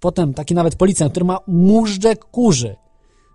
Potem 0.00 0.34
taki 0.34 0.54
nawet 0.54 0.74
policjant, 0.76 1.12
który 1.12 1.26
ma 1.26 1.38
móżdżek 1.46 2.24
kurzy, 2.24 2.76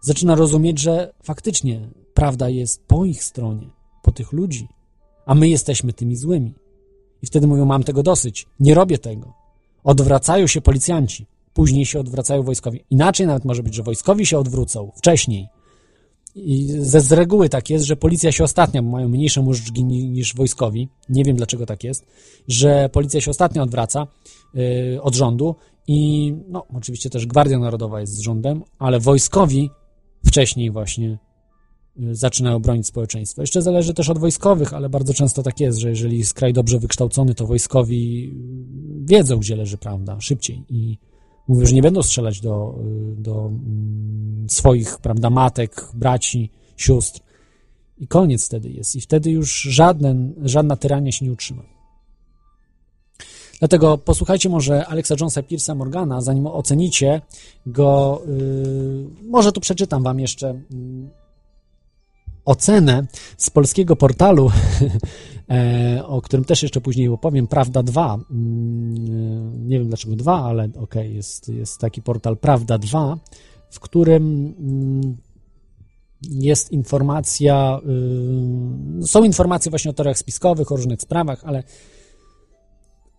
zaczyna 0.01 0.35
rozumieć, 0.35 0.79
że 0.79 1.13
faktycznie 1.23 1.89
prawda 2.13 2.49
jest 2.49 2.83
po 2.87 3.05
ich 3.05 3.23
stronie, 3.23 3.69
po 4.03 4.11
tych 4.11 4.31
ludzi, 4.31 4.67
a 5.25 5.35
my 5.35 5.49
jesteśmy 5.49 5.93
tymi 5.93 6.15
złymi. 6.15 6.53
I 7.21 7.27
wtedy 7.27 7.47
mówią, 7.47 7.65
mam 7.65 7.83
tego 7.83 8.03
dosyć, 8.03 8.47
nie 8.59 8.73
robię 8.73 8.97
tego. 8.97 9.33
Odwracają 9.83 10.47
się 10.47 10.61
policjanci, 10.61 11.25
później 11.53 11.85
się 11.85 11.99
odwracają 11.99 12.43
wojskowi. 12.43 12.83
Inaczej 12.89 13.27
nawet 13.27 13.45
może 13.45 13.63
być, 13.63 13.75
że 13.75 13.83
wojskowi 13.83 14.25
się 14.25 14.39
odwrócą 14.39 14.91
wcześniej. 14.95 15.47
I 16.35 16.67
ze 16.79 17.01
z 17.01 17.11
reguły 17.11 17.49
tak 17.49 17.69
jest, 17.69 17.85
że 17.85 17.95
policja 17.95 18.31
się 18.31 18.43
ostatnia, 18.43 18.83
bo 18.83 18.89
mają 18.89 19.09
mniejsze 19.09 19.41
móżdżki 19.41 19.83
niż 19.83 20.35
wojskowi. 20.35 20.89
Nie 21.09 21.23
wiem 21.23 21.35
dlaczego 21.35 21.65
tak 21.65 21.83
jest, 21.83 22.05
że 22.47 22.89
policja 22.89 23.21
się 23.21 23.31
ostatnio 23.31 23.63
odwraca 23.63 24.07
yy, 24.53 25.01
od 25.01 25.15
rządu 25.15 25.55
i 25.87 26.33
no, 26.47 26.65
oczywiście 26.73 27.09
też 27.09 27.25
Gwardia 27.25 27.59
Narodowa 27.59 28.01
jest 28.01 28.13
z 28.13 28.19
rządem, 28.19 28.63
ale 28.79 28.99
wojskowi 28.99 29.69
wcześniej 30.25 30.71
właśnie 30.71 31.17
y, 31.99 32.15
zaczynają 32.15 32.59
bronić 32.59 32.87
społeczeństwa. 32.87 33.41
Jeszcze 33.41 33.61
zależy 33.61 33.93
też 33.93 34.09
od 34.09 34.17
wojskowych, 34.17 34.73
ale 34.73 34.89
bardzo 34.89 35.13
często 35.13 35.43
tak 35.43 35.59
jest, 35.59 35.77
że 35.77 35.89
jeżeli 35.89 36.17
jest 36.17 36.33
kraj 36.33 36.53
dobrze 36.53 36.79
wykształcony, 36.79 37.35
to 37.35 37.47
wojskowi 37.47 38.33
wiedzą, 39.05 39.37
gdzie 39.37 39.55
leży 39.55 39.77
prawda, 39.77 40.21
szybciej 40.21 40.63
i 40.69 40.97
mówią, 41.47 41.65
że 41.65 41.75
nie 41.75 41.81
będą 41.81 42.03
strzelać 42.03 42.41
do, 42.41 42.79
y, 43.17 43.21
do 43.21 43.45
mm, 43.45 44.45
swoich, 44.49 44.97
prawda, 44.97 45.29
matek, 45.29 45.89
braci, 45.93 46.51
sióstr. 46.77 47.19
I 47.97 48.07
koniec 48.07 48.45
wtedy 48.45 48.69
jest. 48.69 48.95
I 48.95 49.01
wtedy 49.01 49.31
już 49.31 49.61
żaden, 49.61 50.33
żadna 50.43 50.75
tyrania 50.75 51.11
się 51.11 51.25
nie 51.25 51.31
utrzyma. 51.31 51.74
Dlatego 53.59 53.97
posłuchajcie 53.97 54.49
może 54.49 54.85
Alexa 54.85 55.15
Jonesa 55.19 55.41
Pierce'a 55.41 55.75
Morgana, 55.75 56.21
zanim 56.21 56.47
ocenicie 56.47 57.21
go. 57.65 58.21
Yy, 58.27 59.09
może 59.23 59.51
tu 59.51 59.61
przeczytam 59.61 60.03
wam 60.03 60.19
jeszcze 60.19 60.47
yy, 60.47 61.09
ocenę 62.45 63.07
z 63.37 63.49
polskiego 63.49 63.95
portalu, 63.95 64.51
e, 65.49 66.03
o 66.05 66.21
którym 66.21 66.45
też 66.45 66.63
jeszcze 66.63 66.81
później 66.81 67.09
opowiem, 67.09 67.47
Prawda 67.47 67.83
2. 67.83 68.17
Yy, 68.17 68.35
nie 69.59 69.79
wiem 69.79 69.87
dlaczego 69.87 70.15
2, 70.15 70.43
ale 70.43 70.63
okej, 70.63 70.79
okay, 70.79 71.09
jest, 71.09 71.49
jest 71.49 71.79
taki 71.79 72.01
portal 72.01 72.37
Prawda 72.37 72.77
2, 72.77 73.17
w 73.69 73.79
którym 73.79 74.53
mm, 74.59 75.17
jest 76.29 76.71
informacja, 76.71 77.79
y, 79.03 79.07
są 79.07 79.23
informacje 79.23 79.69
właśnie 79.69 79.91
o 79.91 79.93
teoriach 79.93 80.17
spiskowych, 80.17 80.71
o 80.71 80.75
różnych 80.75 81.01
sprawach, 81.01 81.41
ale 81.45 81.63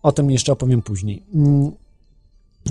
o 0.07 0.11
tym 0.11 0.31
jeszcze 0.31 0.51
opowiem 0.51 0.81
później. 0.81 1.23
Mm, 1.33 1.71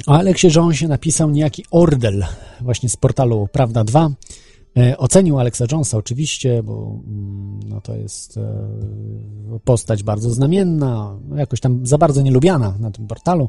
o 0.07 0.15
Aleksie 0.15 0.49
Jonesie 0.57 0.89
napisał 0.89 1.31
niejaki 1.31 1.65
Ordel, 1.71 2.25
właśnie 2.61 2.89
z 2.89 2.97
portalu 2.97 3.49
Prawda 3.53 3.85
2. 3.85 4.11
E, 4.77 4.99
ocenił 4.99 5.39
Alexa 5.39 5.65
Jonesa 5.73 5.99
oczywiście, 5.99 6.63
bo 6.63 7.01
mm, 7.07 7.61
no, 7.69 7.81
to 7.81 7.97
jest 7.97 8.37
e, 8.37 8.69
postać 9.65 10.03
bardzo 10.03 10.31
znamienna, 10.31 11.19
jakoś 11.37 11.61
tam 11.61 11.87
za 11.87 11.99
bardzo 11.99 12.23
nielubiana 12.23 12.75
na 12.81 12.91
tym 12.91 13.07
portalu. 13.07 13.49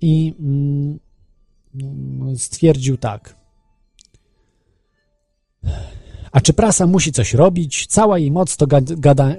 I 0.00 0.34
mm, 0.40 0.98
stwierdził 2.36 2.96
tak. 2.96 3.36
A 6.32 6.40
czy 6.40 6.52
prasa 6.52 6.86
musi 6.86 7.12
coś 7.12 7.34
robić? 7.34 7.86
Cała 7.86 8.18
jej 8.18 8.30
moc 8.30 8.56
to 8.56 8.66
gada, 8.82 9.34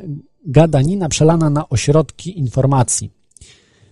gadanina 0.46 1.10
przelana 1.10 1.50
na 1.50 1.70
ośrodki 1.70 2.40
informacji. 2.40 3.19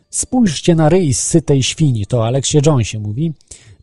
Spójrzcie 0.10 0.76
na 0.76 0.90
ryj 0.90 1.14
sytej 1.14 1.64
świni, 1.64 2.06
to 2.06 2.26
Aleksie 2.26 2.58
Jonesie 2.66 3.00
mówi. 3.00 3.34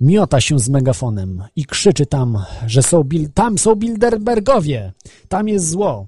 Miota 0.01 0.41
się 0.41 0.59
z 0.59 0.69
megafonem 0.69 1.43
i 1.57 1.65
krzyczy 1.65 2.07
tam, 2.07 2.39
że 2.67 2.83
są 2.83 3.05
bil 3.05 3.31
tam 3.35 3.59
są 3.59 3.75
Bilderbergowie, 3.75 4.93
tam 5.29 5.49
jest 5.49 5.69
zło. 5.69 6.07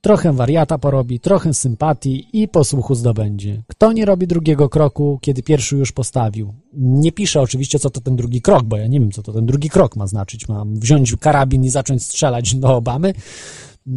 Trochę 0.00 0.32
wariata 0.32 0.78
porobi, 0.78 1.20
trochę 1.20 1.54
sympatii 1.54 2.26
i 2.32 2.48
posłuchu 2.48 2.94
zdobędzie. 2.94 3.62
Kto 3.66 3.92
nie 3.92 4.04
robi 4.04 4.26
drugiego 4.26 4.68
kroku, 4.68 5.18
kiedy 5.22 5.42
pierwszy 5.42 5.76
już 5.76 5.92
postawił? 5.92 6.54
Nie 6.72 7.12
piszę 7.12 7.40
oczywiście, 7.40 7.78
co 7.78 7.90
to 7.90 8.00
ten 8.00 8.16
drugi 8.16 8.42
krok, 8.42 8.62
bo 8.62 8.76
ja 8.76 8.86
nie 8.86 9.00
wiem, 9.00 9.12
co 9.12 9.22
to 9.22 9.32
ten 9.32 9.46
drugi 9.46 9.70
krok 9.70 9.96
ma 9.96 10.06
znaczyć. 10.06 10.48
Mam 10.48 10.74
wziąć 10.74 11.16
karabin 11.20 11.64
i 11.64 11.70
zacząć 11.70 12.02
strzelać 12.02 12.54
do 12.54 12.76
Obamy? 12.76 13.14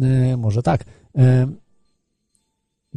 E, 0.02 0.36
może 0.36 0.62
tak. 0.62 0.84
E, 1.18 1.48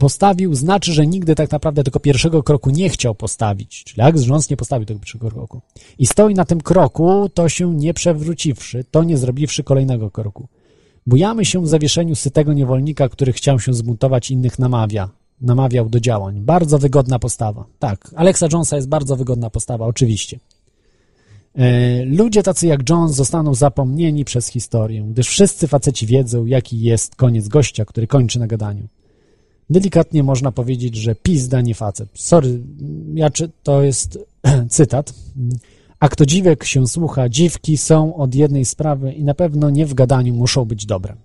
postawił, 0.01 0.55
znaczy, 0.55 0.93
że 0.93 1.07
nigdy 1.07 1.35
tak 1.35 1.51
naprawdę 1.51 1.83
tego 1.83 1.99
pierwszego 1.99 2.43
kroku 2.43 2.69
nie 2.69 2.89
chciał 2.89 3.15
postawić. 3.15 3.83
Czyli 3.83 4.01
Alex 4.01 4.27
Jones 4.27 4.49
nie 4.49 4.57
postawił 4.57 4.85
tego 4.85 4.99
pierwszego 4.99 5.31
kroku. 5.31 5.61
I 5.99 6.07
stoi 6.07 6.33
na 6.33 6.45
tym 6.45 6.61
kroku, 6.61 7.29
to 7.33 7.49
się 7.49 7.75
nie 7.75 7.93
przewróciwszy, 7.93 8.85
to 8.91 9.03
nie 9.03 9.17
zrobiwszy 9.17 9.63
kolejnego 9.63 10.11
kroku. 10.11 10.47
Bujamy 11.07 11.45
się 11.45 11.61
w 11.61 11.67
zawieszeniu 11.67 12.15
sytego 12.15 12.53
niewolnika, 12.53 13.09
który 13.09 13.33
chciał 13.33 13.59
się 13.59 13.73
zbuntować, 13.73 14.31
innych 14.31 14.59
namawia. 14.59 15.09
Namawiał 15.41 15.89
do 15.89 15.99
działań. 15.99 16.41
Bardzo 16.41 16.79
wygodna 16.79 17.19
postawa. 17.19 17.65
Tak, 17.79 18.11
Alexa 18.15 18.47
Jonesa 18.53 18.75
jest 18.75 18.89
bardzo 18.89 19.15
wygodna 19.15 19.49
postawa, 19.49 19.85
oczywiście. 19.85 20.39
E, 21.55 22.05
ludzie 22.05 22.43
tacy 22.43 22.67
jak 22.67 22.89
Jones 22.89 23.11
zostaną 23.11 23.53
zapomnieni 23.53 24.25
przez 24.25 24.47
historię, 24.47 25.05
gdyż 25.09 25.27
wszyscy 25.27 25.67
faceci 25.67 26.05
wiedzą, 26.05 26.45
jaki 26.45 26.81
jest 26.81 27.15
koniec 27.15 27.47
gościa, 27.47 27.85
który 27.85 28.07
kończy 28.07 28.39
na 28.39 28.47
gadaniu. 28.47 28.87
Delikatnie 29.69 30.23
można 30.23 30.51
powiedzieć, 30.51 30.95
że 30.95 31.15
pizda 31.15 31.61
nie 31.61 31.75
facet. 31.75 32.09
Sorry, 32.13 32.59
ja 33.13 33.29
czy 33.29 33.49
to 33.63 33.83
jest 33.83 34.19
cytat. 34.69 35.13
A 35.99 36.09
kto 36.09 36.25
dziwek 36.25 36.63
się 36.63 36.87
słucha, 36.87 37.29
dziwki 37.29 37.77
są 37.77 38.15
od 38.15 38.35
jednej 38.35 38.65
sprawy 38.65 39.13
i 39.13 39.23
na 39.23 39.33
pewno 39.33 39.69
nie 39.69 39.85
w 39.85 39.93
gadaniu 39.93 40.33
muszą 40.33 40.65
być 40.65 40.85
dobre. 40.85 41.15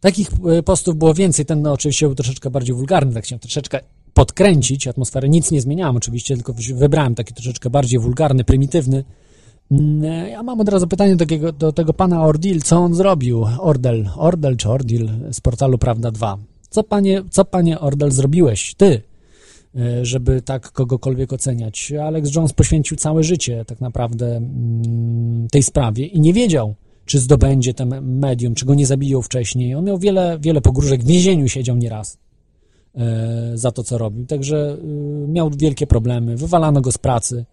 Takich 0.00 0.28
e, 0.58 0.62
postów 0.62 0.96
było 0.96 1.14
więcej, 1.14 1.46
ten 1.46 1.62
no, 1.62 1.72
oczywiście 1.72 2.06
był 2.06 2.14
troszeczkę 2.14 2.50
bardziej 2.50 2.76
wulgarny, 2.76 3.14
tak 3.14 3.24
chciałem 3.24 3.40
troszeczkę 3.40 3.80
podkręcić 4.14 4.88
atmosferę, 4.88 5.28
nic 5.28 5.50
nie 5.50 5.60
zmieniałem 5.60 5.96
oczywiście, 5.96 6.34
tylko 6.34 6.54
wybrałem 6.74 7.14
taki 7.14 7.34
troszeczkę 7.34 7.70
bardziej 7.70 8.00
wulgarny, 8.00 8.44
prymitywny. 8.44 9.04
Mm, 9.70 10.04
e, 10.04 10.30
Ja 10.30 10.42
mam 10.42 10.60
od 10.60 10.68
razu 10.68 10.86
pytanie 10.86 11.16
do, 11.16 11.18
takiego, 11.18 11.52
do 11.52 11.72
tego 11.72 11.92
pana 11.92 12.24
Ordil, 12.24 12.62
co 12.62 12.76
on 12.76 12.94
zrobił? 12.94 13.46
Ordel, 13.58 14.08
Ordel 14.16 14.56
czy 14.56 14.70
Ordil 14.70 15.08
z 15.32 15.40
portalu 15.40 15.78
Prawda 15.78 16.10
2. 16.10 16.38
Co 16.70 16.82
panie, 16.82 17.22
co 17.30 17.44
panie 17.44 17.80
Ordel 17.80 18.10
zrobiłeś? 18.10 18.74
Ty, 18.74 19.02
e, 19.76 20.04
żeby 20.04 20.42
tak 20.42 20.72
kogokolwiek 20.72 21.32
oceniać. 21.32 21.92
Alex 21.92 22.34
Jones 22.34 22.52
poświęcił 22.52 22.96
całe 22.96 23.24
życie 23.24 23.64
tak 23.64 23.80
naprawdę 23.80 24.36
mm, 24.36 25.48
tej 25.48 25.62
sprawie 25.62 26.06
i 26.06 26.20
nie 26.20 26.32
wiedział, 26.32 26.74
czy 27.04 27.18
zdobędzie 27.18 27.74
ten 27.74 28.18
medium, 28.18 28.54
czy 28.54 28.66
go 28.66 28.74
nie 28.74 28.86
zabiją 28.86 29.22
wcześniej. 29.22 29.74
On 29.74 29.84
miał 29.84 29.98
wiele, 29.98 30.38
wiele 30.40 30.60
pogróżek, 30.60 31.02
w 31.02 31.06
więzieniu 31.06 31.48
siedział 31.48 31.76
nieraz 31.76 32.18
e, 32.94 33.50
za 33.54 33.72
to, 33.72 33.84
co 33.84 33.98
robił, 33.98 34.26
także 34.26 34.76
y, 35.24 35.28
miał 35.28 35.50
wielkie 35.50 35.86
problemy, 35.86 36.36
wywalano 36.36 36.80
go 36.80 36.92
z 36.92 36.98
pracy. 36.98 37.44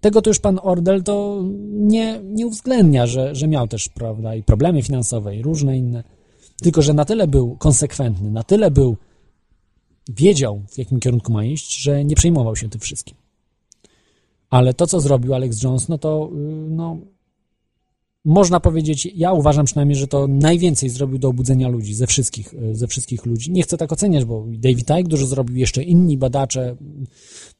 Tego 0.00 0.22
to 0.22 0.30
już 0.30 0.38
pan 0.38 0.60
Ordel 0.62 1.02
to 1.02 1.44
nie, 1.70 2.20
nie 2.24 2.46
uwzględnia, 2.46 3.06
że, 3.06 3.34
że 3.34 3.48
miał 3.48 3.68
też, 3.68 3.88
prawda, 3.88 4.34
i 4.34 4.42
problemy 4.42 4.82
finansowe, 4.82 5.36
i 5.36 5.42
różne 5.42 5.78
inne. 5.78 6.04
Tylko, 6.62 6.82
że 6.82 6.94
na 6.94 7.04
tyle 7.04 7.26
był 7.26 7.56
konsekwentny, 7.56 8.30
na 8.30 8.42
tyle 8.42 8.70
był, 8.70 8.96
wiedział, 10.08 10.62
w 10.68 10.78
jakim 10.78 11.00
kierunku 11.00 11.32
ma 11.32 11.44
iść, 11.44 11.82
że 11.82 12.04
nie 12.04 12.16
przejmował 12.16 12.56
się 12.56 12.68
tym 12.68 12.80
wszystkim. 12.80 13.16
Ale 14.50 14.74
to, 14.74 14.86
co 14.86 15.00
zrobił 15.00 15.34
Alex 15.34 15.62
Jones, 15.62 15.88
no 15.88 15.98
to, 15.98 16.30
y, 16.32 16.36
no, 16.70 16.96
można 18.24 18.60
powiedzieć, 18.60 19.08
ja 19.14 19.32
uważam 19.32 19.66
przynajmniej, 19.66 19.96
że 19.96 20.06
to 20.06 20.26
najwięcej 20.28 20.88
zrobił 20.88 21.18
do 21.18 21.28
obudzenia 21.28 21.68
ludzi, 21.68 21.94
ze 21.94 22.06
wszystkich, 22.06 22.54
y, 22.54 22.74
ze 22.74 22.86
wszystkich 22.86 23.26
ludzi. 23.26 23.52
Nie 23.52 23.62
chcę 23.62 23.76
tak 23.76 23.92
oceniać, 23.92 24.24
bo 24.24 24.44
David 24.48 24.90
Icke 24.90 25.08
dużo 25.08 25.26
zrobił, 25.26 25.56
jeszcze 25.56 25.82
inni 25.82 26.18
badacze, 26.18 26.76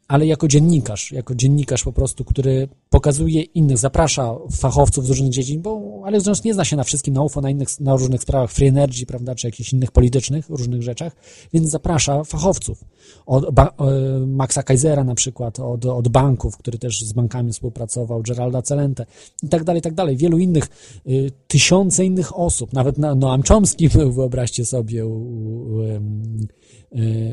ale 0.08 0.26
jako 0.26 0.48
dziennikarz, 0.48 1.12
jako 1.12 1.34
dziennikarz 1.34 1.84
po 1.84 1.92
prostu, 1.92 2.24
który 2.24 2.68
pokazuje 2.90 3.42
innych, 3.42 3.78
zaprasza 3.78 4.34
fachowców 4.52 5.06
z 5.06 5.08
różnych 5.08 5.30
dziedzin, 5.30 5.62
bo 5.62 6.02
Alex 6.04 6.26
Jones 6.26 6.44
nie 6.44 6.54
zna 6.54 6.64
się 6.64 6.76
na 6.76 6.84
wszystkim, 6.84 7.14
na 7.14 7.22
UFO, 7.22 7.40
na, 7.40 7.50
innych, 7.50 7.80
na 7.80 7.96
różnych 7.96 8.22
sprawach 8.22 8.50
free 8.52 8.66
energy, 8.66 9.06
prawda, 9.06 9.34
czy 9.34 9.46
jakichś 9.46 9.72
innych 9.72 9.92
politycznych, 9.92 10.48
różnych 10.48 10.82
rzeczach, 10.82 11.16
więc 11.52 11.70
zaprasza 11.70 12.24
fachowców. 12.24 12.84
Od 13.26 13.54
ba- 13.54 13.74
e, 13.78 14.26
Maxa 14.26 14.62
Kaisera 14.62 15.04
na 15.04 15.14
przykład, 15.14 15.60
od, 15.60 15.86
od 15.86 16.08
banków, 16.08 16.56
który 16.56 16.78
też 16.78 17.00
z 17.04 17.12
bankami 17.12 17.52
współpracował, 17.52 18.22
Geralda 18.22 18.62
Celente 18.62 19.06
i 19.42 19.48
tak 19.48 19.64
dalej, 19.64 19.78
i 19.78 19.82
tak 19.82 19.94
dalej. 19.94 20.16
Wielu 20.16 20.38
innych, 20.38 20.68
y, 21.08 21.30
tysiące 21.46 22.04
innych 22.04 22.38
osób, 22.38 22.72
nawet 22.72 22.98
na, 22.98 23.14
Noam 23.14 23.42
Chomsky 23.42 23.88
był, 23.88 24.12
wyobraźcie 24.18 24.64
sobie, 24.64 25.06
u, 25.06 25.12
u, 25.12 25.82
y, 25.82 26.00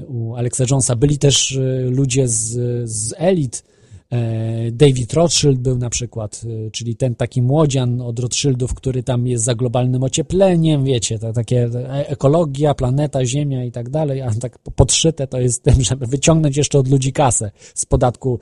u 0.08 0.36
Alexa 0.36 0.66
Jonesa. 0.72 0.96
Byli 0.96 1.18
też 1.18 1.52
y, 1.52 1.90
ludzie 1.92 2.28
z, 2.28 2.52
z 2.90 3.14
elit. 3.18 3.64
E, 4.12 4.72
David 4.72 5.14
Rothschild 5.14 5.60
był 5.60 5.78
na 5.78 5.90
przykład, 5.90 6.42
czyli 6.72 6.96
ten 6.96 7.16
taki 7.16 7.42
młodzian 7.42 8.02
od 8.02 8.20
Rothschildów, 8.20 8.74
który 8.74 9.04
tam 9.04 9.28
jest 9.28 9.44
za 9.44 9.56
globalnym 9.56 10.04
ociepleniem, 10.04 10.84
wiecie, 10.84 11.20
to 11.20 11.34
takie 11.34 11.64
e- 11.64 12.08
ekologia, 12.08 12.74
planeta, 12.74 13.26
ziemia 13.26 13.64
i 13.64 13.72
tak 13.72 13.90
dalej, 13.90 14.22
a 14.22 14.32
tak 14.32 14.60
podszyte 14.60 15.28
to 15.28 15.40
jest 15.40 15.64
tym, 15.64 15.82
żeby 15.84 16.08
wyciągnąć 16.08 16.58
jeszcze 16.58 16.80
od 16.80 16.88
ludzi 16.88 17.14
kasę 17.14 17.52
z 17.76 17.86
podatku 17.86 18.40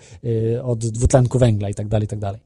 od 0.64 0.88
dwutlenku 0.88 1.39
węgla 1.39 1.70
i 1.70 1.74
tak 1.74 1.88
dalej, 1.88 2.06
i 2.06 2.08
tak 2.08 2.20
dalej. 2.20 2.41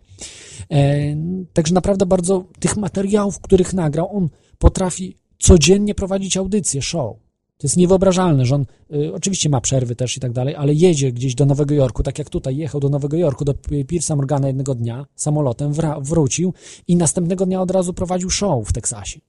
E, 0.71 1.15
Także 1.53 1.73
naprawdę 1.73 2.05
bardzo 2.05 2.45
tych 2.59 2.77
materiałów, 2.77 3.39
których 3.39 3.73
nagrał, 3.73 4.17
on 4.17 4.29
potrafi 4.57 5.17
codziennie 5.39 5.95
prowadzić 5.95 6.37
audycję, 6.37 6.81
show. 6.81 7.26
To 7.57 7.67
jest 7.67 7.77
niewyobrażalne, 7.77 8.45
że 8.45 8.55
on 8.55 8.65
y, 8.93 9.13
oczywiście 9.13 9.49
ma 9.49 9.61
przerwy 9.61 9.95
też 9.95 10.17
i 10.17 10.19
tak 10.19 10.31
dalej, 10.31 10.55
ale 10.55 10.73
jedzie 10.73 11.11
gdzieś 11.11 11.35
do 11.35 11.45
Nowego 11.45 11.75
Jorku, 11.75 12.03
tak 12.03 12.19
jak 12.19 12.29
tutaj 12.29 12.57
jechał 12.57 12.81
do 12.81 12.89
Nowego 12.89 13.17
Jorku, 13.17 13.45
do 13.45 13.53
Pierce'a 13.53 14.15
Morgana 14.15 14.47
jednego 14.47 14.75
dnia 14.75 15.05
samolotem, 15.15 15.73
wrócił 16.01 16.53
i 16.87 16.95
następnego 16.95 17.45
dnia 17.45 17.61
od 17.61 17.71
razu 17.71 17.93
prowadził 17.93 18.29
show 18.29 18.67
w 18.67 18.73
Teksasie, 18.73 19.19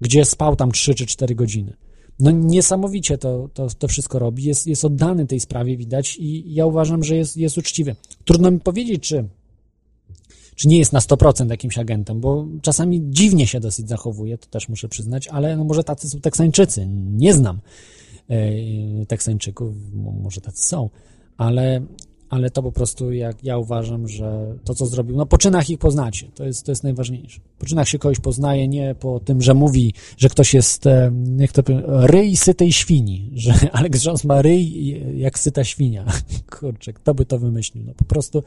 gdzie 0.00 0.24
spał 0.24 0.56
tam 0.56 0.72
3 0.72 0.94
czy 0.94 1.06
4 1.06 1.34
godziny. 1.34 1.76
No 2.18 2.30
niesamowicie 2.30 3.18
to, 3.18 3.48
to, 3.54 3.66
to 3.78 3.88
wszystko 3.88 4.18
robi, 4.18 4.44
jest, 4.44 4.66
jest 4.66 4.84
oddany 4.84 5.26
tej 5.26 5.40
sprawie, 5.40 5.76
widać 5.76 6.16
i 6.16 6.54
ja 6.54 6.66
uważam, 6.66 7.04
że 7.04 7.16
jest, 7.16 7.36
jest 7.36 7.58
uczciwy. 7.58 7.96
Trudno 8.24 8.50
mi 8.50 8.60
powiedzieć, 8.60 9.02
czy 9.02 9.28
czy 10.56 10.68
nie 10.68 10.78
jest 10.78 10.92
na 10.92 11.00
100% 11.00 11.50
jakimś 11.50 11.78
agentem, 11.78 12.20
bo 12.20 12.46
czasami 12.62 13.02
dziwnie 13.04 13.46
się 13.46 13.60
dosyć 13.60 13.88
zachowuje, 13.88 14.38
to 14.38 14.46
też 14.46 14.68
muszę 14.68 14.88
przyznać, 14.88 15.28
ale 15.28 15.56
no 15.56 15.64
może 15.64 15.84
tacy 15.84 16.08
są 16.08 16.20
Teksańczycy, 16.20 16.86
nie 17.16 17.34
znam 17.34 17.60
e, 18.28 19.06
Teksańczyków, 19.06 19.74
mo- 19.94 20.12
może 20.12 20.40
tacy 20.40 20.64
są, 20.68 20.90
ale, 21.36 21.80
ale 22.30 22.50
to 22.50 22.62
po 22.62 22.72
prostu 22.72 23.12
jak 23.12 23.44
ja 23.44 23.58
uważam, 23.58 24.08
że 24.08 24.56
to 24.64 24.74
co 24.74 24.86
zrobił, 24.86 25.16
no 25.16 25.26
po 25.26 25.38
czynach 25.38 25.70
ich 25.70 25.78
poznacie, 25.78 26.26
to 26.34 26.44
jest, 26.44 26.66
to 26.66 26.72
jest 26.72 26.84
najważniejsze. 26.84 27.40
Po 27.58 27.66
czynach 27.66 27.88
się 27.88 27.98
kogoś 27.98 28.20
poznaje, 28.20 28.68
nie 28.68 28.94
po 28.94 29.20
tym, 29.20 29.42
że 29.42 29.54
mówi, 29.54 29.94
że 30.18 30.28
ktoś 30.28 30.54
jest, 30.54 30.86
e, 30.86 31.12
jak 31.36 31.52
to 31.52 31.62
powiem, 31.62 31.82
ryj 31.86 32.36
sytej 32.36 32.72
świni, 32.72 33.30
że 33.34 33.54
Alex 33.72 34.04
Jones 34.04 34.24
ma 34.24 34.42
ryj 34.42 35.18
jak 35.20 35.38
syta 35.38 35.64
świnia. 35.64 36.04
Kurczę, 36.60 36.92
kto 36.92 37.14
by 37.14 37.24
to 37.24 37.38
wymyślił? 37.38 37.84
No 37.86 37.94
po 37.94 38.04
prostu 38.04 38.42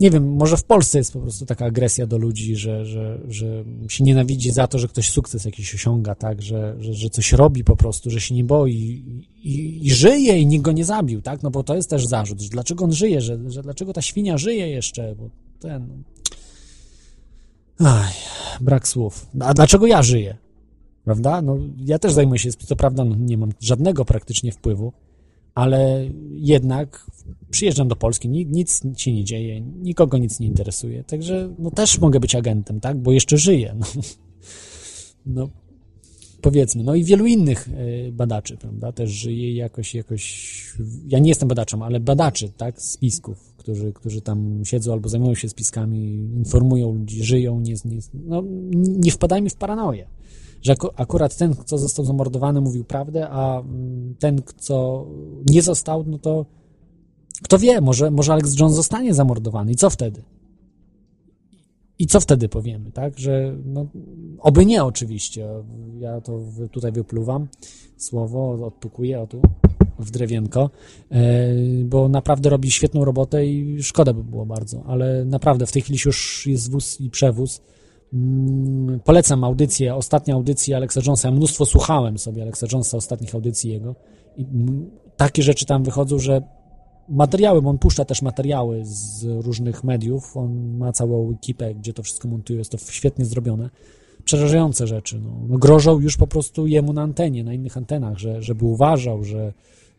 nie 0.00 0.10
wiem, 0.10 0.36
może 0.36 0.56
w 0.56 0.64
Polsce 0.64 0.98
jest 0.98 1.12
po 1.12 1.20
prostu 1.20 1.46
taka 1.46 1.64
agresja 1.64 2.06
do 2.06 2.18
ludzi, 2.18 2.56
że, 2.56 2.86
że, 2.86 3.20
że 3.28 3.64
się 3.88 4.04
nienawidzi 4.04 4.50
za 4.50 4.66
to, 4.66 4.78
że 4.78 4.88
ktoś 4.88 5.10
sukces 5.10 5.44
jakiś 5.44 5.74
osiąga, 5.74 6.14
tak, 6.14 6.42
że, 6.42 6.76
że, 6.80 6.94
że 6.94 7.10
coś 7.10 7.32
robi 7.32 7.64
po 7.64 7.76
prostu, 7.76 8.10
że 8.10 8.20
się 8.20 8.34
nie 8.34 8.44
boi 8.44 9.04
i, 9.42 9.86
i 9.86 9.90
żyje 9.90 10.38
i 10.38 10.46
nikt 10.46 10.64
go 10.64 10.72
nie 10.72 10.84
zabił, 10.84 11.22
tak, 11.22 11.42
no 11.42 11.50
bo 11.50 11.62
to 11.62 11.74
jest 11.74 11.90
też 11.90 12.06
zarzut, 12.06 12.40
że 12.40 12.48
dlaczego 12.48 12.84
on 12.84 12.92
żyje, 12.92 13.20
że, 13.20 13.38
że 13.50 13.62
dlaczego 13.62 13.92
ta 13.92 14.02
świnia 14.02 14.38
żyje 14.38 14.68
jeszcze, 14.68 15.14
bo 15.14 15.30
ten... 15.60 16.02
Aj, 17.78 18.12
brak 18.60 18.88
słów. 18.88 19.26
A 19.40 19.54
dlaczego 19.54 19.86
ja 19.86 20.02
żyję? 20.02 20.36
Prawda? 21.04 21.42
No, 21.42 21.58
ja 21.84 21.98
też 21.98 22.12
zajmuję 22.12 22.38
się, 22.38 22.52
co 22.52 22.76
prawda 22.76 23.04
no, 23.04 23.16
nie 23.18 23.38
mam 23.38 23.52
żadnego 23.60 24.04
praktycznie 24.04 24.52
wpływu, 24.52 24.92
ale 25.54 26.08
jednak 26.30 27.06
przyjeżdżam 27.50 27.88
do 27.88 27.96
Polski, 27.96 28.28
ni- 28.28 28.46
nic 28.46 28.82
się 28.96 29.12
nie 29.12 29.24
dzieje, 29.24 29.60
nikogo 29.60 30.18
nic 30.18 30.40
nie 30.40 30.46
interesuje, 30.46 31.04
także 31.04 31.54
no 31.58 31.70
też 31.70 31.98
mogę 31.98 32.20
być 32.20 32.34
agentem, 32.34 32.80
tak, 32.80 32.98
bo 32.98 33.12
jeszcze 33.12 33.38
żyję, 33.38 33.74
no, 33.78 33.86
no 35.36 35.48
powiedzmy, 36.40 36.82
no 36.82 36.94
i 36.94 37.04
wielu 37.04 37.26
innych 37.26 37.68
e, 38.08 38.12
badaczy, 38.12 38.56
prawda, 38.56 38.92
też 38.92 39.10
żyje 39.10 39.54
jakoś, 39.54 39.94
jakoś, 39.94 40.54
ja 41.06 41.18
nie 41.18 41.28
jestem 41.28 41.48
badaczem, 41.48 41.82
ale 41.82 42.00
badaczy, 42.00 42.52
tak, 42.56 42.82
spisków, 42.82 43.54
którzy, 43.56 43.92
którzy 43.92 44.20
tam 44.20 44.62
siedzą 44.64 44.92
albo 44.92 45.08
zajmują 45.08 45.34
się 45.34 45.48
spiskami, 45.48 46.14
informują 46.36 46.92
ludzi, 46.92 47.24
żyją, 47.24 47.60
nie, 47.60 47.74
nie, 47.84 47.98
no, 48.14 48.42
nie 48.76 49.10
wpadajmy 49.10 49.50
w 49.50 49.56
paranoję 49.56 50.08
że 50.62 50.72
aku- 50.72 50.90
akurat 50.96 51.36
ten, 51.36 51.54
kto 51.54 51.78
został 51.78 52.04
zamordowany, 52.04 52.60
mówił 52.60 52.84
prawdę, 52.84 53.28
a 53.28 53.60
mm, 53.60 54.14
ten, 54.18 54.42
kto 54.42 55.06
nie 55.50 55.62
został, 55.62 56.04
no 56.06 56.18
to 56.18 56.46
kto 57.42 57.58
wie, 57.58 57.80
może, 57.80 58.10
może 58.10 58.32
Alex 58.32 58.58
Jones 58.58 58.74
zostanie 58.74 59.14
zamordowany 59.14 59.72
i 59.72 59.76
co 59.76 59.90
wtedy? 59.90 60.22
I 61.98 62.06
co 62.06 62.20
wtedy 62.20 62.48
powiemy, 62.48 62.92
tak? 62.92 63.18
Że 63.18 63.56
no, 63.64 63.86
oby 64.38 64.66
nie 64.66 64.84
oczywiście. 64.84 65.48
Ja 65.98 66.20
to 66.20 66.40
tutaj 66.70 66.92
wypluwam 66.92 67.48
słowo, 67.96 68.66
odpukuję 68.66 69.20
o 69.20 69.26
tu 69.26 69.42
w 69.98 70.10
drewienko, 70.10 70.70
e, 71.10 71.48
bo 71.84 72.08
naprawdę 72.08 72.50
robi 72.50 72.70
świetną 72.70 73.04
robotę 73.04 73.46
i 73.46 73.82
szkoda 73.82 74.12
by 74.12 74.24
było 74.24 74.46
bardzo, 74.46 74.82
ale 74.86 75.24
naprawdę 75.24 75.66
w 75.66 75.72
tej 75.72 75.82
chwili 75.82 75.98
już 76.06 76.46
jest 76.46 76.70
wóz 76.70 77.00
i 77.00 77.10
przewóz. 77.10 77.60
Mm, 78.12 79.00
Polecam 79.00 79.44
audycję, 79.44 79.94
ostatnia 79.94 80.34
audycja 80.34 80.76
Alexa 80.76 81.00
Jonesa. 81.06 81.28
Ja 81.28 81.34
mnóstwo 81.34 81.66
słuchałem 81.66 82.18
sobie 82.18 82.42
Alexa 82.42 82.66
Jonesa, 82.72 82.96
ostatnich 82.96 83.34
audycji 83.34 83.70
jego. 83.70 83.94
I 84.36 84.46
takie 85.16 85.42
rzeczy 85.42 85.66
tam 85.66 85.84
wychodzą, 85.84 86.18
że 86.18 86.42
materiały, 87.08 87.62
bo 87.62 87.70
on 87.70 87.78
puszcza 87.78 88.04
też 88.04 88.22
materiały 88.22 88.80
z 88.84 89.24
różnych 89.24 89.84
mediów. 89.84 90.36
On 90.36 90.76
ma 90.76 90.92
całą 90.92 91.32
ekipę, 91.32 91.74
gdzie 91.74 91.92
to 91.92 92.02
wszystko 92.02 92.28
montuje. 92.28 92.58
Jest 92.58 92.70
to 92.70 92.78
świetnie 92.78 93.24
zrobione. 93.24 93.70
Przerażające 94.24 94.86
rzeczy. 94.86 95.20
No, 95.24 95.30
no 95.48 95.58
grożą 95.58 96.00
już 96.00 96.16
po 96.16 96.26
prostu 96.26 96.66
jemu 96.66 96.92
na 96.92 97.02
antenie, 97.02 97.44
na 97.44 97.54
innych 97.54 97.76
antenach, 97.76 98.18
że, 98.18 98.42
żeby 98.42 98.64
uważał, 98.64 99.24
że, 99.24 99.52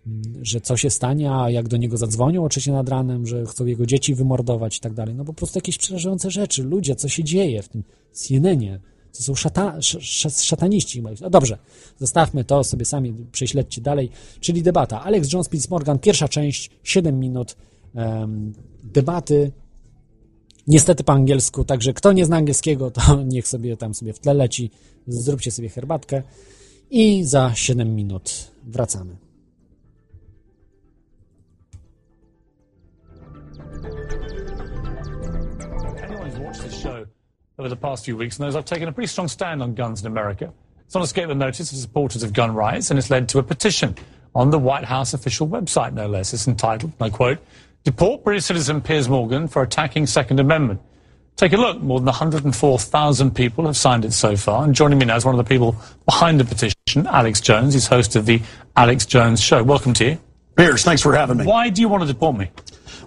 mm, 0.07 0.24
że 0.41 0.62
co 0.62 0.78
się 0.78 0.89
stanie, 0.89 1.34
a 1.34 1.49
jak 1.49 1.68
do 1.68 1.78
niego 1.78 1.97
zadzwonią 1.97 2.43
o 2.43 2.49
trzeciej 2.49 2.74
nad 2.74 2.89
ranem, 2.89 3.28
że 3.28 3.45
chcą 3.45 3.66
jego 3.66 3.86
dzieci 3.86 4.16
wymordować 4.16 4.78
i 4.78 4.80
tak 4.80 4.93
dalej. 4.93 5.16
No 5.16 5.26
po 5.26 5.34
prostu 5.34 5.57
jakieś 5.57 5.78
przerażające 5.78 6.32
rzeczy. 6.32 6.64
Ludzie, 6.64 6.95
co 6.95 7.07
się 7.07 7.24
dzieje 7.24 7.62
w 7.62 7.70
tym 7.70 7.84
CNN-ie? 8.12 8.80
To 9.18 9.24
są 9.24 9.36
szata, 9.36 9.78
sz, 9.78 10.03
sz, 10.03 10.43
szataniści. 10.43 11.03
No 11.22 11.30
dobrze, 11.30 11.57
zostawmy 11.99 12.43
to, 12.43 12.64
sobie 12.64 12.86
sami 12.86 13.14
prześledźcie 13.32 13.82
dalej. 13.82 14.10
Czyli 14.39 14.64
debata. 14.64 15.03
Alex 15.03 15.34
Jones, 15.34 15.49
Piers 15.49 15.70
Morgan, 15.70 15.99
pierwsza 15.99 16.28
część, 16.28 16.70
7 16.84 17.20
minut 17.20 17.55
em, 17.95 18.53
debaty. 18.84 19.51
niestety 20.68 21.03
po 21.03 21.14
angielsku, 21.14 21.64
także 21.66 21.93
kto 21.93 22.14
nie 22.14 22.26
zna 22.26 22.38
angielskiego, 22.38 22.91
to 22.91 23.01
niech 23.34 23.47
sobie 23.47 23.78
tam 23.78 23.93
sobie 23.93 24.14
w 24.14 24.20
tle 24.20 24.34
leci, 24.34 24.72
zróbcie 25.07 25.51
sobie 25.51 25.70
herbatkę 25.70 26.24
i 26.89 27.24
za 27.24 27.51
7 27.55 27.95
minut 27.95 28.51
wracamy. 28.64 29.28
Over 37.60 37.68
the 37.68 37.76
past 37.76 38.05
few 38.05 38.16
weeks 38.16 38.39
knows 38.39 38.55
I've 38.55 38.66
taken 38.66 38.88
a 38.88 38.91
pretty 38.91 39.07
strong 39.07 39.28
stand 39.28 39.62
on 39.62 39.76
guns 39.76 39.99
in 39.99 40.07
America. 40.07 40.51
It's 40.86 40.95
not 40.95 41.03
escaped 41.03 41.28
the 41.28 41.36
notice 41.36 41.72
of 41.72 41.78
supporters 41.78 42.24
of 42.24 42.32
gun 42.32 42.55
rights, 42.55 42.89
and 42.89 42.97
it's 42.97 43.10
led 43.10 43.28
to 43.30 43.39
a 43.39 43.43
petition 43.43 43.95
on 44.34 44.49
the 44.49 44.57
White 44.57 44.86
House 44.86 45.14
official 45.14 45.45
website, 45.47 45.93
no 45.93 46.07
less. 46.07 46.34
It's 46.34 46.47
entitled, 46.47 46.93
and 46.97 47.01
I 47.01 47.10
quote, 47.10 47.38
Deport 47.84 48.24
British 48.24 48.45
citizen 48.45 48.82
Piers 48.82 49.10
Morgan 49.10 49.47
for 49.47 49.62
attacking 49.62 50.07
Second 50.07 50.39
Amendment. 50.39 50.80
Take 51.36 51.53
a 51.53 51.57
look. 51.57 51.82
More 51.82 51.99
than 51.99 52.05
104,000 52.05 53.36
people 53.36 53.66
have 53.66 53.78
signed 53.78 54.03
it 54.03 54.14
so 54.14 54.36
far. 54.36 54.64
And 54.64 54.74
joining 54.74 54.97
me 54.97 55.05
now 55.05 55.16
is 55.16 55.26
one 55.26 55.38
of 55.38 55.45
the 55.45 55.47
people 55.47 55.76
behind 56.05 56.39
the 56.39 56.45
petition, 56.45 57.07
Alex 57.07 57.39
Jones. 57.39 57.74
He's 57.74 57.88
host 57.88 58.16
of 58.16 58.26
the 58.26 58.41
Alex 58.76 59.05
Jones 59.05 59.41
Show. 59.41 59.64
Welcome 59.64 59.93
to 59.95 60.05
you. 60.05 60.20
Piers, 60.57 60.84
thanks 60.84 61.01
for 61.01 61.16
having 61.16 61.38
me. 61.38 61.45
Why 61.45 61.70
do 61.70 61.82
you 61.82 61.88
want 61.88 62.03
to 62.03 62.07
deport 62.07 62.38
me? 62.38 62.51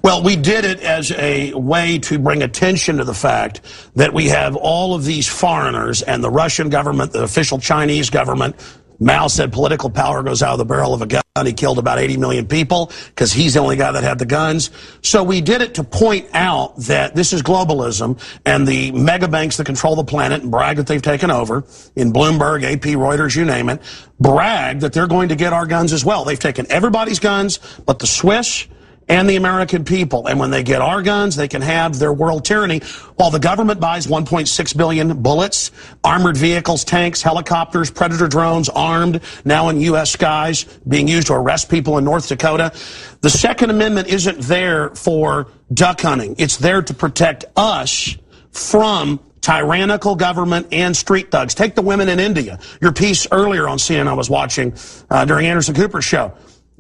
Well, 0.03 0.21
we 0.25 0.35
did 0.35 0.65
it 0.65 0.81
as 0.81 1.13
a 1.13 1.53
way 1.55 1.99
to 2.01 2.19
bring 2.19 2.43
attention 2.43 2.97
to 2.97 3.05
the 3.05 3.15
fact 3.15 3.61
that 3.95 4.13
we 4.13 4.27
have 4.29 4.57
all 4.57 4.95
of 4.95 5.05
these 5.05 5.29
foreigners 5.29 6.03
and 6.03 6.25
the 6.25 6.31
Russian 6.31 6.71
government, 6.71 7.13
the 7.13 7.23
official 7.23 7.61
Chinese 7.61 8.11
government. 8.11 8.57
Mao 8.99 9.29
said 9.29 9.53
political 9.53 9.91
power 9.91 10.25
goes 10.25 10.43
out 10.43 10.53
of 10.53 10.59
the 10.59 10.65
barrel 10.65 10.93
of 10.93 11.03
a 11.03 11.07
gun. 11.07 11.23
He 11.45 11.53
killed 11.53 11.79
about 11.79 11.99
80 11.99 12.17
million 12.17 12.47
people 12.47 12.91
because 13.07 13.33
he's 13.33 13.55
the 13.55 13.61
only 13.61 13.77
guy 13.77 13.93
that 13.93 14.03
had 14.03 14.19
the 14.19 14.27
guns. 14.27 14.71
So 15.03 15.23
we 15.23 15.41
did 15.41 15.63
it 15.63 15.75
to 15.75 15.85
point 15.85 16.29
out 16.35 16.77
that 16.79 17.15
this 17.15 17.33
is 17.33 17.43
globalism 17.43 18.21
and 18.45 18.67
the 18.67 18.91
mega 18.93 19.29
banks 19.29 19.57
that 19.57 19.67
control 19.67 19.95
the 19.95 20.05
planet 20.05 20.43
and 20.43 20.51
brag 20.51 20.77
that 20.77 20.89
they've 20.89 21.01
taken 21.01 21.31
over 21.31 21.65
in 21.95 22.13
Bloomberg, 22.13 22.65
AP, 22.65 22.97
Reuters, 22.97 23.37
you 23.37 23.45
name 23.45 23.69
it, 23.69 23.81
brag 24.21 24.81
that 24.81 24.93
they're 24.93 25.07
going 25.07 25.29
to 25.29 25.37
get 25.37 25.53
our 25.53 25.67
guns 25.67 25.93
as 25.93 26.05
well. 26.05 26.25
They've 26.25 26.39
taken 26.39 26.71
everybody's 26.71 27.21
guns 27.21 27.61
but 27.87 28.01
the 28.01 28.07
Swiss 28.07 28.67
and 29.09 29.29
the 29.29 29.37
American 29.37 29.85
people. 29.85 30.27
And 30.27 30.39
when 30.39 30.51
they 30.51 30.63
get 30.63 30.81
our 30.81 31.03
guns, 31.03 31.37
they 31.37 31.49
can 31.49 31.63
have 31.63 31.99
their 31.99 32.13
world 32.13 32.45
tyranny 32.45 32.81
while 33.17 33.31
the 33.31 33.39
government 33.39 33.81
buys 33.81 34.07
1.6 34.07 34.77
billion 34.77 35.23
bullets, 35.23 35.71
armored 36.05 36.37
vehicles, 36.37 36.85
tanks, 36.85 37.23
helicopters, 37.23 37.91
predator 37.91 38.29
drones, 38.29 38.69
armed, 38.69 39.21
now 39.45 39.69
in 39.69 39.81
U.S. 39.83 40.11
skies, 40.11 40.65
being 40.89 41.09
used 41.09 41.27
to 41.29 41.35
arrest 41.35 41.69
people 41.69 41.99
in 41.99 42.05
North 42.05 42.29
Dakota. 42.29 42.73
The 43.21 43.31
Second 43.31 43.71
Amendment 43.71 44.09
isn't 44.09 44.41
there 44.41 44.91
for 44.91 45.49
duck 45.73 46.01
hunting. 46.01 46.35
It's 46.39 46.57
there 46.57 46.83
to 46.83 46.95
protect 46.95 47.45
us 47.57 48.17
from 48.51 49.21
tyrannical 49.41 50.15
government 50.15 50.69
and 50.73 50.97
street 50.97 51.31
thugs. 51.31 51.55
Take 51.55 51.75
the 51.75 51.83
women 51.83 52.09
in 52.09 52.21
India. 52.21 52.61
Your 52.81 52.93
piece 52.93 53.27
earlier 53.33 53.69
on 53.69 53.79
CNN 53.79 54.07
I 54.07 54.13
was 54.13 54.31
watching 54.31 54.73
uh, 55.11 55.25
during 55.25 55.47
Anderson 55.47 55.75
Cooper's 55.75 56.05
show 56.05 56.33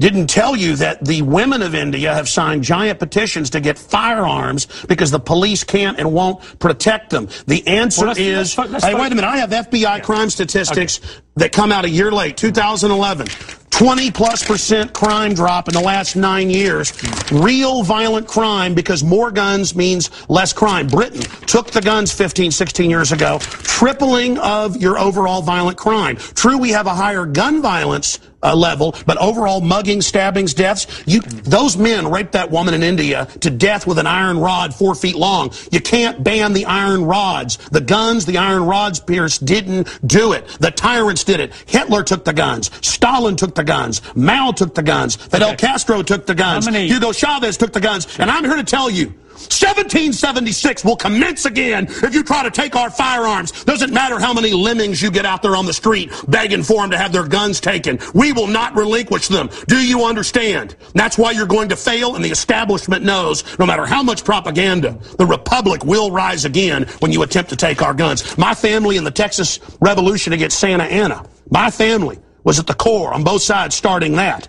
didn't 0.02 0.26
tell 0.26 0.54
you 0.56 0.76
that 0.76 1.04
the 1.04 1.22
women 1.22 1.62
of 1.62 1.74
India 1.74 2.12
have 2.12 2.28
signed 2.28 2.64
giant 2.64 2.98
petitions 2.98 3.50
to 3.50 3.60
get 3.60 3.78
firearms 3.78 4.66
because 4.88 5.10
the 5.10 5.20
police 5.20 5.62
can't 5.64 5.98
and 5.98 6.12
won't 6.12 6.58
protect 6.58 7.10
them. 7.10 7.28
The 7.46 7.66
answer 7.66 8.06
Well, 8.06 8.18
is, 8.18 8.58
let's- 8.58 8.70
let's 8.72 8.84
hey, 8.84 8.94
wait 8.94 9.12
a 9.12 9.14
minute, 9.14 9.28
I 9.28 9.38
have 9.38 9.50
FBI 9.52 10.00
crime 10.02 10.28
statistics 10.28 11.00
that 11.36 11.52
come 11.52 11.70
out 11.72 11.84
a 11.84 11.90
year 11.90 12.10
late, 12.10 12.36
2011. 12.36 13.28
20 13.70 14.10
plus 14.10 14.44
percent 14.44 14.92
crime 14.92 15.32
drop 15.34 15.66
in 15.66 15.72
the 15.74 15.80
last 15.80 16.14
nine 16.14 16.50
years. 16.50 16.92
Real 17.32 17.82
violent 17.82 18.28
crime 18.28 18.74
because 18.74 19.02
more 19.02 19.30
guns 19.30 19.74
means 19.74 20.10
less 20.28 20.52
crime. 20.52 20.86
Britain 20.86 21.22
took 21.46 21.70
the 21.70 21.80
guns 21.80 22.12
15, 22.12 22.50
16 22.50 22.90
years 22.90 23.12
ago, 23.12 23.38
tripling 23.40 24.36
of 24.38 24.76
your 24.76 24.98
overall 24.98 25.40
violent 25.42 25.78
crime. 25.78 26.16
True, 26.16 26.58
we 26.58 26.70
have 26.70 26.86
a 26.86 26.94
higher 26.94 27.24
gun 27.24 27.62
violence 27.62 28.18
uh, 28.42 28.54
level, 28.54 28.94
but 29.06 29.16
overall 29.18 29.60
mugging, 29.60 30.00
stabbings, 30.00 30.54
deaths, 30.54 30.86
you, 31.06 31.20
those 31.20 31.76
men 31.76 32.10
raped 32.10 32.32
that 32.32 32.50
woman 32.50 32.74
in 32.74 32.82
India 32.82 33.26
to 33.40 33.50
death 33.50 33.86
with 33.86 33.98
an 33.98 34.06
iron 34.06 34.38
rod 34.38 34.74
four 34.74 34.94
feet 34.94 35.14
long. 35.16 35.52
You 35.70 35.80
can't 35.80 36.22
ban 36.22 36.52
the 36.52 36.64
iron 36.66 37.04
rods. 37.04 37.56
The 37.70 37.80
guns, 37.80 38.26
the 38.26 38.38
iron 38.38 38.64
rods, 38.64 39.00
Pierce, 39.00 39.38
didn't 39.38 39.88
do 40.06 40.32
it. 40.32 40.46
The 40.60 40.70
tyrants 40.70 41.24
did 41.24 41.40
it. 41.40 41.52
Hitler 41.66 42.02
took 42.02 42.24
the 42.24 42.32
guns. 42.32 42.70
Stalin 42.86 43.36
took 43.36 43.54
the 43.54 43.64
guns. 43.64 44.02
Mao 44.14 44.52
took 44.52 44.74
the 44.74 44.82
guns. 44.82 45.16
Fidel 45.16 45.50
Okay. 45.52 45.66
Castro 45.66 46.02
took 46.02 46.26
the 46.26 46.34
guns. 46.34 46.66
Hugo 46.66 47.12
Chavez 47.12 47.56
took 47.56 47.72
the 47.72 47.80
guns. 47.80 48.18
And 48.18 48.30
I'm 48.30 48.44
here 48.44 48.56
to 48.56 48.64
tell 48.64 48.88
you, 48.88 49.12
1776 49.42 50.84
will 50.84 50.96
commence 50.96 51.44
again 51.44 51.86
if 51.88 52.14
you 52.14 52.22
try 52.22 52.42
to 52.42 52.50
take 52.50 52.76
our 52.76 52.90
firearms. 52.90 53.64
Doesn't 53.64 53.92
matter 53.92 54.18
how 54.18 54.32
many 54.32 54.52
lemmings 54.52 55.02
you 55.02 55.10
get 55.10 55.26
out 55.26 55.42
there 55.42 55.56
on 55.56 55.66
the 55.66 55.72
street 55.72 56.12
begging 56.28 56.62
for 56.62 56.82
them 56.82 56.90
to 56.90 56.98
have 56.98 57.12
their 57.12 57.26
guns 57.26 57.60
taken. 57.60 57.98
We 58.14 58.32
will 58.32 58.46
not 58.46 58.76
relinquish 58.76 59.28
them. 59.28 59.50
Do 59.68 59.76
you 59.76 60.04
understand? 60.04 60.76
That's 60.94 61.18
why 61.18 61.32
you're 61.32 61.46
going 61.46 61.68
to 61.70 61.76
fail, 61.76 62.14
and 62.14 62.24
the 62.24 62.30
establishment 62.30 63.04
knows 63.04 63.58
no 63.58 63.66
matter 63.66 63.86
how 63.86 64.02
much 64.02 64.24
propaganda, 64.24 64.98
the 65.18 65.26
Republic 65.26 65.84
will 65.84 66.10
rise 66.10 66.44
again 66.44 66.86
when 67.00 67.12
you 67.12 67.22
attempt 67.22 67.50
to 67.50 67.56
take 67.56 67.82
our 67.82 67.94
guns. 67.94 68.36
My 68.38 68.54
family 68.54 68.96
in 68.96 69.04
the 69.04 69.10
Texas 69.10 69.60
Revolution 69.80 70.32
against 70.32 70.58
Santa 70.58 70.84
Anna, 70.84 71.24
my 71.50 71.70
family 71.70 72.18
was 72.44 72.58
at 72.58 72.66
the 72.66 72.74
core 72.74 73.12
on 73.12 73.24
both 73.24 73.42
sides 73.42 73.74
starting 73.74 74.12
that 74.12 74.48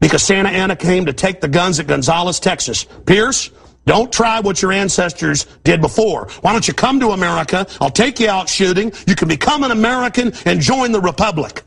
because 0.00 0.22
Santa 0.22 0.48
Anna 0.48 0.74
came 0.74 1.06
to 1.06 1.12
take 1.12 1.40
the 1.40 1.48
guns 1.48 1.78
at 1.78 1.86
Gonzales, 1.86 2.40
Texas. 2.40 2.84
Pierce, 3.06 3.50
don't 3.84 4.12
try 4.12 4.40
what 4.40 4.62
your 4.62 4.72
ancestors 4.72 5.46
did 5.64 5.80
before. 5.80 6.28
Why 6.40 6.52
don't 6.52 6.66
you 6.66 6.74
come 6.74 7.00
to 7.00 7.10
America? 7.10 7.66
I'll 7.80 7.90
take 7.90 8.20
you 8.20 8.28
out 8.28 8.48
shooting. 8.48 8.92
You 9.06 9.16
can 9.16 9.28
become 9.28 9.64
an 9.64 9.70
American 9.70 10.32
and 10.44 10.60
join 10.60 10.92
the 10.92 11.00
Republic. 11.00 11.62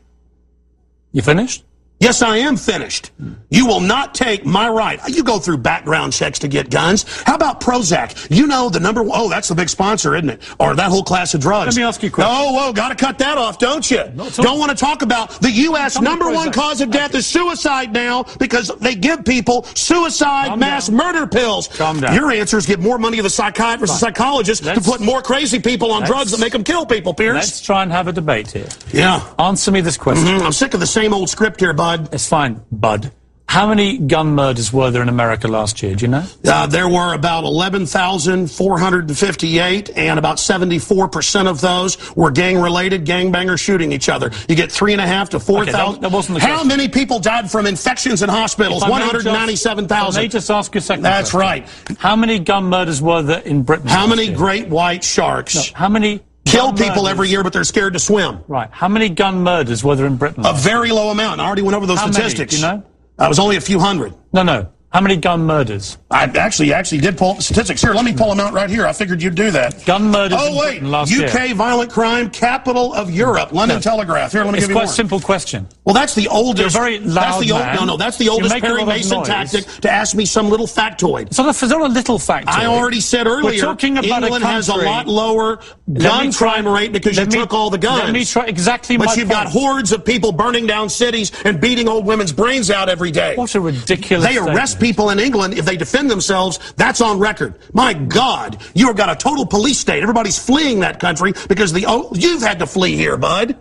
You 1.12 1.22
finished? 1.22 1.64
Yes, 1.98 2.20
I 2.20 2.36
am 2.38 2.56
finished. 2.58 3.10
You 3.48 3.66
will 3.66 3.80
not 3.80 4.14
take 4.14 4.44
my 4.44 4.68
right. 4.68 5.00
You 5.08 5.24
go 5.24 5.38
through 5.38 5.58
background 5.58 6.12
checks 6.12 6.38
to 6.40 6.48
get 6.48 6.68
guns. 6.68 7.04
How 7.22 7.34
about 7.34 7.60
Prozac? 7.60 8.26
You 8.30 8.46
know 8.46 8.68
the 8.68 8.80
number 8.80 9.02
one, 9.02 9.18
oh, 9.18 9.28
that's 9.30 9.48
the 9.48 9.54
big 9.54 9.70
sponsor, 9.70 10.14
isn't 10.14 10.28
it? 10.28 10.42
Or 10.60 10.74
that 10.74 10.90
whole 10.90 11.02
class 11.02 11.32
of 11.32 11.40
drugs. 11.40 11.74
Let 11.74 11.80
me 11.80 11.86
ask 11.88 12.02
you 12.02 12.10
a 12.10 12.12
question. 12.12 12.34
Oh, 12.36 12.52
whoa, 12.52 12.72
got 12.74 12.90
to 12.90 12.94
cut 12.96 13.16
that 13.18 13.38
off, 13.38 13.58
don't 13.58 13.90
you? 13.90 14.02
No, 14.14 14.28
don't 14.28 14.58
want 14.58 14.70
to 14.72 14.76
talk 14.76 15.00
about 15.00 15.30
the 15.40 15.50
U.S. 15.50 15.98
Number 15.98 16.30
one 16.30 16.52
cause 16.52 16.82
of 16.82 16.90
death 16.90 17.14
is 17.14 17.26
suicide 17.26 17.92
now 17.94 18.24
because 18.38 18.68
they 18.80 18.94
give 18.94 19.24
people 19.24 19.62
suicide 19.74 20.48
Calm 20.48 20.58
mass 20.58 20.88
down. 20.88 20.96
murder 20.98 21.26
pills. 21.26 21.68
Calm 21.68 21.98
down. 22.00 22.14
Your 22.14 22.30
answer 22.30 22.58
is 22.58 22.66
give 22.66 22.80
more 22.80 22.98
money 22.98 23.16
to 23.16 23.22
the 23.22 23.30
psychiatrists 23.30 23.96
and 23.96 24.00
Fine. 24.02 24.14
psychologists 24.14 24.64
Let's- 24.66 24.84
to 24.84 24.90
put 24.90 25.00
more 25.00 25.22
crazy 25.22 25.60
people 25.60 25.90
on 25.92 26.02
drugs 26.04 26.30
that 26.32 26.40
make 26.40 26.52
them 26.52 26.62
kill 26.64 26.84
people, 26.84 27.14
Pierce. 27.14 27.34
Let's 27.36 27.60
try 27.62 27.82
and 27.82 27.90
have 27.90 28.06
a 28.06 28.12
debate 28.12 28.50
here. 28.50 28.68
Yeah. 28.92 29.22
Answer 29.38 29.70
me 29.72 29.80
this 29.80 29.96
question. 29.96 30.26
Mm, 30.26 30.42
I'm 30.42 30.52
sick 30.52 30.74
of 30.74 30.80
the 30.80 30.86
same 30.86 31.14
old 31.14 31.30
script 31.30 31.60
here, 31.60 31.72
bud. 31.86 32.08
It's 32.14 32.28
fine, 32.28 32.60
bud. 32.72 33.12
How 33.48 33.68
many 33.68 33.96
gun 33.98 34.34
murders 34.34 34.72
were 34.72 34.90
there 34.90 35.02
in 35.02 35.08
America 35.08 35.46
last 35.46 35.80
year? 35.80 35.94
Do 35.94 36.04
you 36.04 36.08
know? 36.10 36.24
Uh, 36.44 36.66
there 36.66 36.88
were 36.88 37.14
about 37.14 37.44
11,458, 37.44 39.90
and 39.96 40.18
about 40.18 40.38
74% 40.38 41.46
of 41.46 41.60
those 41.60 42.16
were 42.16 42.32
gang 42.32 42.58
related, 42.58 43.06
gangbangers 43.06 43.60
shooting 43.60 43.92
each 43.92 44.08
other. 44.08 44.32
You 44.48 44.56
get 44.56 44.72
three 44.72 44.90
and 44.92 45.00
a 45.00 45.06
half 45.06 45.30
to 45.30 45.38
4,000. 45.40 46.02
that 46.02 46.10
wasn't 46.10 46.40
How 46.40 46.48
question. 46.48 46.66
many 46.68 46.88
people 46.88 47.20
died 47.20 47.48
from 47.48 47.66
infections 47.66 48.20
in 48.20 48.28
hospitals? 48.28 48.82
If 48.82 48.88
I 48.90 48.98
may 48.98 49.04
just- 49.12 49.24
Let 49.24 49.24
me 49.24 49.30
197,000. 49.32 50.28
just 50.30 50.50
ask 50.50 50.74
you 50.74 50.80
a 50.80 50.82
second. 50.82 51.04
That's 51.04 51.30
question. 51.30 51.40
right. 51.40 51.68
How 51.98 52.16
many 52.16 52.40
gun 52.40 52.64
murders 52.64 53.00
were 53.00 53.22
there 53.22 53.38
in 53.40 53.62
Britain? 53.62 53.86
How 53.88 54.08
many 54.08 54.24
year? 54.26 54.36
great 54.36 54.68
white 54.68 55.04
sharks 55.04 55.70
How 55.72 55.88
many 55.88 56.20
kill 56.46 56.66
gun 56.72 56.76
people 56.76 57.02
murders- 57.02 57.10
every 57.10 57.28
year, 57.28 57.42
but 57.42 57.52
they're 57.52 57.64
scared 57.64 57.92
to 57.94 57.98
swim? 57.98 58.40
Right. 58.48 58.68
How 58.70 58.88
many 58.88 59.08
gun 59.08 59.42
murders 59.42 59.82
were 59.84 59.96
there 59.96 60.06
in 60.06 60.16
Britain? 60.16 60.44
A 60.46 60.52
very 60.54 60.90
low 60.90 61.10
amount. 61.10 61.40
I 61.40 61.46
already 61.46 61.62
went 61.62 61.76
over 61.76 61.86
those 61.86 61.98
How 61.98 62.06
many? 62.06 62.14
statistics. 62.14 62.54
Do 62.54 62.60
you 62.60 62.66
know? 62.66 62.82
I 63.18 63.28
was 63.28 63.38
only 63.38 63.56
a 63.56 63.60
few 63.60 63.78
hundred. 63.80 64.14
No, 64.32 64.42
no. 64.42 64.68
How 64.92 65.00
many 65.02 65.16
gun 65.16 65.42
murders? 65.44 65.98
I 66.10 66.22
actually 66.24 66.72
actually 66.72 66.98
did 67.02 67.18
pull 67.18 67.32
up 67.32 67.36
the 67.38 67.42
statistics. 67.42 67.82
Here, 67.82 67.92
let 67.92 68.04
me 68.04 68.14
pull 68.14 68.30
them 68.30 68.40
out 68.40 68.54
right 68.54 68.70
here. 68.70 68.86
I 68.86 68.92
figured 68.94 69.20
you'd 69.22 69.34
do 69.34 69.50
that. 69.50 69.84
Gun 69.84 70.10
murders 70.10 70.38
Oh 70.40 70.56
wait, 70.58 70.82
UK 70.82 71.10
year. 71.10 71.54
violent 71.54 71.90
crime 71.92 72.30
capital 72.30 72.94
of 72.94 73.10
Europe. 73.10 73.52
London 73.52 73.76
No. 73.76 73.80
Telegraph. 73.82 74.32
Here, 74.32 74.42
let 74.44 74.52
me 74.52 74.58
It's 74.58 74.66
give 74.66 74.70
you 74.70 74.74
quite 74.76 74.84
more. 74.84 74.92
a 74.92 74.94
simple 74.94 75.20
question. 75.20 75.66
Well, 75.84 75.94
that's 75.94 76.14
the 76.14 76.28
oldest. 76.28 76.74
You're 76.74 76.82
very 76.82 76.98
that's 76.98 77.14
loud 77.14 77.42
the 77.42 77.52
old, 77.52 77.60
man. 77.62 77.76
No, 77.76 77.84
no, 77.84 77.96
that's 77.98 78.16
the 78.16 78.28
oldest 78.30 78.54
Perry 78.58 78.84
Mason 78.86 79.18
noise. 79.18 79.26
tactic 79.26 79.66
to 79.82 79.90
ask 79.90 80.14
me 80.16 80.24
some 80.24 80.48
little 80.48 80.66
factoid. 80.66 81.26
It's 81.26 81.36
not 81.38 81.46
a, 81.46 81.50
it's 81.50 81.62
not 81.62 81.80
a 81.82 81.86
little 81.92 82.18
factor. 82.18 82.50
I 82.50 82.64
already 82.66 83.00
said 83.00 83.26
earlier. 83.26 83.44
We're 83.44 83.60
talking 83.60 83.98
about 83.98 84.22
England 84.22 84.44
a 84.44 84.46
has 84.46 84.68
a 84.68 84.76
lot 84.76 85.06
lower 85.08 85.58
gun 85.92 86.30
try- 86.30 86.52
crime 86.54 86.68
rate 86.68 86.92
because 86.92 87.18
you 87.18 87.26
me- 87.26 87.32
took 87.32 87.52
all 87.52 87.68
the 87.68 87.76
guns. 87.78 88.04
Let 88.04 88.12
me 88.12 88.24
try 88.24 88.46
exactly 88.46 88.96
but 88.96 89.14
you've 89.16 89.28
got 89.28 89.48
hordes 89.48 89.92
of 89.92 90.04
people 90.04 90.32
burning 90.32 90.66
down 90.66 90.88
cities 90.88 91.32
and 91.44 91.60
beating 91.60 91.86
old 91.88 92.06
women's 92.06 92.32
brains 92.32 92.70
out 92.70 92.88
every 92.88 93.10
day. 93.10 93.34
What 93.36 93.54
a 93.56 93.60
ridiculous 93.60 94.26
They 94.26 94.38
arrest. 94.38 94.75
People 94.78 95.10
in 95.10 95.18
England 95.18 95.54
if 95.54 95.64
they 95.64 95.76
defend 95.76 96.10
themselves. 96.10 96.58
That's 96.76 97.00
on 97.00 97.18
record. 97.18 97.58
My 97.72 97.94
God, 97.94 98.62
you've 98.74 98.96
got 98.96 99.10
a 99.10 99.16
total 99.16 99.46
police 99.46 99.78
state. 99.78 100.02
Everybody's 100.02 100.38
fleeing 100.38 100.80
that 100.80 101.00
country 101.00 101.32
because 101.48 101.72
the 101.72 101.84
oh, 101.86 102.10
you've 102.14 102.42
had 102.42 102.58
to 102.60 102.66
flee 102.66 102.96
here, 102.96 103.16
bud. 103.16 103.56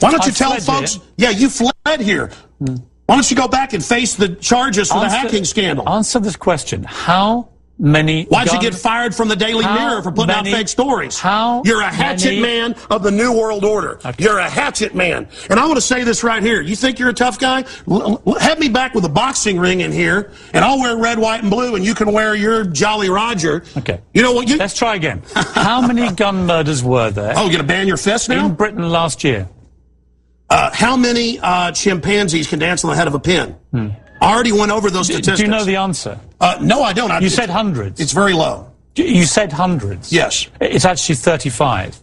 Why 0.00 0.10
don't 0.10 0.22
I 0.22 0.26
you 0.26 0.32
tell 0.32 0.58
folks? 0.60 0.94
here. 0.94 1.02
Yeah, 1.16 1.30
you 1.30 1.48
fled 1.48 2.00
here. 2.00 2.30
Why 2.58 3.16
don't 3.16 3.30
you 3.30 3.36
go 3.36 3.48
back 3.48 3.72
and 3.72 3.84
face 3.84 4.14
the 4.14 4.28
charges 4.28 4.90
for 4.90 5.00
the 5.00 5.08
hacking 5.08 5.44
scandal? 5.44 5.88
Answer 5.88 6.20
this 6.20 6.36
question. 6.36 6.84
How 6.84 7.48
many 7.80 8.24
Why'd 8.26 8.52
you 8.52 8.60
get 8.60 8.74
fired 8.74 9.14
from 9.14 9.28
the 9.28 9.34
Daily 9.36 9.64
How 9.64 9.74
Mirror 9.74 10.02
for 10.02 10.12
putting 10.12 10.28
many- 10.28 10.52
out 10.52 10.56
fake 10.56 10.68
stories? 10.68 11.18
how 11.18 11.62
You're 11.64 11.80
a 11.80 11.88
hatchet 11.90 12.40
man 12.40 12.76
of 12.90 13.02
the 13.02 13.10
New 13.10 13.32
World 13.32 13.64
Order. 13.64 13.98
Okay. 14.04 14.22
You're 14.22 14.38
a 14.38 14.48
hatchet 14.48 14.94
man. 14.94 15.26
And 15.48 15.58
I 15.58 15.64
want 15.66 15.76
to 15.76 15.80
say 15.80 16.04
this 16.04 16.22
right 16.22 16.42
here. 16.42 16.60
You 16.60 16.76
think 16.76 16.98
you're 16.98 17.08
a 17.08 17.14
tough 17.14 17.38
guy? 17.38 17.64
L- 17.90 18.22
have 18.38 18.58
me 18.58 18.68
back 18.68 18.94
with 18.94 19.04
a 19.06 19.08
boxing 19.08 19.58
ring 19.58 19.80
in 19.80 19.90
here, 19.92 20.30
and 20.52 20.64
I'll 20.64 20.78
wear 20.78 20.96
red, 20.96 21.18
white, 21.18 21.40
and 21.40 21.50
blue, 21.50 21.74
and 21.74 21.84
you 21.84 21.94
can 21.94 22.12
wear 22.12 22.34
your 22.34 22.64
Jolly 22.64 23.08
Roger. 23.08 23.64
Okay. 23.76 24.00
You 24.12 24.22
know 24.22 24.32
what? 24.32 24.48
You, 24.48 24.56
Let's 24.58 24.76
try 24.76 24.94
again. 24.94 25.22
How 25.34 25.80
many 25.84 26.10
gun 26.14 26.46
murders 26.46 26.84
were 26.84 27.10
there 27.10 27.32
oh, 27.36 27.42
you're 27.42 27.52
going 27.52 27.58
to 27.58 27.64
ban 27.64 27.88
your 27.88 27.96
fist 27.96 28.28
now? 28.28 28.44
in 28.46 28.54
Britain 28.54 28.88
last 28.90 29.24
year? 29.24 29.48
Uh, 30.50 30.68
how 30.72 30.96
many 30.96 31.38
uh, 31.38 31.70
chimpanzees 31.72 32.48
can 32.48 32.58
dance 32.58 32.84
on 32.84 32.90
the 32.90 32.96
head 32.96 33.06
of 33.06 33.14
a 33.14 33.20
pin? 33.20 33.56
I 34.20 34.32
already 34.32 34.52
went 34.52 34.70
over 34.70 34.90
those 34.90 35.06
statistics. 35.06 35.38
do 35.38 35.44
you 35.44 35.50
know 35.50 35.64
the 35.64 35.76
answer? 35.76 36.18
Uh, 36.40 36.58
no, 36.60 36.82
I 36.82 36.92
don't. 36.92 37.10
I, 37.10 37.20
You 37.20 37.28
said 37.30 37.48
hundreds. 37.50 38.00
It's 38.00 38.12
very 38.12 38.32
low. 38.34 38.70
You 38.96 39.24
said 39.24 39.52
hundreds. 39.52 40.12
Yes. 40.12 40.46
It's 40.60 40.84
actually 40.84 41.14
35 41.14 41.98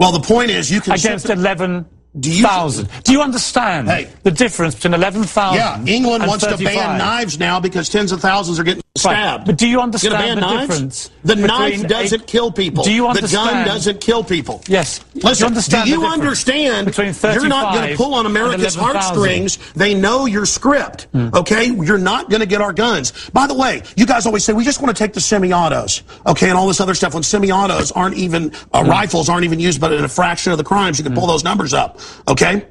Well, 0.00 0.12
the 0.12 0.20
point 0.20 0.50
is, 0.50 0.70
you 0.70 0.80
can 0.80 0.92
against 0.94 1.26
sit- 1.26 1.38
11,000. 1.38 2.88
Do 3.04 3.12
you 3.12 3.22
understand 3.22 3.88
Hey. 3.88 4.10
the 4.24 4.30
difference 4.30 4.74
between 4.74 4.94
11,000 4.94 5.56
Yeah, 5.58 5.80
England 5.86 6.22
and 6.24 6.28
wants 6.30 6.44
to 6.46 6.56
ban 6.56 6.98
knives 6.98 7.38
now 7.38 7.60
because 7.60 7.88
tens 7.88 8.12
of 8.12 8.20
thousands 8.20 8.58
are 8.58 8.64
getting 8.64 8.82
Right. 9.04 9.38
But 9.44 9.56
do 9.58 9.68
you 9.68 9.80
understand 9.80 10.38
the 10.38 10.40
knives? 10.40 10.68
difference 10.68 11.10
The 11.22 11.36
knife 11.36 11.86
doesn't 11.86 12.22
a- 12.22 12.24
kill 12.24 12.50
people. 12.50 12.82
Do 12.82 12.92
you 12.92 13.06
understand? 13.06 13.48
The 13.48 13.52
gun 13.52 13.66
doesn't 13.66 14.00
kill 14.00 14.24
people. 14.24 14.60
Yes. 14.66 14.98
Do 15.14 15.20
you 15.32 15.46
understand 15.46 15.84
do 15.84 15.90
you 15.92 16.04
understand 16.04 16.86
between 16.86 17.14
you're 17.22 17.46
not 17.46 17.74
going 17.74 17.90
to 17.90 17.96
pull 17.96 18.14
on 18.14 18.26
America's 18.26 18.76
11,000? 18.76 18.80
heartstrings. 19.00 19.58
They 19.74 19.94
know 19.94 20.26
your 20.26 20.46
script, 20.46 21.06
Hmm. 21.12 21.28
okay? 21.32 21.66
You're 21.66 21.98
not 21.98 22.28
going 22.28 22.40
to 22.40 22.46
get 22.46 22.60
our 22.60 22.72
guns. 22.72 23.12
By 23.32 23.46
the 23.46 23.54
way, 23.54 23.82
you 23.96 24.04
guys 24.04 24.26
always 24.26 24.44
say, 24.44 24.52
we 24.52 24.64
just 24.64 24.82
want 24.82 24.96
to 24.96 25.00
take 25.00 25.12
the 25.12 25.20
semi-autos, 25.20 26.02
okay, 26.26 26.48
and 26.48 26.58
all 26.58 26.66
this 26.66 26.80
other 26.80 26.94
stuff 26.94 27.14
when 27.14 27.22
semi-autos 27.22 27.92
aren't 27.92 28.16
even, 28.16 28.52
uh, 28.72 28.82
Hmm. 28.82 28.90
rifles 28.90 29.28
aren't 29.28 29.44
even 29.44 29.60
used 29.60 29.80
but 29.80 29.92
in 29.92 30.02
a 30.02 30.08
fraction 30.08 30.50
of 30.50 30.58
the 30.58 30.64
crimes. 30.64 30.98
You 30.98 31.04
can 31.04 31.14
pull 31.14 31.26
those 31.28 31.44
numbers 31.44 31.72
up, 31.72 32.00
okay? 32.26 32.64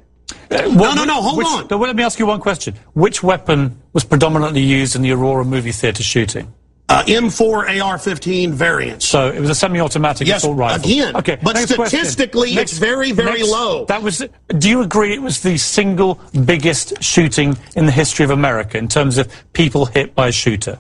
Well, 0.50 0.70
no, 0.76 0.94
no, 0.94 1.04
no, 1.06 1.22
hold 1.22 1.38
which- 1.38 1.48
on. 1.48 1.68
no, 1.70 1.78
well, 1.78 1.88
let 1.88 1.96
me 1.96 2.04
ask 2.04 2.20
you 2.20 2.26
one 2.26 2.40
question. 2.40 2.76
Which 2.94 3.24
weapon 3.24 3.82
was 3.94 4.04
predominantly 4.04 4.62
used 4.62 4.96
in 4.96 5.02
the 5.02 5.12
Aurora 5.12 5.46
movie 5.46 5.72
theatre 5.72 6.04
shooting? 6.04 6.54
Uh, 6.90 7.04
M4 7.06 7.82
AR-15 7.82 8.52
variant. 8.52 9.04
So 9.04 9.28
it 9.30 9.42
was 9.42 9.50
a 9.50 9.56
semi-automatic 9.56 10.26
Yes, 10.26 10.38
assault 10.38 10.58
rifle. 10.58 10.86
again, 10.90 11.16
Okay, 11.18 11.38
but 11.44 11.58
statistically, 11.58 12.56
Next- 12.56 12.72
it's 12.72 12.80
very, 12.80 13.12
very 13.12 13.40
next- 13.40 13.50
low. 13.52 13.84
That 13.86 14.02
was. 14.02 14.24
Do 14.58 14.70
you 14.70 14.82
agree 14.82 15.14
it 15.14 15.22
was 15.22 15.42
the 15.42 15.58
single 15.58 16.18
biggest 16.46 17.04
shooting 17.04 17.58
in 17.76 17.88
the 17.88 17.92
history 17.92 18.24
of 18.24 18.32
America 18.32 18.78
in 18.78 18.88
terms 18.88 19.18
of 19.18 19.28
people 19.52 19.86
hit 19.88 20.16
by 20.16 20.30
a 20.30 20.32
shooter? 20.32 20.80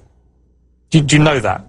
Do, 0.91 1.01
do 1.01 1.17
you 1.17 1.21
know 1.23 1.39
that? 1.41 1.66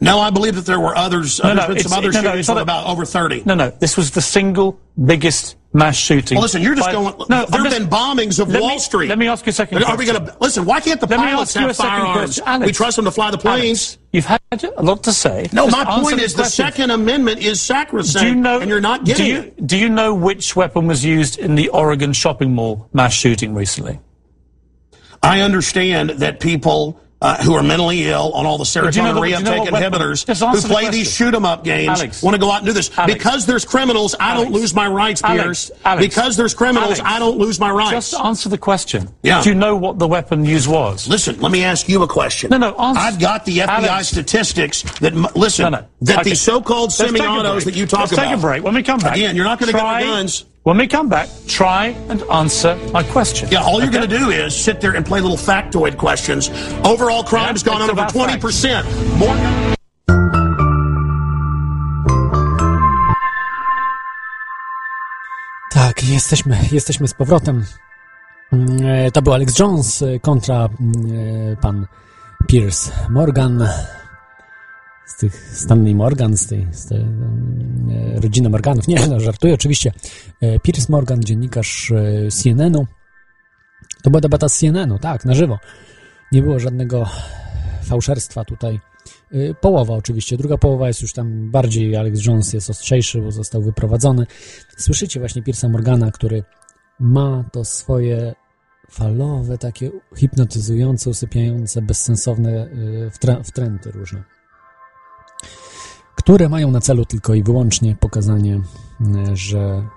No, 0.00 0.20
I 0.20 0.30
believe 0.30 0.54
that 0.54 0.64
there 0.66 0.78
were 0.78 0.96
others. 0.96 1.40
No, 1.42 1.54
no, 1.54 1.66
there's 1.66 1.82
been 1.82 1.88
some 1.88 1.98
other 1.98 2.12
no, 2.12 2.20
no, 2.20 2.28
shootings 2.28 2.40
it's 2.40 2.48
not 2.48 2.54
that 2.54 2.60
were 2.60 2.62
about 2.62 2.86
over 2.86 3.04
30. 3.04 3.42
No, 3.46 3.54
no. 3.54 3.70
This 3.70 3.96
was 3.96 4.12
the 4.12 4.20
single 4.20 4.78
biggest 5.04 5.56
mass 5.72 5.96
shooting. 5.96 6.36
Well, 6.36 6.42
listen, 6.42 6.62
you're 6.62 6.76
just 6.76 6.86
by- 6.88 6.92
going. 6.92 7.14
No, 7.28 7.46
there 7.46 7.62
have 7.64 7.72
been 7.72 7.88
bombings 7.88 8.38
of 8.38 8.48
Wall 8.54 8.68
me- 8.68 8.78
Street. 8.78 9.08
Let 9.08 9.18
me 9.18 9.26
ask 9.26 9.44
you 9.44 9.50
a 9.50 9.52
second. 9.52 9.82
Are 9.82 9.96
we 9.96 10.06
going 10.06 10.24
to 10.24 10.36
listen? 10.40 10.64
Why 10.64 10.78
can't 10.78 11.00
the 11.00 11.08
Let 11.08 11.18
pilots 11.18 11.52
have 11.54 11.68
a 11.68 11.74
second 11.74 11.90
firearms? 11.90 12.14
question. 12.14 12.44
Alex, 12.46 12.66
we 12.66 12.72
trust 12.72 12.96
them 12.96 13.04
to 13.06 13.10
fly 13.10 13.32
the 13.32 13.38
planes. 13.38 13.98
Alex, 13.98 13.98
you've 14.12 14.24
had 14.26 14.40
a 14.76 14.82
lot 14.84 15.02
to 15.02 15.12
say. 15.12 15.48
No, 15.52 15.68
Just 15.68 15.76
my 15.76 15.84
point 16.00 16.20
is 16.20 16.32
the 16.32 16.42
question. 16.42 16.64
Second 16.66 16.90
Amendment 16.92 17.40
is 17.40 17.60
sacrosanct, 17.60 18.22
Do 18.22 18.28
you 18.28 18.36
know? 18.36 18.60
and 18.60 18.70
you're 18.70 18.80
not 18.80 19.04
do 19.04 19.24
you, 19.24 19.40
it. 19.40 19.66
Do 19.66 19.76
you 19.76 19.88
know 19.88 20.14
which 20.14 20.54
weapon 20.54 20.86
was 20.86 21.04
used 21.04 21.38
in 21.40 21.56
the 21.56 21.70
Oregon 21.70 22.12
shopping 22.12 22.54
mall 22.54 22.88
mass 22.92 23.14
shooting 23.14 23.52
recently? 23.52 23.98
I 25.22 25.40
understand 25.40 26.10
that 26.10 26.38
people 26.38 27.00
uh, 27.20 27.36
who 27.42 27.54
are 27.54 27.62
mentally 27.64 28.06
ill 28.08 28.32
on 28.32 28.46
all 28.46 28.58
the 28.58 28.64
do 28.64 28.78
you 28.78 28.82
know 28.82 28.88
serotonin 28.88 28.92
the- 28.92 29.20
do 29.20 29.28
you 29.28 29.42
know 29.44 29.50
reuptake 29.64 29.72
what 29.72 29.82
inhibitors 29.82 30.38
who 30.38 30.46
answer 30.46 30.68
the 30.68 30.72
play 30.72 30.88
these 30.88 31.12
shoot 31.12 31.34
'em 31.34 31.44
up 31.44 31.64
games 31.64 31.88
Alex. 32.00 32.22
want 32.22 32.34
to 32.34 32.38
go 32.40 32.50
out 32.50 32.58
and 32.58 32.66
do 32.66 32.72
this. 32.72 32.90
Alex. 32.96 33.12
Because 33.14 33.44
there's 33.46 33.64
criminals, 33.64 34.14
I 34.20 34.34
don't 34.34 34.52
lose 34.52 34.72
my 34.74 34.86
rights, 34.86 35.22
Alex. 35.24 35.42
Pierce. 35.42 35.70
Alex. 35.84 36.06
Because 36.06 36.36
there's 36.36 36.54
criminals, 36.54 37.00
Alex. 37.00 37.00
I 37.04 37.18
don't 37.18 37.38
lose 37.38 37.58
my 37.58 37.70
rights. 37.70 38.10
Just 38.10 38.14
answer 38.14 38.48
the 38.48 38.58
question. 38.58 39.08
Yeah. 39.24 39.42
Do 39.42 39.48
you 39.48 39.54
know 39.56 39.74
what 39.76 39.98
the 39.98 40.06
weapon 40.06 40.44
used 40.44 40.68
was? 40.68 41.08
Listen, 41.08 41.40
let 41.40 41.50
me 41.50 41.64
ask 41.64 41.88
you 41.88 42.02
a 42.02 42.06
question. 42.08 42.50
No, 42.50 42.58
no, 42.58 42.74
answer- 42.76 43.00
I've 43.00 43.18
got 43.18 43.44
the 43.44 43.58
FBI 43.62 43.88
Alex. 43.88 44.08
statistics 44.08 44.82
that 45.00 45.14
listen 45.36 45.64
No, 45.64 45.70
no. 45.80 45.84
that 46.02 46.20
Okay. 46.20 46.30
these 46.30 46.40
so-called 46.40 46.90
Let's 46.90 46.98
take 46.98 47.10
a 47.10 47.16
semi-autos 47.18 47.64
that 47.64 47.74
you 47.74 47.86
talk 47.86 48.00
Let's 48.00 48.12
about. 48.12 48.24
take 48.28 48.34
a 48.34 48.40
break. 48.40 48.62
When 48.62 48.74
we 48.74 48.82
come 48.84 49.00
back, 49.00 49.16
Again, 49.16 49.34
you're 49.34 49.44
not 49.44 49.58
gonna 49.58 49.72
get 49.72 49.78
try- 49.80 50.02
the 50.04 50.08
guns. 50.08 50.44
When 50.68 50.76
we 50.76 50.86
come 50.86 51.08
back, 51.08 51.30
try 51.46 51.94
and 52.10 52.22
answer 52.30 52.76
my 52.92 53.02
question. 53.02 53.48
Yeah, 53.50 53.62
all 53.62 53.80
you're 53.80 53.88
Okay? 53.88 54.06
going 54.06 54.10
to 54.10 54.18
do 54.18 54.28
is 54.28 54.54
sit 54.54 54.82
there 54.82 54.96
and 54.96 55.06
play 55.06 55.18
little 55.22 55.38
factoid 55.38 55.96
questions. 55.96 56.50
Overall 56.84 57.24
crime's 57.24 57.64
Yeah, 57.64 57.72
gone 57.72 57.82
up 57.82 57.90
over 57.90 58.02
20%. 58.02 58.84
More 59.18 59.34
Tak, 65.70 66.04
jesteśmy, 66.04 66.58
jesteśmy 66.72 67.08
z 67.08 67.14
powrotem. 67.14 67.64
Mm, 68.52 68.78
To 69.12 69.22
był 69.22 69.32
Alex 69.34 69.58
Jones 69.58 70.04
kontra 70.22 70.68
mm, 70.80 71.56
pan 71.56 71.86
Pierce 72.46 72.92
Morgan 73.10 73.68
z 75.08 75.16
tych 75.16 75.56
Stanley 75.56 75.94
Morgan, 75.94 76.36
z 76.36 76.46
tej, 76.46 76.66
z 76.72 76.86
tej 76.86 77.00
e, 77.00 78.20
rodziny 78.20 78.48
Morganów. 78.48 78.88
Nie, 78.88 79.06
no, 79.06 79.20
żartuję 79.20 79.54
oczywiście. 79.54 79.92
E, 80.40 80.60
Pierce 80.60 80.86
Morgan, 80.88 81.22
dziennikarz 81.22 81.92
e, 81.92 82.30
CNN-u. 82.30 82.86
To 84.02 84.10
była 84.10 84.20
debata 84.20 84.48
z 84.48 84.58
CNN-u, 84.58 84.98
tak, 84.98 85.24
na 85.24 85.34
żywo. 85.34 85.58
Nie 86.32 86.42
było 86.42 86.58
żadnego 86.58 87.06
fałszerstwa 87.82 88.44
tutaj. 88.44 88.80
Połowa 89.60 89.94
oczywiście, 89.94 90.36
druga 90.36 90.58
połowa 90.58 90.88
jest 90.88 91.02
już 91.02 91.12
tam 91.12 91.50
bardziej, 91.50 91.96
Alex 91.96 92.26
Jones 92.26 92.52
jest 92.52 92.70
ostrzejszy, 92.70 93.22
bo 93.22 93.30
został 93.30 93.62
wyprowadzony. 93.62 94.26
Słyszycie 94.76 95.20
właśnie 95.20 95.42
Pierce'a 95.42 95.70
Morgana, 95.70 96.10
który 96.10 96.44
ma 97.00 97.44
to 97.52 97.64
swoje 97.64 98.34
falowe, 98.90 99.58
takie 99.58 99.90
hipnotyzujące, 100.16 101.10
usypiające, 101.10 101.82
bezsensowne 101.82 102.68
wtrę- 103.10 103.44
wtręty 103.44 103.90
różne, 103.90 104.24
które 106.18 106.48
mają 106.48 106.70
na 106.70 106.80
celu 106.80 107.04
tylko 107.04 107.34
i 107.34 107.42
wyłącznie 107.42 107.96
pokazanie, 108.00 108.60
y, 109.30 109.36
że 109.36 109.88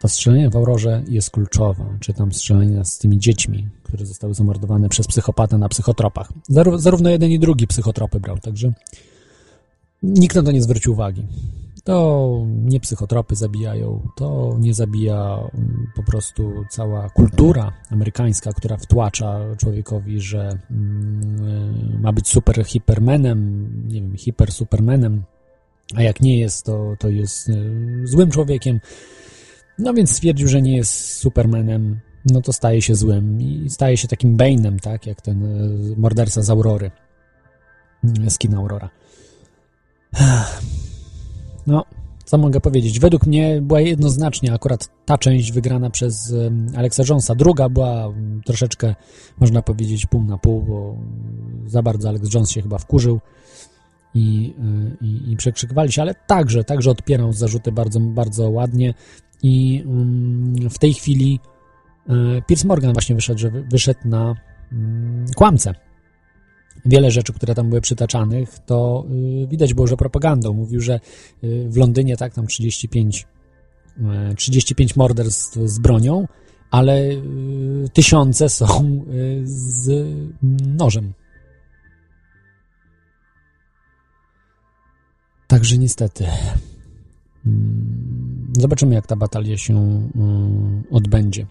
to 0.00 0.08
strzelanie 0.08 0.50
w 0.50 0.56
Aurorze 0.56 1.02
jest 1.08 1.30
kluczowe, 1.30 1.98
czy 2.00 2.14
tam 2.14 2.32
strzelanie 2.32 2.84
z 2.84 2.98
tymi 2.98 3.18
dziećmi, 3.18 3.68
które 3.82 4.06
zostały 4.06 4.34
zamordowane 4.34 4.88
przez 4.88 5.06
psychopatę 5.06 5.58
na 5.58 5.68
psychotropach. 5.68 6.32
Zaró- 6.50 6.78
Zarówno 6.78 7.10
jeden 7.10 7.30
i 7.30 7.38
drugi 7.38 7.66
psychotropy 7.66 8.20
brał, 8.20 8.38
także 8.38 8.72
nikt 10.02 10.36
na 10.36 10.42
to 10.42 10.52
nie 10.52 10.62
zwrócił 10.62 10.92
uwagi. 10.92 11.26
To 11.84 12.46
nie 12.46 12.80
psychotropy 12.80 13.36
zabijają, 13.36 14.08
to 14.16 14.56
nie 14.60 14.74
zabija 14.74 15.50
mm, 15.54 15.86
po 15.96 16.02
prostu 16.02 16.52
cała 16.70 17.10
kultura 17.10 17.72
amerykańska, 17.90 18.52
która 18.52 18.76
wtłacza 18.76 19.40
człowiekowi, 19.56 20.20
że 20.20 20.58
mm, 20.70 22.00
ma 22.00 22.12
być 22.12 22.28
super 22.28 22.64
hipermenem, 22.66 23.70
nie 23.88 24.00
wiem, 24.00 24.16
hiper 24.16 24.52
supermenem, 24.52 25.22
a 25.94 26.02
jak 26.02 26.20
nie 26.20 26.38
jest, 26.38 26.66
to, 26.66 26.96
to 26.98 27.08
jest 27.08 27.48
y, 27.48 28.00
złym 28.04 28.30
człowiekiem. 28.30 28.80
No 29.78 29.94
więc 29.94 30.10
stwierdził, 30.10 30.48
że 30.48 30.62
nie 30.62 30.76
jest 30.76 31.18
Supermanem, 31.18 32.00
no 32.24 32.40
to 32.40 32.52
staje 32.52 32.82
się 32.82 32.94
złym 32.94 33.40
i 33.40 33.70
staje 33.70 33.96
się 33.96 34.08
takim 34.08 34.36
Bane'em, 34.36 34.80
tak, 34.80 35.06
jak 35.06 35.20
ten 35.20 35.42
y, 35.42 35.96
morderca 35.96 36.42
z 36.42 36.50
Aurory, 36.50 36.90
y, 38.26 38.30
z 38.30 38.38
kina 38.38 38.58
Aurora. 38.58 38.90
No, 41.66 41.84
co 42.24 42.38
mogę 42.38 42.60
powiedzieć? 42.60 43.00
Według 43.00 43.26
mnie 43.26 43.60
była 43.62 43.80
jednoznacznie 43.80 44.52
akurat 44.52 44.88
ta 45.04 45.18
część 45.18 45.52
wygrana 45.52 45.90
przez 45.90 46.34
Alexa 46.76 47.02
Jonesa. 47.08 47.34
Druga 47.34 47.68
była 47.68 48.06
um, 48.06 48.40
troszeczkę, 48.46 48.94
można 49.40 49.62
powiedzieć, 49.62 50.06
pół 50.06 50.24
na 50.24 50.38
pół, 50.38 50.62
bo 50.62 50.96
za 51.66 51.82
bardzo 51.82 52.08
Alex 52.08 52.34
Jones 52.34 52.50
się 52.50 52.62
chyba 52.62 52.78
wkurzył 52.78 53.20
i, 54.14 54.54
y, 55.02 55.04
i, 55.04 55.32
i 55.32 55.92
się, 55.92 56.02
ale 56.02 56.14
także, 56.26 56.64
także 56.64 56.90
odpierał 56.90 57.32
zarzuty 57.32 57.72
bardzo, 57.72 58.00
bardzo 58.00 58.50
ładnie 58.50 58.94
i 59.42 59.84
um, 59.86 60.54
w 60.70 60.78
tej 60.78 60.94
chwili 60.94 61.40
y, 62.10 62.42
Piers 62.46 62.64
Morgan 62.64 62.92
właśnie 62.92 63.14
wyszedł, 63.14 63.40
wyszedł 63.70 64.00
na 64.04 64.34
kłamcę. 65.36 65.74
Wiele 66.86 67.10
rzeczy, 67.10 67.32
które 67.32 67.54
tam 67.54 67.68
były 67.68 67.80
przytaczanych, 67.80 68.58
to 68.58 69.06
y, 69.44 69.46
widać 69.46 69.74
było, 69.74 69.86
że 69.86 69.96
propagandą. 69.96 70.52
Mówił, 70.52 70.80
że 70.80 71.00
y, 71.44 71.66
w 71.68 71.76
Londynie 71.76 72.16
tak 72.16 72.34
tam 72.34 72.46
35, 72.46 73.26
y, 74.32 74.34
35 74.34 74.96
morderstw 74.96 75.56
z 75.64 75.78
bronią, 75.78 76.28
ale 76.70 77.00
y, 77.02 77.88
tysiące 77.92 78.48
są 78.48 79.04
y, 79.12 79.42
z 79.44 80.06
nożem. 80.66 81.12
Także 85.46 85.78
niestety. 85.78 86.26
mm, 87.46 88.52
Zobaczymy, 88.58 88.94
jak 88.94 89.06
ta 89.06 89.16
batalia 89.16 89.56
się 89.56 89.74
mm, 89.76 90.82
odbędzie. 90.90 91.46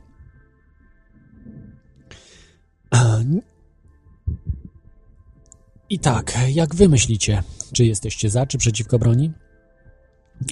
I 5.94 5.99
tak, 5.99 6.38
jak 6.49 6.76
wy 6.76 6.90
myślicie, 6.90 7.44
czy 7.74 7.86
jesteście 7.86 8.30
za, 8.30 8.45
czy 8.45 8.57
przeciwko 8.57 8.99
broni? 8.99 9.32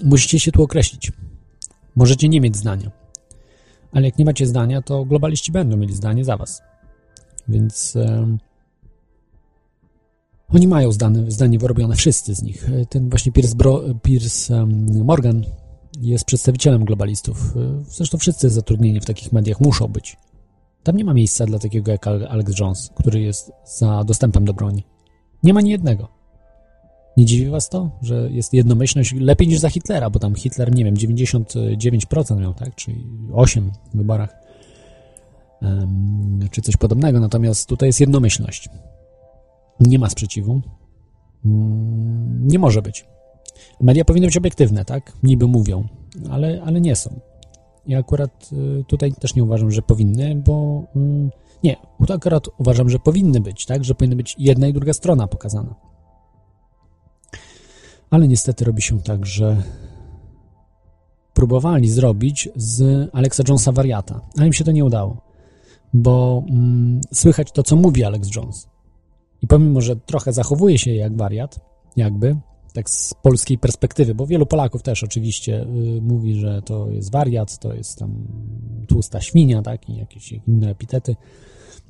Musicie 0.03 0.39
się 0.39 0.51
tu 0.51 0.63
określić. 0.63 1.11
Możecie 1.95 2.29
nie 2.29 2.41
mieć 2.41 2.57
zdania. 2.57 2.91
Ale 3.91 4.05
jak 4.05 4.17
nie 4.17 4.25
macie 4.25 4.47
zdania, 4.47 4.81
to 4.81 5.05
globaliści 5.05 5.51
będą 5.51 5.77
mieli 5.77 5.95
zdanie 5.95 6.25
za 6.25 6.37
was. 6.37 6.61
Więc 7.47 7.95
e, 7.95 8.37
oni 10.49 10.67
mają 10.67 10.91
zdane, 10.91 11.31
zdanie 11.31 11.59
wyrobione, 11.59 11.95
wszyscy 11.95 12.35
z 12.35 12.41
nich. 12.41 12.69
Ten 12.89 13.09
właśnie 13.09 13.31
Piers, 13.31 13.53
Bro, 13.53 13.83
Morgan 15.03 15.43
jest 16.01 16.25
przedstawicielem 16.25 16.85
globalistów. 16.85 17.53
Zresztą 17.87 18.17
wszyscy 18.17 18.49
zatrudnieni 18.49 18.99
w 18.99 19.05
takich 19.05 19.33
mediach 19.33 19.61
muszą 19.61 19.87
być. 19.87 20.17
Tam 20.83 20.95
nie 20.95 21.05
ma 21.05 21.13
miejsca 21.13 21.45
dla 21.45 21.59
takiego 21.59 21.91
jak 21.91 22.07
Al- 22.07 22.27
Alex 22.29 22.59
Jones, 22.59 22.89
który 22.95 23.21
jest 23.21 23.51
za 23.65 24.03
dostępem 24.03 24.45
do 24.45 24.53
broni. 24.53 24.90
Nie 25.43 25.53
ma 25.53 25.59
ani 25.59 25.69
jednego. 25.71 26.07
Nie 27.17 27.25
dziwi 27.25 27.49
was 27.49 27.69
to, 27.69 27.89
że 28.01 28.31
jest 28.31 28.53
jednomyślność 28.53 29.13
lepiej 29.13 29.47
niż 29.47 29.59
za 29.59 29.69
Hitlera, 29.69 30.09
bo 30.09 30.19
tam 30.19 30.35
Hitler, 30.35 30.75
nie 30.75 30.85
wiem, 30.85 30.95
99% 30.95 32.39
miał, 32.39 32.53
tak? 32.53 32.75
Czyli 32.75 33.05
8 33.33 33.71
w 33.93 33.97
wyborach. 33.97 34.41
Czy 36.51 36.61
coś 36.61 36.77
podobnego. 36.77 37.19
Natomiast 37.19 37.69
tutaj 37.69 37.89
jest 37.89 37.99
jednomyślność. 37.99 38.69
Nie 39.79 39.99
ma 39.99 40.09
sprzeciwu. 40.09 40.61
Mm, 41.45 42.47
Nie 42.47 42.59
może 42.59 42.81
być. 42.81 43.05
Media 43.81 44.05
powinny 44.05 44.27
być 44.27 44.37
obiektywne, 44.37 44.85
tak? 44.85 45.13
Niby 45.23 45.47
mówią, 45.47 45.87
ale, 46.29 46.61
ale 46.65 46.81
nie 46.81 46.95
są. 46.95 47.19
Ja 47.87 47.99
akurat 47.99 48.49
y, 48.53 48.83
tutaj 48.87 49.13
też 49.13 49.35
nie 49.35 49.43
uważam, 49.43 49.71
że 49.71 49.81
powinny, 49.81 50.35
bo 50.35 50.83
mm, 50.95 51.29
nie, 51.63 51.75
tu 52.07 52.13
akurat 52.13 52.47
uważam, 52.57 52.89
że 52.89 52.99
powinny 52.99 53.39
być, 53.39 53.65
tak? 53.65 53.83
Że 53.83 53.95
powinna 53.95 54.15
być 54.15 54.35
jedna 54.39 54.67
i 54.67 54.73
druga 54.73 54.93
strona 54.93 55.27
pokazana. 55.27 55.75
Ale 58.09 58.27
niestety 58.27 58.65
robi 58.65 58.81
się 58.81 59.01
tak, 59.01 59.25
że 59.25 59.63
próbowali 61.33 61.89
zrobić 61.89 62.49
z 62.55 63.09
Alexa 63.13 63.43
Jonesa 63.47 63.71
wariata, 63.71 64.21
ale 64.37 64.47
im 64.47 64.53
się 64.53 64.63
to 64.63 64.71
nie 64.71 64.85
udało, 64.85 65.21
bo 65.93 66.43
mm, 66.49 67.01
słychać 67.13 67.51
to, 67.51 67.63
co 67.63 67.75
mówi 67.75 68.03
Alex 68.03 68.35
Jones. 68.35 68.67
I 69.41 69.47
pomimo, 69.47 69.81
że 69.81 69.95
trochę 69.95 70.33
zachowuje 70.33 70.77
się 70.77 70.93
jak 70.93 71.17
wariat, 71.17 71.59
jakby, 71.95 72.35
tak 72.73 72.89
z 72.89 73.13
polskiej 73.13 73.57
perspektywy, 73.57 74.15
bo 74.15 74.27
wielu 74.27 74.45
Polaków 74.45 74.83
też 74.83 75.03
oczywiście 75.03 75.61
y, 75.61 76.01
mówi, 76.01 76.35
że 76.35 76.61
to 76.61 76.89
jest 76.89 77.11
wariat, 77.11 77.59
to 77.59 77.73
jest 77.73 77.99
tam 77.99 78.27
tłusta 78.87 79.21
świnia, 79.21 79.61
tak, 79.61 79.89
i 79.89 79.95
jakieś 79.95 80.31
inne 80.31 80.69
epitety. 80.69 81.15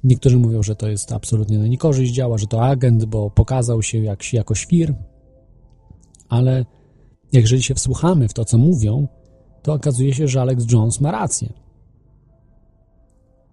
Niektórzy 0.03 0.37
mówią, 0.37 0.63
że 0.63 0.75
to 0.75 0.89
jest 0.89 1.11
absolutnie 1.11 1.57
na 1.57 1.67
niekorzyść 1.67 2.13
działa, 2.13 2.37
że 2.37 2.47
to 2.47 2.63
agent, 2.65 3.05
bo 3.05 3.29
pokazał 3.29 3.81
się 3.81 3.97
jak, 3.97 4.33
jako 4.33 4.55
świr, 4.55 4.93
ale 6.29 6.65
jeżeli 7.31 7.63
się 7.63 7.75
wsłuchamy 7.75 8.27
w 8.27 8.33
to, 8.33 8.45
co 8.45 8.57
mówią, 8.57 9.07
to 9.61 9.73
okazuje 9.73 10.13
się, 10.13 10.27
że 10.27 10.41
Alex 10.41 10.71
Jones 10.71 11.01
ma 11.01 11.11
rację. 11.11 11.53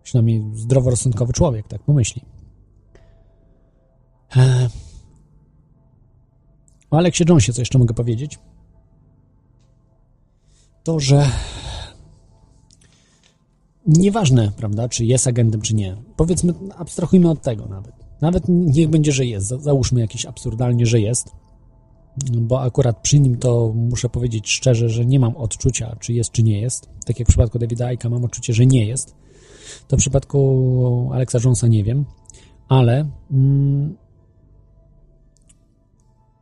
Przynajmniej 0.02 0.42
zdroworozsądkowy 0.54 1.32
człowiek 1.32 1.68
tak 1.68 1.82
pomyśli. 1.82 2.22
Eee. 4.36 4.68
O 6.90 6.96
Aleksie 6.96 7.24
Jonesie 7.28 7.52
co 7.52 7.60
jeszcze 7.60 7.78
mogę 7.78 7.94
powiedzieć? 7.94 8.38
To, 10.84 11.00
że 11.00 11.30
nieważne, 13.88 14.52
prawda, 14.56 14.88
czy 14.88 15.04
jest 15.04 15.26
agentem, 15.26 15.60
czy 15.60 15.74
nie. 15.74 15.96
Powiedzmy, 16.16 16.54
abstrahujmy 16.76 17.30
od 17.30 17.42
tego 17.42 17.66
nawet. 17.66 17.92
Nawet 18.20 18.44
niech 18.48 18.88
będzie, 18.88 19.12
że 19.12 19.26
jest. 19.26 19.46
Za- 19.46 19.58
Załóżmy 19.58 20.00
jakieś 20.00 20.26
absurdalnie, 20.26 20.86
że 20.86 21.00
jest. 21.00 21.32
Bo 22.32 22.60
akurat 22.62 23.00
przy 23.02 23.20
nim 23.20 23.36
to 23.36 23.72
muszę 23.74 24.08
powiedzieć 24.08 24.50
szczerze, 24.50 24.88
że 24.88 25.06
nie 25.06 25.20
mam 25.20 25.36
odczucia, 25.36 25.96
czy 26.00 26.12
jest, 26.12 26.30
czy 26.30 26.42
nie 26.42 26.60
jest. 26.60 26.88
Tak 27.06 27.18
jak 27.18 27.28
w 27.28 27.30
przypadku 27.30 27.58
Davida 27.58 27.92
Icka 27.92 28.08
mam 28.08 28.24
odczucie, 28.24 28.52
że 28.54 28.66
nie 28.66 28.86
jest. 28.86 29.14
To 29.88 29.96
w 29.96 30.00
przypadku 30.00 31.10
Alexa 31.12 31.38
Jonesa 31.44 31.66
nie 31.66 31.84
wiem. 31.84 32.04
Ale 32.68 33.08
mm, 33.30 33.96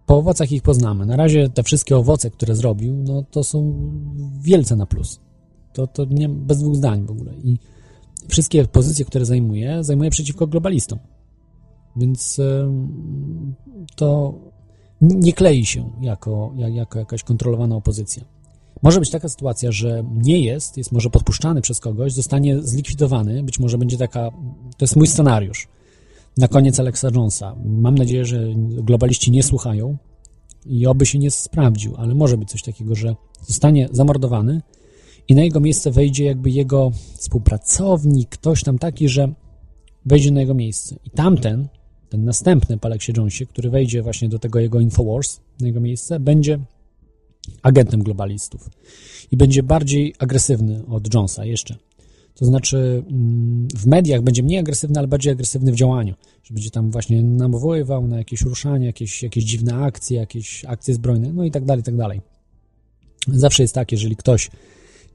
po 0.07 0.17
owocach 0.19 0.53
ich 0.53 0.63
poznamy. 0.63 1.07
Na 1.07 1.17
razie 1.17 1.49
te 1.49 1.63
wszystkie 1.63 1.97
owoce, 1.97 2.31
które 2.31 2.55
zrobił, 2.55 2.97
no 2.97 3.23
to 3.31 3.45
są 3.45 3.75
wielce 4.41 4.77
na 4.77 4.87
plus. 4.87 5.21
To, 5.77 5.87
to 5.87 6.05
nie 6.05 6.29
bez 6.29 6.59
dwóch 6.59 6.77
zdań 6.77 7.07
w 7.07 7.11
ogóle. 7.11 7.33
I 7.45 7.59
wszystkie 8.29 8.65
pozycje, 8.65 9.05
które 9.05 9.25
zajmuje, 9.25 9.85
zajmuje 9.85 10.11
przeciwko 10.11 10.47
globalistom. 10.47 10.99
Więc 11.97 12.41
to 13.97 14.35
nie 15.01 15.33
klei 15.33 15.67
się 15.67 15.91
jako, 16.01 16.53
jak- 16.57 16.75
jako 16.75 16.99
jakaś 16.99 17.23
kontrolowana 17.23 17.77
opozycja. 17.77 18.25
Może 18.83 19.01
być 19.01 19.11
taka 19.11 19.29
sytuacja, 19.29 19.73
że 19.73 20.05
nie 20.15 20.41
jest, 20.41 20.77
jest 20.77 20.93
może 20.93 21.11
podpuszczany 21.11 21.61
przez 21.61 21.81
kogoś, 21.81 22.13
zostanie 22.13 22.63
zlikwidowany, 22.63 23.43
być 23.43 23.59
może 23.59 23.79
będzie 23.79 23.99
taka, 23.99 24.31
to 24.77 24.85
jest 24.85 24.97
mój 24.97 25.07
scenariusz, 25.07 25.69
na 26.37 26.49
koniec 26.49 26.81
Alexa 26.81 27.09
Jonesa. 27.15 27.57
Mam 27.65 27.95
nadzieję, 27.95 28.25
że 28.25 28.49
globaliści 28.57 29.31
nie 29.31 29.43
słuchają 29.43 29.97
i 30.67 30.87
oby 30.87 31.07
się 31.07 31.19
nie 31.19 31.31
sprawdził, 31.31 31.95
ale 31.97 32.15
może 32.15 32.39
być 32.39 32.51
coś 32.51 32.63
takiego, 32.63 32.95
że 32.95 33.17
zostanie 33.47 33.89
zamordowany 33.93 34.63
i 35.29 35.35
na 35.35 35.43
jego 35.43 35.61
miejsce 35.61 35.91
wejdzie 35.91 36.25
jakby 36.25 36.51
jego 36.51 36.93
współpracownik, 37.15 38.29
ktoś 38.29 38.63
tam 38.63 38.79
taki, 38.79 39.09
że 39.09 39.33
wejdzie 40.07 40.33
na 40.33 40.41
jego 40.41 40.55
miejsce. 40.55 40.97
I 41.05 41.11
tamten, 41.11 41.69
ten 42.09 42.25
następny 42.25 42.79
po 42.79 42.89
Jonesie, 43.17 43.47
który 43.47 43.71
wejdzie 43.71 44.03
właśnie 44.03 44.29
do 44.29 44.39
tego 44.39 44.61
jego 44.61 44.81
Infowars 44.81 45.41
na 45.61 45.67
jego 45.67 45.81
miejsce, 45.81 46.21
będzie 46.21 46.59
agentem 47.63 48.03
globalistów 48.03 48.71
i 49.31 49.37
będzie 49.37 49.63
bardziej 49.63 50.15
agresywny 50.19 50.83
od 50.87 51.15
Jonesa 51.15 51.45
jeszcze. 51.45 51.77
To 52.35 52.45
znaczy 52.45 53.05
mm, 53.11 53.69
w 53.75 53.87
mediach 53.87 54.23
będzie 54.23 54.43
mniej 54.43 54.59
agresywny, 54.59 54.99
ale 54.99 55.09
bardziej 55.09 55.33
agresywny 55.33 55.73
w 55.73 55.75
działaniu, 55.75 56.15
że 56.43 56.55
będzie 56.55 56.71
tam 56.71 56.91
właśnie 56.91 57.23
nawoływał 57.23 58.07
na 58.07 58.19
jakieś 58.19 58.41
ruszanie, 58.41 58.87
jakieś, 58.87 59.23
jakieś 59.23 59.45
dziwne 59.45 59.75
akcje, 59.75 60.19
jakieś 60.19 60.65
akcje 60.65 60.95
zbrojne, 60.95 61.33
no 61.33 61.45
i 61.45 61.51
tak 61.51 61.65
dalej, 61.65 61.81
i 61.81 61.85
tak 61.85 61.97
dalej. 61.97 62.21
Zawsze 63.29 63.63
jest 63.63 63.75
tak, 63.75 63.93
jeżeli 63.93 64.17
ktoś 64.17 64.51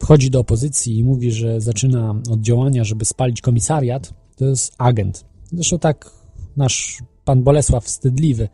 wchodzi 0.01 0.29
do 0.29 0.39
opozycji 0.39 0.97
i 0.97 1.03
mówi, 1.03 1.31
że 1.31 1.61
zaczyna 1.61 2.15
od 2.29 2.41
działania, 2.41 2.83
żeby 2.83 3.05
spalić 3.05 3.41
komisariat, 3.41 4.13
to 4.35 4.45
jest 4.45 4.73
agent. 4.77 5.25
Zresztą 5.51 5.79
tak 5.79 6.11
nasz 6.57 7.03
pan 7.25 7.43
Bolesław 7.43 7.85
Wstydliwy, 7.85 8.49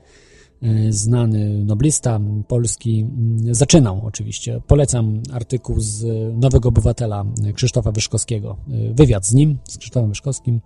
e, 0.61 0.91
znany 0.91 1.63
noblista 1.65 2.19
polski, 2.47 3.01
m, 3.01 3.55
zaczynał 3.55 4.01
oczywiście. 4.05 4.61
Polecam 4.67 5.21
artykuł 5.33 5.79
z 5.79 6.05
Nowego 6.37 6.69
Obywatela 6.69 7.25
Krzysztofa 7.53 7.91
Wyszkowskiego. 7.91 8.57
E, 8.69 8.93
Wywiad 8.93 9.25
z 9.25 9.33
nim, 9.33 9.57
z 9.63 9.77
Krzysztofem 9.77 10.09
Wyszkowskim, 10.09 10.61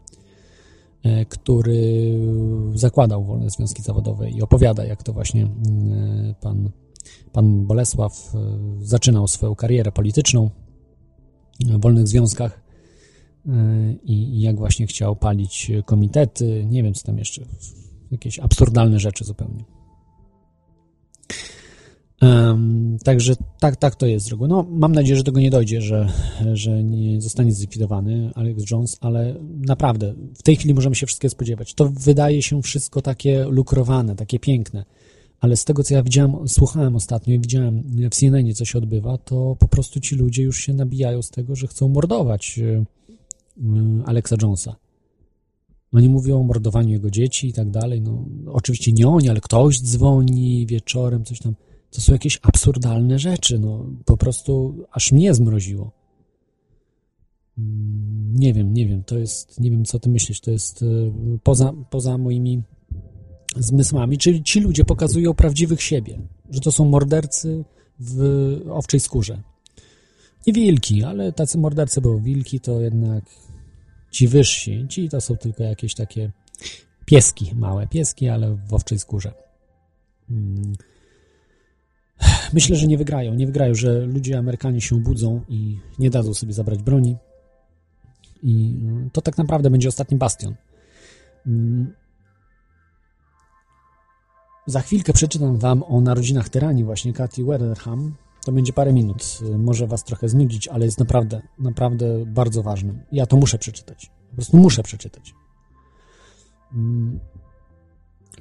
który 1.30 2.20
zakładał 2.74 3.24
wolne 3.24 3.50
związki 3.50 3.82
zawodowe 3.82 4.30
i 4.30 4.42
opowiada, 4.42 4.86
jak 4.86 5.04
to 5.04 5.14
właśnie 5.14 5.48
pan, 6.42 6.70
pan 7.32 7.66
Bolesław 7.66 8.34
zaczynał 8.82 9.28
swoją 9.28 9.56
karierę 9.56 9.92
polityczną 9.92 10.50
wolnych 11.78 12.08
związkach 12.08 12.62
e, 13.48 13.52
i, 14.04 14.42
jak 14.42 14.58
właśnie 14.58 14.88
chciał 14.88 15.16
palić 15.16 15.72
komitety, 15.86 16.66
nie 16.70 16.84
wiem 16.84 16.94
co 16.94 17.04
tam 17.04 17.18
jeszcze, 17.18 17.42
jakieś 18.12 18.40
absurdalne 18.40 19.00
rzeczy 19.00 19.24
zupełnie. 19.24 19.64
Także 23.04 23.34
tak, 23.60 23.76
tak 23.76 23.96
to 23.96 24.06
jest 24.06 24.26
z 24.26 24.30
reguły. 24.30 24.50
No, 24.50 24.66
mam 24.70 24.92
nadzieję, 24.92 25.18
że 25.18 25.24
tego 25.24 25.40
nie 25.40 25.50
dojdzie, 25.50 25.82
że, 25.82 26.10
że 26.54 26.84
nie 26.84 27.22
zostanie 27.22 27.54
zlikwidowany 27.54 28.32
Alex 28.36 28.72
Jones, 28.72 28.98
ale 29.02 29.36
naprawdę 29.68 30.14
w 30.36 30.44
tej 30.44 30.56
chwili 30.56 30.74
możemy 30.74 30.96
się 30.96 31.06
wszystkiego 31.06 31.30
spodziewać. 31.30 31.74
To 31.74 31.90
wydaje 31.90 32.42
się 32.42 32.62
wszystko 32.62 33.02
takie 33.02 33.46
lukrowane, 33.46 34.16
takie 34.16 34.40
piękne, 34.40 34.86
ale 35.42 35.58
z 35.58 35.66
tego, 35.66 35.84
co 35.84 35.94
ja 35.94 36.04
widziałem, 36.04 36.48
słuchałem 36.48 36.96
ostatnio 36.96 37.34
i 37.34 37.40
widziałem 37.40 37.84
w 38.12 38.16
CNN, 38.16 38.54
co 38.54 38.66
się 38.66 38.78
odbywa, 38.78 39.18
to 39.18 39.56
po 39.60 39.68
prostu 39.68 40.00
ci 40.00 40.16
ludzie 40.16 40.44
już 40.44 40.58
się 40.58 40.74
nabijają 40.74 41.22
z 41.22 41.30
tego, 41.30 41.56
że 41.56 41.68
chcą 41.68 41.88
mordować 41.90 42.60
e, 42.60 42.64
e, 42.64 42.84
Alexa 44.06 44.36
Jonesa. 44.42 44.76
Oni 45.94 46.10
mówią 46.10 46.40
o 46.40 46.44
mordowaniu 46.44 46.90
jego 46.90 47.12
dzieci 47.12 47.48
i 47.48 47.54
tak 47.54 47.70
dalej. 47.70 48.02
No, 48.02 48.26
oczywiście 48.48 48.92
nie 48.92 49.08
oni, 49.08 49.30
ale 49.30 49.42
ktoś 49.42 49.82
dzwoni 49.82 50.66
wieczorem, 50.68 51.26
coś 51.26 51.40
tam. 51.40 51.56
To 51.92 52.02
są 52.02 52.14
jakieś 52.14 52.40
absurdalne 52.42 53.20
rzeczy. 53.20 53.60
No, 53.60 53.86
po 54.06 54.18
prostu 54.18 54.76
aż 54.92 55.12
mnie 55.12 55.34
zmroziło. 55.34 55.92
Mm, 57.58 58.34
Nie 58.34 58.54
wiem, 58.54 58.74
nie 58.74 58.88
wiem. 58.88 59.04
To 59.04 59.18
jest, 59.18 59.60
nie 59.60 59.72
wiem, 59.72 59.86
co 59.86 60.00
ty 60.00 60.10
myślisz. 60.10 60.42
To 60.42 60.52
jest 60.52 60.84
e, 60.84 60.88
poza, 61.44 61.74
poza 61.90 62.18
moimi 62.18 62.62
zmysłami. 63.56 64.18
Czyli 64.18 64.44
ci 64.44 64.60
ludzie 64.60 64.86
pokazują 64.86 65.34
prawdziwych 65.34 65.82
siebie, 65.82 66.20
że 66.50 66.60
to 66.60 66.72
są 66.72 66.86
mordercy 66.86 67.64
w 68.00 68.22
owczej 68.70 69.00
skórze. 69.00 69.42
Nie 70.48 70.54
wilki, 70.54 71.04
ale 71.04 71.34
tacy 71.34 71.58
mordercy 71.58 72.02
były 72.02 72.22
wilki, 72.22 72.60
to 72.60 72.82
jednak 72.82 73.24
ci 74.12 74.28
wyżsi, 74.28 74.86
ci 74.90 75.10
to 75.10 75.22
są 75.22 75.38
tylko 75.38 75.64
jakieś 75.64 75.96
takie 75.96 76.32
pieski, 77.06 77.52
małe 77.56 77.88
pieski, 77.88 78.30
ale 78.30 78.58
w 78.70 78.74
owczej 78.74 79.00
skórze. 79.00 79.34
Mm. 80.32 80.74
Myślę, 82.54 82.76
że 82.76 82.88
nie 82.88 82.98
wygrają. 82.98 83.34
Nie 83.34 83.46
wygrają, 83.46 83.76
że 83.76 84.06
ludzie 84.06 84.38
Amerykanie 84.38 84.82
się 84.82 84.96
obudzą 84.96 85.42
i 85.50 85.78
nie 86.00 86.10
dadzą 86.10 86.34
sobie 86.34 86.54
zabrać 86.54 86.84
broni. 86.84 87.16
I 88.44 88.76
mm, 88.82 89.10
to 89.10 89.22
tak 89.22 89.38
naprawdę 89.38 89.70
będzie 89.70 89.90
ostatni 89.90 90.18
bastion. 90.18 90.56
Mm. 91.48 91.94
Za 94.72 94.82
chwilkę 94.82 95.14
przeczytam 95.14 95.58
Wam 95.58 95.84
o 95.84 96.02
narodzinach 96.02 96.50
tyranii 96.50 96.84
właśnie 96.84 97.14
Katy 97.14 97.44
Weatherham. 97.44 98.16
To 98.46 98.52
będzie 98.52 98.74
parę 98.74 98.94
minut. 98.94 99.40
Może 99.58 99.88
Was 99.88 100.04
trochę 100.04 100.30
znudzić, 100.30 100.68
ale 100.68 100.86
jest 100.86 101.00
naprawdę, 101.00 101.42
naprawdę 101.60 102.26
bardzo 102.26 102.64
ważne. 102.64 102.94
Ja 103.12 103.26
to 103.26 103.38
muszę 103.38 103.58
przeczytać. 103.58 104.12
Po 104.30 104.36
prostu 104.36 104.58
muszę 104.58 104.84
przeczytać. 104.84 105.34
Mm. 106.74 107.20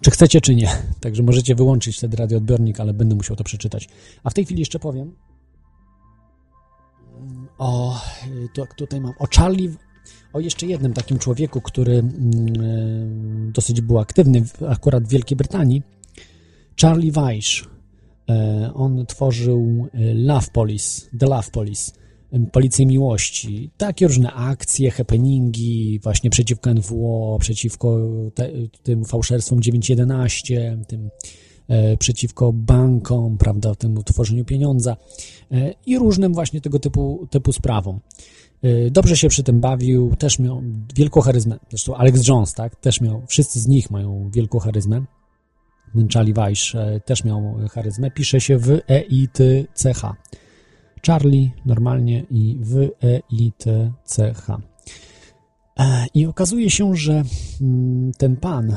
Czy 0.01 0.11
chcecie, 0.11 0.41
czy 0.41 0.55
nie. 0.55 0.69
Także 1.03 1.23
możecie 1.23 1.55
wyłączyć 1.55 1.97
wtedy 1.97 2.17
radioodbiornik, 2.17 2.81
ale 2.81 2.95
będę 2.95 3.15
musiał 3.15 3.37
to 3.37 3.45
przeczytać. 3.45 3.89
A 4.25 4.31
w 4.31 4.35
tej 4.35 4.45
chwili 4.45 4.61
jeszcze 4.61 4.79
powiem 4.79 5.13
o, 7.59 8.01
tutaj 8.77 9.01
mam, 9.01 9.13
o 9.19 9.27
Charlie, 9.37 9.71
o 10.33 10.41
jeszcze 10.41 10.67
jednym 10.67 10.93
takim 10.93 11.19
człowieku, 11.19 11.61
który 11.61 11.99
mm, 11.99 13.53
dosyć 13.53 13.81
był 13.81 13.99
aktywny 13.99 14.43
akurat 14.69 15.05
w 15.05 15.09
Wielkiej 15.09 15.37
Brytanii. 15.37 15.83
Charlie 16.81 17.13
Weiss. 17.13 17.63
E, 18.31 18.71
on 18.75 19.07
tworzył 19.07 19.89
e, 19.95 20.15
Love 20.15 20.47
Police, 20.53 21.07
The 21.19 21.27
Love 21.27 21.51
Police, 21.53 21.93
Policję 22.53 22.87
Miłości. 22.87 23.71
Takie 23.77 24.07
różne 24.07 24.33
akcje, 24.33 24.91
happeningi 24.91 26.01
właśnie 26.03 26.31
przeciwko 26.31 26.75
NWO, 26.75 27.39
przeciwko 27.41 27.99
te, 28.35 28.51
tym 28.83 29.05
fałszerstwom 29.05 29.63
911, 29.63 30.79
tym 30.89 31.11
e, 31.69 31.97
przeciwko 31.97 32.53
bankom, 32.53 33.39
prawda, 33.39 33.75
temu 33.75 34.03
tworzeniu 34.03 34.45
pieniądza 34.45 34.97
i 35.87 35.99
różnym 35.99 36.35
właśnie 36.35 36.61
tego 36.61 36.79
typu, 36.79 37.27
typu 37.31 37.53
sprawom. 37.53 38.01
Dobrze 38.91 39.17
się 39.17 39.29
przy 39.29 39.43
tym 39.43 39.61
bawił, 39.61 40.17
też 40.17 40.39
miał 40.39 40.63
wielką 40.95 41.21
charyzmę. 41.21 41.59
Zresztą 41.71 41.95
Alex 41.95 42.29
Jones, 42.29 42.55
tak, 42.55 42.77
też 42.77 43.01
miał, 43.01 43.23
wszyscy 43.27 43.61
z 43.61 43.67
nich 43.67 43.91
mają 43.91 44.31
wielką 44.35 44.59
charyzmę. 44.59 45.05
Charlie 46.15 46.35
Weiss 46.35 46.75
e, 46.75 47.01
też 47.01 47.25
miał 47.25 47.55
charyzmę. 47.71 48.11
Pisze 48.11 48.41
się 48.41 48.59
w 48.59 48.71
e 48.89 49.01
i 49.01 49.29
t 49.29 49.45
c 49.75 49.95
h. 49.95 50.17
Charlie 51.07 51.51
normalnie 51.67 52.27
i 52.31 52.59
w 52.61 52.77
e 53.03 53.21
i 53.31 53.53
t 53.53 53.93
c 54.05 54.35
h. 54.35 54.61
E, 55.79 56.07
I 56.15 56.27
okazuje 56.27 56.71
się, 56.71 56.97
że 56.97 57.23
mm, 57.61 58.13
ten 58.19 58.37
pan, 58.37 58.77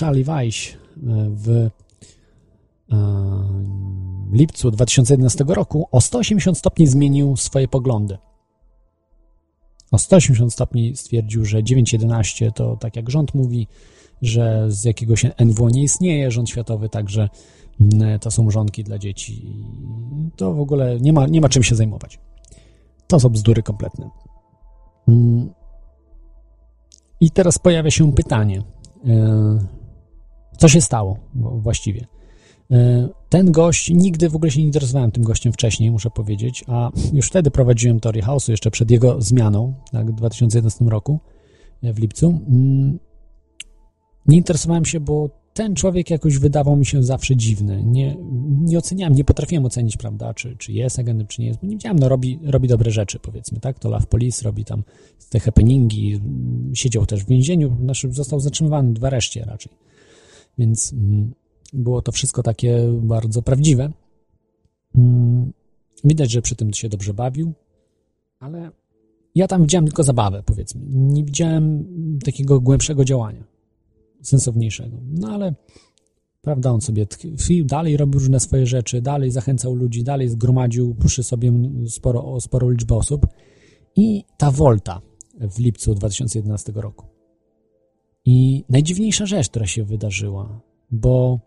Charlie 0.00 0.24
Weiss, 0.24 0.56
w 1.30 1.70
lipcu 4.32 4.70
2011 4.70 5.44
roku 5.48 5.88
o 5.92 6.00
180 6.00 6.58
stopni 6.58 6.86
zmienił 6.86 7.36
swoje 7.36 7.68
poglądy. 7.68 8.18
O 9.90 9.98
180 9.98 10.52
stopni 10.52 10.96
stwierdził, 10.96 11.44
że 11.44 11.62
9.11 11.62 12.52
to 12.52 12.76
tak 12.76 12.96
jak 12.96 13.10
rząd 13.10 13.34
mówi, 13.34 13.68
że 14.22 14.66
z 14.68 14.84
jakiegoś 14.84 15.24
NWO 15.44 15.70
nie 15.70 15.82
istnieje 15.82 16.30
rząd 16.30 16.50
światowy, 16.50 16.88
także 16.88 17.28
mm, 17.80 18.18
to 18.18 18.30
są 18.30 18.50
rządki 18.50 18.84
dla 18.84 18.98
dzieci. 18.98 19.56
To 20.36 20.54
w 20.54 20.60
ogóle 20.60 21.00
nie 21.00 21.12
ma, 21.12 21.26
nie 21.26 21.40
ma 21.40 21.48
czym 21.48 21.62
się 21.62 21.74
zajmować. 21.74 22.18
To 23.06 23.20
są 23.20 23.28
bzdury 23.28 23.62
kompletne. 23.62 24.10
Mm. 25.08 25.50
I 27.20 27.30
teraz 27.30 27.58
pojawia 27.58 27.90
się 27.90 28.12
pytanie, 28.12 28.62
e, 29.06 29.58
co 30.58 30.68
się 30.68 30.80
stało 30.80 31.18
właściwie? 31.34 32.06
E, 32.70 33.08
ten 33.28 33.52
gość, 33.52 33.90
nigdy 33.90 34.28
w 34.28 34.36
ogóle 34.36 34.50
się 34.50 34.60
nie 34.60 34.66
interesowałem 34.66 35.10
tym 35.10 35.24
gościem 35.24 35.52
wcześniej, 35.52 35.90
muszę 35.90 36.10
powiedzieć, 36.10 36.64
a 36.68 36.90
już 37.12 37.26
wtedy 37.26 37.50
prowadziłem 37.50 38.00
teorię 38.00 38.22
chaosu, 38.22 38.50
jeszcze 38.50 38.70
przed 38.70 38.90
jego 38.90 39.22
zmianą, 39.22 39.74
tak, 39.92 40.10
w 40.10 40.14
2011 40.14 40.84
roku, 40.84 41.20
e, 41.82 41.92
w 41.92 41.98
lipcu. 41.98 42.40
Nie 44.28 44.36
interesowałem 44.36 44.84
się, 44.84 45.00
bo 45.00 45.30
ten 45.56 45.74
człowiek 45.74 46.10
jakoś 46.10 46.38
wydawał 46.38 46.76
mi 46.76 46.86
się 46.86 47.02
zawsze 47.02 47.36
dziwny. 47.36 47.82
Nie, 47.84 48.16
nie 48.60 48.78
oceniałem, 48.78 49.14
nie 49.14 49.24
potrafiłem 49.24 49.64
ocenić, 49.64 49.96
prawda, 49.96 50.34
czy, 50.34 50.56
czy 50.56 50.72
jest 50.72 50.98
agentem, 50.98 51.26
czy 51.26 51.40
nie 51.40 51.46
jest, 51.46 51.60
bo 51.60 51.66
nie 51.66 51.72
wiedziałem, 51.72 51.98
no 51.98 52.08
robi, 52.08 52.38
robi 52.42 52.68
dobre 52.68 52.90
rzeczy, 52.90 53.18
powiedzmy, 53.18 53.60
tak, 53.60 53.78
to 53.78 53.90
Love 53.90 54.06
Police 54.06 54.44
robi 54.44 54.64
tam 54.64 54.82
te 55.30 55.40
happeningi, 55.40 56.20
siedział 56.74 57.06
też 57.06 57.24
w 57.24 57.28
więzieniu, 57.28 57.76
znaczy 57.80 58.12
został 58.12 58.40
zatrzymywany 58.40 58.94
w 58.94 59.04
areszcie 59.04 59.44
raczej, 59.44 59.72
więc 60.58 60.92
mm, 60.92 61.34
było 61.72 62.02
to 62.02 62.12
wszystko 62.12 62.42
takie 62.42 62.78
bardzo 63.02 63.42
prawdziwe. 63.42 63.92
Mm, 64.96 65.52
widać, 66.04 66.30
że 66.30 66.42
przy 66.42 66.56
tym 66.56 66.72
się 66.72 66.88
dobrze 66.88 67.14
bawił, 67.14 67.52
ale 68.40 68.70
ja 69.34 69.48
tam 69.48 69.62
widziałem 69.62 69.86
tylko 69.86 70.02
zabawę, 70.02 70.42
powiedzmy. 70.46 70.80
Nie 70.90 71.24
widziałem 71.24 71.84
takiego 72.24 72.60
głębszego 72.60 73.04
działania 73.04 73.55
sensowniejszego. 74.22 74.96
No 75.02 75.28
ale, 75.28 75.54
prawda, 76.42 76.70
on 76.70 76.80
sobie 76.80 77.06
tkwił, 77.06 77.64
dalej 77.64 77.96
robił 77.96 78.18
różne 78.20 78.40
swoje 78.40 78.66
rzeczy, 78.66 79.02
dalej 79.02 79.30
zachęcał 79.30 79.74
ludzi, 79.74 80.04
dalej 80.04 80.28
zgromadził 80.28 80.94
przy 80.94 81.22
sobie 81.22 81.52
sporo, 81.88 82.40
sporo 82.40 82.70
liczbę 82.70 82.94
osób 82.94 83.26
i 83.96 84.24
ta 84.36 84.50
Volta 84.50 85.00
w 85.40 85.58
lipcu 85.58 85.94
2011 85.94 86.72
roku. 86.72 87.06
I 88.24 88.64
najdziwniejsza 88.68 89.26
rzecz, 89.26 89.48
która 89.48 89.66
się 89.66 89.84
wydarzyła, 89.84 90.60
bo 90.90 91.40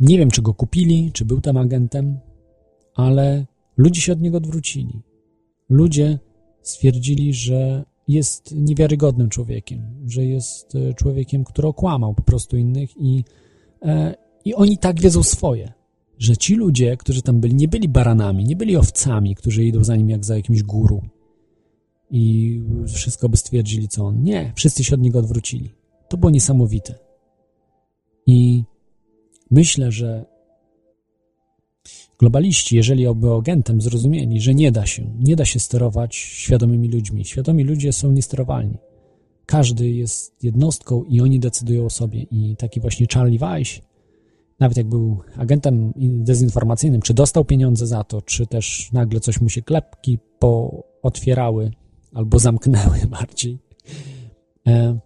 nie 0.00 0.18
wiem, 0.18 0.30
czy 0.30 0.42
go 0.42 0.54
kupili, 0.54 1.10
czy 1.12 1.24
był 1.24 1.40
tam 1.40 1.56
agentem, 1.56 2.18
ale 2.94 3.46
ludzie 3.76 4.00
się 4.00 4.12
od 4.12 4.20
niego 4.20 4.36
odwrócili. 4.36 5.02
Ludzie 5.68 6.18
stwierdzili, 6.62 7.34
że 7.34 7.84
jest 8.12 8.54
niewiarygodnym 8.54 9.28
człowiekiem, 9.28 9.82
że 10.06 10.24
jest 10.24 10.74
e, 10.74 10.94
człowiekiem, 10.94 11.44
który 11.44 11.68
okłamał 11.68 12.14
po 12.14 12.22
prostu 12.22 12.56
innych 12.56 12.90
i, 12.96 13.24
e, 13.82 14.14
i 14.44 14.54
oni 14.54 14.78
tak 14.78 15.00
wiedzą 15.00 15.22
swoje, 15.22 15.72
że 16.18 16.36
ci 16.36 16.54
ludzie, 16.54 16.96
którzy 16.96 17.22
tam 17.22 17.40
byli, 17.40 17.54
nie 17.54 17.68
byli 17.68 17.88
baranami, 17.88 18.44
nie 18.44 18.56
byli 18.56 18.76
owcami, 18.76 19.34
którzy 19.34 19.64
idą 19.64 19.84
za 19.84 19.96
nim 19.96 20.10
jak 20.10 20.24
za 20.24 20.36
jakimś 20.36 20.62
guru 20.62 21.02
i 22.10 22.62
wszystko 22.86 23.28
by 23.28 23.36
stwierdzili, 23.36 23.88
co 23.88 24.06
on. 24.06 24.22
Nie, 24.22 24.52
wszyscy 24.56 24.84
się 24.84 24.94
od 24.94 25.00
niego 25.00 25.18
odwrócili. 25.18 25.70
To 26.08 26.16
było 26.16 26.30
niesamowite. 26.30 26.94
I 28.26 28.64
myślę, 29.50 29.92
że 29.92 30.24
Globaliści, 32.20 32.76
jeżeli 32.76 33.06
oby 33.06 33.32
agentem, 33.32 33.80
zrozumieli, 33.80 34.40
że 34.40 34.54
nie 34.54 34.72
da 34.72 34.86
się, 34.86 35.04
nie 35.18 35.36
da 35.36 35.44
się 35.44 35.60
sterować 35.60 36.16
świadomymi 36.16 36.88
ludźmi. 36.88 37.24
Świadomi 37.24 37.64
ludzie 37.64 37.92
są 37.92 38.12
niesterowalni. 38.12 38.78
Każdy 39.46 39.90
jest 39.90 40.44
jednostką 40.44 41.04
i 41.04 41.20
oni 41.20 41.40
decydują 41.40 41.84
o 41.84 41.90
sobie. 41.90 42.22
I 42.22 42.56
taki 42.56 42.80
właśnie 42.80 43.06
Charlie 43.14 43.38
Weiss, 43.38 43.80
nawet 44.60 44.76
jak 44.76 44.88
był 44.88 45.18
agentem 45.36 45.92
dezinformacyjnym, 45.96 47.02
czy 47.02 47.14
dostał 47.14 47.44
pieniądze 47.44 47.86
za 47.86 48.04
to, 48.04 48.22
czy 48.22 48.46
też 48.46 48.92
nagle 48.92 49.20
coś 49.20 49.40
mu 49.40 49.48
się 49.48 49.62
klepki 49.62 50.18
pootwierały 50.38 51.70
albo 52.14 52.38
zamknęły 52.38 52.98
bardziej, 53.20 53.58
e, 54.66 54.98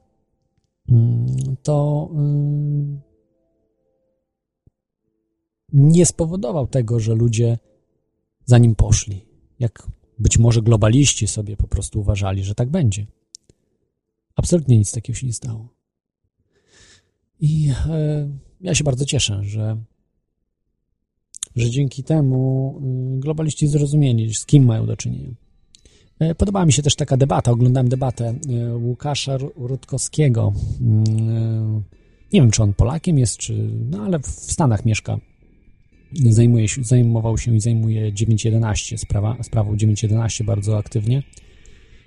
mm, 0.88 1.26
to 1.62 2.08
mm, 2.12 3.00
nie 5.74 6.06
spowodował 6.06 6.66
tego, 6.66 7.00
że 7.00 7.14
ludzie 7.14 7.58
za 8.44 8.58
nim 8.58 8.74
poszli. 8.74 9.24
Jak 9.58 9.86
być 10.18 10.38
może 10.38 10.62
globaliści 10.62 11.26
sobie 11.26 11.56
po 11.56 11.68
prostu 11.68 12.00
uważali, 12.00 12.44
że 12.44 12.54
tak 12.54 12.70
będzie. 12.70 13.06
Absolutnie 14.36 14.78
nic 14.78 14.92
takiego 14.92 15.18
się 15.18 15.26
nie 15.26 15.32
stało. 15.32 15.68
I 17.40 17.70
e, 17.88 18.28
ja 18.60 18.74
się 18.74 18.84
bardzo 18.84 19.04
cieszę, 19.04 19.40
że, 19.44 19.76
że 21.56 21.70
dzięki 21.70 22.04
temu 22.04 22.74
y, 23.16 23.20
globaliści 23.20 23.68
zrozumieli, 23.68 24.34
z 24.34 24.46
kim 24.46 24.64
mają 24.64 24.86
do 24.86 24.96
czynienia. 24.96 25.34
E, 26.18 26.34
podobała 26.34 26.66
mi 26.66 26.72
się 26.72 26.82
też 26.82 26.94
taka 26.94 27.16
debata, 27.16 27.50
oglądałem 27.50 27.88
debatę 27.88 28.34
e, 28.48 28.76
Łukasza 28.76 29.36
Rutkowskiego. 29.56 30.52
Mm, 30.80 31.04
e, 31.28 31.82
nie 32.32 32.40
wiem, 32.40 32.50
czy 32.50 32.62
on 32.62 32.74
Polakiem 32.74 33.18
jest, 33.18 33.36
czy, 33.36 33.70
no 33.90 34.02
ale 34.02 34.18
w 34.18 34.26
Stanach 34.26 34.84
mieszka 34.84 35.18
zajmuje 36.30 36.68
się, 36.68 36.84
zajmował 36.84 37.38
się 37.38 37.56
i 37.56 37.60
zajmuje 37.60 38.12
9.11, 38.12 38.96
sprawa, 38.96 39.36
sprawą 39.42 39.76
9.11 39.76 40.44
bardzo 40.44 40.78
aktywnie. 40.78 41.22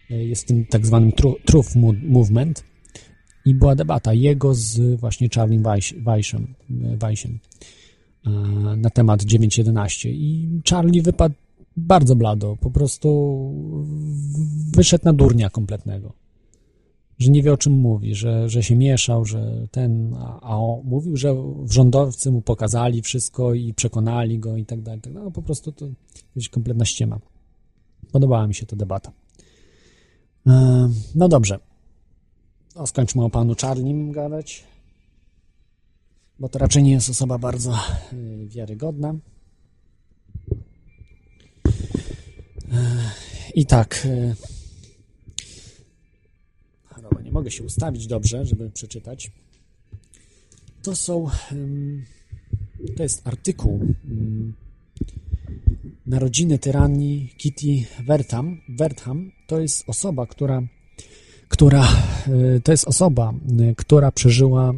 Jest 0.09 0.47
tym 0.47 0.65
tak 0.65 0.85
zwanym 0.85 1.11
Truth 1.45 1.75
Movement 2.03 2.63
i 3.45 3.53
była 3.53 3.75
debata 3.75 4.13
jego 4.13 4.55
z 4.55 4.99
właśnie 4.99 5.29
Charlie 5.35 5.61
Weissem, 6.05 6.55
Weissem 7.03 7.39
e, 8.25 8.29
na 8.77 8.89
temat 8.89 9.23
9.11 9.23 10.09
i 10.09 10.47
Charlie 10.69 11.01
wypadł 11.01 11.35
bardzo 11.77 12.15
blado, 12.15 12.57
po 12.61 12.71
prostu 12.71 13.09
wyszedł 14.75 15.05
na 15.05 15.13
durnia 15.13 15.49
kompletnego. 15.49 16.13
Że 17.19 17.31
nie 17.31 17.43
wie 17.43 17.53
o 17.53 17.57
czym 17.57 17.73
mówi, 17.73 18.15
że, 18.15 18.49
że 18.49 18.63
się 18.63 18.75
mieszał, 18.75 19.25
że 19.25 19.67
ten, 19.71 20.15
a, 20.41 20.57
on 20.57 20.81
mówił, 20.83 21.17
że 21.17 21.35
rządowcy 21.69 22.31
mu 22.31 22.41
pokazali 22.41 23.01
wszystko 23.01 23.53
i 23.53 23.73
przekonali 23.73 24.39
go 24.39 24.57
i 24.57 24.65
tak 24.65 24.81
dalej. 24.81 25.01
tak 25.01 25.13
dalej. 25.13 25.25
No 25.25 25.31
po 25.31 25.41
prostu 25.41 25.71
to 25.71 25.85
jest 26.35 26.49
kompletna 26.49 26.85
ściema. 26.85 27.19
Podobała 28.11 28.47
mi 28.47 28.55
się 28.55 28.65
ta 28.65 28.75
debata. 28.75 29.11
E, 30.47 30.89
No 31.15 31.27
dobrze. 31.27 31.59
No, 32.75 32.87
skończmy 32.87 33.23
o 33.23 33.29
panu 33.29 33.55
Czarnim 33.55 34.11
gadać, 34.11 34.63
bo 36.39 36.49
to 36.49 36.59
raczej 36.59 36.83
nie 36.83 36.91
jest 36.91 37.09
osoba 37.09 37.37
bardzo 37.37 37.73
y, 38.13 38.47
wiarygodna. 38.47 39.15
E, 42.71 43.11
I 43.55 43.65
tak. 43.65 44.07
Mogę 47.37 47.51
się 47.51 47.63
ustawić 47.63 48.07
dobrze, 48.07 48.45
żeby 48.45 48.69
przeczytać. 48.69 49.31
To 50.81 50.95
są. 50.95 51.29
To 52.95 53.03
jest 53.03 53.27
artykuł 53.27 53.79
Narodziny 56.05 56.59
tyranii 56.59 57.33
Kitty 57.37 57.85
Wertham. 58.05 58.61
Wertham 58.69 59.31
to 59.47 59.59
jest 59.59 59.83
osoba, 59.89 60.25
która, 60.27 60.61
która 61.47 61.87
y, 62.27 62.61
to 62.63 62.71
jest 62.71 62.87
osoba, 62.87 63.33
y, 63.71 63.75
która 63.75 64.11
przeżyła 64.11 64.73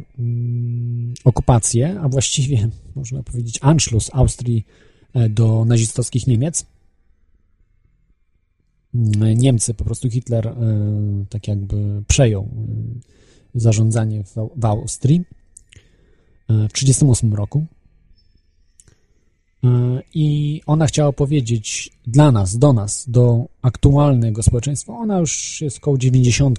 okupację, 1.24 2.00
a 2.00 2.08
właściwie 2.08 2.68
można 2.94 3.22
powiedzieć 3.22 3.58
Anschluss 3.62 4.10
Austrii 4.12 4.66
e, 5.14 5.28
do 5.28 5.64
nazistowskich 5.64 6.26
Niemiec. 6.26 6.66
Niemcy, 8.94 9.74
po 9.74 9.84
prostu 9.84 10.10
Hitler 10.10 10.46
e, 10.46 10.54
tak 11.28 11.48
jakby 11.48 12.02
przejął 12.08 12.42
e, 12.42 13.60
zarządzanie 13.60 14.24
w, 14.24 14.34
w 14.56 14.64
Austrii 14.64 15.24
w 16.48 16.72
1938 16.72 17.34
roku. 17.34 17.66
E, 19.64 19.68
I 20.14 20.60
ona 20.66 20.86
chciała 20.86 21.12
powiedzieć 21.12 21.90
dla 22.06 22.32
nas, 22.32 22.58
do 22.58 22.72
nas, 22.72 23.10
do 23.10 23.48
aktualnego 23.62 24.42
społeczeństwa, 24.42 24.92
ona 24.92 25.18
już 25.18 25.60
jest 25.60 25.80
koło 25.80 25.98
90, 25.98 26.58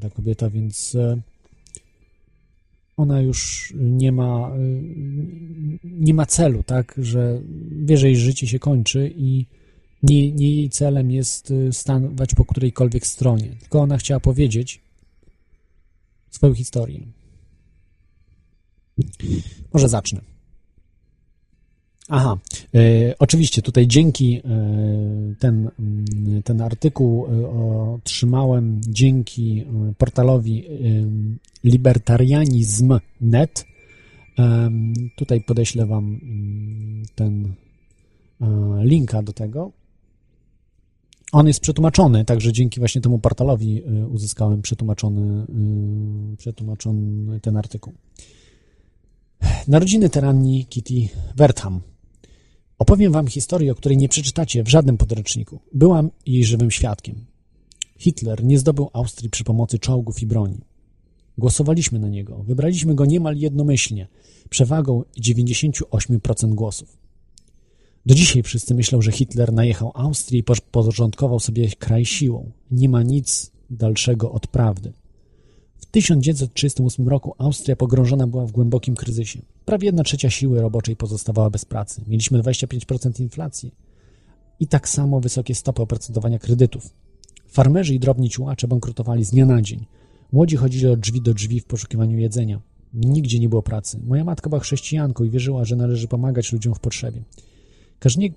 ta 0.00 0.10
kobieta, 0.10 0.50
więc 0.50 0.96
ona 2.96 3.20
już 3.20 3.72
nie 3.76 4.12
ma, 4.12 4.52
nie 5.84 6.14
ma 6.14 6.26
celu, 6.26 6.62
tak, 6.62 6.94
że 6.98 7.40
wie, 7.70 7.96
że 7.96 8.06
jej 8.06 8.16
życie 8.16 8.46
się 8.46 8.58
kończy 8.58 9.12
i 9.16 9.46
nie, 10.02 10.32
nie 10.32 10.54
jej 10.54 10.70
celem 10.70 11.10
jest 11.10 11.50
y, 11.50 11.72
stanować 11.72 12.34
po 12.34 12.44
którejkolwiek 12.44 13.06
stronie, 13.06 13.56
tylko 13.60 13.80
ona 13.80 13.96
chciała 13.96 14.20
powiedzieć 14.20 14.80
swoją 16.30 16.54
historię. 16.54 17.00
Może 19.72 19.88
zacznę. 19.88 20.20
Aha, 22.08 22.38
e, 22.74 23.14
oczywiście 23.18 23.62
tutaj 23.62 23.86
dzięki 23.86 24.36
e, 24.36 24.40
ten, 25.38 25.70
mm, 25.78 26.42
ten 26.42 26.60
artykuł 26.60 27.26
otrzymałem 27.94 28.80
dzięki 28.88 29.64
portalowi 29.98 30.64
libertarianizm.net. 31.64 33.64
Tutaj 35.16 35.40
podeślę 35.40 35.86
Wam 35.86 36.20
mm, 36.22 37.02
ten 37.14 37.54
e, 38.40 38.46
linka 38.84 39.22
do 39.22 39.32
tego. 39.32 39.72
On 41.32 41.46
jest 41.46 41.60
przetłumaczony, 41.60 42.24
także 42.24 42.52
dzięki 42.52 42.80
właśnie 42.80 43.00
temu 43.00 43.18
portalowi 43.18 43.82
y, 44.02 44.06
uzyskałem 44.06 44.62
przetłumaczony, 44.62 45.46
y, 46.32 46.36
przetłumaczony 46.36 47.40
ten 47.40 47.56
artykuł. 47.56 47.92
Narodziny 49.68 50.10
tyranni 50.10 50.66
Kitty 50.66 51.08
Wertham. 51.36 51.80
Opowiem 52.78 53.12
wam 53.12 53.26
historię, 53.26 53.72
o 53.72 53.74
której 53.74 53.98
nie 53.98 54.08
przeczytacie 54.08 54.62
w 54.62 54.68
żadnym 54.68 54.96
podręczniku. 54.96 55.60
Byłam 55.74 56.10
jej 56.26 56.44
żywym 56.44 56.70
świadkiem. 56.70 57.24
Hitler 57.98 58.44
nie 58.44 58.58
zdobył 58.58 58.90
Austrii 58.92 59.30
przy 59.30 59.44
pomocy 59.44 59.78
czołgów 59.78 60.22
i 60.22 60.26
broni. 60.26 60.60
Głosowaliśmy 61.38 61.98
na 61.98 62.08
niego. 62.08 62.42
Wybraliśmy 62.42 62.94
go 62.94 63.04
niemal 63.04 63.36
jednomyślnie, 63.36 64.08
przewagą 64.50 65.02
98% 65.20 66.54
głosów. 66.54 67.01
Do 68.06 68.14
dzisiaj 68.14 68.42
wszyscy 68.42 68.74
myślą, 68.74 69.02
że 69.02 69.12
Hitler 69.12 69.52
najechał 69.52 69.92
Austrię 69.94 70.40
i 70.40 70.44
porządkował 70.70 71.40
sobie 71.40 71.68
kraj 71.78 72.04
siłą. 72.04 72.50
Nie 72.70 72.88
ma 72.88 73.02
nic 73.02 73.50
dalszego 73.70 74.32
od 74.32 74.46
prawdy. 74.46 74.92
W 75.76 75.86
1938 75.86 77.08
roku 77.08 77.34
Austria 77.38 77.76
pogrążona 77.76 78.26
była 78.26 78.46
w 78.46 78.52
głębokim 78.52 78.94
kryzysie. 78.94 79.42
Prawie 79.64 79.86
jedna 79.86 80.04
trzecia 80.04 80.30
siły 80.30 80.60
roboczej 80.60 80.96
pozostawała 80.96 81.50
bez 81.50 81.64
pracy. 81.64 82.02
Mieliśmy 82.06 82.42
25% 82.42 83.20
inflacji 83.20 83.74
i 84.60 84.66
tak 84.66 84.88
samo 84.88 85.20
wysokie 85.20 85.54
stopy 85.54 85.82
oprocentowania 85.82 86.38
kredytów. 86.38 86.90
Farmerzy 87.48 87.94
i 87.94 87.98
drobni 87.98 88.30
ciułacze 88.30 88.68
bankrutowali 88.68 89.24
z 89.24 89.30
dnia 89.30 89.46
na 89.46 89.62
dzień. 89.62 89.86
Młodzi 90.32 90.56
chodzili 90.56 90.86
od 90.86 91.00
drzwi 91.00 91.22
do 91.22 91.34
drzwi 91.34 91.60
w 91.60 91.64
poszukiwaniu 91.64 92.18
jedzenia. 92.18 92.60
Nigdzie 92.94 93.38
nie 93.38 93.48
było 93.48 93.62
pracy. 93.62 94.00
Moja 94.06 94.24
matka 94.24 94.50
była 94.50 94.60
chrześcijanką 94.60 95.24
i 95.24 95.30
wierzyła, 95.30 95.64
że 95.64 95.76
należy 95.76 96.08
pomagać 96.08 96.52
ludziom 96.52 96.74
w 96.74 96.80
potrzebie. 96.80 97.22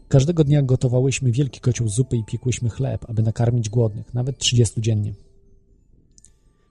Każdego, 0.08 0.44
dnia 0.44 0.62
gotowałyśmy 0.62 1.32
wielki 1.32 1.60
kocioł 1.60 1.88
zupy 1.88 2.18
i 2.18 2.24
piekłyśmy 2.24 2.70
chleb, 2.70 3.06
aby 3.10 3.24
nakarmić 3.24 3.70
głodnych, 3.70 4.14
nawet 4.14 4.38
30 4.38 4.82
dziennie. 4.82 5.14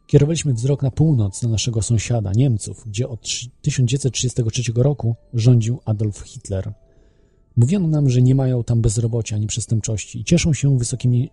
Kierowaliśmy 0.06 0.54
wzrok 0.54 0.82
na 0.82 0.90
północ, 0.90 1.42
na 1.42 1.48
naszego 1.48 1.82
sąsiada, 1.82 2.32
Niemców, 2.32 2.84
gdzie 2.86 3.08
od 3.08 3.20
1933 3.62 4.62
roku 4.74 5.14
rządził 5.34 5.80
Adolf 5.84 6.18
Hitler. 6.18 6.72
Mówiono 7.56 7.88
nam, 7.88 8.10
że 8.10 8.22
nie 8.22 8.34
mają 8.34 8.64
tam 8.64 8.80
bezrobocia 8.80 9.36
ani 9.36 9.46
przestępczości 9.46 10.20
i 10.20 10.24
cieszą 10.24 10.52
się 10.52 10.78
wysokimi, 10.78 11.30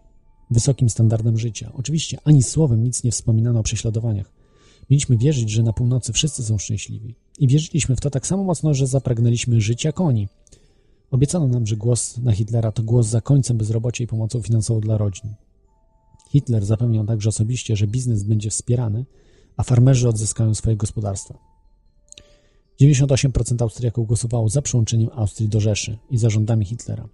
wysokim 0.51 0.89
standardem 0.89 1.37
życia. 1.37 1.71
Oczywiście 1.73 2.17
ani 2.23 2.43
słowem 2.43 2.83
nic 2.83 3.03
nie 3.03 3.11
wspominano 3.11 3.59
o 3.59 3.63
prześladowaniach. 3.63 4.31
Mieliśmy 4.89 5.17
wierzyć, 5.17 5.49
że 5.49 5.63
na 5.63 5.73
północy 5.73 6.13
wszyscy 6.13 6.43
są 6.43 6.57
szczęśliwi. 6.57 7.15
I 7.39 7.47
wierzyliśmy 7.47 7.95
w 7.95 7.99
to 7.99 8.09
tak 8.09 8.27
samo 8.27 8.43
mocno, 8.43 8.73
że 8.73 8.87
zapragnęliśmy 8.87 9.61
żyć 9.61 9.83
jak 9.83 10.01
oni. 10.01 10.27
Obiecano 11.11 11.47
nam, 11.47 11.67
że 11.67 11.77
głos 11.77 12.17
na 12.17 12.31
Hitlera 12.31 12.71
to 12.71 12.83
głos 12.83 13.07
za 13.07 13.21
końcem 13.21 13.57
bezrobocia 13.57 14.03
i 14.03 14.07
pomocą 14.07 14.41
finansową 14.41 14.79
dla 14.79 14.97
rodzin. 14.97 15.33
Hitler 16.29 16.65
zapewniał 16.65 17.05
także 17.05 17.29
osobiście, 17.29 17.75
że 17.75 17.87
biznes 17.87 18.23
będzie 18.23 18.49
wspierany, 18.49 19.05
a 19.57 19.63
farmerzy 19.63 20.09
odzyskają 20.09 20.55
swoje 20.55 20.75
gospodarstwa. 20.75 21.37
98% 22.81 23.61
Austriaków 23.61 24.07
głosowało 24.07 24.49
za 24.49 24.61
przyłączeniem 24.61 25.09
Austrii 25.13 25.49
do 25.49 25.59
Rzeszy 25.59 25.97
i 26.09 26.17
za 26.17 26.29
rządami 26.29 26.65
Hitlera. 26.65 27.09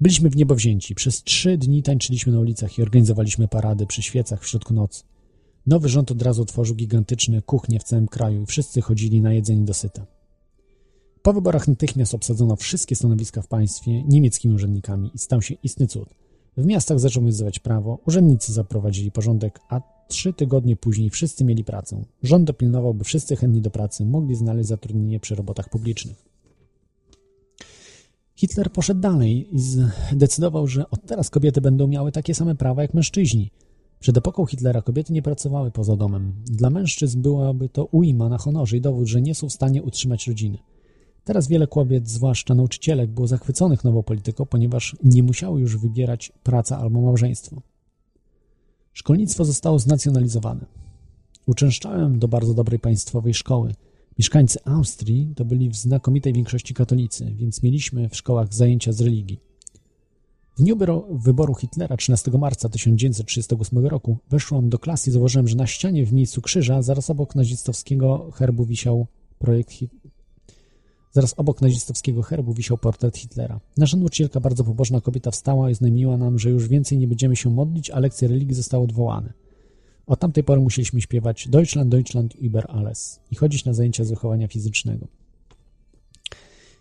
Byliśmy 0.00 0.30
w 0.30 0.36
niebo 0.36 0.54
wzięci. 0.54 0.94
Przez 0.94 1.22
trzy 1.22 1.58
dni 1.58 1.82
tańczyliśmy 1.82 2.32
na 2.32 2.40
ulicach 2.40 2.78
i 2.78 2.82
organizowaliśmy 2.82 3.48
parady 3.48 3.86
przy 3.86 4.02
świecach 4.02 4.42
w 4.42 4.48
środku 4.48 4.74
nocy. 4.74 5.04
Nowy 5.66 5.88
rząd 5.88 6.10
od 6.10 6.22
razu 6.22 6.42
otworzył 6.42 6.76
gigantyczne 6.76 7.42
kuchnie 7.42 7.80
w 7.80 7.84
całym 7.84 8.08
kraju 8.08 8.42
i 8.42 8.46
wszyscy 8.46 8.80
chodzili 8.80 9.20
na 9.20 9.32
jedzenie 9.32 9.64
dosyta. 9.64 10.06
Po 11.22 11.32
wyborach 11.32 11.68
natychmiast 11.68 12.14
obsadzono 12.14 12.56
wszystkie 12.56 12.96
stanowiska 12.96 13.42
w 13.42 13.48
państwie 13.48 14.02
niemieckimi 14.02 14.54
urzędnikami 14.54 15.10
i 15.14 15.18
stał 15.18 15.42
się 15.42 15.54
istny 15.62 15.86
cud. 15.86 16.08
W 16.56 16.66
miastach 16.66 17.00
zaczął 17.00 17.20
obowiązywać 17.20 17.58
prawo, 17.58 17.98
urzędnicy 18.06 18.52
zaprowadzili 18.52 19.10
porządek, 19.10 19.60
a 19.68 19.80
trzy 20.08 20.32
tygodnie 20.32 20.76
później 20.76 21.10
wszyscy 21.10 21.44
mieli 21.44 21.64
pracę. 21.64 22.04
Rząd 22.22 22.44
dopilnował, 22.44 22.94
by 22.94 23.04
wszyscy 23.04 23.36
chętni 23.36 23.60
do 23.60 23.70
pracy 23.70 24.06
mogli 24.06 24.34
znaleźć 24.34 24.68
zatrudnienie 24.68 25.20
przy 25.20 25.34
robotach 25.34 25.68
publicznych. 25.68 26.24
Hitler 28.36 28.72
poszedł 28.72 29.00
dalej 29.00 29.56
i 29.56 29.58
zdecydował, 30.12 30.66
że 30.66 30.90
od 30.90 31.06
teraz 31.06 31.30
kobiety 31.30 31.60
będą 31.60 31.86
miały 31.86 32.12
takie 32.12 32.34
same 32.34 32.54
prawa 32.54 32.82
jak 32.82 32.94
mężczyźni. 32.94 33.50
Przed 34.00 34.16
epoką 34.16 34.46
Hitlera 34.46 34.82
kobiety 34.82 35.12
nie 35.12 35.22
pracowały 35.22 35.70
poza 35.70 35.96
domem. 35.96 36.32
Dla 36.44 36.70
mężczyzn 36.70 37.22
byłaby 37.22 37.68
to 37.68 37.84
ujma 37.84 38.28
na 38.28 38.38
honorze 38.38 38.76
i 38.76 38.80
dowód, 38.80 39.06
że 39.06 39.22
nie 39.22 39.34
są 39.34 39.48
w 39.48 39.52
stanie 39.52 39.82
utrzymać 39.82 40.28
rodziny. 40.28 40.58
Teraz 41.24 41.48
wiele 41.48 41.66
kobiet, 41.66 42.08
zwłaszcza 42.08 42.54
nauczycielek, 42.54 43.10
było 43.10 43.26
zachwyconych 43.26 43.84
nową 43.84 44.02
polityką, 44.02 44.46
ponieważ 44.46 44.96
nie 45.04 45.22
musiały 45.22 45.60
już 45.60 45.76
wybierać 45.76 46.32
praca 46.42 46.78
albo 46.78 47.00
małżeństwo. 47.00 47.62
Szkolnictwo 48.92 49.44
zostało 49.44 49.78
znacjonalizowane. 49.78 50.66
Uczęszczałem 51.46 52.18
do 52.18 52.28
bardzo 52.28 52.54
dobrej 52.54 52.78
państwowej 52.78 53.34
szkoły. 53.34 53.74
Mieszkańcy 54.18 54.58
Austrii 54.64 55.32
to 55.36 55.44
byli 55.44 55.70
w 55.70 55.76
znakomitej 55.76 56.32
większości 56.32 56.74
katolicy, 56.74 57.34
więc 57.34 57.62
mieliśmy 57.62 58.08
w 58.08 58.16
szkołach 58.16 58.54
zajęcia 58.54 58.92
z 58.92 59.00
religii. 59.00 59.40
W 60.56 60.62
dniu 60.62 60.76
wyboru 61.10 61.54
Hitlera 61.54 61.96
13 61.96 62.30
marca 62.30 62.68
1938 62.68 63.86
roku 63.86 64.18
weszłam 64.30 64.68
do 64.68 64.78
klasy 64.78 65.10
i 65.10 65.12
zauważyłem, 65.12 65.48
że 65.48 65.56
na 65.56 65.66
ścianie 65.66 66.06
w 66.06 66.12
miejscu 66.12 66.42
krzyża 66.42 66.82
zaraz 66.82 67.10
obok 67.10 67.34
nazistowskiego 67.34 68.30
herbu 68.34 68.64
wisiał 68.64 69.06
projekt 69.38 69.72
Zaraz 71.12 71.34
obok 71.36 71.60
nazistowskiego 71.60 72.22
herbu 72.22 72.54
wisiał 72.54 72.78
portret 72.78 73.16
Hitlera. 73.16 73.60
Nasza 73.76 73.96
nauczycielka, 73.96 74.40
bardzo 74.40 74.64
pobożna 74.64 75.00
kobieta, 75.00 75.30
wstała 75.30 75.68
i 75.68 75.72
oznajmiła 75.72 76.16
nam, 76.16 76.38
że 76.38 76.50
już 76.50 76.68
więcej 76.68 76.98
nie 76.98 77.08
będziemy 77.08 77.36
się 77.36 77.50
modlić, 77.50 77.90
a 77.90 78.00
lekcje 78.00 78.28
religii 78.28 78.54
zostały 78.54 78.84
odwołane. 78.84 79.32
Od 80.06 80.20
tamtej 80.20 80.44
pory 80.44 80.60
musieliśmy 80.60 81.00
śpiewać 81.00 81.48
Deutschland, 81.48 81.90
Deutschland 81.90 82.34
über 82.36 82.64
alles 82.68 83.20
i 83.30 83.34
chodzić 83.34 83.64
na 83.64 83.74
zajęcia 83.74 84.04
z 84.04 84.10
wychowania 84.10 84.48
fizycznego. 84.48 85.06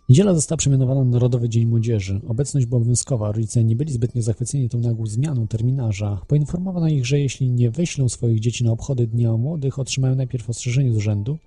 Niedziela 0.10 0.36
została 0.36 0.58
przemianowana 0.58 1.04
na 1.04 1.10
Narodowy 1.10 1.50
Dzień 1.50 1.66
Młodzieży. 1.66 2.22
Obecność 2.28 2.66
była 2.66 2.82
obowiązkowa. 2.82 3.32
Rodzice 3.32 3.64
nie 3.64 3.76
byli 3.76 3.94
zbytnio 3.94 4.22
zachwyceni 4.22 4.70
tą 4.70 4.80
nagłą 4.80 5.06
zmianą 5.06 5.48
terminarza. 5.48 6.22
Poinformowano 6.28 6.88
ich, 6.88 7.06
że 7.06 7.20
jeśli 7.20 7.50
nie 7.50 7.72
wyślą 7.72 8.10
swoich 8.10 8.40
dzieci 8.40 8.64
na 8.64 8.72
obchody 8.72 9.08
Dnia 9.08 9.38
Młodych, 9.38 9.80
otrzymają 9.80 10.16
najpierw 10.16 10.50
ostrzeżenie 10.50 10.94
z 10.94 10.98
urzędu, 10.98 11.38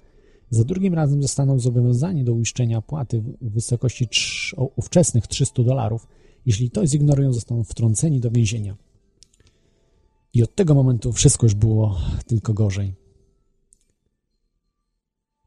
za 0.51 0.65
drugim 0.65 0.95
razem 0.95 1.23
zostaną 1.23 1.59
zobowiązani 1.59 2.25
do 2.25 2.33
uiszczenia 2.33 2.83
płaty 2.83 3.21
w 3.41 3.51
wysokości 3.51 4.07
trz- 4.09 4.55
ówczesnych 4.77 5.27
300 5.27 5.63
dolarów. 5.63 6.07
Jeśli 6.47 6.71
to 6.71 6.87
zignorują, 6.87 7.33
zostaną 7.33 7.65
wtrąceni 7.65 8.21
do 8.21 8.31
więzienia. 8.31 8.77
I 10.35 10.43
od 10.43 10.55
tego 10.55 10.75
momentu 10.75 11.13
wszystko 11.13 11.47
już 11.47 11.55
było 11.55 11.99
tylko 12.27 12.55
gorzej. 12.55 12.95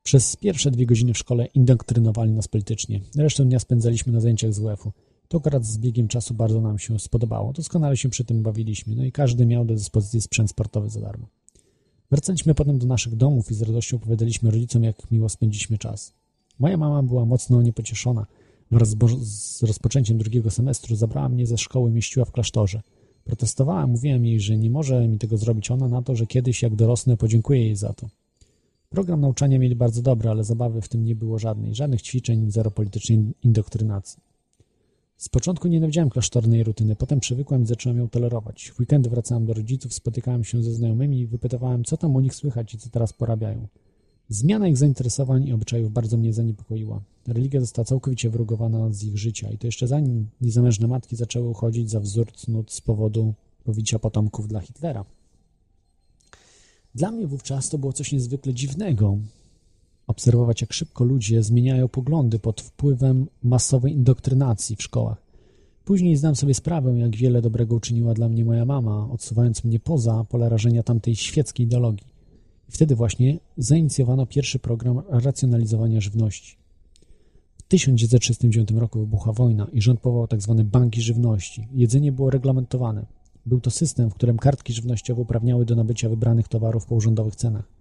Przez 0.04 0.36
pierwsze 0.36 0.72
dwie 0.72 0.86
godziny 0.86 1.14
w 1.14 1.18
szkole 1.18 1.46
indoktrynowali 1.46 2.32
nas 2.32 2.48
politycznie. 2.48 3.02
Resztę 3.16 3.46
dnia 3.46 3.60
spędzaliśmy 3.60 4.14
na 4.14 4.20
zajęciach 4.20 4.54
z 4.54 4.60
WF-u. 4.60 4.92
To 5.28 5.38
akurat 5.38 5.66
z 5.66 5.78
biegiem 5.78 6.08
czasu 6.08 6.34
bardzo 6.34 6.62
nam 6.62 6.80
się 6.80 7.00
spodobało. 7.00 7.54
Doskonale 7.54 7.98
się 7.98 8.10
przy 8.10 8.26
tym 8.26 8.44
bawiliśmy, 8.44 8.96
no 8.96 9.06
i 9.06 9.12
każdy 9.12 9.46
miał 9.46 9.66
do 9.66 9.74
dyspozycji 9.74 10.22
sprzęt 10.22 10.50
sportowy 10.50 10.90
za 10.90 11.02
darmo. 11.02 11.28
Wracaliśmy 12.12 12.56
potem 12.56 12.80
do 12.80 12.88
naszych 12.88 13.16
domów 13.16 13.52
i 13.52 13.54
z 13.54 13.62
radością 13.62 13.98
opowiadaliśmy 13.98 14.52
rodzicom, 14.52 14.84
jak 14.84 15.12
miło 15.12 15.30
spędziliśmy 15.30 15.78
czas. 15.78 16.14
Moja 16.60 16.78
mama 16.78 17.04
była 17.04 17.26
mocno 17.26 17.62
niepocieszona. 17.62 18.26
Wraz 18.72 18.96
z, 19.22 19.64
rozpoczęciem 19.64 20.18
drugiego 20.18 20.52
semestru 20.52 20.96
zabrała 20.96 21.30
mnie 21.30 21.46
ze 21.48 21.58
szkoły 21.58 21.90
i 21.90 21.94
mieściła 21.94 22.26
w 22.26 22.32
klasztorze. 22.32 22.82
Protestowała, 23.24 23.88
mówiłem 23.88 24.26
jej, 24.26 24.40
że 24.40 24.58
nie 24.58 24.70
może 24.70 25.08
mi 25.08 25.18
tego 25.18 25.38
zrobić 25.38 25.72
ona 25.72 25.88
na 25.88 26.02
to, 26.02 26.16
że 26.16 26.28
kiedyś 26.28 26.62
jak 26.62 26.76
dorosnę 26.76 27.18
podziękuję 27.18 27.62
jej 27.62 27.76
za 27.76 27.94
to. 27.94 28.10
Program 28.90 29.22
nauczania 29.22 29.60
mieli 29.60 29.76
bardzo 29.76 30.02
dobry, 30.02 30.30
ale 30.30 30.44
zabawy 30.44 30.82
w 30.82 30.90
tym 30.90 31.06
nie 31.06 31.16
było 31.16 31.40
żadnej. 31.40 31.76
Żadnych 31.76 32.02
ćwiczeń, 32.02 32.52
zero 32.52 32.72
politycznej 32.72 33.34
indoktrynacji. 33.44 34.27
Z 35.18 35.30
początku 35.30 35.68
nienawidziałem 35.68 36.10
klasztornej 36.10 36.64
rutyny, 36.64 36.96
potem 36.96 37.20
przywykłem 37.20 37.64
i 37.64 37.66
zacząłem 37.66 37.98
ją 37.98 38.10
tolerować. 38.10 38.72
W 38.76 38.80
weekendy 38.80 39.10
wracałem 39.10 39.46
do 39.46 39.54
rodziców, 39.54 39.94
spotykałem 39.94 40.44
się 40.44 40.64
ze 40.64 40.74
znajomymi 40.74 41.20
i 41.20 41.28
wypytywałem, 41.28 41.84
co 41.84 41.98
tam 41.98 42.16
u 42.16 42.20
nich 42.20 42.36
słychać 42.36 42.74
i 42.74 42.78
co 42.78 42.90
teraz 42.90 43.14
porabiają. 43.14 43.68
Zmiana 44.30 44.68
ich 44.68 44.78
zainteresowań 44.78 45.48
i 45.48 45.54
obyczajów 45.54 45.92
bardzo 45.92 46.18
mnie 46.18 46.34
zaniepokoiła. 46.34 47.02
Religia 47.28 47.60
została 47.60 47.86
całkowicie 47.86 48.30
wyrugowana 48.30 48.94
z 48.94 49.04
ich 49.04 49.18
życia 49.18 49.50
i 49.52 49.58
to 49.58 49.68
jeszcze 49.68 49.88
zanim 49.88 50.30
niezamężne 50.42 50.88
matki 50.88 51.16
zaczęły 51.16 51.50
uchodzić 51.50 51.90
za 51.90 52.00
wzór 52.00 52.32
cnót 52.32 52.72
z 52.72 52.82
powodu 52.82 53.34
powicia 53.64 54.00
potomków 54.00 54.48
dla 54.48 54.60
Hitlera. 54.60 55.06
Dla 56.96 57.12
mnie 57.12 57.28
wówczas 57.28 57.70
to 57.70 57.78
było 57.78 57.94
coś 57.94 58.12
niezwykle 58.12 58.54
dziwnego. 58.54 59.18
Obserwować, 60.08 60.62
jak 60.62 60.74
szybko 60.74 61.04
ludzie 61.04 61.44
zmieniają 61.44 61.88
poglądy 61.88 62.40
pod 62.40 62.62
wpływem 62.62 63.28
masowej 63.44 63.94
indoktrynacji 63.94 64.76
w 64.76 64.84
szkołach. 64.84 65.28
Później 65.86 66.16
zdałem 66.16 66.36
sobie 66.36 66.54
sprawę, 66.54 66.98
jak 67.00 67.16
wiele 67.16 67.42
dobrego 67.42 67.76
uczyniła 67.76 68.14
dla 68.14 68.30
mnie 68.30 68.46
moja 68.46 68.66
mama, 68.66 69.10
odsuwając 69.12 69.64
mnie 69.64 69.80
poza 69.80 70.24
pole 70.24 70.50
rażenia 70.50 70.84
tamtej 70.84 71.16
świeckiej 71.16 71.66
ideologii. 71.66 72.08
I 72.70 72.72
wtedy 72.72 72.96
właśnie 72.96 73.40
zainicjowano 73.58 74.26
pierwszy 74.26 74.60
program 74.60 75.02
racjonalizowania 75.10 76.02
żywności. 76.02 76.58
W 77.58 77.64
1939 77.64 78.72
roku 78.72 79.00
wybuchła 79.00 79.34
wojna 79.34 79.68
i 79.74 79.82
rząd 79.82 80.00
powołał 80.00 80.28
tzw. 80.28 80.64
banki 80.66 81.02
żywności. 81.02 81.68
Jedzenie 81.74 82.12
było 82.12 82.30
reglamentowane. 82.30 83.06
Był 83.46 83.60
to 83.62 83.72
system, 83.72 84.10
w 84.10 84.14
którym 84.14 84.38
kartki 84.38 84.74
żywnościowe 84.74 85.22
uprawniały 85.22 85.66
do 85.66 85.76
nabycia 85.76 86.10
wybranych 86.10 86.48
towarów 86.48 86.86
po 86.86 86.96
urzędowych 86.96 87.36
cenach. 87.36 87.78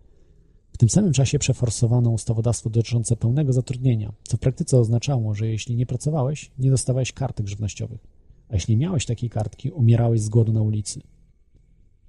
W 0.77 0.79
tym 0.79 0.89
samym 0.89 1.13
czasie 1.13 1.39
przeforsowano 1.39 2.11
ustawodawstwo 2.11 2.71
dotyczące 2.71 3.17
pełnego 3.17 3.53
zatrudnienia, 3.53 4.13
co 4.23 4.37
w 4.37 4.41
praktyce 4.41 4.79
oznaczało, 4.79 5.35
że 5.35 5.47
jeśli 5.49 5.77
nie 5.77 5.87
pracowałeś, 5.87 6.51
nie 6.59 6.71
dostawałeś 6.71 7.13
kartek 7.13 7.49
żywnościowych, 7.49 8.07
a 8.49 8.55
jeśli 8.55 8.77
miałeś 8.77 9.07
takiej 9.07 9.31
kartki, 9.31 9.71
umierałeś 9.71 10.21
z 10.21 10.29
głodu 10.29 10.53
na 10.53 10.63
ulicy. 10.63 11.01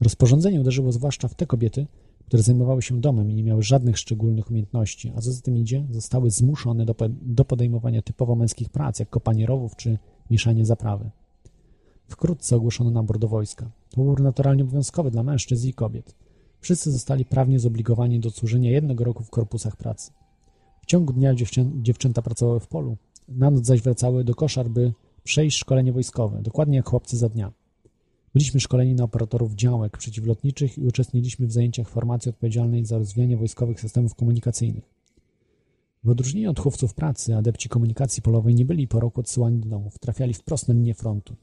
Rozporządzenie 0.02 0.61
uderzyło 0.61 0.91
zwłaszcza 0.91 1.27
w 1.27 1.35
te 1.35 1.45
kobiety, 1.45 1.88
które 2.26 2.44
zajmowały 2.44 2.81
się 2.81 3.02
domem 3.02 3.31
i 3.31 3.34
nie 3.34 3.44
miały 3.44 3.64
żadnych 3.64 3.98
szczególnych 3.98 4.49
umiejętności, 4.49 5.11
a 5.15 5.22
co 5.22 5.31
za 5.31 5.41
tym 5.41 5.57
idzie, 5.57 5.88
zostały 5.91 6.31
zmuszone 6.31 6.85
do, 6.85 6.95
do 7.10 7.45
podejmowania 7.45 8.02
typowo 8.02 8.35
męskich 8.35 8.69
prac, 8.69 8.99
jak 8.99 9.10
kopanie 9.10 9.45
rowów 9.45 9.76
czy 9.76 9.98
mieszanie 10.31 10.65
zaprawy. 10.65 11.10
Wkrótce 12.07 12.56
ogłoszono 12.56 12.91
nabór 12.91 13.19
do 13.19 13.27
wojska. 13.27 13.72
To 13.89 14.02
wybór 14.02 14.22
naturalnie 14.22 14.64
obowiązkowy 14.64 15.11
dla 15.11 15.23
mężczyzn 15.23 15.68
i 15.68 15.73
kobiet. 15.73 16.26
Wszyscy 16.59 16.91
zostali 16.91 17.25
prawnie 17.25 17.59
zobligowani 17.59 18.19
do 18.19 18.29
służenia 18.29 18.71
jednego 18.71 19.03
roku 19.03 19.23
w 19.23 19.29
korpusach 19.29 19.75
pracy. 19.75 20.11
W 20.81 20.85
ciągu 20.85 21.13
dnia 21.13 21.35
dziewczę, 21.35 21.65
dziewczęta 21.81 22.21
pracowały 22.21 22.59
w 22.59 22.67
polu, 22.67 22.97
na 23.27 23.51
noc 23.51 23.65
zaś 23.65 23.81
wracały 23.81 24.23
do 24.23 24.35
koszar, 24.35 24.69
by 24.69 24.93
przejść 25.23 25.57
szkolenie 25.57 25.93
wojskowe, 25.93 26.41
dokładnie 26.41 26.77
jak 26.77 26.89
chłopcy 26.89 27.17
za 27.17 27.29
dnia. 27.29 27.51
Byliśmy 28.34 28.59
szkoleni 28.59 28.95
na 28.95 29.03
operatorów 29.03 29.53
działek 29.53 29.97
przeciwlotniczych 29.97 30.77
i 30.77 30.85
uczestniczyliśmy 30.85 31.47
w 31.47 31.51
zajęciach 31.51 31.89
formacji 31.89 32.29
odpowiedzialnej 32.29 32.85
za 32.85 32.97
rozwijanie 32.97 33.38
wojskowych 33.38 33.81
systemów 33.81 34.15
komunikacyjnych. 34.15 34.84
W 36.03 36.09
odróżnieniu 36.09 36.51
od 36.51 36.59
chłopców 36.59 36.93
pracy, 36.93 37.35
adepci 37.35 37.69
komunikacji 37.69 38.21
polowej 38.21 38.55
nie 38.55 38.65
byli 38.65 38.88
po 38.88 38.99
roku 38.99 39.19
odsyłani 39.19 39.59
do 39.59 39.69
domów, 39.69 39.99
trafiali 39.99 40.34
wprost 40.34 40.67
na 40.67 40.73
linię 40.73 40.93
frontu. 40.93 41.35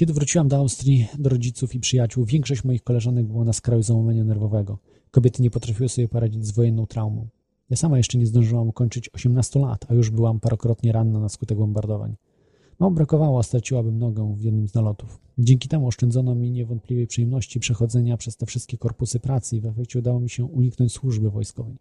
Kiedy 0.00 0.12
wróciłam 0.12 0.48
do 0.48 0.56
Austrii, 0.56 1.08
do 1.18 1.30
rodziców 1.30 1.74
i 1.74 1.80
przyjaciół, 1.80 2.24
większość 2.24 2.64
moich 2.64 2.82
koleżanek 2.82 3.26
było 3.26 3.44
na 3.44 3.52
skraju 3.52 3.82
załamania 3.82 4.24
nerwowego. 4.24 4.78
Kobiety 5.10 5.42
nie 5.42 5.50
potrafiły 5.50 5.88
sobie 5.88 6.08
poradzić 6.08 6.46
z 6.46 6.50
wojenną 6.50 6.86
traumą. 6.86 7.28
Ja 7.70 7.76
sama 7.76 7.96
jeszcze 7.96 8.18
nie 8.18 8.26
zdążyłam 8.26 8.68
ukończyć 8.68 9.10
18 9.12 9.60
lat, 9.60 9.86
a 9.88 9.94
już 9.94 10.10
byłam 10.10 10.40
parokrotnie 10.40 10.92
ranna 10.92 11.20
na 11.20 11.28
skutek 11.28 11.58
bombardowań. 11.58 12.16
Mało 12.78 12.92
brakowało, 12.92 13.38
a 13.38 13.42
straciłabym 13.42 13.98
nogę 13.98 14.34
w 14.36 14.42
jednym 14.42 14.68
z 14.68 14.74
nalotów. 14.74 15.18
Dzięki 15.38 15.68
temu 15.68 15.86
oszczędzono 15.86 16.34
mi 16.34 16.50
niewątpliwej 16.50 17.06
przyjemności 17.06 17.60
przechodzenia 17.60 18.16
przez 18.16 18.36
te 18.36 18.46
wszystkie 18.46 18.78
korpusy 18.78 19.20
pracy 19.20 19.56
i 19.56 19.60
w 19.60 19.66
efekcie 19.66 19.98
udało 19.98 20.20
mi 20.20 20.30
się 20.30 20.44
uniknąć 20.44 20.92
służby 20.92 21.30
wojskowej. 21.30 21.76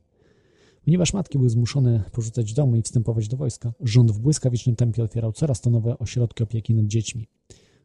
Ponieważ 0.86 1.14
matki 1.14 1.38
były 1.38 1.50
zmuszone 1.50 2.04
porzucać 2.12 2.54
domy 2.54 2.80
i 2.80 2.82
wstępować 2.82 3.28
do 3.28 3.38
wojska, 3.38 3.74
rząd 3.82 4.12
w 4.12 4.20
błyskawicznym 4.20 4.76
tempie 4.76 5.04
otwierał 5.04 5.32
coraz 5.32 5.62
to 5.62 5.70
nowe 5.70 6.00
ośrodki 6.00 6.44
opieki 6.44 6.76
nad 6.76 6.86
dziećmi. 6.86 7.28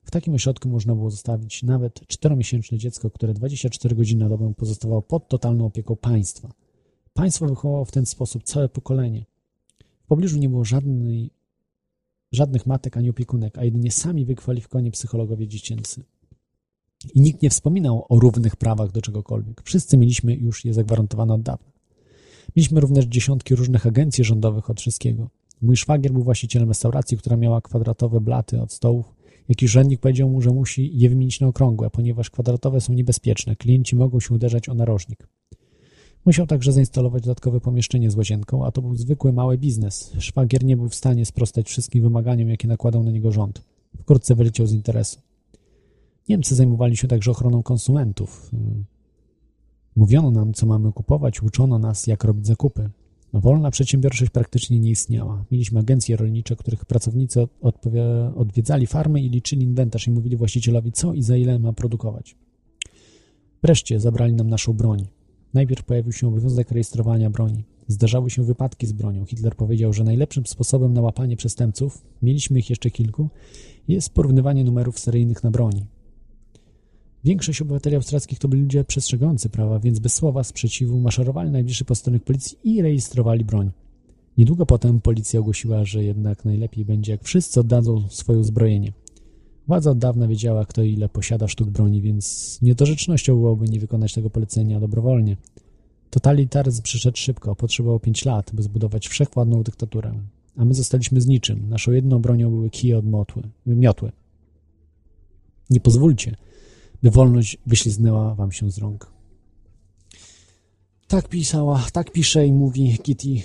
W 0.05 0.10
takim 0.10 0.35
ośrodku 0.35 0.68
można 0.68 0.94
było 0.94 1.10
zostawić 1.10 1.62
nawet 1.62 2.06
czteromiesięczne 2.06 2.78
dziecko, 2.78 3.10
które 3.10 3.35
24 3.35 3.97
godziny 3.97 4.24
na 4.24 4.28
dobę 4.28 4.52
pozostawało 4.56 5.02
pod 5.02 5.28
totalną 5.28 5.66
opieką 5.66 5.97
państwa. 5.97 6.52
Państwo 7.14 7.47
wychowało 7.47 7.85
w 7.85 7.90
ten 7.90 8.06
sposób 8.06 8.43
całe 8.43 8.68
pokolenie. 8.68 9.24
W 10.05 10.06
pobliżu 10.06 10.39
nie 10.39 10.48
było 10.48 10.64
żadnej, 10.64 11.31
żadnych 12.32 12.66
matek 12.66 12.97
ani 12.97 13.10
opiekunek, 13.10 13.59
a 13.59 13.64
jedynie 13.64 13.90
sami 13.90 14.24
wykwalifikowani 14.24 14.90
psychologowie 14.90 15.48
dziecięcy. 15.48 16.05
I 17.14 17.20
nikt 17.20 17.43
nie 17.43 17.51
wspominał 17.51 18.06
o 18.09 18.18
równych 18.18 18.56
prawach 18.56 18.93
do 18.93 19.02
czegokolwiek. 19.02 19.62
Wszyscy 19.64 19.97
mieliśmy 19.97 20.35
już 20.35 20.64
je 20.64 20.74
zagwarantowane 20.74 21.35
od 21.35 21.43
dawna. 21.43 21.72
Mieliśmy 22.56 22.81
również 22.81 23.05
dziesiątki 23.05 23.55
różnych 23.55 23.86
agencji 23.86 24.24
rządowych 24.24 24.70
od 24.70 24.81
wszystkiego. 24.81 25.31
Mój 25.62 25.76
szwagier 25.76 26.12
był 26.12 26.22
właścicielem 26.22 26.68
restauracji, 26.68 27.16
która 27.16 27.36
miała 27.36 27.60
kwadratowe 27.60 28.20
blaty 28.20 28.62
od 28.62 28.72
stołów. 28.72 29.13
Jakiś 29.48 29.70
urzędnik 29.70 30.00
powiedział 30.00 30.28
mu, 30.30 30.40
że 30.40 30.50
musi 30.50 30.98
je 30.98 31.08
wymienić 31.08 31.40
na 31.40 31.46
okrągłe, 31.46 31.90
ponieważ 31.90 32.30
kwadratowe 32.30 32.80
są 32.80 32.92
niebezpieczne. 32.92 33.56
Klienci 33.56 33.96
mogą 33.96 34.20
się 34.20 34.34
uderzać 34.34 34.68
o 34.68 34.74
narożnik. 34.74 35.28
Musiał 36.26 36.46
także 36.46 36.72
zainstalować 36.72 37.22
dodatkowe 37.22 37.60
pomieszczenie 37.60 38.10
z 38.10 38.16
łazienką, 38.16 38.66
a 38.66 38.72
to 38.72 38.82
był 38.82 38.96
zwykły 38.96 39.32
mały 39.32 39.58
biznes. 39.58 40.12
Szwagier 40.18 40.64
nie 40.64 40.76
był 40.76 40.88
w 40.88 40.94
stanie 40.94 41.26
sprostać 41.26 41.66
wszystkim 41.66 42.02
wymaganiom, 42.02 42.48
jakie 42.48 42.68
nakładał 42.68 43.02
na 43.02 43.10
niego 43.10 43.32
rząd. 43.32 43.62
Wkrótce 44.00 44.34
wyleciał 44.34 44.66
z 44.66 44.72
interesu. 44.72 45.20
Niemcy 46.28 46.54
zajmowali 46.54 46.96
się 46.96 47.08
także 47.08 47.30
ochroną 47.30 47.62
konsumentów. 47.62 48.50
Mówiono 49.96 50.30
nam, 50.30 50.54
co 50.54 50.66
mamy 50.66 50.92
kupować, 50.92 51.42
uczono 51.42 51.78
nas, 51.78 52.06
jak 52.06 52.24
robić 52.24 52.46
zakupy. 52.46 52.90
Wolna 53.40 53.70
przedsiębiorczość 53.70 54.31
praktycznie 54.31 54.81
nie 54.81 54.90
istniała. 54.90 55.44
Mieliśmy 55.51 55.81
agencje 55.81 56.16
rolnicze, 56.16 56.56
których 56.56 56.85
pracownicy 56.85 57.48
odwiedzali 58.36 58.86
farmy 58.86 59.20
i 59.20 59.28
liczyli 59.28 59.62
inwentarz 59.62 60.06
i 60.06 60.11
mówili 60.11 60.36
właścicielowi, 60.36 60.93
co 60.93 61.15
i 61.15 61.23
za 61.23 61.36
ile 61.36 61.59
ma 61.59 61.73
produkować. 61.73 62.36
Wreszcie 63.62 64.01
zabrali 64.01 64.32
nam 64.32 64.51
naszą 64.51 64.73
broń. 64.73 65.06
Najpierw 65.55 65.85
pojawił 65.85 66.12
się 66.12 66.28
obowiązek 66.28 66.70
rejestrowania 66.70 67.31
broni. 67.31 67.65
Zdarzały 67.89 68.31
się 68.31 68.43
wypadki 68.43 68.86
z 68.86 68.93
bronią. 68.93 69.24
Hitler 69.24 69.56
powiedział, 69.56 69.93
że 69.93 70.05
najlepszym 70.05 70.47
sposobem 70.47 70.93
na 70.93 71.01
łapanie 71.01 71.36
przestępców, 71.36 72.02
mieliśmy 72.23 72.59
ich 72.59 72.70
jeszcze 72.70 72.90
kilku, 72.90 73.28
jest 73.89 74.15
porównywanie 74.15 74.65
numerów 74.65 74.98
seryjnych 74.98 75.44
na 75.44 75.51
broni. 75.51 75.86
Większość 77.24 77.62
obywateli 77.62 77.96
austriackich 77.96 78.38
to 78.38 78.48
byli 78.48 78.62
ludzie 78.62 78.84
przestrzegający 78.84 79.48
prawa, 79.48 79.78
więc 79.78 79.98
bez 79.98 80.14
słowa 80.14 80.44
sprzeciwu 80.44 81.01
maszerowali 81.01 81.48
na 81.48 81.52
najbliższy 81.52 81.84
posterunek 81.84 82.24
policji 82.24 82.59
i 82.64 82.82
rejestrowali 82.82 83.44
broń. 83.44 83.70
Niedługo 84.38 84.66
potem 84.66 85.01
policja 85.01 85.40
ogłosiła, 85.40 85.84
że 85.84 86.05
jednak 86.05 86.44
najlepiej 86.44 86.84
będzie, 86.84 87.12
jak 87.12 87.24
wszyscy 87.24 87.60
oddadzą 87.60 88.09
swoje 88.09 88.38
uzbrojenie. 88.38 88.92
Władza 89.68 89.90
od 89.90 89.98
dawna 89.98 90.28
wiedziała, 90.28 90.64
kto 90.64 90.82
ile 90.82 91.09
posiada 91.09 91.48
sztuk 91.48 91.70
broni, 91.70 92.02
więc 92.02 92.59
niedorzecznością 92.62 93.34
byłoby 93.34 93.68
nie 93.68 93.80
wykonać 93.80 94.12
tego 94.12 94.30
polecenia 94.30 94.80
dobrowolnie. 94.80 95.36
Totalitaryzm 96.10 96.82
przyszedł 96.82 97.16
szybko, 97.16 97.56
potrzebował 97.56 98.01
pięć 98.01 98.24
lat, 98.24 98.51
by 98.55 98.62
zbudować 98.62 99.09
wszechwładną 99.09 99.62
dyktaturę. 99.62 100.14
A 100.56 100.64
my 100.64 100.74
zostaliśmy 100.74 101.20
z 101.20 101.26
niczym. 101.26 101.68
Naszą 101.68 101.92
jedną 101.92 102.18
bronią 102.18 102.51
były 102.51 102.70
kije 102.70 102.98
od 102.98 103.06
motły, 103.06 103.42
miotły. 103.66 104.12
Nie 105.70 105.80
pozwólcie, 105.80 106.36
wolność 107.10 107.59
wyśliznęła 107.66 108.35
wam 108.35 108.52
się 108.52 108.70
z 108.70 108.78
rąk. 108.78 109.14
Tak 111.06 111.28
pisała, 111.28 111.86
tak 111.93 112.12
pisze 112.12 112.47
i 112.47 112.52
mówi 112.52 112.98
Kitty, 113.02 113.43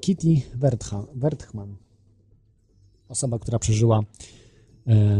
Kitty 0.00 0.42
Werthman. 1.14 1.76
Osoba, 3.08 3.38
która 3.38 3.58
przeżyła 3.58 4.02
e, 4.86 5.18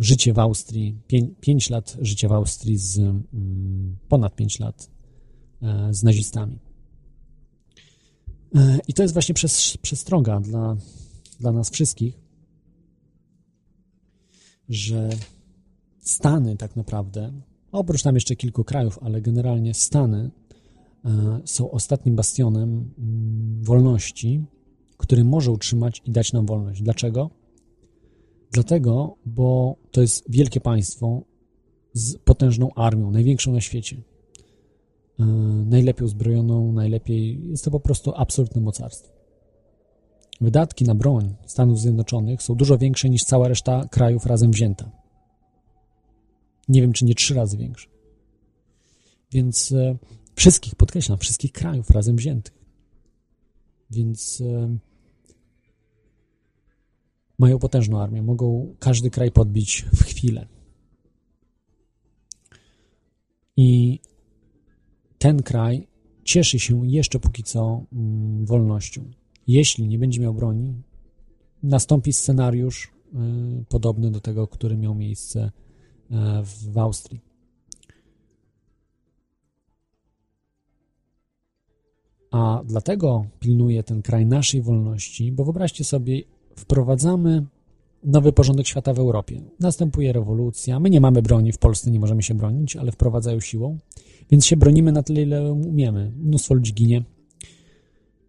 życie 0.00 0.32
w 0.32 0.38
Austrii, 0.38 0.98
pię, 1.06 1.28
pięć 1.40 1.70
lat 1.70 1.96
życia 2.00 2.28
w 2.28 2.32
Austrii 2.32 2.78
z 2.78 2.98
mm, 2.98 3.96
ponad 4.08 4.36
pięć 4.36 4.58
lat 4.58 4.90
e, 5.62 5.94
z 5.94 6.02
nazistami. 6.02 6.58
E, 8.54 8.78
I 8.88 8.92
to 8.94 9.02
jest 9.02 9.14
właśnie 9.14 9.34
przez, 9.34 9.76
przestroga 9.76 10.40
dla, 10.40 10.76
dla 11.40 11.52
nas 11.52 11.70
wszystkich, 11.70 12.18
że 14.68 15.08
Stany 16.02 16.56
tak 16.56 16.76
naprawdę, 16.76 17.32
oprócz 17.72 18.02
tam 18.02 18.14
jeszcze 18.14 18.36
kilku 18.36 18.64
krajów, 18.64 18.98
ale 19.02 19.20
generalnie 19.20 19.74
Stany 19.74 20.30
e, 21.04 21.40
są 21.44 21.70
ostatnim 21.70 22.16
bastionem 22.16 22.70
mm, 22.98 23.64
wolności, 23.64 24.44
który 24.96 25.24
może 25.24 25.50
utrzymać 25.50 26.02
i 26.04 26.10
dać 26.10 26.32
nam 26.32 26.46
wolność. 26.46 26.82
Dlaczego? 26.82 27.30
Dlatego, 28.52 29.16
bo 29.26 29.76
to 29.90 30.00
jest 30.00 30.24
wielkie 30.30 30.60
państwo 30.60 31.22
z 31.92 32.16
potężną 32.16 32.74
armią, 32.74 33.10
największą 33.10 33.52
na 33.52 33.60
świecie. 33.60 34.02
E, 35.20 35.24
najlepiej 35.66 36.04
uzbrojoną, 36.04 36.72
najlepiej. 36.72 37.48
Jest 37.50 37.64
to 37.64 37.70
po 37.70 37.80
prostu 37.80 38.12
absolutne 38.16 38.60
mocarstwo. 38.60 39.12
Wydatki 40.40 40.84
na 40.84 40.94
broń 40.94 41.34
Stanów 41.46 41.80
Zjednoczonych 41.80 42.42
są 42.42 42.54
dużo 42.54 42.78
większe 42.78 43.10
niż 43.10 43.24
cała 43.24 43.48
reszta 43.48 43.88
krajów 43.90 44.26
razem 44.26 44.50
wzięta. 44.50 45.01
Nie 46.68 46.80
wiem, 46.82 46.92
czy 46.92 47.04
nie 47.04 47.14
trzy 47.14 47.34
razy 47.34 47.56
większe. 47.56 47.88
Więc 49.32 49.72
e, 49.72 49.96
wszystkich, 50.34 50.74
podkreślam, 50.74 51.18
wszystkich 51.18 51.52
krajów 51.52 51.90
razem 51.90 52.16
wziętych. 52.16 52.54
Więc 53.90 54.40
e, 54.40 54.78
mają 57.38 57.58
potężną 57.58 58.00
armię, 58.00 58.22
mogą 58.22 58.74
każdy 58.78 59.10
kraj 59.10 59.30
podbić 59.30 59.86
w 59.92 60.02
chwilę. 60.02 60.46
I 63.56 64.00
ten 65.18 65.42
kraj 65.42 65.88
cieszy 66.24 66.58
się 66.58 66.86
jeszcze 66.86 67.18
póki 67.18 67.42
co 67.42 67.84
mm, 67.92 68.46
wolnością. 68.46 69.10
Jeśli 69.46 69.88
nie 69.88 69.98
będzie 69.98 70.20
miał 70.20 70.34
broni, 70.34 70.82
nastąpi 71.62 72.12
scenariusz 72.12 72.86
y, 72.86 73.64
podobny 73.68 74.10
do 74.10 74.20
tego, 74.20 74.48
który 74.48 74.76
miał 74.76 74.94
miejsce 74.94 75.50
w 76.42 76.78
Austrii. 76.78 77.20
A 82.30 82.62
dlatego 82.64 83.24
pilnuje 83.40 83.82
ten 83.82 84.02
kraj 84.02 84.26
naszej 84.26 84.62
wolności, 84.62 85.32
bo 85.32 85.44
wyobraźcie 85.44 85.84
sobie, 85.84 86.22
wprowadzamy 86.56 87.46
nowy 88.04 88.32
porządek 88.32 88.66
świata 88.66 88.94
w 88.94 88.98
Europie. 88.98 89.40
Następuje 89.60 90.12
rewolucja. 90.12 90.80
My 90.80 90.90
nie 90.90 91.00
mamy 91.00 91.22
broni 91.22 91.52
w 91.52 91.58
Polsce, 91.58 91.90
nie 91.90 92.00
możemy 92.00 92.22
się 92.22 92.34
bronić, 92.34 92.76
ale 92.76 92.92
wprowadzają 92.92 93.40
siłą, 93.40 93.78
więc 94.30 94.46
się 94.46 94.56
bronimy 94.56 94.92
na 94.92 95.02
tyle, 95.02 95.22
ile 95.22 95.52
umiemy. 95.52 96.12
Mnóstwo 96.16 96.54
ludzi 96.54 96.74
ginie. 96.74 97.04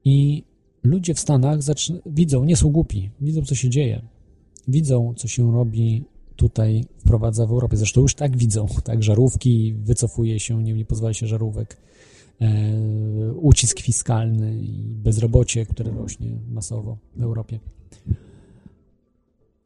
I 0.05 0.43
ludzie 0.83 1.13
w 1.13 1.19
Stanach 1.19 1.59
widzą, 2.05 2.43
nie 2.43 2.55
są 2.55 2.71
głupi, 2.71 3.09
widzą, 3.21 3.41
co 3.41 3.55
się 3.55 3.69
dzieje. 3.69 4.01
Widzą, 4.67 5.13
co 5.17 5.27
się 5.27 5.51
robi 5.51 6.03
tutaj, 6.35 6.85
wprowadza 6.97 7.45
w 7.45 7.51
Europie. 7.51 7.77
Zresztą 7.77 8.01
już 8.01 8.15
tak 8.15 8.37
widzą, 8.37 8.67
tak, 8.83 9.03
żarówki, 9.03 9.73
wycofuje 9.73 10.39
się, 10.39 10.63
nie, 10.63 10.73
nie 10.73 10.85
pozwala 10.85 11.13
się 11.13 11.27
żarówek, 11.27 11.77
e, 12.41 13.33
ucisk 13.33 13.79
fiskalny 13.79 14.57
i 14.61 14.95
bezrobocie, 14.95 15.65
które 15.65 15.91
rośnie 15.91 16.39
masowo 16.51 16.97
w 17.15 17.23
Europie. 17.23 17.59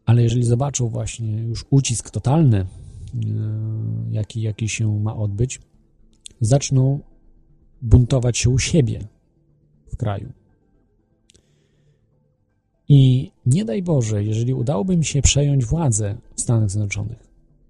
Ale 0.05 0.23
jeżeli 0.23 0.43
zobaczą 0.43 0.87
właśnie 0.87 1.41
już 1.41 1.65
ucisk 1.69 2.09
totalny, 2.09 2.57
e, 2.57 2.65
jaki, 4.11 4.41
jaki 4.41 4.69
się 4.69 4.99
ma 4.99 5.15
odbyć, 5.15 5.61
zaczną 6.41 6.99
buntować 7.81 8.37
się 8.37 8.49
u 8.49 8.59
siebie 8.59 8.99
w 9.87 9.97
kraju. 9.97 10.33
I 12.89 13.31
nie 13.45 13.65
daj 13.65 13.83
Boże, 13.83 14.23
jeżeli 14.23 14.53
udałoby 14.53 14.97
mi 14.97 15.05
się 15.05 15.21
przejąć 15.21 15.65
władzę 15.65 16.17
w 16.35 16.41
Stanach 16.41 16.69
Zjednoczonych, 16.69 17.27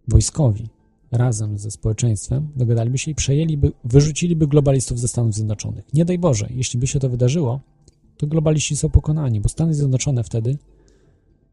wojskowi, 0.08 0.70
razem 1.12 1.58
ze 1.58 1.72
społeczeństwem, 1.72 2.48
dogadaliby 2.56 2.98
się 2.98 3.12
i 3.12 3.16
przejęliby, 3.16 3.72
wyrzuciliby 3.84 4.48
globalistów 4.48 5.00
ze 5.00 5.08
Stanów 5.08 5.34
Zjednoczonych. 5.34 5.94
Nie 5.94 6.06
daj 6.06 6.20
Boże, 6.20 6.48
jeśli 6.50 6.80
by 6.80 6.88
się 6.88 7.00
to 7.00 7.10
wydarzyło, 7.10 7.60
to 8.18 8.28
globaliści 8.28 8.78
są 8.78 8.90
pokonani, 8.90 9.42
bo 9.42 9.50
Stany 9.50 9.74
Zjednoczone 9.74 10.24
wtedy 10.24 10.58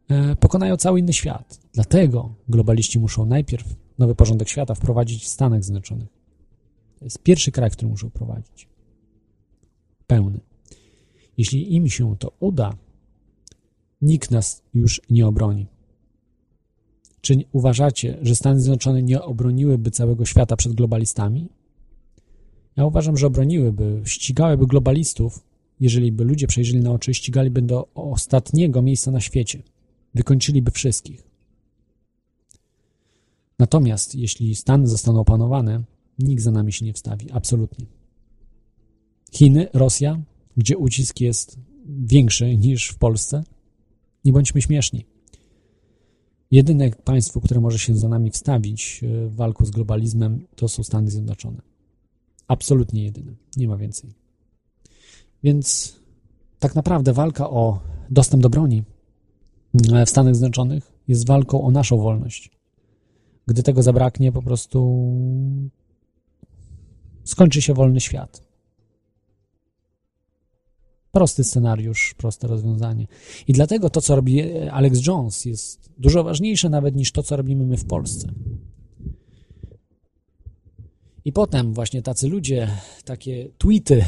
e, 0.08 0.36
pokonają 0.36 0.76
cały 0.76 1.00
inny 1.00 1.12
świat. 1.12 1.60
Dlatego 1.72 2.34
globaliści 2.48 2.98
muszą 2.98 3.26
najpierw 3.26 3.76
nowy 3.98 4.14
porządek 4.14 4.48
świata 4.48 4.74
wprowadzić 4.74 5.24
w 5.24 5.28
Stanach 5.28 5.64
Zjednoczonych. 5.64 6.08
To 6.98 7.04
jest 7.04 7.22
pierwszy 7.22 7.52
kraj, 7.52 7.70
który 7.70 7.88
muszą 7.88 8.08
wprowadzić. 8.08 8.68
Pełny. 10.06 10.40
Jeśli 11.38 11.74
im 11.74 11.88
się 11.88 12.16
to 12.16 12.32
uda, 12.40 12.76
nikt 14.04 14.30
nas 14.30 14.62
już 14.74 15.00
nie 15.10 15.26
obroni. 15.26 15.66
Czy 17.20 17.44
uważacie, 17.52 18.18
że 18.22 18.34
Stany 18.34 18.60
Zjednoczone 18.60 19.02
nie 19.02 19.22
obroniłyby 19.22 19.90
całego 19.90 20.24
świata 20.24 20.56
przed 20.56 20.72
globalistami? 20.72 21.48
Ja 22.76 22.84
uważam, 22.86 23.16
że 23.16 23.26
obroniłyby, 23.26 24.02
ścigałyby 24.04 24.66
globalistów, 24.66 25.44
jeżeli 25.80 26.12
by 26.12 26.24
ludzie 26.24 26.46
przejrzeli 26.46 26.80
na 26.80 26.92
oczy, 26.92 27.14
ścigaliby 27.14 27.62
do 27.62 27.88
ostatniego 27.94 28.82
miejsca 28.82 29.10
na 29.10 29.20
świecie. 29.20 29.62
Wykończyliby 30.14 30.70
wszystkich. 30.70 31.28
Natomiast 33.58 34.14
jeśli 34.14 34.54
Stany 34.54 34.86
zostaną 34.86 35.20
opanowane, 35.20 35.82
nikt 36.18 36.42
za 36.42 36.50
nami 36.50 36.72
się 36.72 36.84
nie 36.84 36.92
wstawi. 36.92 37.30
Absolutnie. 37.30 37.86
Chiny, 39.32 39.68
Rosja, 39.72 40.22
gdzie 40.56 40.76
ucisk 40.76 41.20
jest 41.20 41.58
większy 41.86 42.56
niż 42.56 42.88
w 42.88 42.98
Polsce, 42.98 43.44
nie 44.24 44.32
bądźmy 44.32 44.62
śmieszni. 44.62 45.04
Jedyne 46.50 46.90
państwo, 46.90 47.40
które 47.40 47.60
może 47.60 47.78
się 47.78 47.96
za 47.96 48.08
nami 48.08 48.30
wstawić 48.30 49.00
e, 49.02 49.28
w 49.28 49.34
walku 49.34 49.64
z 49.66 49.70
globalizmem, 49.70 50.46
to 50.56 50.68
są 50.68 50.82
Stany 50.82 51.10
Zjednoczone. 51.10 51.62
Absolutnie 52.48 53.04
jedyne. 53.04 53.32
Nie 53.56 53.68
ma 53.68 53.76
więcej. 53.76 54.10
Więc 55.42 55.96
tak 56.58 56.74
naprawdę 56.74 57.12
walka 57.12 57.50
o 57.50 57.80
dostęp 58.10 58.42
do 58.42 58.50
broni 58.50 58.82
e, 59.92 60.06
w 60.06 60.10
Stanach 60.10 60.34
Zjednoczonych 60.34 60.92
jest 61.08 61.26
walką 61.26 61.62
o 61.62 61.70
naszą 61.70 61.96
wolność. 61.96 62.50
Gdy 63.46 63.62
tego 63.62 63.82
zabraknie, 63.82 64.32
po 64.32 64.42
prostu 64.42 65.08
skończy 67.24 67.62
się 67.62 67.74
wolny 67.74 68.00
świat. 68.00 68.42
Prosty 71.14 71.44
scenariusz, 71.44 72.14
proste 72.16 72.48
rozwiązanie. 72.48 73.06
I 73.48 73.52
dlatego 73.52 73.90
to, 73.90 74.00
co 74.00 74.16
robi 74.16 74.42
Alex 74.52 75.06
Jones, 75.06 75.44
jest 75.44 75.90
dużo 75.98 76.24
ważniejsze 76.24 76.68
nawet 76.68 76.96
niż 76.96 77.12
to, 77.12 77.22
co 77.22 77.36
robimy 77.36 77.64
my 77.64 77.76
w 77.76 77.84
Polsce. 77.84 78.28
I 81.24 81.32
potem 81.32 81.74
właśnie 81.74 82.02
tacy 82.02 82.28
ludzie, 82.28 82.68
takie 83.04 83.48
tweety, 83.58 84.04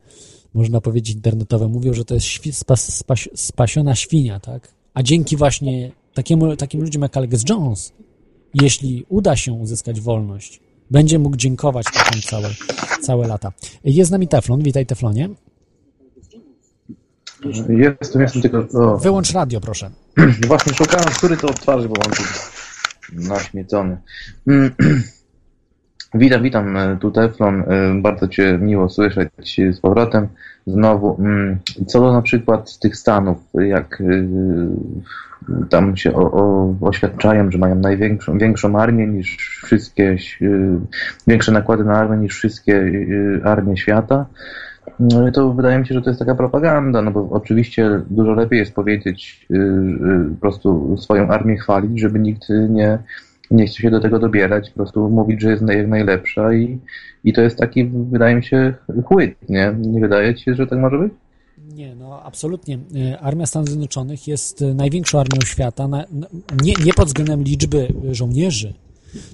można 0.54 0.80
powiedzieć 0.80 1.14
internetowe, 1.14 1.68
mówią, 1.68 1.92
że 1.94 2.04
to 2.04 2.14
jest 2.14 2.26
świ 2.26 2.52
spas 2.52 2.94
spas 2.94 3.28
spasiona 3.34 3.94
świnia, 3.94 4.40
tak? 4.40 4.74
A 4.94 5.02
dzięki 5.02 5.36
właśnie 5.36 5.92
takiemu, 6.14 6.56
takim 6.56 6.80
ludziom 6.80 7.02
jak 7.02 7.16
Alex 7.16 7.48
Jones, 7.48 7.92
jeśli 8.54 9.04
uda 9.08 9.36
się 9.36 9.52
uzyskać 9.52 10.00
wolność, 10.00 10.60
będzie 10.90 11.18
mógł 11.18 11.36
dziękować 11.36 11.86
potem 11.94 12.22
całe, 12.22 12.50
całe 13.02 13.26
lata. 13.26 13.52
Jest 13.84 14.08
z 14.08 14.12
nami 14.12 14.28
Teflon. 14.28 14.62
Witaj, 14.62 14.86
Teflonie. 14.86 15.28
Jestem, 17.68 18.22
jestem 18.22 18.42
tylko... 18.42 18.66
O. 18.74 18.98
Wyłącz 18.98 19.32
radio, 19.32 19.60
proszę. 19.60 19.90
Właśnie 20.48 20.74
szukałem, 20.74 21.08
który 21.16 21.36
to 21.36 21.46
mam 21.66 22.10
tu 22.10 22.22
naśmiecony. 23.12 23.96
witam, 26.14 26.42
witam, 26.42 26.76
e, 26.76 26.96
tu 27.00 27.10
Teflon. 27.10 27.60
E, 27.60 27.94
bardzo 28.02 28.28
Cię 28.28 28.58
miło 28.58 28.88
słyszeć 28.88 29.60
z 29.70 29.80
powrotem 29.80 30.28
znowu. 30.66 31.16
Mm, 31.18 31.58
co 31.86 32.00
do 32.00 32.12
na 32.12 32.22
przykład 32.22 32.78
tych 32.78 32.96
Stanów, 32.96 33.38
jak 33.54 34.00
e, 34.00 34.04
tam 35.68 35.96
się 35.96 36.14
o, 36.14 36.32
o, 36.32 36.74
oświadczają, 36.80 37.50
że 37.50 37.58
mają 37.58 37.74
największą 37.74 38.38
większą 38.38 38.78
armię 38.78 39.06
niż 39.06 39.36
wszystkie, 39.64 40.16
większe 41.26 41.52
nakłady 41.52 41.84
na 41.84 41.98
armię 41.98 42.16
niż 42.16 42.34
wszystkie 42.34 42.90
armie 43.44 43.76
świata. 43.76 44.26
No 45.00 45.32
to 45.32 45.52
wydaje 45.52 45.78
mi 45.78 45.86
się, 45.86 45.94
że 45.94 46.02
to 46.02 46.10
jest 46.10 46.18
taka 46.18 46.34
propaganda, 46.34 47.02
no 47.02 47.10
bo 47.10 47.28
oczywiście 47.30 48.00
dużo 48.10 48.32
lepiej 48.32 48.58
jest 48.58 48.74
powiedzieć, 48.74 49.46
y, 49.50 49.54
y, 49.54 50.34
po 50.34 50.40
prostu 50.40 50.96
swoją 50.98 51.28
armię 51.28 51.56
chwalić, 51.56 52.00
żeby 52.00 52.18
nikt 52.18 52.48
nie, 52.68 52.98
nie 53.50 53.66
chce 53.66 53.82
się 53.82 53.90
do 53.90 54.00
tego 54.00 54.18
dobierać, 54.18 54.70
po 54.70 54.76
prostu 54.76 55.10
mówić, 55.10 55.40
że 55.40 55.50
jest 55.50 55.62
najlepsza 55.62 56.54
i, 56.54 56.78
i 57.24 57.32
to 57.32 57.40
jest 57.40 57.58
taki, 57.58 57.84
wydaje 57.84 58.36
mi 58.36 58.44
się, 58.44 58.74
chłyt, 59.04 59.48
nie? 59.48 59.74
Nie 59.78 60.00
wydaje 60.00 60.34
ci 60.34 60.44
się, 60.44 60.54
że 60.54 60.66
tak 60.66 60.78
może 60.78 60.98
być? 60.98 61.12
Nie, 61.74 61.94
no 61.94 62.22
absolutnie. 62.22 62.78
E, 62.96 63.20
Armia 63.20 63.46
Stanów 63.46 63.68
Zjednoczonych 63.68 64.28
jest 64.28 64.60
największą 64.74 65.20
armią 65.20 65.40
świata, 65.44 65.88
na, 65.88 66.04
nie, 66.62 66.72
nie 66.84 66.92
pod 66.92 67.06
względem 67.06 67.42
liczby 67.42 67.88
żołnierzy, 68.10 68.74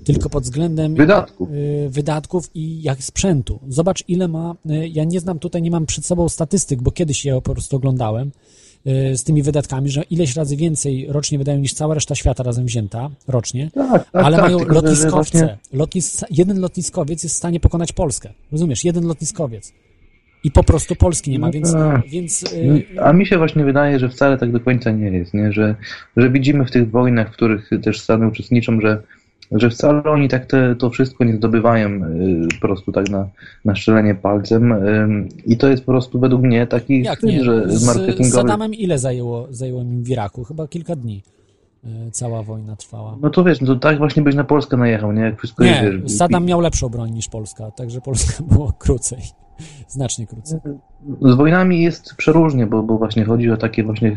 tylko 0.04 0.30
pod 0.30 0.44
względem 0.44 0.94
wydatków. 0.94 1.48
e, 1.50 1.88
wydatków 1.88 2.50
i 2.54 2.82
jak 2.82 3.04
sprzętu. 3.04 3.58
Zobacz, 3.68 4.04
ile 4.08 4.28
ma. 4.28 4.54
Ja 4.90 5.04
nie 5.04 5.20
znam 5.20 5.38
tutaj, 5.38 5.62
nie 5.62 5.70
mam 5.70 5.86
przed 5.86 6.06
sobą 6.06 6.28
statystyk, 6.28 6.82
bo 6.82 6.90
kiedyś 6.90 7.24
je 7.24 7.34
po 7.34 7.52
prostu 7.54 7.76
oglądałem 7.76 8.30
z 9.14 9.24
tymi 9.24 9.42
wydatkami, 9.42 9.90
że 9.90 10.02
ileś 10.02 10.36
razy 10.36 10.56
więcej 10.56 11.06
rocznie 11.08 11.38
wydają 11.38 11.58
niż 11.58 11.74
cała 11.74 11.94
reszta 11.94 12.14
świata 12.14 12.42
razem 12.42 12.66
wzięta 12.66 13.10
rocznie, 13.28 13.70
tak, 13.74 14.10
tak, 14.10 14.24
ale 14.24 14.36
tak, 14.36 14.44
mają 14.46 14.58
tylko, 14.58 14.74
lotniskowce. 14.74 15.38
Właśnie... 15.38 15.58
Lotnis... 15.72 16.24
Jeden 16.30 16.60
lotniskowiec 16.60 17.22
jest 17.22 17.34
w 17.34 17.38
stanie 17.38 17.60
pokonać 17.60 17.92
Polskę. 17.92 18.32
Rozumiesz? 18.52 18.84
Jeden 18.84 19.04
lotniskowiec. 19.04 19.72
I 20.44 20.50
po 20.50 20.62
prostu 20.64 20.96
Polski 20.96 21.30
nie 21.30 21.38
ma, 21.38 21.50
więc... 21.50 21.74
A, 21.74 22.02
więc 22.06 22.44
a 23.02 23.12
mi 23.12 23.26
się 23.26 23.38
właśnie 23.38 23.64
wydaje, 23.64 23.98
że 23.98 24.08
wcale 24.08 24.38
tak 24.38 24.52
do 24.52 24.60
końca 24.60 24.90
nie 24.90 25.10
jest, 25.10 25.34
nie? 25.34 25.52
Że, 25.52 25.74
że 26.16 26.30
widzimy 26.30 26.64
w 26.64 26.70
tych 26.70 26.90
wojnach, 26.90 27.28
w 27.28 27.32
których 27.32 27.70
też 27.82 28.00
Stany 28.00 28.28
uczestniczą, 28.28 28.80
że, 28.80 29.02
że 29.52 29.70
wcale 29.70 30.02
oni 30.04 30.28
tak 30.28 30.46
te, 30.46 30.76
to 30.76 30.90
wszystko 30.90 31.24
nie 31.24 31.36
zdobywają 31.36 31.88
y, 31.88 32.48
po 32.60 32.68
prostu 32.68 32.92
tak 32.92 33.10
na, 33.10 33.28
na 33.64 33.74
szczelenie 33.74 34.14
palcem 34.14 34.72
y, 34.72 35.28
i 35.46 35.56
to 35.56 35.68
jest 35.68 35.84
po 35.84 35.92
prostu 35.92 36.20
według 36.20 36.42
mnie 36.42 36.66
taki 36.66 37.02
Jak 37.02 37.22
nie? 37.22 37.44
że 37.44 37.70
Z 37.70 37.86
marketingowy... 37.86 38.30
Saddamem 38.30 38.74
ile 38.74 38.98
zajęło, 38.98 39.46
zajęło 39.50 39.82
im 39.82 40.04
w 40.04 40.08
Iraku? 40.08 40.44
Chyba 40.44 40.68
kilka 40.68 40.96
dni 40.96 41.22
y, 41.84 41.88
cała 42.10 42.42
wojna 42.42 42.76
trwała. 42.76 43.18
No 43.22 43.30
to 43.30 43.44
wiesz, 43.44 43.60
no 43.60 43.66
to 43.66 43.76
tak 43.76 43.98
właśnie 43.98 44.22
byś 44.22 44.34
na 44.34 44.44
Polskę 44.44 44.76
najechał, 44.76 45.12
nie? 45.12 45.22
Jak 45.22 45.38
wszystko 45.38 45.64
Nie, 45.64 45.92
wiesz, 46.02 46.12
Saddam 46.12 46.44
miał 46.44 46.60
lepszą 46.60 46.88
broń 46.88 47.10
niż 47.10 47.28
Polska, 47.28 47.70
także 47.70 48.00
Polska 48.00 48.42
było 48.52 48.72
krócej. 48.78 49.20
Znacznie 49.88 50.26
krócej. 50.26 50.58
Z 51.22 51.34
wojnami 51.34 51.82
jest 51.82 52.14
przeróżnie, 52.16 52.66
bo, 52.66 52.82
bo 52.82 52.98
właśnie 52.98 53.24
chodzi 53.24 53.50
o 53.50 53.56
takie 53.56 53.84
właśnie 53.84 54.16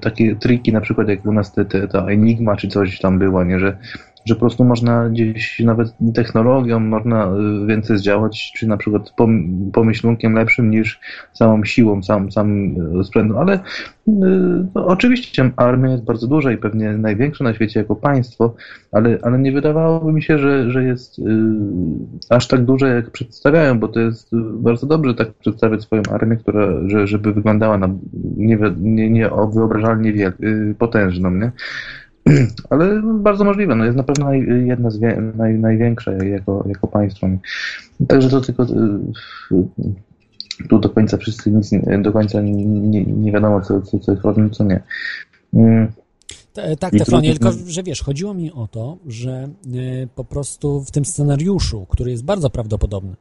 takie 0.00 0.36
triki, 0.36 0.72
na 0.72 0.80
przykład 0.80 1.08
jak 1.08 1.26
u 1.26 1.32
nas 1.32 1.52
te, 1.52 1.64
te, 1.64 1.88
ta 1.88 2.06
Enigma 2.06 2.56
czy 2.56 2.68
coś 2.68 2.98
tam 3.00 3.18
była, 3.18 3.44
nie? 3.44 3.58
Że, 3.60 3.78
że 4.24 4.34
po 4.34 4.40
prostu 4.40 4.64
można 4.64 5.08
gdzieś 5.08 5.60
nawet 5.60 5.94
technologią 6.14 6.80
można 6.80 7.26
y, 7.26 7.66
więcej 7.66 7.98
zdziałać, 7.98 8.52
czy 8.56 8.66
na 8.66 8.76
przykład 8.76 9.12
pom, 9.16 9.60
pomyślunkiem 9.72 10.34
lepszym 10.34 10.70
niż 10.70 11.00
samą 11.32 11.64
siłą, 11.64 12.02
sam, 12.02 12.32
sam 12.32 12.74
sprzętem, 13.04 13.36
ale 13.38 13.54
y, 13.54 13.60
no, 14.74 14.86
oczywiście 14.86 15.50
armia 15.56 15.90
jest 15.90 16.04
bardzo 16.04 16.26
duża 16.26 16.52
i 16.52 16.56
pewnie 16.56 16.92
największa 16.92 17.44
na 17.44 17.54
świecie 17.54 17.80
jako 17.80 17.96
państwo, 17.96 18.54
ale, 18.92 19.18
ale 19.22 19.38
nie 19.38 19.52
wydawałoby 19.52 20.12
mi 20.12 20.22
się, 20.22 20.38
że, 20.38 20.70
że 20.70 20.84
jest 20.84 21.18
y, 21.18 21.22
aż 22.30 22.48
tak 22.48 22.64
duże 22.64 22.94
jak 22.94 23.10
przedstawiają, 23.10 23.78
bo 23.78 23.88
to 23.88 24.00
jest 24.00 24.28
bardzo 24.52 24.86
dobrze 24.86 25.14
tak 25.14 25.32
przedstawiać 25.32 25.82
swoją 25.82 26.02
armię, 26.10 26.36
która, 26.36 26.68
że, 26.86 27.06
żeby 27.06 27.32
wyglądała 27.32 27.78
na 27.78 27.88
nie, 28.36 28.58
nie, 28.80 29.10
nie 29.10 29.30
wyobrażalnie 29.54 30.12
wiel, 30.12 30.32
potężną, 30.78 31.30
nie? 31.30 31.52
Ale 32.70 33.02
bardzo 33.02 33.44
możliwe, 33.44 33.74
no 33.74 33.84
jest 33.84 33.96
na 33.96 34.02
pewno 34.02 34.32
jedna 34.66 34.90
z 34.90 35.00
naj, 35.36 35.54
największa 35.58 36.12
jako, 36.12 36.64
jako 36.68 36.86
państwo. 36.86 37.26
Także 38.08 38.28
to 38.30 38.40
tylko 38.40 38.66
tu 40.68 40.78
do 40.78 40.90
końca 40.90 41.16
wszyscy 41.16 41.50
nic, 41.50 41.70
do 42.02 42.12
końca 42.12 42.40
nie, 42.40 43.04
nie 43.04 43.32
wiadomo, 43.32 43.60
co, 43.60 43.82
co, 43.82 43.98
co 43.98 44.12
jest 44.12 44.24
ważne, 44.24 44.50
co 44.50 44.64
nie. 44.64 44.82
Tak, 46.78 46.92
Teflonie, 46.92 47.32
tylko 47.32 47.52
że 47.66 47.82
wiesz, 47.82 48.02
chodziło 48.02 48.34
mi 48.34 48.52
o 48.52 48.68
to, 48.68 48.98
że 49.06 49.48
po 50.14 50.24
prostu 50.24 50.84
w 50.84 50.90
tym 50.90 51.04
scenariuszu, 51.04 51.86
który 51.88 52.10
jest 52.10 52.24
bardzo 52.24 52.50
prawdopodobny 52.50 53.16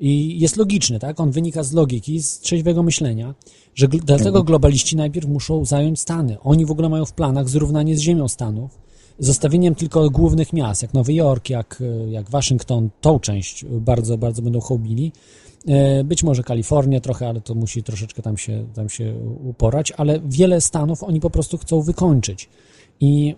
i 0.00 0.40
jest 0.40 0.56
logiczny, 0.56 0.98
tak? 0.98 1.20
On 1.20 1.30
wynika 1.30 1.62
z 1.62 1.72
logiki, 1.72 2.22
z 2.22 2.38
trzeźwego 2.38 2.82
myślenia, 2.82 3.34
że 3.74 3.88
gl 3.88 3.98
dlatego 4.04 4.42
globaliści 4.42 4.96
najpierw 4.96 5.28
muszą 5.28 5.64
zająć 5.64 6.00
Stany. 6.00 6.40
Oni 6.40 6.66
w 6.66 6.70
ogóle 6.70 6.88
mają 6.88 7.04
w 7.04 7.12
planach 7.12 7.48
zrównanie 7.48 7.96
z 7.96 8.00
ziemią 8.00 8.28
Stanów, 8.28 8.78
zostawieniem 9.18 9.74
tylko 9.74 10.10
głównych 10.10 10.52
miast, 10.52 10.82
jak 10.82 10.94
Nowy 10.94 11.14
Jork, 11.14 11.50
jak, 11.50 11.82
jak 12.10 12.30
Waszyngton, 12.30 12.90
tą 13.00 13.18
część 13.18 13.64
bardzo, 13.64 14.18
bardzo 14.18 14.42
będą 14.42 14.60
hołbili. 14.60 15.12
Być 16.04 16.22
może 16.22 16.42
Kalifornia 16.42 17.00
trochę, 17.00 17.28
ale 17.28 17.40
to 17.40 17.54
musi 17.54 17.82
troszeczkę 17.82 18.22
tam 18.22 18.38
się, 18.38 18.66
tam 18.74 18.88
się 18.88 19.14
uporać, 19.44 19.92
ale 19.92 20.20
wiele 20.24 20.60
stanów 20.60 21.02
oni 21.02 21.20
po 21.20 21.30
prostu 21.30 21.58
chcą 21.58 21.82
wykończyć. 21.82 22.48
I 23.00 23.34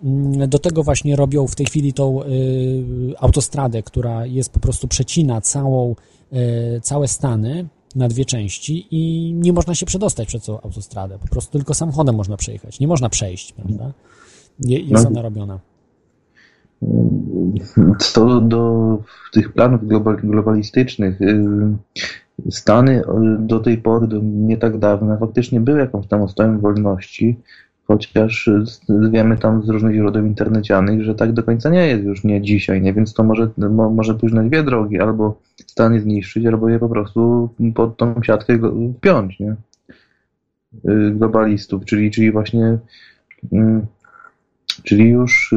do 0.47 0.59
tego 0.59 0.83
właśnie 0.83 1.15
robią 1.15 1.47
w 1.47 1.55
tej 1.55 1.65
chwili 1.65 1.93
tą 1.93 2.23
y, 2.23 2.25
autostradę, 3.19 3.83
która 3.83 4.25
jest 4.25 4.49
po 4.49 4.59
prostu 4.59 4.87
przecina 4.87 5.41
całą, 5.41 5.95
całe 6.81 7.07
Stany 7.07 7.67
na 7.95 8.07
dwie 8.07 8.25
części 8.25 8.87
i 8.91 9.33
nie 9.33 9.53
można 9.53 9.75
się 9.75 9.85
przedostać 9.85 10.27
przez 10.27 10.43
tą 10.43 10.61
autostradę. 10.61 11.19
Po 11.19 11.27
prostu 11.27 11.57
tylko 11.57 11.73
samochodem 11.73 12.15
można 12.15 12.37
przejechać. 12.37 12.79
Nie 12.79 12.87
można 12.87 13.09
przejść, 13.09 13.53
prawda? 13.53 13.93
Jest 14.59 15.05
ona 15.05 15.21
robiona. 15.21 15.59
Co 17.99 18.41
do 18.41 18.97
tych 19.33 19.53
planów 19.53 19.81
globalistycznych, 20.23 21.19
Stany 22.49 23.01
do 23.39 23.59
tej 23.59 23.77
pory, 23.77 24.07
do 24.07 24.19
nie 24.23 24.57
tak 24.57 24.77
dawna, 24.77 25.17
faktycznie 25.17 25.61
były 25.61 25.79
jakąś 25.79 26.07
tam 26.07 26.21
ostoją 26.21 26.59
wolności, 26.59 27.39
chociaż 27.87 28.49
wiemy 29.11 29.37
tam 29.37 29.63
z 29.63 29.69
różnych 29.69 29.95
źródeł 29.95 30.25
internecianych, 30.25 31.03
że 31.03 31.15
tak 31.15 31.33
do 31.33 31.43
końca 31.43 31.69
nie 31.69 31.87
jest 31.87 32.03
już 32.03 32.23
nie 32.23 32.41
dzisiaj, 32.41 32.81
nie? 32.81 32.93
więc 32.93 33.13
to 33.13 33.23
może, 33.23 33.49
może 33.91 34.15
pójść 34.15 34.35
na 34.35 34.43
dwie 34.43 34.63
drogi, 34.63 34.99
albo 34.99 35.41
Stany 35.67 36.01
zniszczyć, 36.01 36.45
albo 36.45 36.69
je 36.69 36.79
po 36.79 36.89
prostu 36.89 37.49
pod 37.75 37.97
tą 37.97 38.23
siatkę 38.23 38.59
wpiąć, 38.97 39.39
nie? 39.39 39.55
globalistów, 41.11 41.85
czyli, 41.85 42.11
czyli 42.11 42.31
właśnie 42.31 42.77
czyli 44.83 45.09
już 45.09 45.53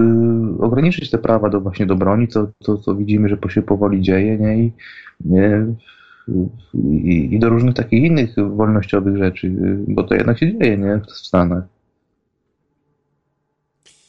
ograniczyć 0.61 1.11
te 1.11 1.19
prawa 1.19 1.49
do 1.49 1.61
właśnie 1.61 1.87
do 1.87 1.97
broni, 1.97 2.29
co, 2.29 2.47
co, 2.63 2.79
co 2.79 2.95
widzimy, 2.95 3.29
że 3.29 3.39
się 3.49 3.63
powoli 3.63 4.01
dzieje, 4.01 4.39
nie? 4.39 4.59
I, 4.59 4.73
nie? 5.25 5.67
I, 6.75 7.35
I 7.35 7.39
do 7.39 7.49
różnych 7.49 7.75
takich 7.75 8.05
innych 8.05 8.35
wolnościowych 8.57 9.17
rzeczy, 9.17 9.53
bo 9.89 10.03
to 10.03 10.15
jednak 10.15 10.39
się 10.39 10.59
dzieje, 10.59 10.79
nie? 10.79 11.01
W 11.09 11.11
Stanach. 11.11 11.76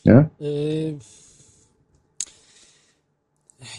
Nie? 0.07 0.25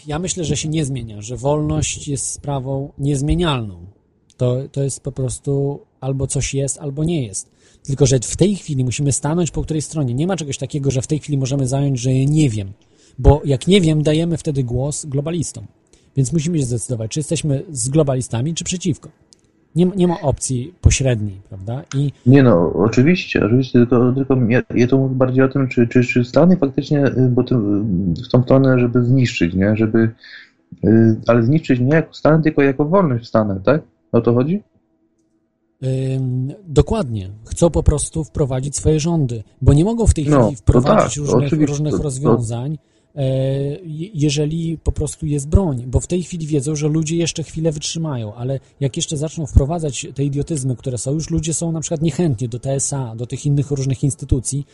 Ja 0.07 0.19
myślę, 0.19 0.43
że 0.43 0.57
się 0.57 0.69
nie 0.69 0.85
zmienia, 0.85 1.21
że 1.21 1.37
wolność 1.37 2.07
jest 2.07 2.27
sprawą 2.31 2.91
niezmienialną. 2.97 3.85
To, 4.37 4.57
to 4.71 4.83
jest 4.83 5.01
po 5.01 5.11
prostu 5.11 5.79
albo 6.01 6.27
coś 6.27 6.53
jest, 6.53 6.77
albo 6.77 7.03
nie 7.03 7.25
jest. 7.25 7.51
Tylko, 7.83 8.05
że 8.05 8.19
w 8.19 8.37
tej 8.37 8.55
chwili 8.55 8.83
musimy 8.83 9.11
stanąć 9.11 9.51
po 9.51 9.61
której 9.61 9.81
stronie. 9.81 10.13
Nie 10.13 10.27
ma 10.27 10.35
czegoś 10.35 10.57
takiego, 10.57 10.91
że 10.91 11.01
w 11.01 11.07
tej 11.07 11.19
chwili 11.19 11.37
możemy 11.37 11.67
zająć, 11.67 11.99
że 11.99 12.13
nie 12.13 12.49
wiem. 12.49 12.73
Bo 13.19 13.41
jak 13.45 13.67
nie 13.67 13.81
wiem, 13.81 14.03
dajemy 14.03 14.37
wtedy 14.37 14.63
głos 14.63 15.05
globalistom. 15.05 15.67
Więc 16.15 16.33
musimy 16.33 16.59
się 16.59 16.65
zdecydować, 16.65 17.11
czy 17.11 17.19
jesteśmy 17.19 17.63
z 17.69 17.89
globalistami, 17.89 18.53
czy 18.53 18.63
przeciwko. 18.63 19.09
Nie, 19.75 19.85
nie 19.85 20.07
ma 20.07 20.21
opcji 20.21 20.73
pośredniej, 20.81 21.41
prawda? 21.49 21.83
I... 21.95 22.11
Nie 22.25 22.43
no, 22.43 22.73
oczywiście, 22.73 23.45
oczywiście, 23.45 23.79
tylko, 23.79 24.13
tylko 24.13 24.35
ja, 24.49 24.61
ja 24.75 24.87
to 24.87 24.97
mówię 24.97 25.15
bardziej 25.15 25.43
o 25.43 25.49
tym, 25.49 25.67
czy, 25.67 25.87
czy, 25.87 26.03
czy 26.03 26.23
Stany 26.23 26.57
faktycznie, 26.57 27.03
bo 27.29 27.43
to, 27.43 27.59
w 28.25 28.29
tą 28.31 28.43
stronę, 28.43 28.79
żeby 28.79 29.03
zniszczyć, 29.03 29.53
nie? 29.53 29.75
Żeby, 29.75 30.09
ale 31.27 31.43
zniszczyć 31.43 31.79
nie 31.79 31.95
jako 31.95 32.13
Stany, 32.13 32.43
tylko 32.43 32.61
jako 32.61 32.85
wolność 32.85 33.25
w 33.25 33.27
Stanach, 33.27 33.63
tak? 33.63 33.81
O 34.11 34.21
to 34.21 34.33
chodzi? 34.33 34.63
Dokładnie. 36.67 37.29
Chcą 37.45 37.69
po 37.69 37.83
prostu 37.83 38.23
wprowadzić 38.23 38.75
swoje 38.75 38.99
rządy, 38.99 39.43
bo 39.61 39.73
nie 39.73 39.85
mogą 39.85 40.07
w 40.07 40.13
tej 40.13 40.23
chwili 40.23 40.39
no, 40.39 40.51
wprowadzić 40.51 41.15
tak, 41.15 41.25
różnych, 41.25 41.69
różnych 41.69 41.97
to, 41.97 42.03
rozwiązań, 42.03 42.77
jeżeli 44.13 44.77
po 44.77 44.91
prostu 44.91 45.25
jest 45.25 45.49
broń, 45.49 45.83
bo 45.87 45.99
w 45.99 46.07
tej 46.07 46.23
chwili 46.23 46.47
wiedzą, 46.47 46.75
że 46.75 46.87
ludzie 46.87 47.15
jeszcze 47.15 47.43
chwilę 47.43 47.71
wytrzymają, 47.71 48.33
ale 48.33 48.59
jak 48.79 48.97
jeszcze 48.97 49.17
zaczną 49.17 49.45
wprowadzać 49.45 50.07
te 50.15 50.23
idiotyzmy, 50.23 50.75
które 50.75 50.97
są, 50.97 51.13
już 51.13 51.29
ludzie 51.29 51.53
są 51.53 51.71
na 51.71 51.79
przykład 51.79 52.01
niechętni 52.01 52.49
do 52.49 52.59
TSA, 52.59 53.15
do 53.15 53.25
tych 53.27 53.45
innych 53.45 53.71
różnych 53.71 54.03
instytucji, 54.03 54.65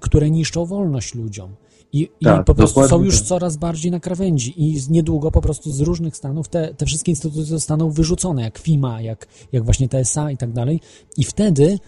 które 0.00 0.30
niszczą 0.30 0.66
wolność 0.66 1.14
ludziom. 1.14 1.56
I, 1.92 2.08
tak, 2.22 2.40
i 2.40 2.44
po 2.44 2.54
prostu 2.54 2.88
są 2.88 3.04
już 3.04 3.18
tak. 3.18 3.26
coraz 3.26 3.56
bardziej 3.56 3.90
na 3.90 4.00
krawędzi 4.00 4.54
i 4.56 4.80
niedługo 4.90 5.30
po 5.30 5.40
prostu 5.40 5.72
z 5.72 5.80
różnych 5.80 6.16
stanów 6.16 6.48
te, 6.48 6.74
te 6.74 6.86
wszystkie 6.86 7.12
instytucje 7.12 7.44
zostaną 7.44 7.90
wyrzucone, 7.90 8.42
jak 8.42 8.58
FIMA, 8.58 9.00
jak, 9.00 9.26
jak 9.52 9.64
właśnie 9.64 9.88
TSA 9.88 10.30
i 10.30 10.36
tak 10.36 10.52
dalej. 10.52 10.80
I 11.16 11.24
wtedy 11.24 11.78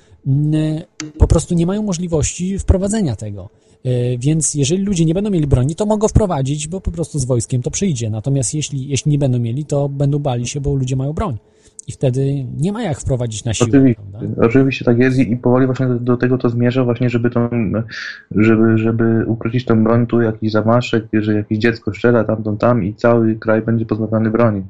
po 1.19 1.27
prostu 1.27 1.55
nie 1.55 1.67
mają 1.67 1.83
możliwości 1.83 2.59
wprowadzenia 2.59 3.17
tego. 3.17 3.49
E, 3.87 4.19
Więc 4.19 4.55
jeżeli 4.55 4.85
ludzie 4.85 5.05
nie 5.05 5.15
będą 5.15 5.31
mieli 5.31 5.47
broni, 5.47 5.75
to 5.75 5.87
mogą 5.87 6.09
wprowadzić, 6.09 6.69
bo 6.69 6.81
po 6.81 6.91
prostu 6.91 7.19
z 7.19 7.25
wojskiem 7.25 7.63
to 7.63 7.71
przyjdzie. 7.71 8.11
Natomiast 8.11 8.55
jeśli, 8.55 8.89
jeśli 8.89 9.13
nie 9.13 9.19
będą 9.19 9.39
mieli, 9.39 9.65
to 9.65 9.89
będą 9.89 10.19
bali 10.19 10.47
się, 10.47 10.61
bo 10.61 10.75
ludzie 10.75 10.97
mają 10.97 11.13
broń. 11.13 11.37
I 11.89 11.93
wtedy 11.93 12.47
nie 12.59 12.73
ma 12.73 12.83
jak 12.83 13.01
wprowadzić 13.01 13.45
na 13.45 13.55
siłę. 13.55 13.71
Oczywiście, 13.71 14.03
oczywiście 14.41 14.85
tak 14.85 14.99
jest 14.99 15.19
i 15.19 15.37
powoli 15.37 15.67
właśnie 15.67 15.87
do, 15.87 16.17
tego 16.17 16.39
to 16.39 16.49
zmierza, 16.49 16.85
właśnie 16.85 17.11
żeby 17.11 17.31
tą, 17.31 17.49
żeby, 18.31 18.79
żeby 18.79 19.25
ukrócić 19.27 19.65
tą 19.65 19.85
broń, 19.85 20.07
tu 20.07 20.21
jakiś 20.21 20.53
zamaszek, 20.53 21.05
że 21.13 21.35
jakieś 21.35 21.59
dziecko 21.59 21.95
strzela 21.95 22.25
tamtą 22.25 22.57
tam 22.57 22.85
i 22.85 22.95
cały 22.95 23.35
kraj 23.35 23.63
będzie 23.63 23.87
pozbawiony 23.87 24.31
broni. 24.31 24.63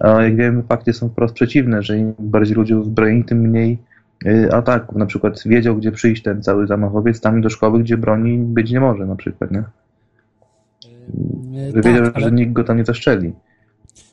A 0.00 0.22
jak 0.22 0.36
wiemy, 0.36 0.62
fakty 0.62 0.92
są 0.92 1.08
wprost 1.08 1.34
przeciwne, 1.34 1.82
że 1.82 1.98
im 1.98 2.14
bardziej 2.18 2.56
ludzie 2.56 2.78
uzbrojeni, 2.78 3.24
tym 3.24 3.38
mniej 3.38 3.78
ataków. 4.52 4.96
Na 4.98 5.06
przykład 5.06 5.42
wiedział, 5.46 5.76
gdzie 5.76 5.92
przyjść 5.92 6.22
ten 6.22 6.42
cały 6.42 6.66
zamachowiec, 6.66 7.20
tam 7.20 7.40
do 7.40 7.50
szkoły, 7.50 7.82
gdzie 7.82 7.96
broni 7.96 8.38
być 8.38 8.70
nie 8.70 8.80
może 8.80 9.06
na 9.06 9.16
przykład, 9.16 9.50
nie? 9.50 9.58
E, 9.58 9.62
Że 11.74 11.82
wiedział, 11.82 12.04
tak, 12.04 12.16
ale... 12.16 12.24
że 12.24 12.32
nikt 12.32 12.52
go 12.52 12.64
tam 12.64 12.76
nie 12.76 12.84
zaszczeli. 12.84 13.32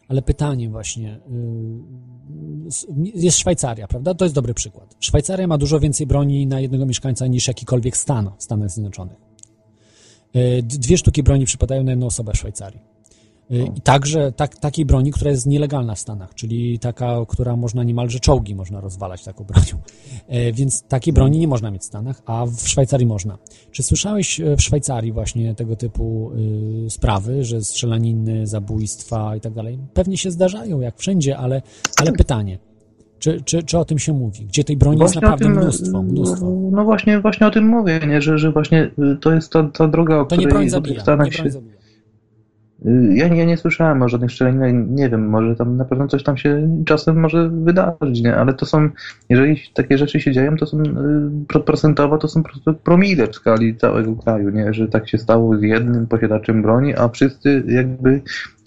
Ale 0.07 0.21
pytanie 0.21 0.69
właśnie. 0.69 1.15
y, 1.15 1.19
Jest 3.15 3.37
Szwajcaria, 3.37 3.87
prawda? 3.87 4.13
To 4.13 4.25
jest 4.25 4.35
dobry 4.35 4.53
przykład. 4.53 4.95
Szwajcaria 4.99 5.47
ma 5.47 5.57
dużo 5.57 5.79
więcej 5.79 6.07
broni 6.07 6.47
na 6.47 6.59
jednego 6.59 6.85
mieszkańca 6.85 7.27
niż 7.27 7.47
jakikolwiek 7.47 7.97
stan 7.97 8.29
w 8.37 8.43
Stanach 8.43 8.69
Zjednoczonych. 8.69 9.17
Y, 10.35 10.63
Dwie 10.63 10.97
sztuki 10.97 11.23
broni 11.23 11.45
przypadają 11.45 11.83
na 11.83 11.91
jedną 11.91 12.05
osobę 12.05 12.31
w 12.33 12.37
Szwajcarii. 12.37 12.94
Y, 13.51 13.65
I 13.75 13.81
także 13.81 14.31
tak, 14.31 14.55
takiej 14.55 14.85
broni, 14.85 15.11
która 15.11 15.31
jest 15.31 15.45
nielegalna 15.45 15.95
w 15.95 15.99
Stanach, 15.99 16.33
czyli 16.35 16.79
taka, 16.79 17.15
która 17.27 17.55
można 17.55 17.83
niemalże 17.83 18.19
czołgi 18.19 18.55
można 18.55 18.81
rozwalać 18.81 19.23
taką 19.23 19.43
bronią. 19.43 19.83
E, 20.27 20.53
Więc 20.53 20.83
takiej 20.83 21.13
broni 21.13 21.39
nie 21.39 21.47
można 21.47 21.71
mieć 21.71 21.81
w 21.81 21.85
Stanach, 21.85 22.21
a 22.25 22.45
w 22.45 22.67
Szwajcarii 22.67 23.07
można. 23.07 23.37
Czy 23.71 23.83
słyszałeś 23.83 24.39
e, 24.39 24.57
w 24.57 24.61
Szwajcarii 24.61 25.11
właśnie 25.11 25.55
tego 25.55 25.75
typu 25.75 26.31
y, 26.85 26.89
sprawy, 26.89 27.43
że 27.43 27.61
strzelaniny, 27.61 28.47
zabójstwa 28.47 29.35
i 29.35 29.41
tak 29.41 29.53
dalej? 29.53 29.79
Pewnie 29.93 30.17
się 30.17 30.31
zdarzają, 30.31 30.79
jak 30.79 30.97
wszędzie, 30.97 31.37
ale, 31.37 31.61
ale 32.01 32.11
pytanie, 32.11 32.59
czy, 33.19 33.41
czy, 33.41 33.63
czy 33.63 33.77
o 33.77 33.85
tym 33.85 33.99
się 33.99 34.13
mówi? 34.13 34.45
Gdzie 34.45 34.63
tej 34.63 34.77
broni 34.77 35.01
jest 35.01 35.13
Właśnie 35.13 35.27
o 35.27 35.31
naprawdę 35.31 35.55
tym, 35.55 35.63
mnóstwo, 35.63 36.03
mnóstwo. 36.03 36.51
No 36.71 36.83
właśnie, 36.83 37.19
właśnie 37.19 37.47
o 37.47 37.51
tym 37.51 37.67
mówię, 37.67 37.99
nie? 38.07 38.21
Że, 38.21 38.37
że 38.37 38.51
właśnie 38.51 38.83
y, 38.83 39.17
to 39.21 39.31
jest 39.31 39.51
ta, 39.51 39.63
ta 39.63 39.87
droga, 39.87 40.19
o 40.19 40.25
To 40.25 40.35
nie 40.35 40.39
której 40.39 40.53
broń 40.53 40.67
w 40.67 40.71
zabija, 40.71 41.01
Stanach 41.01 41.25
nie 41.25 41.31
broń 41.31 41.45
się... 41.45 41.51
zabija. 41.51 41.84
Y, 42.85 43.13
Ja 43.15 43.27
ja 43.27 43.45
nie 43.45 43.57
słyszałem 43.57 44.01
o 44.01 44.09
żadnych 44.09 44.31
strzelaninach, 44.31 44.87
nie 44.89 45.09
wiem, 45.09 45.29
może 45.29 45.55
tam 45.55 45.77
na 45.77 45.85
pewno 45.85 46.07
coś 46.07 46.23
tam 46.23 46.37
się 46.37 46.69
czasem 46.85 47.19
może 47.19 47.49
wydarzyć, 47.49 48.21
nie? 48.21 48.35
Ale 48.35 48.53
to 48.53 48.65
są, 48.65 48.89
jeżeli 49.29 49.61
takie 49.73 49.97
rzeczy 49.97 50.19
się 50.19 50.31
dzieją, 50.31 50.57
to 50.57 50.65
są 50.65 50.79
y, 50.81 50.85
pro- 51.47 51.59
procentowo 51.61 52.17
to 52.17 52.27
są 52.27 52.43
po 52.43 52.49
prostu 52.49 52.73
promile 52.73 53.27
w 53.27 53.35
skali 53.35 53.75
całego 53.77 54.15
kraju, 54.15 54.49
nie? 54.49 54.73
Że 54.73 54.87
tak 54.87 55.09
się 55.09 55.17
stało 55.17 55.57
z 55.57 55.61
jednym 55.61 56.07
posiadaczem 56.07 56.61
broni, 56.61 56.95
a 56.95 57.09
wszyscy 57.09 57.63
jakby, 57.67 58.21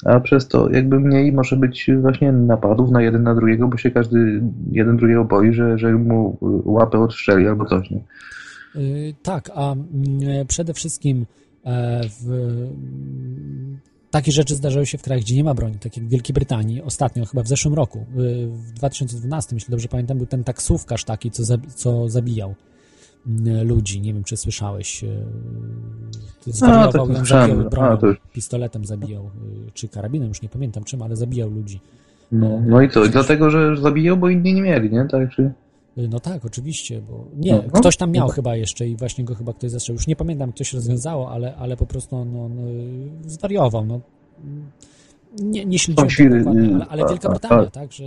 a 0.05 0.21
przez 0.21 0.49
to 0.49 0.71
jakby 0.71 1.01
mniej 1.01 1.33
może 1.33 1.57
być 1.57 1.91
właśnie 2.01 2.33
napadów 2.33 2.91
na 2.91 3.03
jeden 3.03 3.23
na 3.23 3.35
drugiego, 3.35 3.69
bo 3.69 3.77
się 3.77 3.91
każdy 3.91 4.43
jeden 4.73 4.97
drugiego 4.97 5.25
boi, 5.25 5.53
że, 5.53 5.79
że 5.79 5.93
mu 5.93 6.39
łapę 6.65 6.99
odstrzeli 6.99 7.49
albo 7.49 7.65
coś, 7.65 7.91
nie? 7.91 8.01
Y, 8.77 9.15
Tak, 9.23 9.51
a 9.55 9.73
e, 9.73 10.45
przede 10.49 10.75
wszystkim 10.75 11.27
e, 11.65 12.01
w, 12.21 12.55
takie 14.11 14.33
rzeczy 14.33 14.55
zdarzają 14.55 14.85
się 14.85 14.99
w 14.99 15.03
krajach, 15.03 15.25
gdzie 15.25 15.37
nie 15.37 15.45
ma 15.45 15.55
broni, 15.55 15.75
tak 15.75 15.97
jak 15.97 16.07
w 16.07 16.09
Wielkiej 16.09 16.35
Brytanii 16.35 16.83
ostatnio, 16.83 17.25
chyba 17.25 17.43
w 17.43 17.49
zeszłym 17.49 17.75
roku, 17.75 17.99
y, 17.99 18.47
w 18.47 18.73
2012, 18.73 19.57
jeśli 19.57 19.71
dobrze 19.71 19.89
pamiętam, 19.89 20.19
był 20.19 20.27
ten 20.27 20.45
taksówkarz 20.45 21.05
taki, 21.05 21.31
co, 21.31 21.43
co 21.75 22.09
zabijał 22.09 22.55
mm, 23.27 23.69
ludzi. 23.69 24.01
Nie 24.01 24.15
wiem, 24.15 24.25
czy 24.25 24.37
słyszałeś. 24.37 25.05
y, 25.05 25.09
Zwariował 26.47 27.05
on 27.05 27.17
słyszałem. 27.17 27.49
zabijał 27.49 27.67
A, 27.67 27.97
bronią, 27.97 28.17
pistoletem 28.33 28.85
zabijał, 28.85 29.25
y, 29.69 29.73
czy 29.75 29.89
karabinem, 29.89 30.29
już 30.29 30.43
nie 30.43 30.49
pamiętam 30.49 30.85
czym, 30.85 31.03
ale 31.03 31.17
zabijał 31.17 31.51
ludzi. 31.51 31.81
No, 32.33 32.61
no 32.67 32.83
i 32.83 32.91
co? 32.91 33.09
Dlatego, 33.09 33.51
że 33.51 33.77
zabijał, 33.77 34.17
bo 34.17 34.29
inni 34.29 34.55
nie 34.55 34.63
mieli, 34.63 34.91
nie? 34.91 35.07
Tak, 35.11 35.31
czy... 35.31 35.53
Y, 35.99 36.09
No 36.09 36.21
tak, 36.21 36.45
oczywiście, 36.45 37.01
bo 37.11 37.25
nie, 37.37 37.53
No, 37.53 37.63
no. 37.73 37.81
ktoś 37.81 37.97
tam 37.97 38.11
miał 38.13 38.27
No. 38.27 38.33
chyba 38.33 38.57
jeszcze 38.57 38.89
i 38.89 38.97
właśnie 38.97 39.25
go 39.25 39.35
chyba 39.35 39.53
ktoś 39.53 39.71
zastrzelił. 39.71 39.97
Już 39.99 40.07
nie 40.07 40.17
pamiętam, 40.17 40.53
kto 40.53 40.65
się 40.65 40.77
rozwiązało, 40.77 41.31
ale, 41.31 41.57
ale 41.57 41.77
po 41.77 41.87
prostu 41.87 42.17
on, 42.17 42.37
on 42.37 42.59
y, 42.59 43.31
zwariował. 43.31 43.85
No. 43.87 44.01
Nie, 45.43 45.65
nie 45.65 45.79
śledziłem 45.79 46.11
świry, 46.11 46.39
dokładnie, 46.39 46.69
y, 46.69 46.75
ale, 46.75 46.87
ale 46.87 47.03
a- 47.05 47.09
Wielka 47.09 47.29
a- 47.29 47.31
Brytania, 47.33 47.63
a- 47.63 47.71
tak, 47.71 47.93
że 47.93 48.05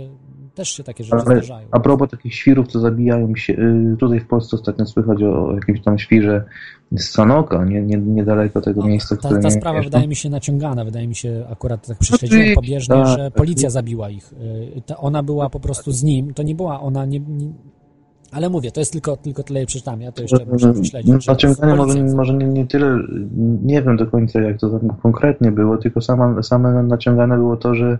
też 0.54 0.68
się 0.68 0.84
takie 0.84 1.04
rzeczy 1.04 1.16
Ale 1.16 1.24
zdarzają. 1.24 1.68
a 1.70 1.80
propos 1.80 2.10
takich 2.10 2.34
świrów, 2.34 2.68
co 2.68 2.80
zabijają 2.80 3.36
się, 3.36 3.56
tutaj 4.00 4.20
w 4.20 4.26
Polsce 4.26 4.56
ostatnio 4.56 4.86
słychać 4.86 5.22
o, 5.22 5.52
jakimś 5.54 5.82
tam 5.82 5.98
świrze 5.98 6.44
z 6.96 7.04
Sanoka, 7.10 7.64
nie, 7.64 7.82
nie, 7.82 7.96
niedaleko 7.96 8.60
tego 8.60 8.80
No, 8.80 8.86
miejsca, 8.86 9.16
ta, 9.16 9.20
którym 9.28 9.42
ta 9.42 9.50
sprawa 9.50 9.82
wydaje 9.82 10.08
mi 10.08 10.16
się 10.16 10.30
naciągana, 10.30 10.84
wydaje 10.84 11.08
mi 11.08 11.14
się 11.14 11.46
akurat 11.50 11.86
tak 11.86 11.98
prześledziłem 11.98 12.40
Oczywiście, 12.42 12.54
pobieżnie, 12.54 12.94
tak, 12.96 13.06
że 13.18 13.30
policja 13.30 13.70
zabiła 13.70 14.10
ich. 14.10 14.34
Ta, 14.86 14.96
ona 14.96 15.22
była 15.22 15.50
po 15.50 15.60
prostu 15.60 15.92
z 15.92 16.02
nim, 16.02 16.34
to 16.34 16.42
nie 16.42 16.54
była 16.54 16.80
ona, 16.80 17.04
nie, 17.06 17.20
nie, 17.20 17.52
ale 18.32 18.50
mówię, 18.50 18.70
to 18.72 18.80
jest 18.80 18.92
tylko, 18.92 19.16
tylko 19.16 19.42
tyle 19.42 19.66
przeczytam, 19.66 20.00
ja 20.00 20.12
to 20.12 20.22
jeszcze 20.22 20.46
muszę 20.52 20.72
prześledzić. 20.72 21.26
Naciąganie 21.26 21.74
może, 21.74 22.04
może 22.04 22.34
nie, 22.34 22.46
nie 22.46 22.66
tyle, 22.66 22.98
nie 23.62 23.82
wiem 23.82 23.96
do 23.96 24.06
końca 24.06 24.40
jak 24.40 24.58
to 24.58 24.78
tam 24.78 24.88
konkretnie 25.02 25.52
było, 25.52 25.76
tylko 25.76 26.00
sama, 26.00 26.42
same 26.42 26.82
naciągane 26.82 27.36
było 27.36 27.56
to, 27.56 27.74
że 27.74 27.98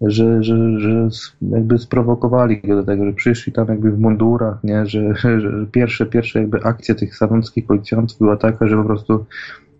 że, 0.00 0.42
że, 0.42 0.80
że 0.80 1.08
jakby 1.42 1.78
sprowokowali 1.78 2.60
go 2.60 2.76
do 2.76 2.84
tego, 2.84 3.04
że 3.04 3.12
przyszli 3.12 3.52
tam 3.52 3.68
jakby 3.68 3.92
w 3.92 3.98
mundurach, 3.98 4.64
nie, 4.64 4.86
że, 4.86 5.14
że 5.14 5.66
pierwsze, 5.72 6.06
pierwsze 6.06 6.38
jakby 6.38 6.62
akcja 6.62 6.94
tych 6.94 7.16
sanockich 7.16 7.66
policjantów 7.66 8.18
była 8.18 8.36
taka, 8.36 8.66
że 8.66 8.76
po 8.76 8.84
prostu 8.84 9.24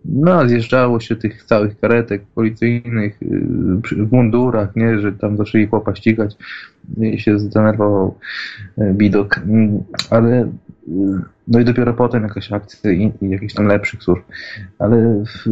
no, 0.05 0.47
zjeżdżało 0.47 0.99
się 0.99 1.15
tych 1.15 1.43
całych 1.43 1.79
karetek 1.79 2.21
policyjnych 2.35 3.19
przy- 3.83 4.05
w 4.05 4.11
mundurach, 4.11 4.75
nie, 4.75 4.99
że 4.99 5.11
tam 5.11 5.37
zaczęli 5.37 5.67
chłopa 5.67 5.95
ścigać 5.95 6.37
i 6.97 7.19
się 7.19 7.39
zdenerwował 7.39 8.15
yy, 8.77 8.93
widok, 8.93 9.37
Mm, 9.37 9.83
ale 10.09 10.51
yy, 10.87 11.21
no 11.47 11.59
i 11.59 11.65
dopiero 11.65 11.93
potem 11.93 12.23
jakaś 12.23 12.51
akcja 12.51 12.91
i, 12.91 13.11
i 13.21 13.29
jakichś 13.29 13.53
tam 13.53 13.67
lepszych 13.67 14.03
służb. 14.03 14.23
Ale 14.79 15.23
w, 15.25 15.49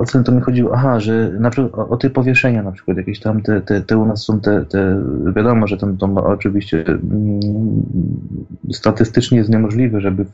o 0.00 0.04
co 0.04 0.22
to 0.22 0.32
mi 0.32 0.40
chodziło? 0.40 0.70
Aha, 0.74 1.00
że 1.00 1.30
na 1.40 1.50
przykład 1.50 1.74
o, 1.74 1.88
o 1.88 1.96
te 1.96 2.10
powieszenia 2.10 2.62
na 2.62 2.72
przykład, 2.72 2.96
jakieś 2.96 3.20
tam 3.20 3.42
te, 3.42 3.60
te, 3.60 3.80
te 3.80 3.98
u 3.98 4.06
nas 4.06 4.24
są 4.24 4.40
te, 4.40 4.64
te 4.64 5.02
wiadomo, 5.36 5.66
że 5.66 5.76
tam, 5.76 5.96
to 5.96 6.24
oczywiście 6.24 6.84
mm, 6.86 7.40
statystycznie 8.72 9.38
jest 9.38 9.50
niemożliwe, 9.50 10.00
żeby, 10.00 10.26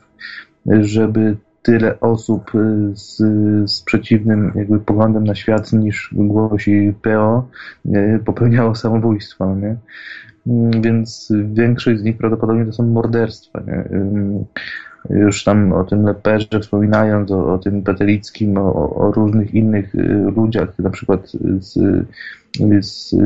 żeby 0.81 1.37
tyle 1.65 1.99
osób 1.99 2.55
y, 2.55 2.91
z, 2.95 3.17
z 3.71 3.81
przeciwnym 3.81 4.51
jakby 4.55 4.79
poglądem 4.79 5.23
na 5.23 5.35
świat 5.35 5.73
niż 5.73 6.09
głosi 6.13 6.93
PO 7.01 7.47
y, 7.85 8.19
popełniało 8.25 8.75
samobójstwo, 8.75 9.55
nie? 9.55 9.75
Mm, 10.47 10.81
Więc 10.81 11.33
większość 11.53 11.99
z 11.99 12.03
nich 12.03 12.17
prawdopodobnie 12.17 12.65
to 12.65 12.71
są 12.71 12.83
morderstwa, 12.87 13.61
nie? 13.67 13.89
Już 15.09 15.43
tam 15.43 15.73
o 15.73 15.83
tym 15.83 16.05
Leperze 16.05 16.59
wspominając, 16.61 17.31
o, 17.31 17.53
o 17.53 17.57
tym 17.57 17.83
Petelickim, 17.83 18.57
o, 18.57 18.95
o 18.95 19.11
różnych 19.11 19.53
innych 19.53 19.95
y, 19.95 20.33
ludziach, 20.35 20.79
na 20.79 20.89
przykład 20.89 21.31
z, 21.59 21.79
z 22.81 23.13
y, 23.13 23.17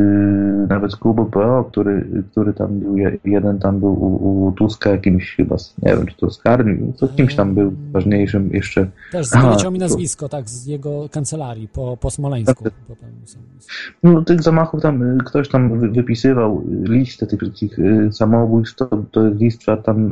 nawet 0.69 0.95
klubu 0.95 1.25
PO, 1.25 1.63
który, 1.71 2.23
który 2.31 2.53
tam 2.53 2.79
był, 2.79 2.97
je- 2.97 3.17
jeden 3.25 3.59
tam 3.59 3.79
był 3.79 3.93
u, 3.93 4.45
u 4.47 4.51
Tuska 4.51 4.89
jakimś 4.89 5.35
chyba, 5.35 5.55
nie 5.83 5.95
wiem, 5.95 6.05
czy 6.05 6.15
to 6.17 6.29
z 6.31 6.37
Karni, 6.37 6.93
to 6.93 7.07
kimś 7.07 7.35
tam 7.35 7.55
był 7.55 7.73
ważniejszym 7.91 8.49
jeszcze. 8.53 8.87
Też 9.11 9.27
Aha, 9.33 9.47
wyleciał 9.49 9.71
mi 9.71 9.79
to- 9.79 9.85
nazwisko, 9.85 10.29
tak, 10.29 10.49
z 10.49 10.65
jego 10.65 11.09
kancelarii 11.11 11.67
po, 11.67 11.97
po 11.97 12.11
Smoleńsku. 12.11 12.63
Tak. 12.63 12.73
No, 14.03 14.21
tych 14.21 14.41
zamachów 14.43 14.81
tam 14.81 15.03
y, 15.03 15.17
ktoś 15.25 15.49
tam 15.49 15.79
wy- 15.79 15.89
wypisywał 15.89 16.61
y, 16.85 16.89
listę 16.89 17.27
tych 17.27 17.39
wszystkich 17.39 17.79
y, 17.79 18.09
samobójstw, 18.11 18.75
to, 18.75 18.87
to 19.11 19.27
lista 19.29 19.77
tam 19.77 20.11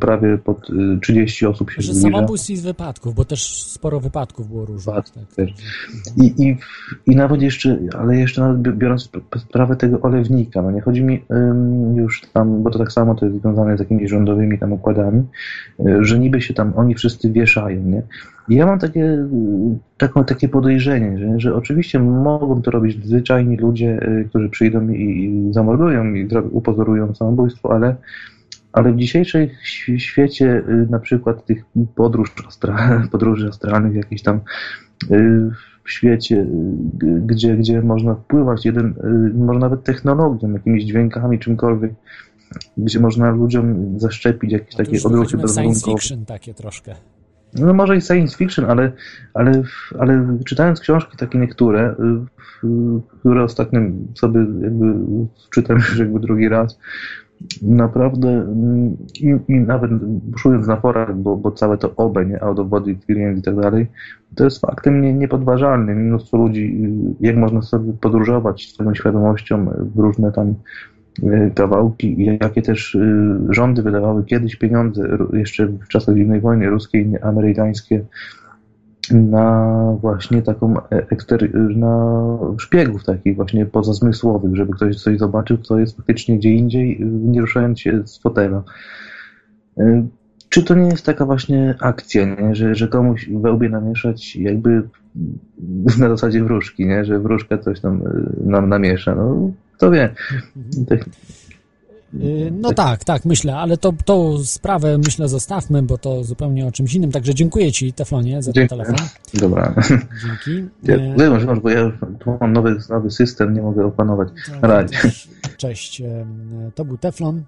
prawie 0.00 0.38
pod 0.38 0.70
y, 0.70 0.98
30 1.02 1.46
osób 1.46 1.70
się 1.70 1.82
zbliża. 1.82 2.00
samobójstw 2.00 2.50
i 2.50 2.56
z 2.56 2.62
wypadków, 2.62 3.14
bo 3.14 3.24
też 3.24 3.62
sporo 3.64 4.00
wypadków 4.00 4.48
było 4.48 4.64
różnych. 4.64 4.94
Tak, 4.96 5.04
także- 5.36 5.54
I, 6.22 6.34
i, 6.48 6.56
I 7.06 7.16
nawet 7.16 7.42
jeszcze, 7.42 7.78
ale 7.98 8.16
jeszcze 8.16 8.31
nawet 8.40 8.58
bi- 8.58 8.72
biorąc 8.72 9.02
sp- 9.10 9.38
sprawę 9.38 9.76
tego 9.76 10.00
olewnika, 10.00 10.62
no 10.62 10.70
nie 10.70 10.80
chodzi 10.80 11.04
mi 11.04 11.24
już 11.94 12.20
tam, 12.32 12.62
bo 12.62 12.70
to 12.70 12.78
tak 12.78 12.92
samo 12.92 13.14
to 13.14 13.26
jest 13.26 13.40
związane 13.40 13.76
z 13.76 13.80
jakimiś 13.80 14.10
rządowymi 14.10 14.58
tam 14.58 14.72
układami, 14.72 15.22
y, 15.80 16.04
że 16.04 16.18
niby 16.18 16.40
się 16.40 16.54
tam 16.54 16.72
oni 16.76 16.94
wszyscy 16.94 17.32
wieszają, 17.32 17.82
nie? 17.82 18.02
I 18.48 18.54
ja 18.54 18.66
mam 18.66 18.78
takie, 18.78 19.04
y, 19.04 19.28
taką, 19.98 20.24
takie 20.24 20.48
podejrzenie, 20.48 21.18
że, 21.18 21.40
że 21.40 21.54
oczywiście 21.54 21.98
mogą 21.98 22.62
to 22.62 22.70
robić 22.70 23.06
zwyczajni 23.06 23.56
ludzie, 23.56 24.08
y, 24.08 24.24
którzy 24.28 24.48
przyjdą 24.48 24.88
i, 24.88 25.24
i 25.24 25.52
zamordują 25.52 26.04
i 26.14 26.28
upozorują 26.50 27.14
samobójstwo, 27.14 27.74
ale 27.74 27.96
ale 28.72 28.92
w 28.92 28.96
dzisiejszym 28.96 29.48
świ- 29.66 29.98
świecie, 29.98 30.62
na 30.90 30.98
przykład 30.98 31.44
tych 31.46 31.64
podróż 31.94 32.34
astra, 32.48 32.76
podróży 33.12 33.48
astralnych, 33.48 33.94
jakichś 33.94 34.22
tam 34.22 34.40
w 35.84 35.90
świecie, 35.90 36.36
y, 36.36 36.46
gdzie, 37.26 37.56
gdzie 37.56 37.82
można 37.82 38.14
wpływać 38.14 38.64
jeden, 38.64 38.86
y, 38.86 39.34
może 39.34 39.58
nawet 39.58 39.84
technologią, 39.84 40.52
jakimiś 40.52 40.84
dźwiękami, 40.84 41.38
czymkolwiek, 41.38 41.92
gdzie 42.76 43.00
można 43.00 43.30
ludziom 43.30 43.98
zaszczepić 44.00 44.52
jakieś 44.52 44.74
takie 44.74 44.98
odruchy 45.04 45.24
w 45.24 45.30
science 45.30 45.42
bezwarunkowe. 45.42 45.92
fiction 45.92 46.24
takie 46.24 46.54
troszkę. 46.54 46.94
No 47.54 47.74
może 47.74 47.96
i 47.96 48.00
science 48.00 48.36
fiction, 48.36 48.70
ale, 48.70 48.92
ale, 49.34 49.62
ale 49.98 50.38
czytając 50.44 50.80
książki 50.80 51.16
takie 51.16 51.38
niektóre, 51.38 51.94
y, 52.64 52.66
które 53.20 53.44
ostatnio 53.44 53.80
sobie 54.14 54.40
jakby 54.40 54.94
czytam 55.50 55.76
już 55.88 55.98
jakby 55.98 56.20
drugi 56.20 56.48
raz, 56.48 56.78
naprawdę 57.62 58.28
mm, 58.28 58.96
i, 59.20 59.36
i 59.48 59.54
nawet 59.54 59.90
buszując 60.04 60.66
na 60.66 60.76
forach, 60.76 61.16
bo, 61.16 61.36
bo 61.36 61.50
całe 61.50 61.78
to 61.78 61.96
OBE, 61.96 62.26
nie, 62.26 62.42
out 62.42 62.58
of 62.58 62.68
body 62.68 62.90
experience 62.90 63.40
i 63.40 63.42
tak 63.42 63.56
dalej, 63.56 63.86
to 64.34 64.44
jest 64.44 64.60
faktem 64.60 65.02
nie, 65.02 65.14
niepodważalnym. 65.14 65.98
Mnóstwo 65.98 66.36
ludzi, 66.36 66.84
y, 67.20 67.26
jak 67.26 67.36
można 67.36 67.62
sobie 67.62 67.92
podróżować 67.92 68.68
z 68.68 68.76
taką 68.76 68.94
świadomością 68.94 69.66
w 69.94 69.98
różne 69.98 70.32
tam 70.32 70.54
y, 71.22 71.52
kawałki 71.54 72.38
jakie 72.40 72.62
też 72.62 72.94
y, 72.94 73.38
rządy 73.48 73.82
wydawały 73.82 74.24
kiedyś 74.24 74.56
pieniądze, 74.56 75.18
jeszcze 75.32 75.66
w 75.66 75.88
czasach 75.88 76.16
zimnej 76.16 76.40
wojny 76.40 76.70
ruskiej, 76.70 77.12
amerykańskie, 77.22 78.04
na 79.10 79.76
właśnie 80.00 80.42
taką 80.42 80.74
e- 80.78 81.06
ekstery- 81.12 81.76
na 81.76 82.16
szpiegów 82.58 83.04
takich 83.04 83.36
właśnie 83.36 83.66
pozazmysłowych, 83.66 84.56
żeby 84.56 84.72
ktoś 84.72 85.02
coś 85.02 85.18
zobaczył, 85.18 85.58
co 85.58 85.78
jest 85.78 85.96
faktycznie 85.96 86.38
gdzie 86.38 86.50
indziej, 86.50 87.02
y, 87.02 87.06
nie 87.06 87.40
ruszając 87.40 87.80
się 87.80 88.06
z 88.06 88.18
fotela. 88.18 88.62
Y, 89.78 90.02
Czy 90.48 90.62
to 90.62 90.74
nie 90.74 90.88
jest 90.88 91.06
taka 91.06 91.26
właśnie 91.26 91.74
akcja, 91.80 92.24
nie? 92.24 92.54
Że, 92.54 92.74
że 92.74 92.88
komuś 92.88 93.28
we 93.28 93.52
łbie 93.52 93.68
namieszać 93.68 94.36
jakby 94.36 94.82
na 96.00 96.08
zasadzie 96.08 96.44
wróżki, 96.44 96.86
nie? 96.86 97.04
że 97.04 97.18
wróżka 97.18 97.58
coś 97.58 97.80
tam 97.80 98.02
y, 98.06 98.46
nam 98.46 98.68
namiesza. 98.68 99.14
No, 99.14 99.50
kto 99.76 99.90
wie. 99.90 100.14
Tak- 102.12 102.20
Y, 102.22 102.52
No 102.60 102.72
tak, 102.72 103.04
tak, 103.04 103.24
myślę, 103.24 103.56
ale 103.56 103.76
to, 103.76 103.92
tą 104.04 104.44
sprawę 104.44 104.98
myślę 104.98 105.28
zostawmy, 105.28 105.82
bo 105.82 105.98
to 105.98 106.24
zupełnie 106.24 106.66
o 106.66 106.72
czymś 106.72 106.94
innym. 106.94 107.12
Także 107.12 107.34
dziękuję 107.34 107.72
Ci, 107.72 107.92
Teflonie, 107.92 108.42
za 108.42 108.52
ten 108.52 108.68
Dziękuję. 108.68 108.84
telefon. 108.84 109.06
Dobra. 109.34 109.74
Dzięki. 110.26 110.68
Ja, 110.82 110.94
E, 110.94 111.14
wyłącz, 111.16 111.40
wyłącz, 111.42 111.62
bo 111.62 111.70
ja 111.70 111.92
tu 112.20 112.36
mam 112.40 112.52
nowy, 112.52 112.76
nowy 112.90 113.10
system, 113.10 113.54
nie 113.54 113.62
mogę 113.62 113.86
opanować. 113.86 114.28
Tak, 114.50 114.62
Na 114.62 114.68
razie. 114.68 114.96
Cześć. 115.56 116.02
To 116.74 116.84
był 116.84 116.98
Teflon 116.98 117.42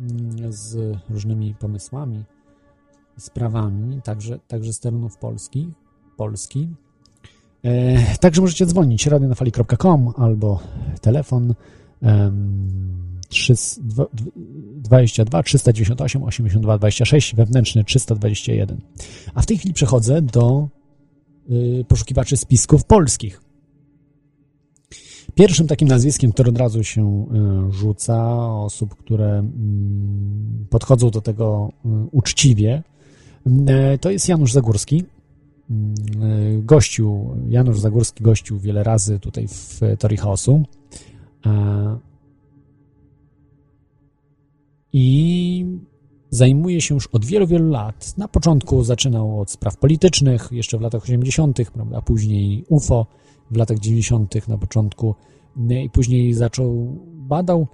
mm, 0.00 0.52
z 0.52 0.96
różnymi 1.10 1.54
pomysłami, 1.54 2.24
sprawami, 3.18 4.00
także, 4.02 4.38
także 4.48 4.72
z 4.72 4.80
terenów 4.80 5.16
Polski. 5.16 5.68
Polski. 6.16 6.68
E, 7.64 8.16
Także 8.20 8.40
możecie 8.40 8.66
dzwonić 8.66 9.06
radionafali.com 9.06 10.12
albo 10.16 10.60
telefon 11.00 11.54
3, 13.34 13.54
22 14.76 15.42
398 15.42 16.22
82 16.22 16.78
26 16.78 17.34
wewnętrzny 17.34 17.84
321. 17.84 18.80
A 19.34 19.42
w 19.42 19.46
tej 19.46 19.58
chwili 19.58 19.74
przechodzę 19.74 20.22
do 20.22 20.68
y, 21.50 21.84
poszukiwaczy 21.88 22.36
spisków 22.36 22.84
polskich. 22.84 23.40
Pierwszym 25.34 25.66
takim 25.66 25.88
nazwiskiem, 25.88 26.32
które 26.32 26.48
od 26.48 26.58
razu 26.58 26.84
się 26.84 27.26
y, 27.68 27.72
rzuca, 27.72 28.36
osób, 28.52 28.94
które 28.94 29.38
mm, 29.38 30.66
podchodzą 30.70 31.10
do 31.10 31.20
tego 31.20 31.72
y, 31.84 31.88
uczciwie, 32.12 32.82
y, 33.94 33.98
to 33.98 34.10
jest 34.10 34.28
Janusz 34.28 34.52
Zagórski. 34.52 35.04
Gościu, 36.58 37.36
Janusz 37.48 37.80
Zagórski 37.80 38.24
gościł 38.24 38.58
wiele 38.58 38.82
razy 38.82 39.20
tutaj 39.20 39.48
w 39.48 39.80
Teorii 39.98 40.18
Chaosu. 40.18 40.64
E, 44.94 44.98
I 44.98 45.66
zajmuje 46.30 46.80
się 46.80 46.94
już 46.94 47.06
od 47.06 47.24
wielu, 47.24 47.46
wielu 47.46 47.70
lat. 47.70 48.18
Na 48.18 48.28
początku 48.28 48.84
zaczynał 48.84 49.40
od 49.40 49.50
spraw 49.50 49.76
politycznych, 49.76 50.48
jeszcze 50.52 50.78
w 50.78 50.80
latach 50.80 51.02
80., 51.02 51.70
prawda, 51.70 52.02
później 52.02 52.64
UFO 52.68 53.06
w 53.50 53.56
latach 53.56 53.78
90., 53.78 54.48
na 54.48 54.58
początku, 54.58 55.14
i 55.84 55.90
później 55.90 56.34
zaczął, 56.34 56.98
badał 57.06 57.66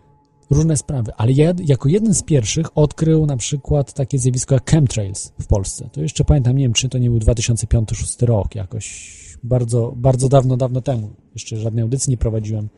różne 0.50 0.76
sprawy, 0.76 1.12
ale 1.16 1.32
ja, 1.32 1.52
jako 1.64 1.88
jeden 1.88 2.14
z 2.14 2.22
pierwszych 2.22 2.78
odkrył 2.78 3.26
na 3.26 3.36
przykład 3.36 3.92
takie 3.92 4.18
zjawisko 4.18 4.54
jak 4.54 4.70
chemtrails 4.70 5.32
w 5.40 5.46
Polsce. 5.46 5.88
To 5.92 6.00
jeszcze 6.00 6.24
pamiętam, 6.24 6.56
nie 6.56 6.64
wiem, 6.64 6.72
czy 6.72 6.88
to 6.88 6.98
nie 6.98 7.10
był 7.10 7.18
2005-2006 7.18 8.26
rok, 8.26 8.54
jakoś 8.54 9.16
bardzo, 9.42 9.92
bardzo 9.96 10.28
dawno, 10.28 10.56
dawno 10.56 10.80
temu. 10.80 11.10
Jeszcze 11.34 11.56
żadnej 11.56 11.82
audycji 11.82 12.10
nie 12.10 12.16
prowadziłem 12.16 12.68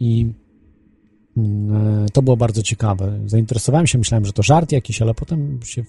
i 0.00 0.32
to 2.12 2.22
było 2.22 2.36
bardzo 2.36 2.62
ciekawe. 2.62 3.12
Zainteresowałem 3.26 3.86
się, 3.86 3.98
myślałem, 3.98 4.24
że 4.26 4.32
to 4.32 4.42
żart 4.42 4.72
jakiś, 4.72 5.02
ale 5.02 5.14
potem 5.14 5.60
się 5.64 5.84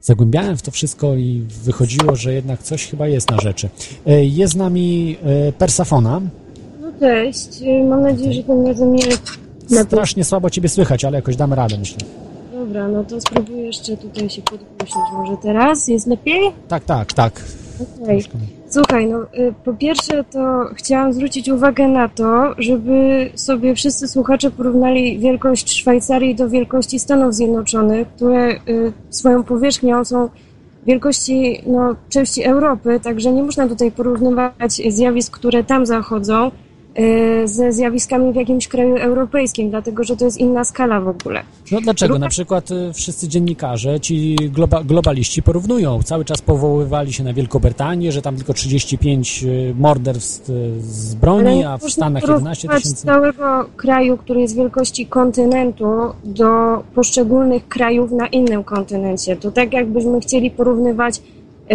zagłębiałem 0.00 0.56
w 0.56 0.62
to 0.62 0.70
wszystko 0.70 1.14
i 1.14 1.44
wychodziło, 1.64 2.16
że 2.16 2.34
jednak 2.34 2.62
coś 2.62 2.86
chyba 2.86 3.08
jest 3.08 3.30
na 3.30 3.40
rzeczy. 3.40 3.68
E, 4.06 4.24
Jest 4.24 4.52
z 4.52 4.56
nami 4.56 5.16
e, 5.48 5.52
Persafona. 5.52 6.20
No 6.80 6.92
cześć, 7.00 7.48
mam 7.88 8.02
nadzieję, 8.02 8.32
że 8.32 8.42
tym 8.42 8.66
razem 8.66 8.88
mnie... 8.88 9.04
Strasznie 9.84 10.24
słabo 10.24 10.50
ciebie 10.50 10.68
słychać, 10.68 11.04
ale 11.04 11.18
jakoś 11.18 11.36
damy 11.36 11.56
radę, 11.56 11.78
myślę. 11.78 11.98
Dobra, 12.52 12.88
no 12.88 13.04
to 13.04 13.20
spróbuję 13.20 13.62
jeszcze 13.62 13.96
tutaj 13.96 14.30
się 14.30 14.42
podgłośnić. 14.42 15.04
Może 15.12 15.36
teraz? 15.42 15.88
Jest 15.88 16.06
lepiej? 16.06 16.40
Tak, 16.68 16.84
tak, 16.84 17.12
tak. 17.12 17.44
Okej. 18.02 18.24
Słuchaj, 18.70 19.06
no 19.06 19.22
y, 19.22 19.54
po 19.64 19.72
pierwsze 19.72 20.24
to 20.24 20.64
chciałam 20.74 21.12
zwrócić 21.12 21.48
uwagę 21.48 21.88
na 21.88 22.08
to, 22.08 22.54
żeby 22.58 23.30
sobie 23.34 23.74
wszyscy 23.74 24.08
słuchacze 24.08 24.50
porównali 24.50 25.18
wielkość 25.18 25.72
Szwajcarii 25.72 26.34
do 26.34 26.48
wielkości 26.48 26.98
Stanów 26.98 27.34
Zjednoczonych, 27.34 28.08
które 28.08 28.52
y, 28.68 28.92
swoją 29.10 29.42
powierzchnią 29.42 30.04
są 30.04 30.28
wielkości 30.86 31.62
no, 31.66 31.96
części 32.08 32.44
Europy, 32.44 33.00
także 33.02 33.32
nie 33.32 33.42
można 33.42 33.68
tutaj 33.68 33.92
porównywać 33.92 34.72
zjawisk, 34.88 35.32
które 35.32 35.64
tam 35.64 35.86
zachodzą 35.86 36.50
ze 37.44 37.72
zjawiskami 37.72 38.32
w 38.32 38.36
jakimś 38.36 38.68
kraju 38.68 38.96
europejskim, 38.96 39.70
dlatego 39.70 40.04
że 40.04 40.16
to 40.16 40.24
jest 40.24 40.38
inna 40.38 40.64
skala 40.64 41.00
w 41.00 41.08
ogóle. 41.08 41.42
No 41.72 41.80
dlaczego? 41.80 42.18
Na 42.18 42.28
przykład 42.28 42.70
y, 42.70 42.92
wszyscy 42.92 43.28
dziennikarze, 43.28 44.00
ci 44.00 44.36
globa, 44.36 44.84
globaliści 44.84 45.42
porównują. 45.42 46.02
Cały 46.02 46.24
czas 46.24 46.42
powoływali 46.42 47.12
się 47.12 47.24
na 47.24 47.32
Wielką 47.32 47.58
Brytanię, 47.58 48.12
że 48.12 48.22
tam 48.22 48.36
tylko 48.36 48.54
35 48.54 49.44
y, 49.44 49.74
morderstw 49.78 50.50
y, 50.50 50.80
z 50.80 51.14
broni, 51.14 51.64
a 51.64 51.78
w 51.78 51.90
Stanach 51.90 52.22
porównywać 52.22 52.64
11 52.64 52.68
tysięcy. 52.68 53.06
całego 53.06 53.68
kraju, 53.76 54.16
który 54.16 54.40
jest 54.40 54.56
wielkości 54.56 55.06
kontynentu, 55.06 55.86
do 56.24 56.82
poszczególnych 56.94 57.68
krajów 57.68 58.12
na 58.12 58.26
innym 58.26 58.64
kontynencie. 58.64 59.36
To 59.36 59.50
tak 59.50 59.72
jakbyśmy 59.72 60.20
chcieli 60.20 60.50
porównywać, 60.50 61.20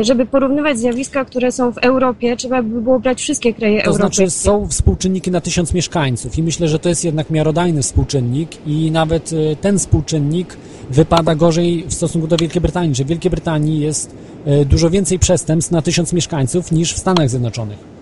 żeby 0.02 0.26
porównywać 0.26 0.80
zjawiska, 0.80 1.26
które 1.26 1.52
są 1.52 1.72
w 1.72 1.78
Europie, 1.78 2.38
trzeba 2.38 2.64
by 2.64 2.82
było 2.82 2.99
brać 2.99 3.22
wszystkie 3.22 3.53
kraje 3.53 3.82
To 3.82 3.86
europejskie. 3.86 4.15
znaczy 4.15 4.32
są 4.40 4.68
współczynniki 4.68 5.32
na 5.32 5.41
tysiąc 5.41 5.74
mieszkańców 5.74 6.38
i 6.38 6.44
myślę, 6.44 6.68
że 6.68 6.80
to 6.80 6.90
jest 6.90 7.06
jednak 7.06 7.30
miarodajny 7.30 7.82
współczynnik 7.82 8.49
i 8.68 8.91
nawet 8.91 9.34
y, 9.34 9.56
ten 9.61 9.80
współczynnik 9.80 10.57
wypada 10.90 11.36
gorzej 11.36 11.84
w 11.88 11.94
stosunku 11.94 12.28
do 12.28 12.38
Wielkiej 12.38 12.61
Brytanii, 12.61 12.95
że 12.95 13.03
w 13.03 13.07
Wielkiej 13.07 13.32
Brytanii 13.32 13.80
jest 13.80 14.15
y, 14.61 14.65
dużo 14.65 14.90
więcej 14.90 15.20
przestępstw 15.20 15.72
na 15.72 15.82
tysiąc 15.82 16.14
mieszkańców 16.14 16.72
niż 16.72 16.94
w 16.94 16.98
Stanach 16.98 17.30
Zjednoczonych. 17.30 17.93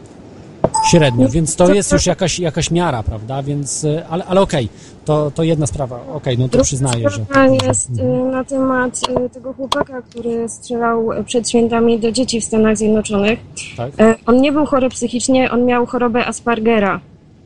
Średnio, 0.90 1.30
więc 1.30 1.56
to 1.56 1.74
jest 1.74 1.92
już 1.92 2.06
jakaś, 2.06 2.40
jakaś 2.40 2.72
miara, 2.72 3.04
prawda? 3.04 3.44
Więc, 3.44 3.84
y, 3.84 4.04
ale, 4.10 4.26
ale 4.26 4.42
okej, 4.42 4.70
to, 5.06 5.32
to 5.36 5.44
jedna 5.44 5.68
sprawa. 5.68 6.00
Okej, 6.14 6.38
no 6.38 6.44
to 6.46 6.50
Druga 6.52 6.64
przyznaję, 6.64 7.10
że... 7.10 7.26
jest 7.68 7.90
y, 7.90 8.32
na 8.32 8.44
temat 8.44 9.00
y, 9.26 9.30
tego 9.30 9.54
chłopaka, 9.54 10.02
który 10.02 10.50
strzelał 10.50 11.10
przed 11.26 11.50
świętami 11.50 12.00
do 12.00 12.12
dzieci 12.12 12.42
w 12.42 12.44
Stanach 12.44 12.78
Zjednoczonych. 12.78 13.40
Tak? 13.78 13.92
E, 14.00 14.16
On 14.26 14.42
nie 14.42 14.52
był 14.52 14.66
chory 14.66 14.90
psychicznie, 14.90 15.52
on 15.52 15.66
miał 15.66 15.86
chorobę 15.86 16.26
Aspergera. 16.26 17.00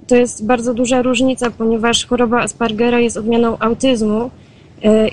To 0.08 0.16
jest 0.16 0.46
bardzo 0.46 0.74
duża 0.74 1.02
różnica, 1.02 1.52
ponieważ 1.52 2.06
choroba 2.06 2.42
Aspergera 2.42 3.00
jest 3.00 3.18
odmianą 3.18 3.58
autyzmu 3.60 4.22
e, 4.24 4.45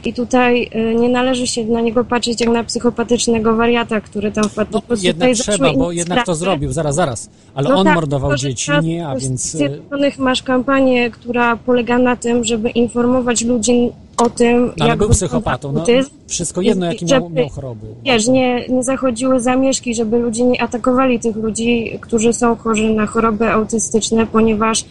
i 0.04 0.12
tutaj 0.14 0.68
e, 0.72 0.94
nie 0.94 1.08
należy 1.08 1.46
się 1.46 1.64
na 1.64 1.80
niego 1.80 2.04
patrzeć 2.04 2.40
jak 2.40 2.50
na 2.50 2.64
psychopatycznego 2.64 3.56
wariata, 3.56 4.00
który 4.00 4.32
tam 4.32 4.44
wpadł. 4.44 4.80
Po 4.80 4.82
No, 4.88 4.96
jednak 5.02 5.30
trzeba, 5.32 5.72
bo 5.72 5.92
jednak 5.92 6.26
to 6.26 6.34
zrobił, 6.34 6.72
zaraz, 6.72 6.94
zaraz. 6.94 7.30
Ale 7.54 7.68
No 7.68 7.76
on 7.76 7.84
tak, 7.84 7.94
mordował 7.94 8.36
dzieci, 8.36 8.70
nie, 8.82 9.08
a 9.08 9.16
więc... 9.16 9.54
y, 9.54 9.58
Zjednoczonych 9.58 10.18
masz 10.18 10.42
kampanię, 10.42 11.10
która 11.10 11.56
polega 11.56 11.98
na 11.98 12.16
tym, 12.16 12.44
żeby 12.44 12.70
informować 12.70 13.44
ludzi 13.44 13.90
o 14.16 14.30
tym, 14.30 14.72
Ale 14.80 14.88
jak 14.90 14.98
był 14.98 15.08
psychopatą, 15.08 15.72
no, 15.72 15.84
wszystko 16.26 16.60
jedno, 16.60 16.86
I 16.86 16.88
jakie 16.88 17.06
miał, 17.06 17.22
żeby- 17.22 17.34
miał 17.40 17.48
choroby. 17.48 17.86
Wiesz, 18.04 18.28
nie, 18.28 18.68
nie 18.68 18.82
zachodziły 18.82 19.40
zamieszki, 19.40 19.94
żeby 19.94 20.18
ludzie 20.18 20.44
nie 20.44 20.62
atakowali 20.62 21.20
tych 21.20 21.36
ludzi, 21.36 21.98
którzy 22.00 22.32
są 22.32 22.56
chorzy 22.56 22.90
na 22.90 23.06
choroby 23.06 23.50
autystyczne, 23.50 24.26
ponieważ 24.26 24.82
e, 24.82 24.86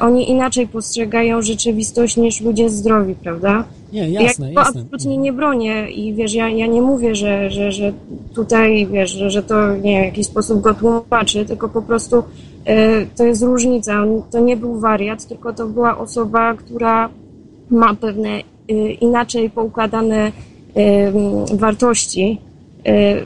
oni 0.00 0.30
inaczej 0.30 0.68
postrzegają 0.68 1.42
rzeczywistość 1.42 2.16
niż 2.16 2.40
ludzie 2.40 2.70
zdrowi, 2.70 3.14
prawda? 3.14 3.64
Nie, 3.92 4.08
ja 4.08 4.22
jasne, 4.22 4.48
tego 4.48 4.60
jasne. 4.60 4.80
absolutnie 4.80 5.18
nie 5.18 5.32
bronię 5.32 5.90
i 5.90 6.14
wiesz, 6.14 6.34
ja, 6.34 6.48
ja 6.48 6.66
nie 6.66 6.82
mówię, 6.82 7.14
że, 7.14 7.50
że, 7.50 7.72
że 7.72 7.92
tutaj, 8.34 8.86
wiesz, 8.86 9.10
że, 9.10 9.30
że 9.30 9.42
to 9.42 9.76
nie 9.76 10.02
w 10.02 10.04
jakiś 10.04 10.26
sposób 10.26 10.60
go 10.60 10.74
tłumaczy, 10.74 11.44
tylko 11.44 11.68
po 11.68 11.82
prostu 11.82 12.22
e, 12.64 13.06
to 13.06 13.24
jest 13.24 13.42
różnica. 13.42 14.04
To 14.30 14.40
nie 14.40 14.56
był 14.56 14.80
wariat, 14.80 15.26
tylko 15.26 15.52
to 15.52 15.66
była 15.66 15.98
osoba, 15.98 16.54
która 16.54 17.08
ma 17.70 17.94
pewne 17.94 18.40
y, 18.70 18.74
inaczej 18.92 19.50
poukładane 19.50 20.32
wartości 21.54 22.38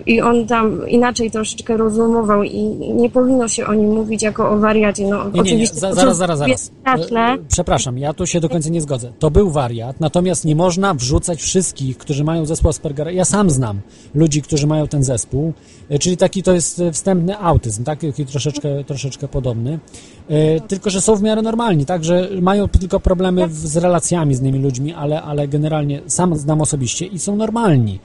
i 0.07 0.21
on 0.21 0.47
tam 0.47 0.89
inaczej 0.89 1.31
troszeczkę 1.31 1.77
rozumował 1.77 2.43
i 2.43 2.61
nie 2.95 3.11
powinno 3.11 3.49
się 3.49 3.67
o 3.67 3.75
nim 3.75 3.91
mówić 3.91 4.23
jako 4.23 4.51
o 4.51 4.59
wariacie. 4.59 5.07
No, 5.07 5.25
Nie, 5.25 5.31
nie, 5.31 5.33
nie, 5.35 5.41
oczywiście 5.41 5.81
to, 5.81 5.95
zaraz, 5.95 6.17
zaraz, 6.17 6.39
zaraz. 6.39 6.61
straszne, 6.81 7.21
E, 7.21 7.39
Przepraszam, 7.49 7.99
ja 7.99 8.13
tu 8.15 8.27
się 8.27 8.41
do 8.41 8.49
końca 8.49 8.69
nie 8.69 8.81
zgodzę. 8.81 9.13
To 9.19 9.31
był 9.31 9.51
wariat, 9.51 10.01
natomiast 10.01 10.45
nie 10.45 10.57
można 10.57 10.95
wrzucać 10.95 11.43
wszystkich, 11.43 11.99
którzy 11.99 12.25
mają 12.25 12.47
zespół 12.47 12.71
Aspergera. 12.71 13.11
Ja 13.11 13.25
sam 13.25 13.51
znam 13.51 13.81
ludzi, 14.15 14.43
którzy 14.43 14.67
mają 14.67 14.89
ten 14.89 15.03
zespół, 15.03 15.53
e, 15.89 15.99
czyli 15.99 16.17
taki 16.17 16.43
to 16.43 16.53
jest 16.53 16.83
wstępny 16.93 17.39
autyzm, 17.39 17.85
tak? 17.85 18.01
Taki 18.01 18.27
troszeczkę, 18.27 18.85
troszeczkę 18.85 19.29
podobny. 19.29 19.79
E, 20.29 20.61
Tylko, 20.61 20.91
że 20.91 21.01
są 21.01 21.17
w 21.17 21.23
miarę 21.23 21.43
normalni, 21.43 21.87
tak? 21.87 22.05
Że 22.05 22.29
mają 22.43 22.69
tylko 22.69 23.01
problemy 23.01 23.49
z 23.51 23.77
relacjami 23.77 24.35
z 24.35 24.41
innymi 24.41 24.59
ludźmi, 24.59 24.95
ale, 24.95 25.23
ale 25.23 25.49
generalnie 25.49 26.01
sam 26.07 26.37
znam 26.37 26.61
osobiście 26.61 27.07
i 27.07 27.19
są 27.19 27.37
normalni. 27.37 27.99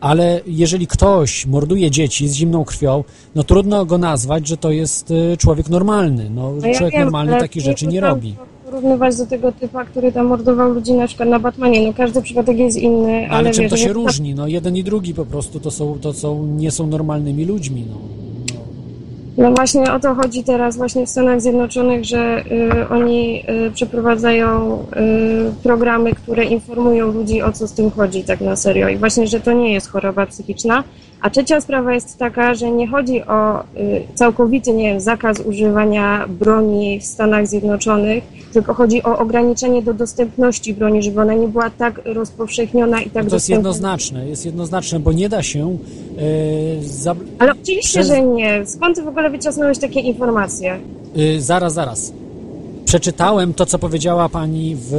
Ale 0.00 0.40
jeżeli 0.46 0.86
ktoś 0.86 1.46
morduje 1.46 1.90
dzieci 1.90 2.28
z 2.28 2.34
zimną 2.34 2.64
krwią, 2.64 3.04
no 3.34 3.44
trudno 3.44 3.86
go 3.86 3.98
nazwać, 3.98 4.48
że 4.48 4.56
to 4.56 4.70
jest 4.70 5.10
e, 5.32 5.36
człowiek 5.36 5.68
normalny. 5.68 6.30
No, 6.30 6.52
No 6.60 6.66
ja 6.66 6.74
człowiek 6.74 6.94
wiem, 6.94 7.02
normalny 7.04 7.32
takich 7.40 7.62
rzeczy 7.62 7.86
nie 7.86 8.00
robi. 8.00 8.34
porównywać 8.64 9.16
do 9.16 9.26
tego 9.26 9.52
typa, 9.52 9.84
który 9.84 10.12
tam 10.12 10.26
mordował 10.26 10.72
ludzi 10.72 10.92
na 10.92 11.06
przykład 11.06 11.28
na 11.28 11.38
Batmanie. 11.38 11.86
No 11.86 11.92
każdy 11.94 12.22
przypadek 12.22 12.58
jest 12.58 12.76
inny, 12.78 13.14
ale, 13.16 13.28
Ale 13.38 13.50
czym 13.50 13.62
wiesz, 13.62 13.70
to 13.70 13.76
się 13.76 13.86
nie- 13.86 13.92
różni? 13.92 14.34
No 14.34 14.46
jeden 14.46 14.76
i 14.76 14.84
drugi 14.84 15.14
po 15.14 15.24
prostu 15.26 15.60
to 15.60 15.70
są, 15.70 15.98
to 16.00 16.12
są, 16.12 16.46
nie 16.46 16.70
są 16.70 16.86
normalnymi 16.86 17.44
ludźmi. 17.44 17.84
No. 17.90 18.25
No 19.38 19.52
właśnie 19.52 19.92
o 19.92 20.00
to 20.00 20.14
chodzi 20.14 20.44
teraz 20.44 20.76
właśnie 20.76 21.06
w 21.06 21.10
Stanach 21.10 21.40
Zjednoczonych, 21.40 22.04
że 22.04 22.44
y, 22.82 22.88
oni 22.88 23.42
y, 23.66 23.70
przeprowadzają 23.70 24.78
y, 24.80 25.62
programy, 25.62 26.14
które 26.14 26.44
informują 26.44 27.12
ludzi 27.12 27.42
o 27.42 27.52
co 27.52 27.68
z 27.68 27.72
tym 27.72 27.90
chodzi 27.90 28.24
tak 28.24 28.40
na 28.40 28.56
serio 28.56 28.88
i 28.88 28.96
właśnie, 28.96 29.26
że 29.26 29.40
to 29.40 29.52
nie 29.52 29.72
jest 29.72 29.90
choroba 29.90 30.26
psychiczna. 30.26 30.84
A 31.20 31.30
trzecia 31.30 31.60
sprawa 31.60 31.94
jest 31.94 32.18
taka, 32.18 32.54
że 32.54 32.70
nie 32.70 32.88
chodzi 32.88 33.22
o 33.22 33.60
y, 33.60 33.64
całkowity, 34.14 34.72
nie 34.72 34.90
wiem, 34.90 35.00
zakaz 35.00 35.40
używania 35.40 36.26
broni 36.28 37.00
w 37.00 37.04
Stanach 37.04 37.46
Zjednoczonych, 37.46 38.24
tylko 38.52 38.74
chodzi 38.74 39.02
o 39.02 39.18
ograniczenie 39.18 39.82
do 39.82 39.94
dostępności 39.94 40.74
broni, 40.74 41.02
żeby 41.02 41.20
ona 41.20 41.34
nie 41.34 41.48
była 41.48 41.70
tak 41.70 42.00
rozpowszechniona 42.04 43.00
i 43.00 43.04
tak 43.04 43.12
To 43.12 43.18
jest 43.18 43.30
dostępna. 43.30 43.56
jednoznaczne, 43.56 44.28
jest 44.28 44.46
jednoznaczne, 44.46 45.00
bo 45.00 45.12
nie 45.12 45.28
da 45.28 45.42
się 45.42 45.76
za, 46.80 47.14
Ale 47.38 47.52
oczywiście, 47.52 48.00
Przez- 48.00 48.08
że 48.08 48.22
nie. 48.22 48.66
Skąd 48.66 48.96
ty 48.96 49.02
w 49.02 49.08
ogóle 49.08 49.30
wyciągnąłeś 49.30 49.78
takie 49.78 50.00
informacje? 50.00 50.78
Y, 51.18 51.40
zaraz, 51.42 51.72
zaraz. 51.74 52.12
Przeczytałem 52.86 53.54
to, 53.54 53.66
co 53.66 53.78
powiedziała 53.78 54.28
pani 54.28 54.76
w, 54.76 54.90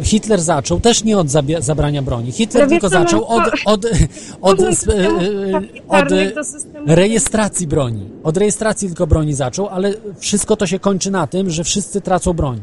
w 0.00 0.06
Hitler 0.06 0.40
zaczął 0.40 0.80
też 0.80 1.04
nie 1.04 1.18
od 1.18 1.28
zabrania 1.58 2.02
broni. 2.02 2.32
Hitler 2.32 2.62
Ale 2.62 2.70
tylko 2.70 2.88
wiesz 2.88 2.92
co, 2.92 2.98
no 2.98 3.04
zaczął 3.04 3.24
od, 3.24 3.42
od, 3.64 3.86
od, 4.40 4.60
y, 4.60 4.76
systemów 4.76 5.22
od 5.88 6.08
systemu- 6.08 6.84
rejestracji 6.86 7.66
broni. 7.66 8.10
Od 8.22 8.36
rejestracji 8.36 8.88
tylko 8.88 9.06
broni 9.06 9.34
zaczął, 9.34 9.68
ale 9.68 9.94
wszystko 10.18 10.56
to 10.56 10.66
się 10.66 10.78
kończy 10.78 11.10
na 11.10 11.26
tym, 11.26 11.50
że 11.50 11.64
wszyscy 11.64 12.00
tracą 12.00 12.32
broń. 12.32 12.60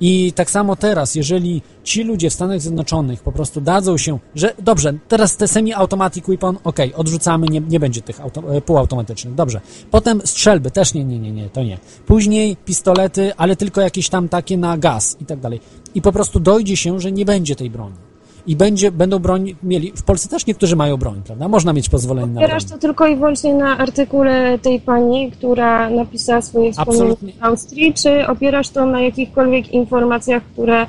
I 0.00 0.32
tak 0.32 0.50
samo 0.50 0.76
teraz, 0.76 1.14
jeżeli 1.14 1.62
ci 1.84 2.04
ludzie 2.04 2.30
w 2.30 2.34
Stanach 2.34 2.60
Zjednoczonych 2.60 3.22
po 3.22 3.32
prostu 3.32 3.60
dadzą 3.60 3.98
się, 3.98 4.18
że 4.34 4.54
dobrze, 4.58 4.94
teraz 5.08 5.36
te 5.36 5.48
semi-automatic 5.48 6.26
weapon, 6.26 6.58
okej, 6.64 6.94
odrzucamy, 6.94 7.46
nie, 7.46 7.60
nie 7.60 7.80
będzie 7.80 8.02
tych 8.02 8.20
auto, 8.20 8.56
e, 8.56 8.60
półautomatycznych, 8.60 9.34
dobrze. 9.34 9.60
Potem 9.90 10.20
strzelby, 10.24 10.70
też 10.70 10.94
nie, 10.94 11.04
nie, 11.04 11.18
nie, 11.18 11.32
nie, 11.32 11.50
to 11.50 11.62
nie. 11.62 11.78
Później 12.06 12.56
pistolety, 12.56 13.32
ale 13.36 13.56
tylko 13.56 13.80
jakieś 13.80 14.08
tam 14.08 14.28
takie 14.28 14.58
na 14.58 14.78
gaz 14.78 15.16
i 15.20 15.24
tak 15.24 15.40
dalej. 15.40 15.60
I 15.94 16.02
po 16.02 16.12
prostu 16.12 16.40
dojdzie 16.40 16.76
się, 16.76 17.00
że 17.00 17.12
nie 17.12 17.24
będzie 17.24 17.56
tej 17.56 17.70
broni. 17.70 18.07
I 18.48 18.56
będzie, 18.56 18.90
będą 18.90 19.18
broń 19.18 19.54
mieli, 19.62 19.92
w 19.96 20.02
Polsce 20.02 20.28
też 20.28 20.46
niektórzy 20.46 20.76
mają 20.76 20.96
broń, 20.96 21.22
prawda? 21.24 21.48
Można 21.48 21.72
mieć 21.72 21.88
pozwolenie 21.88 22.26
na 22.26 22.32
broń. 22.32 22.44
Opierasz 22.44 22.64
to 22.64 22.78
tylko 22.78 23.06
i 23.06 23.16
wyłącznie 23.16 23.54
na 23.54 23.78
artykule 23.78 24.58
tej 24.58 24.80
pani, 24.80 25.30
która 25.30 25.90
napisała 25.90 26.42
swoje 26.42 26.72
wspomnienia 26.72 27.04
Absolutnie. 27.04 27.32
w 27.32 27.44
Austrii, 27.44 27.94
czy 27.94 28.26
opierasz 28.26 28.68
to 28.68 28.86
na 28.86 29.00
jakichkolwiek 29.00 29.72
informacjach, 29.72 30.42
które 30.52 30.86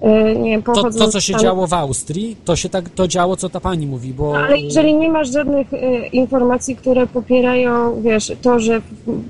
e, 0.00 0.34
nie 0.36 0.50
wiem, 0.50 0.62
To, 0.62 0.72
pochodzą 0.72 0.98
to, 0.98 1.08
co 1.08 1.20
się 1.20 1.36
działo 1.36 1.66
w 1.66 1.74
Austrii, 1.74 2.36
to 2.44 2.56
się 2.56 2.68
tak, 2.68 2.88
to 2.88 3.08
działo, 3.08 3.36
co 3.36 3.48
ta 3.48 3.60
pani 3.60 3.86
mówi, 3.86 4.14
bo... 4.14 4.32
No, 4.32 4.38
Ale 4.38 4.58
jeżeli 4.58 4.94
nie 4.94 5.08
masz 5.08 5.32
żadnych 5.32 5.74
e, 5.74 6.06
informacji, 6.06 6.76
które 6.76 7.06
popierają, 7.06 8.02
wiesz, 8.02 8.32
to, 8.42 8.60
że, 8.60 8.82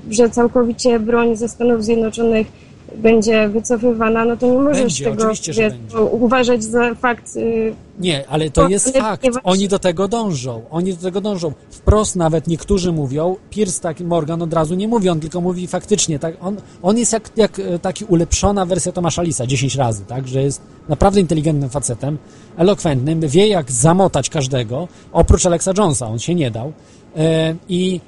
że 0.09 0.29
całkowicie 0.29 0.99
broń 0.99 1.35
ze 1.35 1.49
Stanów 1.49 1.83
Zjednoczonych 1.83 2.62
będzie 2.95 3.49
wycofywana, 3.49 4.25
no 4.25 4.37
to 4.37 4.45
nie 4.45 4.57
możesz 4.59 4.81
Będzie, 4.81 5.03
tego 5.05 5.17
oczywiście, 5.17 5.53
że 5.53 5.61
wiesz, 5.61 6.01
uważać 6.11 6.63
za 6.63 6.95
fakt. 6.95 7.35
y, 7.35 7.73
Nie, 7.99 8.27
ale 8.27 8.49
to 8.49 8.69
jest 8.69 8.97
fakt. 8.97 9.25
Oni 9.43 9.67
do 9.67 9.79
tego 9.79 10.07
dążą. 10.07 10.61
Oni 10.71 10.93
do 10.93 11.01
tego 11.01 11.21
dążą. 11.21 11.53
Wprost 11.69 12.15
nawet 12.15 12.47
niektórzy 12.47 12.91
mówią, 12.91 13.35
Pierce 13.49 13.81
tak, 13.81 13.99
Morgan 13.99 14.41
od 14.41 14.53
razu 14.53 14.75
nie 14.75 14.87
mówi, 14.87 15.09
on 15.09 15.19
tylko 15.19 15.41
mówi 15.41 15.67
faktycznie. 15.67 16.19
Tak, 16.19 16.35
on, 16.41 16.57
on 16.81 16.97
jest 16.97 17.13
jak, 17.13 17.29
jak 17.35 17.59
e, 17.59 17.79
taki 17.79 18.05
ulepszona 18.05 18.65
wersja 18.65 18.91
Tomasza 18.91 19.21
Lisa 19.21 19.47
10 19.47 19.75
razy, 19.75 20.05
tak, 20.05 20.27
że 20.27 20.43
jest 20.43 20.61
naprawdę 20.89 21.19
inteligentnym 21.19 21.69
facetem, 21.69 22.17
elokwentnym, 22.57 23.19
wie 23.19 23.47
jak 23.47 23.71
zamotać 23.71 24.29
każdego, 24.29 24.87
oprócz 25.13 25.45
Alexa 25.45 25.71
Jonesa, 25.77 26.07
on 26.07 26.19
się 26.19 26.35
nie 26.35 26.51
dał. 26.51 26.73
E, 27.17 27.55
I 27.69 28.01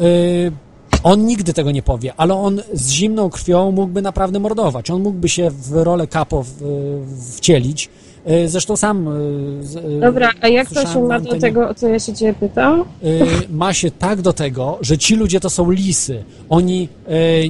e, 0.00 0.04
on 1.02 1.26
nigdy 1.26 1.52
tego 1.52 1.70
nie 1.70 1.82
powie, 1.82 2.12
ale 2.16 2.34
on 2.34 2.60
z 2.72 2.90
zimną 2.90 3.30
krwią 3.30 3.72
mógłby 3.72 4.02
naprawdę 4.02 4.38
mordować. 4.38 4.90
On 4.90 5.02
mógłby 5.02 5.28
się 5.28 5.50
w 5.50 5.72
rolę 5.72 6.06
kapo 6.06 6.44
wcielić. 7.36 7.88
E, 8.24 8.48
Zresztą 8.48 8.76
sam. 8.76 9.08
e, 9.08 9.10
e, 9.96 10.00
Dobra, 10.00 10.30
a 10.40 10.48
jak 10.48 10.70
to 10.70 10.86
się 10.86 11.02
ma 11.02 11.20
do 11.20 11.38
tego, 11.38 11.68
o 11.68 11.74
co 11.74 11.88
ja 11.88 11.98
się 11.98 12.14
ciebie 12.14 12.34
pytam? 12.34 12.84
ma 13.50 13.72
się 13.72 13.90
tak 13.90 14.22
do 14.22 14.32
tego, 14.32 14.78
że 14.80 14.98
ci 14.98 15.16
ludzie 15.16 15.40
to 15.40 15.50
są 15.50 15.70
lisy. 15.70 16.24
Oni 16.48 16.88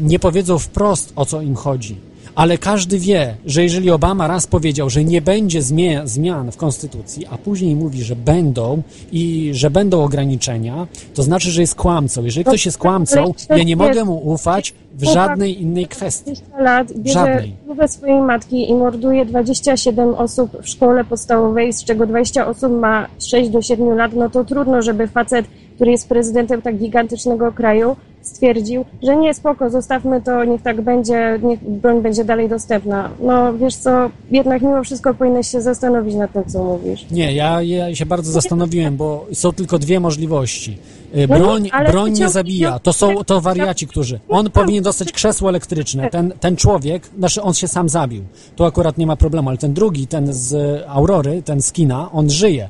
nie 0.01 0.18
powiedzą 0.18 0.59
wprost, 0.59 1.12
o 1.16 1.27
co 1.27 1.40
im 1.43 1.55
chodzi. 1.55 2.09
Ale 2.35 2.59
każdy 2.59 2.98
wie, 2.98 3.36
że 3.47 3.62
jeżeli 3.62 3.90
Obama 3.90 4.27
raz 4.27 4.47
powiedział, 4.47 4.90
że 4.90 5.05
nie 5.05 5.23
będzie 5.23 5.62
zmian, 6.05 6.52
w 6.52 6.57
konstytucji, 6.57 7.27
a 7.31 7.39
później 7.39 7.77
mówi, 7.77 8.02
że 8.02 8.16
będą 8.16 8.82
i 9.12 9.51
że 9.55 9.70
będą 9.70 10.05
ograniczenia, 10.05 10.86
to 11.15 11.23
znaczy, 11.23 11.51
że 11.51 11.61
jest 11.61 11.74
kłamcą. 11.74 12.24
Jeżeli 12.24 12.44
ktoś 12.44 12.66
jest 12.66 12.78
kłamcą, 12.78 13.35
ja 13.51 13.62
nie 13.62 13.77
mogę 13.77 14.05
mu 14.05 14.31
ufać 14.32 14.74
w 14.94 15.05
żadnej 15.05 15.62
innej 15.62 15.86
kwestii. 15.86 16.32
20 16.32 16.59
lat 16.59 16.93
bierze 16.93 17.43
głowę 17.66 17.89
swojej 17.89 18.20
matki 18.20 18.70
i 18.70 18.74
morduje 18.74 19.27
27 19.27 20.15
osób 20.15 20.62
w 20.62 20.69
szkole 20.69 21.05
podstawowej, 21.05 21.73
z 21.73 21.85
czego 21.85 22.07
20 22.07 22.47
osób 22.47 22.73
ma 22.73 23.07
6 23.19 23.51
do 23.51 23.62
7 23.62 23.97
lat, 23.97 24.12
no 24.12 24.31
to 24.31 24.44
trudno, 24.44 24.82
żeby 24.82 25.07
facet, 25.09 25.47
który 25.81 25.90
jest 25.90 26.09
prezydentem 26.09 26.62
tak 26.62 26.77
gigantycznego 26.77 27.52
kraju, 27.52 27.97
stwierdził, 28.23 28.85
że 29.02 29.16
nie, 29.16 29.35
spoko, 29.35 29.70
zostawmy 29.70 30.23
to, 30.23 30.44
niech 30.44 30.62
tak 30.62 30.81
będzie, 30.81 31.39
niech 31.43 31.70
broń 31.70 32.02
będzie 32.02 32.24
dalej 32.24 32.48
dostępna. 32.48 33.11
No 33.23 33.55
wiesz 33.55 33.74
co, 33.74 34.11
jednak 34.31 34.62
mimo 34.62 34.85
wszystko 34.85 35.15
powinieneś 35.15 35.48
się 35.48 35.61
zastanowić 35.61 36.15
nad 36.15 36.32
tym, 36.32 36.44
co 36.47 36.65
mówisz. 36.65 37.07
Nie, 37.11 37.32
ja, 37.32 37.62
ja 37.62 37.94
się 37.94 38.07
bardzo 38.07 38.32
zastanowiłem, 38.32 38.97
bo 38.97 39.27
są 39.32 39.52
tylko 39.52 39.78
dwie 39.78 40.01
możliwości. 40.01 40.78
Y, 41.16 41.27
No 41.28 41.39
Broń, 41.39 41.70
ale 41.73 41.90
broń 41.90 42.12
nie 42.12 42.28
zabija. 42.28 42.78
To 42.78 42.93
są 42.93 43.24
to 43.24 43.40
wariaci, 43.40 43.86
którzy. 43.86 44.20
On 44.28 44.51
powinien 44.51 44.85
dostać 44.85 45.12
krzesło 45.12 45.48
elektryczne. 45.48 46.11
Ten, 46.11 46.32
ten 46.40 46.57
człowiek, 46.57 47.02
znaczy 47.19 47.43
on 47.43 47.55
się 47.55 47.69
sam 47.69 47.89
zabił. 47.89 48.24
Tu 48.57 48.65
akurat 48.65 48.98
nie 48.98 49.07
ma 49.07 49.16
problemu, 49.16 49.48
ale 49.48 49.59
ten 49.59 49.74
drugi, 49.74 50.07
ten 50.07 50.32
z 50.32 50.82
Aurory, 50.89 51.43
ten 51.43 51.62
z 51.62 51.73
kina, 51.73 52.12
on 52.12 52.31
żyje. 52.31 52.69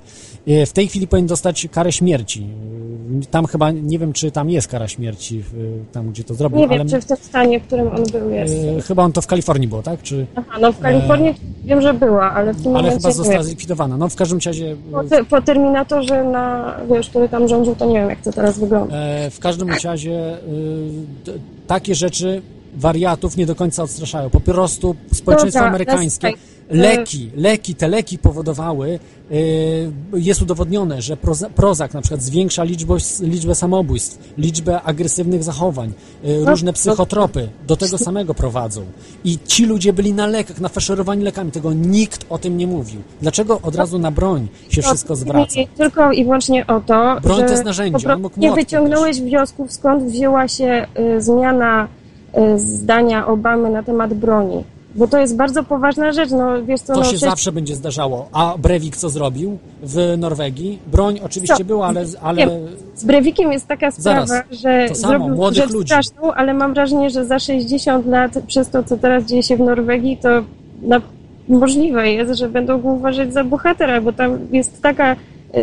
Y, 0.51 0.66
W 0.66 0.72
tej 0.72 0.89
chwili 0.89 1.09
powinien 1.09 1.27
dostać 1.27 1.68
karę 1.72 1.93
śmierci. 1.93 2.47
Y, 3.22 3.27
Tam 3.31 3.47
chyba, 3.47 3.70
nie 3.70 3.98
wiem, 3.98 4.12
czy 4.12 4.31
tam 4.31 4.51
jest 4.51 4.68
kara 4.68 4.89
śmierci, 4.89 5.43
w- 5.43 5.85
tam 5.93 6.10
gdzie 6.10 6.24
to 6.24 6.35
zrobił, 6.35 6.59
Nie 6.59 6.68
ale 6.68 6.78
wiem, 6.78 6.89
czy 6.89 7.01
w 7.01 7.05
tym 7.05 7.16
stanie, 7.16 7.60
w 7.60 7.62
którym 7.62 7.89
on 7.89 8.02
był 8.12 8.31
jest. 8.31 8.55
chyba 8.86 9.02
on 9.02 9.12
to 9.12 9.22
w 9.22 9.27
Kalifornii 9.27 9.68
było, 9.68 9.82
tak? 9.82 10.02
Czy, 10.02 10.27
Aha, 10.36 10.59
no 10.60 10.72
w 10.72 10.78
Kalifornii 10.78 11.35
wiem, 11.64 11.81
że 11.82 11.94
była, 11.94 12.32
ale 12.32 12.52
w 12.55 12.62
tym 12.62 12.66
ale 12.66 12.82
momencie 12.82 12.97
chyba 12.97 13.09
nie 13.09 13.14
została 13.14 13.43
zlikwidowana. 13.43 13.97
No 13.97 14.09
w 14.09 14.16
każdym 14.16 14.39
razie... 14.47 14.77
Po, 14.93 15.24
po 15.24 15.43
Terminatorze, 15.43 16.24
na, 16.24 16.77
wiesz, 16.94 17.09
który 17.10 17.28
tam 17.28 17.48
rządził, 17.48 17.74
to 17.77 17.86
nie 17.86 17.94
wiem, 18.01 18.09
jak 18.10 18.20
to 18.20 18.32
teraz 18.32 18.59
wygląda. 18.59 18.97
E, 18.97 19.31
w 19.31 19.39
każdym 19.39 19.68
razie 19.85 20.36
d- 21.27 21.32
takie 21.66 21.94
rzeczy 21.94 22.43
wariatów 22.74 23.36
nie 23.36 23.47
do 23.47 23.55
końca 23.55 23.82
odstraszają. 23.82 24.30
Po 24.30 24.40
prostu 24.40 24.94
społeczeństwo 25.14 25.64
amerykańskie, 25.64 26.32
leki, 26.70 27.30
leki, 27.36 27.74
te 27.74 27.88
leki 27.88 28.18
powodowały, 28.18 28.98
y, 29.32 29.92
jest 30.14 30.42
udowodnione, 30.42 31.02
że 31.02 31.16
proza- 31.16 31.51
Prozac 31.51 31.92
na 31.92 32.01
przykład 32.01 32.22
zwiększa 32.22 32.64
liczbę, 32.64 32.97
liczbę 33.20 33.55
samobójstw, 33.55 34.18
liczbę 34.38 34.82
agresywnych 34.82 35.42
zachowań, 35.44 35.92
y, 36.24 36.40
No, 36.44 36.51
różne 36.51 36.72
psychotropy 36.72 37.48
do 37.66 37.76
tego 37.76 37.98
samego 37.98 38.34
prowadzą. 38.34 38.82
I 39.24 39.38
ci 39.47 39.66
ludzie 39.66 39.92
byli 39.92 40.12
na 40.12 40.26
lekach, 40.26 40.60
nafaszerowani 40.60 41.24
lekami, 41.24 41.51
tego 41.51 41.72
nikt 41.72 42.26
o 42.30 42.38
tym 42.38 42.56
nie 42.56 42.66
mówił. 42.66 43.01
Dlaczego 43.22 43.60
od 43.62 43.76
razu 43.76 43.98
na 43.98 44.10
broń 44.10 44.48
się 44.68 44.82
wszystko 44.82 45.16
zwraca? 45.16 45.60
Tylko 45.76 46.12
i 46.12 46.24
wyłącznie 46.24 46.66
o 46.66 46.80
to, 46.80 47.16
Broń 47.22 47.38
że 47.38 47.44
to 47.44 47.51
jest 47.51 47.64
narzędzie, 47.64 48.12
on 48.12 48.22
mógł 48.22 48.40
nie 48.40 48.52
wyciągnąłeś 48.52 49.20
wniosków, 49.20 49.72
skąd 49.72 50.05
wzięła 50.05 50.48
się 50.48 50.86
y, 51.16 51.20
zmiana 51.22 51.88
zdania 52.57 53.27
Obamy 53.27 53.70
na 53.70 53.82
temat 53.82 54.15
broni. 54.15 54.65
bo 54.94 55.07
to 55.07 55.19
jest 55.19 55.36
bardzo 55.36 55.65
poważna 55.65 56.12
rzecz, 56.12 56.31
no 56.31 56.62
wiesz 56.65 56.81
co, 56.81 56.86
To 56.93 56.98
no 56.98 57.05
się 57.05 57.11
przecież- 57.11 57.31
zawsze 57.31 57.52
będzie 57.52 57.74
zdarzało. 57.74 58.28
A 58.32 58.55
Breivik 58.59 58.97
co 58.97 59.09
zrobił 59.09 59.59
w 59.82 60.15
Norwegii? 60.19 60.78
Broń 60.86 61.20
oczywiście 61.24 61.57
Co? 61.57 61.65
była, 61.65 61.86
ale, 61.86 62.05
ale. 62.23 62.47
Z 62.94 63.05
Brewikiem 63.05 63.52
jest 63.52 63.66
taka 63.66 63.90
sprawa, 63.90 64.27
Zaraz. 64.27 64.44
że 64.51 64.86
To 64.89 64.94
samo, 64.94 65.09
zrobił 65.12 65.36
młodych 65.36 65.62
rzecz 65.62 65.70
ludzi. 65.73 65.86
straszną, 65.89 66.32
ale 66.32 66.55
mam 66.55 66.74
wrażenie, 66.74 67.11
że 67.11 67.24
za 67.27 67.39
60 67.39 68.07
lat 68.07 68.32
przez 68.47 68.69
to, 68.70 68.82
co 68.82 68.97
teraz 68.97 69.24
dzieje 69.24 69.43
się 69.43 69.57
w 69.57 69.61
Norwegii, 69.61 70.16
to 70.16 70.28
na, 70.82 71.01
możliwe 71.48 72.11
jest, 72.12 72.39
że 72.39 72.48
będą 72.48 72.81
go 72.81 72.89
uważać 72.89 73.32
za 73.32 73.44
bohatera, 73.44 74.01
bo 74.01 74.12
tam 74.12 74.39
jest 74.52 74.82
taka 74.82 75.12
e, 75.12 75.16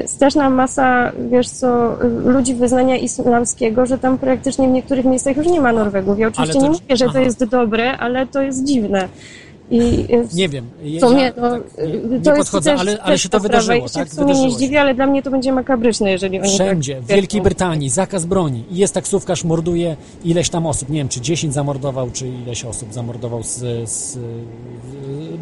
straszna 0.05 0.49
masa, 0.49 1.11
wiesz 1.31 1.49
co, 1.49 1.97
ludzi 2.25 2.55
wyznania 2.55 2.97
islamskiego, 2.97 3.85
że 3.85 3.97
tam 3.97 4.17
praktycznie 4.17 4.67
w 4.67 4.71
niektórych 4.71 5.05
miejscach 5.05 5.37
już 5.37 5.47
nie 5.47 5.61
ma 5.61 5.71
Norwegów. 5.73 6.19
Ja 6.19 6.27
oczywiście 6.27 6.59
to- 6.59 6.61
nie 6.61 6.69
mówię, 6.69 6.95
że 6.95 7.05
to 7.05 7.11
aha. 7.11 7.19
jest 7.19 7.45
dobre, 7.45 7.97
ale 7.97 8.27
to 8.27 8.41
jest 8.41 8.63
dziwne. 8.63 9.07
I 9.71 10.07
nie 10.33 10.49
wiem. 10.49 10.65
Ja, 10.83 10.99
sumie, 10.99 11.33
no, 11.37 11.49
tak, 11.51 11.61
nie, 12.09 12.19
to 12.19 12.31
nie 12.31 12.37
podchodzę, 12.37 12.71
też, 12.71 12.79
ale, 12.79 13.01
ale 13.01 13.17
się 13.17 13.29
to 13.29 13.39
wydarzyło, 13.39 13.77
Ja 13.77 13.87
się 13.87 13.93
tak? 13.93 14.07
w 14.07 14.13
sumie 14.13 14.33
nie 14.33 14.51
zdziwię, 14.51 14.81
ale 14.81 14.95
dla 14.95 15.07
mnie 15.07 15.23
to 15.23 15.31
będzie 15.31 15.51
makabryczne, 15.51 16.11
jeżeli 16.11 16.39
oni 16.39 16.49
Wszędzie, 16.49 16.95
tak 16.95 17.03
w 17.03 17.07
Wielkiej 17.07 17.41
Brytanii 17.41 17.89
zakaz 17.89 18.25
broni 18.25 18.63
i 18.71 18.77
jest 18.77 18.93
taksówkarz, 18.93 19.43
morduje 19.43 19.95
ileś 20.23 20.49
tam 20.49 20.65
osób, 20.65 20.89
nie 20.89 20.97
wiem, 20.97 21.09
czy 21.09 21.21
10 21.21 21.53
zamordował, 21.53 22.11
czy 22.11 22.27
ileś 22.27 22.65
osób 22.65 22.93
zamordował 22.93 23.43
z, 23.43 23.89
z 23.89 24.19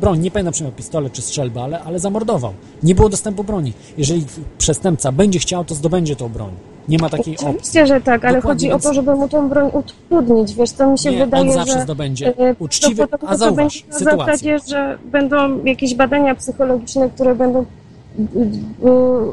broni, 0.02 0.20
nie 0.20 0.32
pamiętam, 0.32 0.54
czy 0.54 0.64
miał 0.64 0.72
pistolet, 0.72 1.14
czy 1.14 1.22
strzelbę, 1.22 1.64
ale, 1.64 1.80
ale 1.80 2.00
zamordował. 2.00 2.54
Nie 2.84 2.96
było 2.96 3.10
dostępu 3.10 3.44
broni. 3.44 3.74
Jeżeli 3.98 4.26
przestępca 4.58 5.12
będzie 5.12 5.40
chciał, 5.40 5.66
to 5.66 5.76
zdobędzie 5.76 6.16
tą 6.16 6.30
broń. 6.30 6.52
Nie 6.90 6.98
ma 6.98 7.10
takiej 7.10 7.34
opcji. 7.34 7.48
Oczywiście, 7.48 7.88
że 7.88 8.02
tak, 8.02 8.26
ale 8.26 8.36
Dokładnie, 8.38 8.42
chodzi 8.42 8.68
więc- 8.70 8.86
o 8.86 8.90
to, 8.90 8.94
żeby 8.94 9.16
mu 9.16 9.30
tą 9.30 9.50
broń 9.50 9.72
utrudnić. 9.74 10.54
Wiesz, 10.56 10.72
to 10.72 10.92
mi 10.92 10.98
się 11.00 11.12
Nie, 11.12 11.26
wydaje, 11.26 11.44
on 11.44 11.52
zawsze 11.54 11.74
że 11.74 11.82
zdobędzie. 11.82 12.34
e, 12.38 12.54
Uczciwy- 12.60 12.96
prawdopodobnie 12.96 13.30
a 13.30 13.32
to 13.32 13.38
zauważ, 13.38 13.56
będzie 13.84 13.88
na 13.92 14.00
sytuację. 14.00 14.26
zasadzie, 14.26 14.60
że 14.70 14.98
będą 15.12 15.64
jakieś 15.64 15.96
badania 15.96 16.36
psychologiczne, 16.36 17.10
które 17.10 17.36
będą 17.36 17.60
y, 17.62 17.64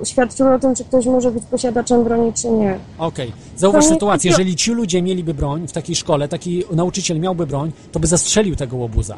y, 0.02 0.06
świadczyły 0.06 0.54
o 0.54 0.58
tym, 0.58 0.74
czy 0.74 0.84
ktoś 0.84 1.06
może 1.06 1.30
być 1.30 1.44
posiadaczem 1.44 2.04
broni, 2.04 2.32
czy 2.32 2.50
nie. 2.50 2.78
Okej, 2.98 3.32
zauważ 3.56 3.84
To 3.84 3.90
nie 3.90 3.94
sytuację, 3.94 4.30
jeżeli 4.30 4.56
ci 4.56 4.70
ludzie 4.72 5.02
mieliby 5.02 5.34
broń 5.34 5.68
w 5.68 5.72
takiej 5.72 5.96
szkole, 5.96 6.28
taki 6.28 6.64
nauczyciel 6.72 7.20
miałby 7.20 7.46
broń, 7.46 7.72
to 7.92 8.00
by 8.00 8.06
zastrzelił 8.06 8.56
tego 8.56 8.76
łobuza 8.76 9.16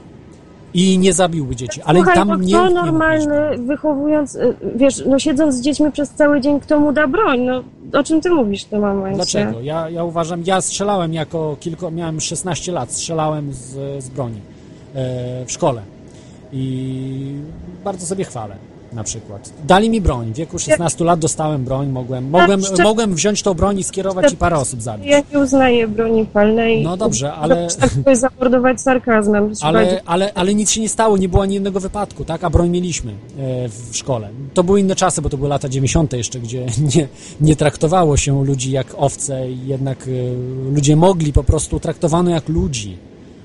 i 0.74 0.98
nie 0.98 1.12
zabiłby 1.12 1.56
dzieci, 1.56 1.82
ale 1.82 1.98
Słuchaj, 1.98 2.14
tam 2.14 2.40
nie, 2.40 2.54
kto 2.54 2.70
normalny, 2.70 3.58
wychowując, 3.58 4.34
y, 4.34 4.56
wiesz, 4.76 5.02
no 5.06 5.18
siedząc 5.18 5.54
z 5.54 5.60
dziećmi 5.60 5.92
przez 5.92 6.10
cały 6.10 6.40
dzień, 6.40 6.60
kto 6.60 6.80
mu 6.80 6.92
da 6.92 7.08
broń? 7.08 7.40
No, 7.40 7.62
o 8.00 8.02
czym 8.02 8.20
ty 8.20 8.30
mówisz 8.30 8.64
w 8.64 8.68
tym 8.68 8.80
momencie? 8.80 9.16
Dlaczego? 9.16 9.60
Ja, 9.60 9.90
ja 9.90 10.04
uważam, 10.04 10.42
ja 10.46 10.60
strzelałem 10.60 11.14
jako 11.14 11.56
kilku, 11.60 11.90
miałem 11.90 12.20
16 12.20 12.72
lat, 12.72 12.92
strzelałem 12.92 13.52
z, 13.52 14.04
z 14.04 14.08
broni 14.08 14.40
e, 14.94 15.44
w 15.46 15.52
szkole 15.52 15.82
i 16.52 17.36
bardzo 17.84 18.06
sobie 18.06 18.24
chwalę 18.24 18.56
na 18.94 19.04
przykład. 19.04 19.52
Dali 19.66 19.90
mi 19.90 20.00
broń, 20.00 20.32
w 20.32 20.36
wieku 20.36 20.58
16 20.58 21.04
lat 21.04 21.20
dostałem 21.20 21.64
broń, 21.64 21.88
mogłem, 21.88 22.30
mogłem, 22.30 22.60
mogłem 22.82 23.14
wziąć 23.14 23.42
tą 23.42 23.54
broń 23.54 23.78
i 23.78 23.84
skierować 23.84 24.32
i 24.32 24.36
parę 24.36 24.56
osób 24.56 24.82
zabić. 24.82 25.06
Ja 25.06 25.22
nie 25.32 25.38
uznaję 25.38 25.88
broni 25.88 26.26
palnej. 26.26 26.82
No 26.82 26.96
dobrze, 26.96 27.32
ale- 27.32 27.68
zamordować 28.12 28.80
sarkazmem. 28.80 29.52
Ale, 29.62 30.00
ale, 30.06 30.32
ale 30.34 30.54
nic 30.54 30.70
się 30.70 30.80
nie 30.80 30.88
stało, 30.88 31.16
nie 31.16 31.28
było 31.28 31.42
ani 31.42 31.54
jednego 31.54 31.80
wypadku, 31.80 32.24
tak? 32.24 32.44
A 32.44 32.50
broń 32.50 32.70
mieliśmy 32.70 33.12
e, 33.12 33.14
w 33.68 33.96
szkole. 33.96 34.28
To 34.54 34.64
były 34.64 34.80
inne 34.80 34.96
czasy, 34.96 35.22
bo 35.22 35.30
to 35.30 35.36
były 35.36 35.48
lata 35.48 35.68
90. 35.68 36.12
jeszcze, 36.12 36.40
gdzie 36.40 36.66
nie, 36.96 37.08
nie 37.40 37.56
traktowało 37.56 38.16
się 38.16 38.44
ludzi 38.44 38.70
jak 38.70 38.86
owce 38.96 39.50
jednak 39.50 40.08
e, 40.08 40.10
ludzie 40.74 40.96
mogli 40.96 41.32
po 41.32 41.44
prostu 41.44 41.80
traktowano 41.80 42.30
jak 42.30 42.48
ludzi, 42.48 42.98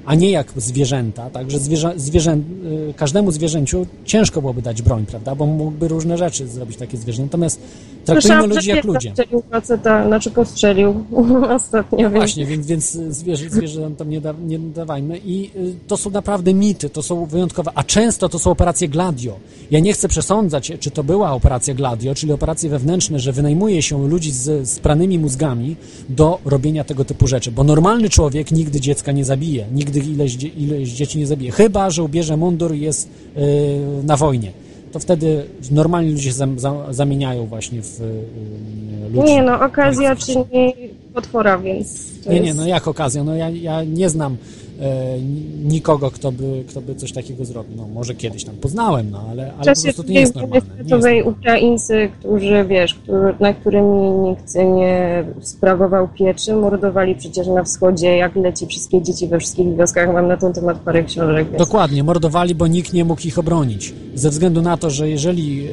a 0.09 0.15
nie 0.15 0.31
jak 0.31 0.53
zwierzęta. 0.55 1.29
Także 1.29 1.59
zwierzę, 1.59 1.93
zwierzę, 1.95 2.31
e, 2.31 2.93
każdemu 2.93 3.31
zwierzęciu 3.31 3.85
ciężko 4.05 4.41
byłoby 4.41 4.61
dać 4.61 4.81
broń, 4.81 5.05
prawda? 5.05 5.35
Bo 5.35 5.45
mógłby 5.45 5.87
różne 5.87 6.17
rzeczy 6.17 6.47
zrobić 6.47 6.77
takie 6.77 6.97
zwierzę. 6.97 7.23
Natomiast 7.23 7.61
traktujmy 8.09 8.21
Słyszałam, 8.21 8.49
ludzi 8.55 8.69
jak 8.69 8.83
ludzie. 8.83 9.09
Zastrzelił 9.15 9.43
faceta, 9.51 10.07
znaczy 10.07 10.31
postrzelił 10.31 11.03
ostatnio. 11.55 11.97
więc- 11.99 12.13
Właśnie, 12.13 12.45
więc, 12.45 12.67
więc 12.67 12.91
zwierzę, 12.91 13.49
zwierzętom 13.49 14.09
nie, 14.09 14.21
da, 14.21 14.33
nie 14.47 14.59
dawajmy. 14.59 15.17
I 15.25 15.51
y, 15.55 15.73
to 15.87 15.97
są 15.97 16.09
naprawdę 16.09 16.53
mity, 16.53 16.89
to 16.89 17.03
są 17.03 17.25
wyjątkowe, 17.25 17.71
a 17.75 17.83
często 17.83 18.29
to 18.29 18.39
są 18.39 18.51
operacje 18.51 18.87
Gladio. 18.87 19.33
Ja 19.71 19.79
nie 19.79 19.93
chcę 19.93 20.07
przesądzać, 20.07 20.71
czy 20.79 20.91
to 20.91 21.03
była 21.03 21.31
operacja 21.33 21.73
Gladio, 21.73 22.15
czyli 22.15 22.31
operacje 22.33 22.69
wewnętrzne, 22.69 23.19
że 23.19 23.31
wynajmuje 23.31 23.81
się 23.81 24.07
ludzi 24.07 24.31
z 24.31 24.69
spranymi 24.69 25.19
mózgami 25.19 25.75
do 26.09 26.39
robienia 26.45 26.83
tego 26.83 27.05
typu 27.05 27.27
rzeczy, 27.27 27.51
bo 27.51 27.63
normalny 27.63 28.09
człowiek 28.09 28.51
nigdy 28.51 28.79
dziecka 28.81 29.11
nie 29.11 29.25
zabije, 29.25 29.65
nigdy 29.73 29.99
ileś, 29.99 30.37
ileś 30.57 30.89
dzieci 30.89 31.19
nie 31.19 31.27
zabije, 31.27 31.51
chyba, 31.51 31.89
że 31.89 32.03
ubierze 32.03 32.37
mundur 32.37 32.75
i 32.75 32.79
jest 32.81 33.09
y, 33.37 34.03
na 34.03 34.17
wojnie. 34.17 34.51
To 34.91 34.99
wtedy 34.99 35.45
normalni 35.71 36.11
ludzie 36.11 36.23
się 36.23 36.31
zam, 36.31 36.59
za, 36.59 36.93
zamieniają 36.93 37.45
właśnie 37.45 37.81
w 37.81 38.01
y, 38.01 39.09
ludzi. 39.13 39.33
Nie 39.33 39.41
no, 39.41 39.61
okazja 39.61 40.15
czyni 40.15 40.45
potwora, 41.13 41.57
więc 41.57 42.09
Nie, 42.25 42.33
jest... 42.33 42.45
nie, 42.45 42.53
no 42.53 42.67
jak 42.67 42.87
okazja? 42.87 43.23
No 43.23 43.35
ja, 43.35 43.49
ja 43.49 43.83
nie 43.83 44.09
znam 44.09 44.37
nikogo, 45.63 46.11
kto 46.11 46.31
by, 46.31 46.63
kto 46.67 46.81
by 46.81 46.95
coś 46.95 47.11
takiego 47.11 47.45
zrobił. 47.45 47.77
No 47.77 47.87
może 47.87 48.15
kiedyś 48.15 48.43
tam 48.43 48.55
poznałem, 48.55 49.11
no 49.11 49.23
ale, 49.31 49.43
ale 49.43 49.53
po 49.57 49.63
czasie 49.63 49.83
prostu 49.83 50.03
to 50.03 50.09
nie 50.09 50.19
jest 50.19 50.35
normalne. 50.35 50.61
Światowej 50.61 51.15
normalne. 51.15 51.39
Ukraińcy, 51.39 52.09
którzy, 52.19 52.65
wiesz, 52.69 52.93
którzy, 52.93 53.35
na 53.39 53.53
którymi 53.53 54.09
nikt 54.09 54.55
nie 54.55 55.23
sprawował 55.41 56.07
pieczy, 56.07 56.53
mordowali 56.53 57.15
przecież 57.15 57.47
na 57.47 57.63
wschodzie, 57.63 58.17
jak 58.17 58.35
leci 58.35 58.67
wszystkie 58.67 59.01
dzieci 59.01 59.27
we 59.27 59.39
wszystkich 59.39 59.75
wioskach. 59.75 60.13
Mam 60.13 60.27
na 60.27 60.37
ten 60.37 60.53
temat 60.53 60.79
parę 60.79 61.03
książek. 61.03 61.47
Więc... 61.47 61.57
Dokładnie, 61.57 62.03
mordowali, 62.03 62.55
bo 62.55 62.67
nikt 62.67 62.93
nie 62.93 63.05
mógł 63.05 63.27
ich 63.27 63.39
obronić. 63.39 63.93
Ze 64.15 64.29
względu 64.29 64.61
na 64.61 64.77
to, 64.77 64.89
że 64.89 65.09
jeżeli 65.09 65.67
e, 65.67 65.69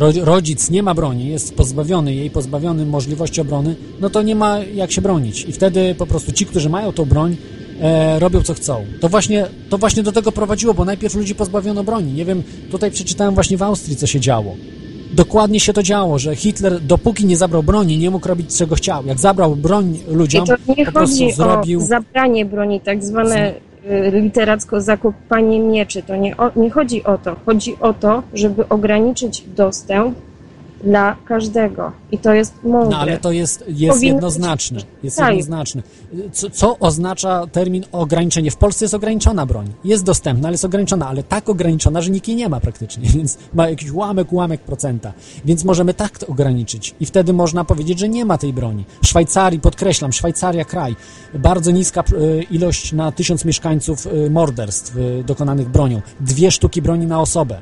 ro, 0.00 0.08
rodzic 0.22 0.70
nie 0.70 0.82
ma 0.82 0.94
broni, 0.94 1.28
jest 1.28 1.54
pozbawiony 1.54 2.14
jej, 2.14 2.30
pozbawiony 2.30 2.86
możliwości 2.86 3.40
obrony, 3.40 3.74
no 4.00 4.10
to 4.10 4.22
nie 4.22 4.34
ma 4.34 4.58
jak 4.58 4.92
się 4.92 5.02
bronić. 5.02 5.44
I 5.44 5.52
wtedy 5.52 5.94
po 5.94 6.06
prostu 6.06 6.32
ci, 6.32 6.46
którzy 6.46 6.68
mają 6.68 6.92
tą 6.92 7.04
broń, 7.04 7.36
e, 7.80 8.18
robią 8.18 8.42
co 8.42 8.54
chcą. 8.54 8.84
To 9.00 9.08
właśnie, 9.08 9.46
to 9.68 9.78
właśnie 9.78 10.02
do 10.02 10.12
tego 10.12 10.32
prowadziło, 10.32 10.74
bo 10.74 10.84
najpierw 10.84 11.14
ludzi 11.14 11.34
pozbawiono 11.34 11.84
broni. 11.84 12.12
Nie 12.12 12.24
wiem, 12.24 12.42
tutaj 12.70 12.90
przeczytałem 12.90 13.34
właśnie 13.34 13.56
w 13.56 13.62
Austrii, 13.62 13.96
co 13.96 14.06
się 14.06 14.20
działo. 14.20 14.56
Dokładnie 15.12 15.60
się 15.60 15.72
to 15.72 15.82
działo, 15.82 16.18
że 16.18 16.36
Hitler 16.36 16.80
dopóki 16.80 17.26
nie 17.26 17.36
zabrał 17.36 17.62
broni, 17.62 17.98
nie 17.98 18.10
mógł 18.10 18.28
robić 18.28 18.56
czego 18.56 18.74
chciał. 18.74 19.06
Jak 19.06 19.18
zabrał 19.18 19.56
broń 19.56 19.98
ludziom, 20.08 20.44
I 20.44 20.48
to 20.48 20.54
nie 20.76 20.86
po 20.86 20.92
prostu 20.92 21.24
chodzi 21.24 21.32
zrobił... 21.32 21.80
o 21.80 21.84
zabranie 21.84 22.44
broni, 22.44 22.80
tak 22.80 23.04
zwane 23.04 23.54
y, 23.90 24.10
literacko 24.20 24.80
zakopanie 24.80 25.60
mieczy. 25.60 26.02
To 26.02 26.16
nie, 26.16 26.36
o, 26.36 26.50
nie 26.56 26.70
chodzi 26.70 27.04
o 27.04 27.18
to. 27.18 27.36
Chodzi 27.46 27.76
o 27.80 27.92
to, 27.92 28.22
żeby 28.34 28.68
ograniczyć 28.68 29.44
dostęp 29.56 30.18
dla 30.84 31.16
każdego. 31.24 31.92
I 32.12 32.18
to 32.18 32.34
jest 32.34 32.54
mądre. 32.64 32.90
No 32.90 32.98
ale 32.98 33.18
to 33.18 33.32
jest, 33.32 33.64
jest 33.68 33.94
Powinno 33.94 34.14
jednoznaczne. 34.14 34.76
być 34.76 34.86
Jest 35.02 35.16
kraju. 35.16 35.36
jednoznaczne. 35.36 35.82
Co, 36.32 36.50
co 36.50 36.78
oznacza 36.78 37.46
termin 37.52 37.84
ograniczenie? 37.92 38.50
W 38.50 38.56
Polsce 38.56 38.84
jest 38.84 38.94
ograniczona 38.94 39.46
broń. 39.46 39.72
Jest 39.84 40.04
dostępna, 40.04 40.48
ale 40.48 40.54
jest 40.54 40.64
ograniczona, 40.64 41.08
ale 41.08 41.22
tak 41.22 41.48
ograniczona, 41.48 42.00
że 42.00 42.10
nikt 42.10 42.28
jej 42.28 42.36
nie 42.36 42.48
ma 42.48 42.60
praktycznie, 42.60 43.08
więc 43.16 43.38
ma 43.54 43.68
jakiś 43.70 43.90
ułamek, 43.90 44.32
ułamek 44.32 44.60
procenta. 44.60 45.12
Więc 45.44 45.64
możemy 45.64 45.94
tak 45.94 46.18
to 46.18 46.26
ograniczyć 46.26 46.94
i 47.00 47.06
wtedy 47.06 47.32
można 47.32 47.64
powiedzieć, 47.64 47.98
że 47.98 48.08
nie 48.08 48.24
ma 48.24 48.38
tej 48.38 48.52
broni. 48.52 48.84
W 49.02 49.06
Szwajcarii, 49.06 49.60
podkreślam, 49.60 50.12
Szwajcaria 50.12 50.64
kraj, 50.64 50.96
bardzo 51.34 51.70
niska 51.70 52.04
y, 52.12 52.42
ilość 52.50 52.92
na 52.92 53.12
tysiąc 53.12 53.44
mieszkańców 53.44 54.06
y, 54.06 54.30
morderstw 54.30 54.96
y, 54.96 55.24
dokonanych 55.26 55.68
bronią. 55.68 56.00
Dwie 56.20 56.50
sztuki 56.50 56.82
broni 56.82 57.06
na 57.06 57.20
osobę. 57.20 57.60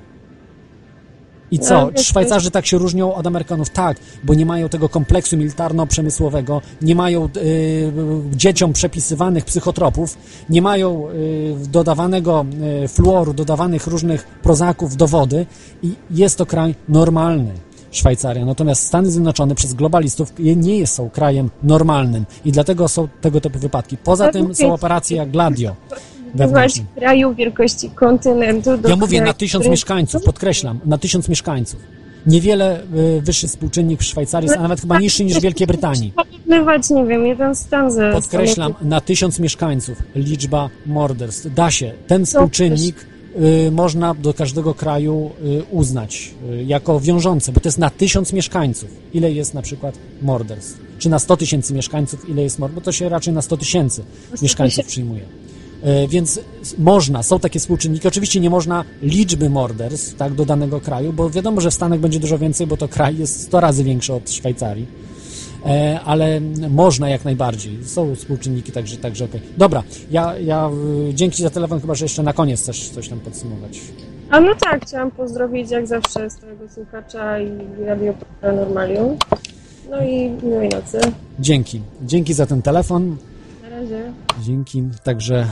I 1.50 1.58
co? 1.58 1.90
No, 1.96 2.02
Szwajcarzy 2.02 2.50
tak 2.50 2.66
się 2.66 2.78
różnią 2.78 3.14
od 3.14 3.26
Amerykanów? 3.26 3.70
Tak, 3.70 3.96
bo 4.24 4.34
nie 4.34 4.46
mają 4.46 4.68
tego 4.68 4.88
kompleksu 4.88 5.36
militarno-przemysłowego, 5.36 6.60
nie 6.82 6.94
mają 6.94 7.28
y, 7.36 7.92
dzieciom 8.32 8.72
przepisywanych 8.72 9.44
psychotropów, 9.44 10.18
nie 10.50 10.62
mają 10.62 11.08
y, 11.08 11.54
dodawanego 11.68 12.46
y, 12.84 12.88
fluoru, 12.88 13.34
dodawanych 13.34 13.86
różnych 13.86 14.24
prozaków 14.24 14.96
do 14.96 15.06
wody 15.06 15.46
i 15.82 15.92
jest 16.10 16.38
to 16.38 16.46
kraj 16.46 16.74
normalny. 16.88 17.52
Szwajcaria. 17.90 18.44
Natomiast 18.44 18.86
Stany 18.86 19.10
Zjednoczone 19.10 19.54
przez 19.54 19.74
globalistów 19.74 20.32
nie 20.38 20.78
jest, 20.78 20.94
są 20.94 21.10
krajem 21.10 21.50
normalnym 21.62 22.24
i 22.44 22.52
dlatego 22.52 22.88
są 22.88 23.08
tego 23.20 23.40
typu 23.40 23.58
wypadki. 23.58 23.96
Poza 23.96 24.32
tym 24.32 24.54
są 24.54 24.74
operacje 24.74 25.16
jak 25.16 25.30
Gladio. 25.30 25.76
Wewnętrzne. 26.34 26.84
kraju 26.96 27.34
wielkości 27.34 27.90
kontynentu. 27.90 28.78
Do 28.78 28.88
Ja 28.88 28.96
mówię 28.96 29.22
na 29.22 29.32
tysiąc 29.32 29.66
mieszkańców, 29.66 30.22
podkreślam, 30.24 30.80
na 30.84 30.98
tysiąc 30.98 31.28
mieszkańców. 31.28 31.80
Niewiele 32.26 32.80
y, 33.18 33.20
wyższy 33.22 33.48
współczynnik 33.48 34.00
w 34.00 34.04
Szwajcarii, 34.04 34.46
jest, 34.46 34.58
a 34.58 34.62
nawet 34.62 34.80
chyba 34.80 34.98
niższy 34.98 35.24
niż 35.24 35.38
w 35.38 35.40
Wielkiej 35.40 35.66
Brytanii. 35.66 36.12
Porównywać, 36.16 36.90
nie 36.90 37.04
wiem, 37.04 37.26
jeden 37.26 37.54
stan 37.54 37.90
ze 37.90 38.12
Podkreślam, 38.12 38.74
na 38.82 39.00
tysiąc 39.00 39.38
mieszkańców 39.38 40.02
liczba 40.14 40.68
morderstw. 40.86 41.54
Da 41.54 41.70
się. 41.70 41.92
Ten 42.06 42.26
współczynnik 42.26 43.06
y, 43.66 43.70
można 43.70 44.14
do 44.14 44.34
każdego 44.34 44.74
kraju 44.74 45.30
y, 45.44 45.62
uznać 45.70 46.34
jako 46.66 47.00
wiążący, 47.00 47.52
bo 47.52 47.60
to 47.60 47.68
jest 47.68 47.78
na 47.78 47.90
tysiąc 47.90 48.32
mieszkańców. 48.32 48.88
Ile 49.14 49.32
jest 49.32 49.54
na 49.54 49.62
przykład 49.62 49.98
morderstw? 50.22 50.80
Czy 50.98 51.08
na 51.08 51.18
100 51.18 51.36
tysięcy 51.36 51.74
mieszkańców 51.74 52.30
ile 52.30 52.42
jest 52.42 52.58
morderstw? 52.58 52.74
Bo 52.74 52.84
to 52.84 52.92
się 52.92 53.08
raczej 53.08 53.34
na 53.34 53.42
100 53.42 53.56
tysięcy 53.56 54.02
mieszkańców 54.42 54.86
przyjmuje. 54.86 55.22
E, 55.82 56.08
Więc 56.08 56.40
można, 56.78 57.22
są 57.22 57.40
takie 57.40 57.60
współczynniki. 57.60 58.08
Oczywiście 58.08 58.40
nie 58.40 58.50
można 58.50 58.84
liczby 59.02 59.50
morderstw 59.50 60.16
tak, 60.16 60.34
do 60.34 60.44
danego 60.44 60.80
kraju, 60.80 61.12
bo 61.12 61.30
wiadomo, 61.30 61.60
że 61.60 61.70
w 61.70 61.74
Stanach 61.74 62.00
będzie 62.00 62.20
dużo 62.20 62.38
więcej, 62.38 62.66
bo 62.66 62.76
to 62.76 62.88
kraj 62.88 63.18
jest 63.18 63.42
100 63.42 63.60
razy 63.60 63.84
większy 63.84 64.14
od 64.14 64.30
Szwajcarii. 64.30 64.86
E, 65.66 66.00
ale 66.04 66.40
można 66.70 67.08
jak 67.08 67.24
najbardziej. 67.24 67.84
Są 67.84 68.14
współczynniki, 68.14 68.72
także, 68.72 68.96
także 68.96 69.24
okej. 69.24 69.40
Dobra, 69.56 69.82
ja, 70.10 70.38
ja 70.38 70.70
y, 71.10 71.14
dzięki 71.14 71.42
za 71.42 71.50
telefon, 71.50 71.80
chyba 71.80 71.94
że 71.94 72.04
jeszcze 72.04 72.22
na 72.22 72.32
koniec 72.32 72.66
też 72.66 72.88
coś 72.90 73.08
tam 73.08 73.20
podsumować. 73.20 73.80
A 74.30 74.40
no 74.40 74.54
tak, 74.54 74.86
chciałam 74.86 75.10
pozdrowić 75.10 75.70
jak 75.70 75.86
zawsze 75.86 76.30
stałego 76.30 76.64
słuchacza 76.74 77.40
i 77.40 77.50
Radio 77.86 78.14
Paranormalium. 78.40 79.16
No 79.90 80.04
i 80.04 80.30
miłej 80.42 80.68
nocy. 80.68 81.00
Dzięki. 81.40 81.80
Dzięki 82.02 82.34
za 82.34 82.46
ten 82.46 82.62
telefon. 82.62 83.16
Razie. 83.80 84.12
Dzięki. 84.42 84.82
Także, 85.04 85.36
e, 85.40 85.46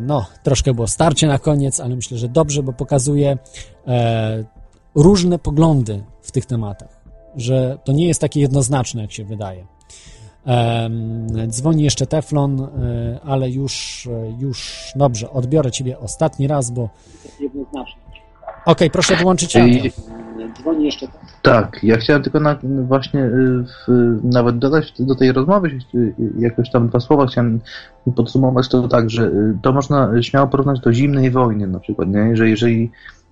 no, 0.00 0.26
troszkę 0.42 0.74
było 0.74 0.86
starcie 0.86 1.26
na 1.26 1.38
koniec, 1.38 1.80
ale 1.80 1.96
myślę, 1.96 2.18
że 2.18 2.28
dobrze, 2.28 2.62
bo 2.62 2.72
pokazuje 2.72 3.38
e, 3.86 4.44
różne 4.94 5.38
poglądy 5.38 6.04
w 6.22 6.32
tych 6.32 6.46
tematach. 6.46 7.04
Że 7.36 7.78
to 7.84 7.92
nie 7.92 8.06
jest 8.06 8.20
takie 8.20 8.40
jednoznaczne, 8.40 9.02
jak 9.02 9.12
się 9.12 9.24
wydaje. 9.24 9.66
Dzwoni 11.48 11.82
jeszcze 11.82 12.06
Teflon, 12.06 12.60
e, 12.60 12.68
ale 13.24 13.50
już, 13.50 14.08
już, 14.38 14.92
dobrze, 14.96 15.30
odbiorę 15.30 15.70
ciebie 15.70 15.98
ostatni 15.98 16.46
raz, 16.46 16.70
bo... 16.70 16.88
Okej, 18.66 18.90
proszę 18.90 19.16
wyłączyć 19.16 19.54
radio. 19.54 19.82
I- 20.60 20.64
Tak, 21.42 21.78
ja 21.82 21.96
chciałem 21.96 22.22
tylko 22.22 22.40
na, 22.40 22.58
właśnie 22.86 23.20
y, 23.24 23.64
w, 23.64 23.88
nawet 24.24 24.58
dodać 24.58 24.92
do 24.98 25.14
tej 25.14 25.32
rozmowy 25.32 25.68
y, 25.94 26.14
jakoś 26.38 26.70
tam 26.70 26.88
dwa 26.88 27.00
słowa 27.00 27.26
chciałem 27.26 27.60
podsumować 28.16 28.68
to 28.68 28.88
tak, 28.88 29.10
że 29.10 29.26
y, 29.26 29.58
to 29.62 29.72
można 29.72 30.22
śmiało 30.22 30.48
porównać 30.48 30.80
do 30.80 30.92
zimnej 30.92 31.30
wojny 31.30 31.66
na 31.66 31.80
przykład, 31.80 32.08
nie? 32.08 32.36
że 32.36 32.48
jeżeli 32.48 32.90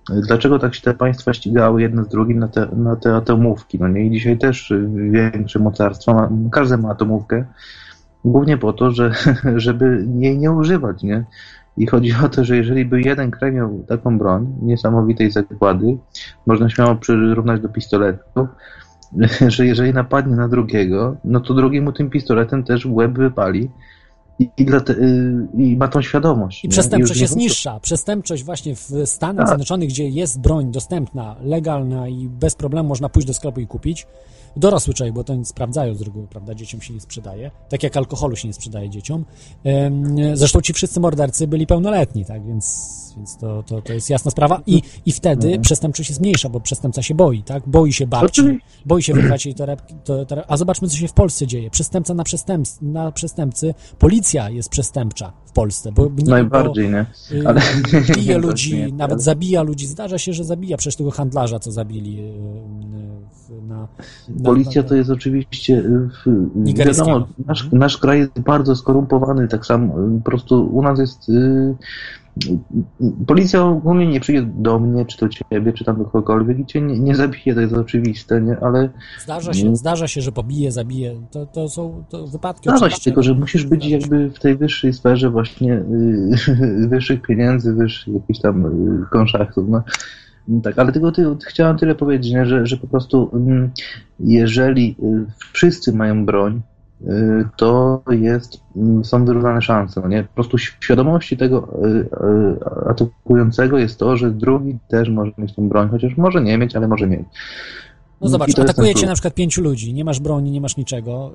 y, 0.09 0.21
dlaczego 0.27 0.59
tak 0.59 0.75
się 0.75 0.81
te 0.81 0.93
państwa 0.93 1.33
ścigały 1.33 1.81
jedno 1.81 2.03
z 2.03 2.07
drugim 2.07 2.39
na 2.39 2.47
te, 2.47 2.67
na 2.75 2.95
te 2.95 3.15
atomówki, 3.15 3.79
no 3.79 3.87
nie? 3.87 4.05
I 4.05 4.11
dzisiaj 4.11 4.37
też 4.37 4.71
y, 4.71 4.89
większe 4.95 5.59
mocarstwa, 5.59 6.13
ma, 6.13 6.29
każde 6.51 6.77
ma 6.77 6.89
atomówkę, 6.89 7.45
głównie 8.25 8.57
po 8.57 8.73
to, 8.73 8.91
że, 8.91 9.11
żeby 9.55 10.05
jej 10.19 10.37
nie 10.37 10.51
używać, 10.51 11.03
nie? 11.03 11.25
I 11.77 11.87
chodzi 11.87 12.13
o 12.25 12.29
to, 12.29 12.43
że 12.43 12.57
jeżeli 12.57 12.85
by 12.85 13.01
jeden 13.01 13.31
kraj 13.31 13.51
miał 13.51 13.83
taką 13.87 14.17
broń, 14.17 14.55
niesamowitej 14.61 15.31
zakłady, 15.31 15.97
można 16.45 16.69
śmiało 16.69 16.95
przyrównać 16.95 17.61
do 17.61 17.69
pistoletu, 17.69 18.47
że 19.47 19.65
jeżeli 19.65 19.93
napadnie 19.93 20.35
na 20.35 20.47
drugiego, 20.47 21.15
no 21.23 21.39
to 21.39 21.53
drugi 21.53 21.81
mu 21.81 21.91
tym 21.91 22.09
pistoletem 22.09 22.63
też 22.63 22.87
w 22.87 22.93
łeb 22.93 23.11
wypali 23.11 23.69
i, 24.39 24.49
i, 24.57 24.65
te, 24.65 24.93
y, 24.93 25.47
i 25.57 25.77
ma 25.77 25.87
tą 25.87 26.01
świadomość. 26.01 26.65
I 26.65 26.69
przestępczość 26.69 27.19
nie 27.19 27.23
jest 27.23 27.35
niższa. 27.35 27.79
Przestępczość 27.79 28.43
właśnie 28.43 28.75
w 28.75 28.91
Stanach 29.05 29.37
Tak. 29.37 29.47
Zjednoczonych, 29.47 29.89
gdzie 29.89 30.09
jest 30.09 30.41
broń 30.41 30.71
dostępna, 30.71 31.35
legalna 31.41 32.07
i 32.07 32.29
bez 32.29 32.55
problemu 32.55 32.89
można 32.89 33.09
pójść 33.09 33.27
do 33.27 33.33
sklepu 33.33 33.59
i 33.59 33.67
kupić. 33.67 34.07
Dorosły 34.55 34.93
człowiek, 34.93 35.15
bo 35.15 35.23
to 35.23 35.35
nie 35.35 35.45
sprawdzają 35.45 35.95
z 35.95 36.01
reguły, 36.01 36.27
prawda? 36.27 36.55
Dzieciom 36.55 36.81
się 36.81 36.93
nie 36.93 37.01
sprzedaje. 37.01 37.51
Tak 37.69 37.83
jak 37.83 37.97
alkoholu 37.97 38.35
się 38.35 38.47
nie 38.47 38.53
sprzedaje 38.53 38.89
dzieciom. 38.89 39.25
Zresztą 40.33 40.61
ci 40.61 40.73
wszyscy 40.73 40.99
mordercy 40.99 41.47
byli 41.47 41.67
pełnoletni, 41.67 42.25
tak? 42.25 42.45
Więc, 42.47 42.93
więc 43.17 43.37
to, 43.37 43.63
to, 43.63 43.81
to 43.81 43.93
jest 43.93 44.09
jasna 44.09 44.31
sprawa. 44.31 44.61
I, 44.67 44.81
i 45.05 45.11
wtedy 45.11 45.47
Mhm. 45.47 45.61
przestępczość 45.61 46.09
jest 46.09 46.21
mniejsza, 46.21 46.49
bo 46.49 46.59
przestępca 46.59 47.01
się 47.01 47.15
boi, 47.15 47.43
tak? 47.43 47.63
Boi 47.69 47.93
się 47.93 48.07
babci, 48.07 48.41
boi 48.85 49.03
się 49.03 49.13
wyrwać 49.13 49.45
jej 49.45 49.55
torebki. 49.55 49.95
To, 50.03 50.25
to, 50.25 50.51
a 50.51 50.57
zobaczmy, 50.57 50.87
co 50.87 50.97
się 50.97 51.07
w 51.07 51.13
Polsce 51.13 51.47
dzieje. 51.47 51.69
Przestępca 51.69 52.13
na, 52.13 52.23
przestępstw, 52.23 52.81
na 52.81 53.11
przestępcy. 53.11 53.73
Policja 53.99 54.49
jest 54.49 54.69
przestępcza 54.69 55.33
w 55.45 55.51
Polsce. 55.51 55.91
Bo, 55.91 56.05
nie- 56.17 56.23
Najbardziej, 56.31 56.89
nie? 56.89 57.05
Y, 57.31 57.47
Ale- 57.47 57.61
Bije 58.15 58.37
ludzi, 58.47 58.93
nawet 58.93 59.21
zabija 59.23 59.61
ludzi. 59.63 59.87
Zdarza 59.87 60.17
się, 60.17 60.33
że 60.33 60.43
zabija. 60.43 60.77
Przecież 60.77 60.95
tego 60.95 61.11
handlarza, 61.11 61.59
co 61.59 61.71
zabili 61.71 62.19
y, 62.19 62.23
y, 62.23 63.12
na, 63.49 63.87
na, 64.29 64.43
Policja 64.43 64.81
na, 64.81 64.87
to 64.87 64.95
jest 64.95 65.09
oczywiście 65.09 65.77
y, 65.77 66.09
w, 66.09 66.49
Nigeryjskiego. 66.55 67.09
wiadomo, 67.09 67.27
nasz, 67.45 67.71
nasz 67.71 67.97
kraj 67.97 68.19
jest 68.19 68.39
bardzo 68.39 68.75
skorumpowany, 68.75 69.47
tak 69.47 69.65
samo 69.65 69.99
y, 69.99 70.21
po 70.23 70.31
prostu 70.31 70.75
u 70.75 70.81
nas 70.81 70.99
jest 70.99 71.29
y, 71.29 71.75
y, 72.45 72.57
policja 73.27 73.63
ogólnie 73.65 74.07
nie 74.07 74.19
przyjdzie 74.19 74.41
do 74.55 74.79
mnie, 74.79 75.05
czy 75.05 75.17
do 75.17 75.29
ciebie, 75.29 75.73
czy 75.73 75.85
tam 75.85 75.97
do 75.97 76.05
kogokolwiek 76.05 76.59
i 76.59 76.65
cię 76.65 76.81
nie, 76.81 76.99
nie 76.99 77.15
zabije, 77.15 77.55
to 77.55 77.61
jest 77.61 77.73
oczywiste, 77.73 78.41
nie? 78.41 78.59
Ale 78.59 78.89
Zdarza 79.23 79.53
się, 79.53 79.75
zdarza 79.75 80.07
się, 80.07 80.21
że 80.21 80.31
pobije, 80.31 80.71
zabije. 80.71 81.15
To, 81.31 81.45
to 81.45 81.69
są 81.69 82.03
to 82.09 82.27
wypadki. 82.27 82.69
Zdarza 82.69 82.89
się, 82.89 83.01
tylko 83.01 83.23
że 83.23 83.33
musisz 83.33 83.65
być 83.65 83.85
jakby 83.85 84.29
w 84.29 84.39
tej 84.39 84.55
wyższej 84.57 84.93
sferze 84.93 85.29
właśnie 85.29 85.73
y, 85.73 86.87
wyższych 86.91 87.21
pieniędzy, 87.21 87.73
wyższych 87.73 88.13
jakichś 88.13 88.39
tam 88.39 88.65
y, 88.65 89.05
konszachtów, 89.11 89.69
no. 89.69 89.83
Tak, 90.63 90.79
ale 90.79 90.91
tylko 90.91 91.11
ty, 91.11 91.25
chciałem 91.47 91.77
tyle 91.77 91.95
powiedzieć, 91.95 92.33
nie, 92.33 92.45
że, 92.45 92.65
że 92.65 92.77
po 92.77 92.87
prostu 92.87 93.29
mm, 93.33 93.71
jeżeli 94.19 94.95
y, 95.03 95.25
wszyscy 95.53 95.93
mają 95.93 96.25
broń, 96.25 96.61
y, 97.01 97.47
to 97.57 98.01
jest, 98.09 98.61
mm, 98.75 99.05
są 99.05 99.25
wyrównane 99.25 99.61
szanse, 99.61 100.01
no 100.01 100.07
nie? 100.07 100.23
Po 100.23 100.33
prostu 100.33 100.57
świadomości 100.57 101.37
tego 101.37 101.67
y, 101.85 102.89
atakującego 102.89 103.77
jest 103.77 103.99
to, 103.99 104.17
że 104.17 104.31
drugi 104.31 104.77
też 104.87 105.09
może 105.09 105.31
mieć 105.37 105.55
tą 105.55 105.69
broń, 105.69 105.89
chociaż 105.89 106.17
może 106.17 106.41
nie 106.41 106.57
mieć, 106.57 106.75
ale 106.75 106.87
może 106.87 107.07
mieć. 107.07 107.25
No 108.21 108.29
zobacz, 108.29 108.59
atakuje 108.59 108.95
cię 108.95 109.05
na 109.05 109.13
przykład 109.13 109.33
pięciu 109.33 109.61
ludzi, 109.61 109.93
nie 109.93 110.05
masz 110.05 110.19
broni, 110.19 110.51
nie 110.51 110.61
masz 110.61 110.77
niczego 110.77 111.31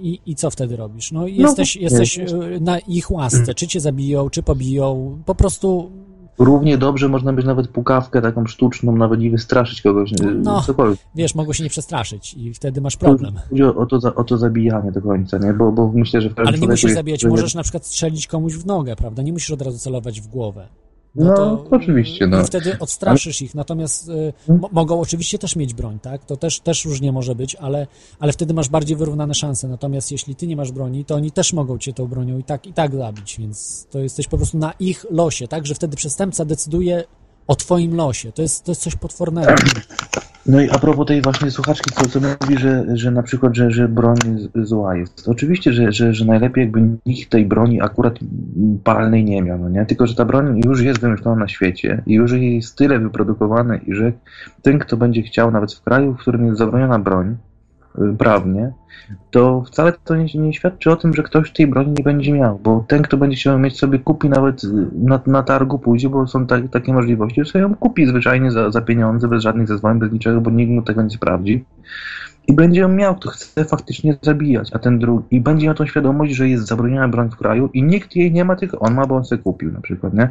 i, 0.00 0.20
i 0.26 0.34
co 0.34 0.50
wtedy 0.50 0.76
robisz? 0.76 1.12
No 1.12 1.20
No, 1.20 1.26
jesteś, 1.26 1.76
nie, 1.76 1.82
jesteś 1.82 2.20
na 2.60 2.78
ich 2.78 3.10
łasce, 3.10 3.54
czy 3.54 3.66
cię 3.66 3.80
zabiją, 3.80 4.30
czy 4.30 4.42
pobiją, 4.42 5.18
po 5.26 5.34
prostu 5.34 5.90
Równie 6.38 6.78
dobrze 6.78 7.08
można 7.08 7.32
być 7.32 7.46
nawet 7.46 7.68
pukawkę 7.68 8.22
taką 8.22 8.46
sztuczną, 8.46 8.96
nawet 8.96 9.20
i 9.20 9.30
wystraszyć 9.30 9.82
kogoś, 9.82 10.10
No. 10.42 10.62
cokolwiek. 10.62 10.98
wiesz, 11.14 11.34
mogą 11.34 11.52
się 11.52 11.64
nie 11.64 11.70
przestraszyć 11.70 12.34
i 12.34 12.54
wtedy 12.54 12.80
masz 12.80 12.96
problem. 12.96 13.34
Chodzi 13.50 13.62
o, 13.62 13.74
o, 13.76 13.86
to, 13.86 14.14
o 14.14 14.24
to 14.24 14.38
zabijanie 14.38 14.92
do 14.92 15.02
końca, 15.02 15.38
nie? 15.38 15.52
Bo, 15.52 15.72
bo 15.72 15.92
myślę, 15.94 16.20
że 16.20 16.30
w 16.30 16.34
każdym 16.34 16.54
Ale 16.54 16.58
nie 16.58 16.68
musisz 16.68 16.92
zabijać, 16.92 17.20
że- 17.20 17.28
możesz 17.28 17.54
na 17.54 17.62
przykład 17.62 17.86
strzelić 17.86 18.26
komuś 18.26 18.54
w 18.54 18.66
nogę, 18.66 18.96
prawda? 18.96 19.22
Nie 19.22 19.32
musisz 19.32 19.50
od 19.50 19.62
razu 19.62 19.78
celować 19.78 20.20
w 20.20 20.26
głowę. 20.28 20.68
No, 21.14 21.34
to 21.34 21.66
oczywiście, 21.70 22.26
no. 22.26 22.40
I 22.42 22.44
wtedy 22.44 22.78
odstraszysz 22.78 23.42
ich, 23.42 23.54
natomiast 23.54 24.08
y, 24.08 24.32
mo- 24.48 24.68
mogą 24.72 25.00
oczywiście 25.00 25.38
też 25.38 25.56
mieć 25.56 25.74
broń, 25.74 25.98
tak? 25.98 26.24
To 26.24 26.36
też, 26.36 26.60
też 26.60 26.84
różnie 26.84 27.12
może 27.12 27.34
być, 27.34 27.54
ale, 27.54 27.86
ale 28.18 28.32
wtedy 28.32 28.54
masz 28.54 28.68
bardziej 28.68 28.96
wyrównane 28.96 29.34
szanse. 29.34 29.68
Natomiast 29.68 30.12
jeśli 30.12 30.34
ty 30.34 30.46
nie 30.46 30.56
masz 30.56 30.72
broni, 30.72 31.04
to 31.04 31.14
oni 31.14 31.30
też 31.30 31.52
mogą 31.52 31.78
cię 31.78 31.92
tą 31.92 32.06
bronią 32.06 32.38
i 32.38 32.44
tak, 32.44 32.66
i 32.66 32.72
tak 32.72 32.94
zabić, 32.96 33.36
więc 33.38 33.86
to 33.90 33.98
jesteś 33.98 34.28
po 34.28 34.36
prostu 34.36 34.58
na 34.58 34.72
ich 34.80 35.06
losie, 35.10 35.48
tak? 35.48 35.66
Że 35.66 35.74
wtedy 35.74 35.96
przestępca 35.96 36.44
decyduje 36.44 37.04
o 37.46 37.56
twoim 37.56 37.94
losie. 37.96 38.32
To 38.32 38.42
jest, 38.42 38.64
to 38.64 38.70
jest 38.70 38.82
coś 38.82 38.96
potwornego. 38.96 39.54
No 40.46 40.60
i 40.60 40.70
a 40.70 40.78
propos 40.78 41.06
tej 41.06 41.22
właśnie 41.22 41.50
słuchaczki, 41.50 41.90
co, 41.90 42.08
co 42.08 42.20
mówi, 42.20 42.58
że, 42.58 42.84
że 42.94 43.10
na 43.10 43.22
przykład, 43.22 43.54
że, 43.54 43.70
że 43.70 43.88
broń 43.88 44.16
zła 44.54 44.96
jest. 44.96 45.28
Oczywiście, 45.28 45.72
że, 45.72 45.92
że, 45.92 46.14
że 46.14 46.24
najlepiej 46.24 46.62
jakby 46.64 46.80
nikt 47.06 47.30
tej 47.30 47.46
broni 47.46 47.82
akurat 47.82 48.18
palnej 48.84 49.24
nie 49.24 49.42
miał, 49.42 49.58
no 49.58 49.68
nie? 49.68 49.86
Tylko, 49.86 50.06
że 50.06 50.14
ta 50.14 50.24
broń 50.24 50.60
już 50.64 50.80
jest 50.80 51.00
wymyślona 51.00 51.40
na 51.40 51.48
świecie 51.48 52.02
i 52.06 52.14
już 52.14 52.32
jest 52.32 52.76
tyle 52.76 52.98
wyprodukowane 52.98 53.80
i 53.86 53.94
że 53.94 54.12
ten, 54.62 54.78
kto 54.78 54.96
będzie 54.96 55.22
chciał 55.22 55.50
nawet 55.50 55.74
w 55.74 55.82
kraju, 55.82 56.14
w 56.14 56.18
którym 56.18 56.46
jest 56.46 56.58
zabroniona 56.58 56.98
broń 56.98 57.36
prawnie, 58.18 58.72
to 59.30 59.62
wcale 59.62 59.92
to 60.04 60.16
nie, 60.16 60.26
nie 60.34 60.52
świadczy 60.52 60.90
o 60.90 60.96
tym, 60.96 61.14
że 61.14 61.22
ktoś 61.22 61.52
tej 61.52 61.66
broni 61.66 61.92
nie 61.98 62.04
będzie 62.04 62.32
miał, 62.32 62.58
bo 62.58 62.84
ten, 62.88 63.02
kto 63.02 63.16
będzie 63.16 63.36
chciał 63.36 63.58
mieć 63.58 63.78
sobie 63.78 63.98
kupi 63.98 64.28
nawet 64.28 64.64
y, 64.64 64.68
na, 64.92 65.20
na 65.26 65.42
targu 65.42 65.78
pójdzie, 65.78 66.08
bo 66.08 66.26
są 66.26 66.46
ta, 66.46 66.56
takie 66.68 66.92
możliwości, 66.92 67.44
że 67.44 67.50
sobie 67.50 67.62
ją 67.62 67.74
kupi 67.74 68.06
zwyczajnie 68.06 68.50
za, 68.50 68.70
za 68.70 68.80
pieniądze, 68.80 69.28
bez 69.28 69.42
żadnych 69.42 69.68
zezwoleń, 69.68 69.98
bez 69.98 70.12
niczego, 70.12 70.40
bo 70.40 70.50
nikt 70.50 70.72
mu 70.72 70.82
tego 70.82 71.02
nie 71.02 71.10
sprawdzi. 71.10 71.64
I 72.46 72.52
będzie 72.52 72.80
ją 72.80 72.88
miał, 72.88 73.16
kto 73.16 73.30
chce 73.30 73.64
faktycznie 73.64 74.16
zabijać, 74.22 74.70
a 74.72 74.78
ten 74.78 74.98
drugi, 74.98 75.24
i 75.30 75.40
będzie 75.40 75.66
miał 75.66 75.74
tą 75.74 75.86
świadomość, 75.86 76.34
że 76.34 76.48
jest 76.48 76.66
zabroniona 76.66 77.08
broń 77.08 77.30
w 77.30 77.36
kraju 77.36 77.70
i 77.72 77.82
nikt 77.82 78.16
jej 78.16 78.32
nie 78.32 78.44
ma, 78.44 78.56
tylko 78.56 78.78
on 78.78 78.94
ma, 78.94 79.06
bo 79.06 79.16
on 79.16 79.24
sobie 79.24 79.42
kupił 79.42 79.72
na 79.72 79.80
przykład, 79.80 80.14
nie? 80.14 80.30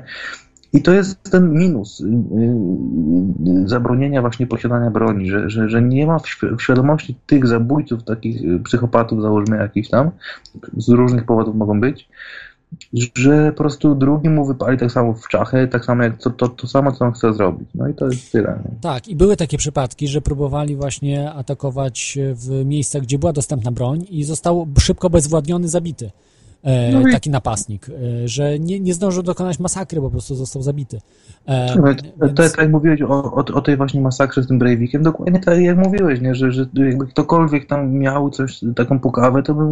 I 0.73 0.81
to 0.81 0.93
jest 0.93 1.23
ten 1.31 1.53
minus 1.53 2.01
y, 2.01 2.05
y, 2.05 3.67
zabronienia 3.69 4.21
właśnie 4.21 4.47
posiadania 4.47 4.91
broni, 4.91 5.29
że, 5.29 5.49
że, 5.49 5.69
że 5.69 5.81
nie 5.81 6.07
ma 6.07 6.19
w 6.19 6.25
świ- 6.25 6.57
w 6.57 6.61
świadomości 6.61 7.15
tych 7.25 7.47
zabójców, 7.47 8.03
takich 8.03 8.41
y, 8.41 8.59
psychopatów, 8.59 9.21
załóżmy 9.21 9.57
jakichś 9.57 9.89
tam, 9.89 10.11
z 10.77 10.89
różnych 10.89 11.25
powodów 11.25 11.55
mogą 11.55 11.81
być, 11.81 12.09
że 13.15 13.51
po 13.51 13.57
prostu 13.57 13.95
drugi 13.95 14.29
mu 14.29 14.45
wypali 14.45 14.77
tak 14.77 14.91
samo 14.91 15.13
w 15.13 15.27
czachę, 15.27 15.67
tak 15.67 15.85
samo 15.85 16.03
jak 16.03 16.17
to, 16.17 16.29
to, 16.29 16.47
to 16.47 16.67
samo, 16.67 16.91
co 16.91 17.05
on 17.05 17.11
chce 17.11 17.33
zrobić. 17.33 17.69
No 17.75 17.87
i 17.87 17.93
to 17.93 18.05
jest 18.05 18.31
tyle. 18.31 18.59
Tak, 18.81 19.07
i 19.07 19.15
były 19.15 19.37
takie 19.37 19.57
przypadki, 19.57 20.07
że 20.07 20.21
próbowali 20.21 20.75
właśnie 20.75 21.31
atakować 21.31 22.17
w 22.33 22.65
miejscach, 22.65 23.01
gdzie 23.01 23.19
była 23.19 23.33
dostępna 23.33 23.71
broń 23.71 24.05
i 24.09 24.23
został 24.23 24.67
szybko 24.79 25.09
bezwładniony, 25.09 25.67
zabity. 25.67 26.11
E, 26.63 26.91
No 26.91 27.07
i- 27.07 27.11
taki 27.11 27.29
napastnik, 27.29 27.89
e, 27.89 28.27
że 28.27 28.59
nie, 28.59 28.79
nie 28.79 28.93
zdążył 28.93 29.23
dokonać 29.23 29.59
masakry, 29.59 30.01
po 30.01 30.09
prostu 30.09 30.35
został 30.35 30.61
zabity. 30.61 31.01
E, 31.45 31.75
No, 31.75 31.81
to, 31.95 32.25
więc- 32.25 32.37
tak 32.37 32.57
jak 32.57 32.71
mówiłeś 32.71 33.01
o, 33.01 33.07
o, 33.23 33.35
o 33.53 33.61
tej 33.61 33.77
właśnie 33.77 34.01
masakrze 34.01 34.43
z 34.43 34.47
tym 34.47 34.59
Breivikiem, 34.59 35.03
dokładnie 35.03 35.39
tak 35.39 35.59
jak 35.59 35.77
mówiłeś, 35.77 36.21
nie? 36.21 36.35
Że, 36.35 36.51
że 36.51 36.65
jakby 36.75 37.07
ktokolwiek 37.07 37.67
tam 37.67 37.91
miał 37.93 38.29
coś, 38.29 38.59
taką 38.75 38.99
pukawę, 38.99 39.43
to 39.43 39.53
by 39.53 39.63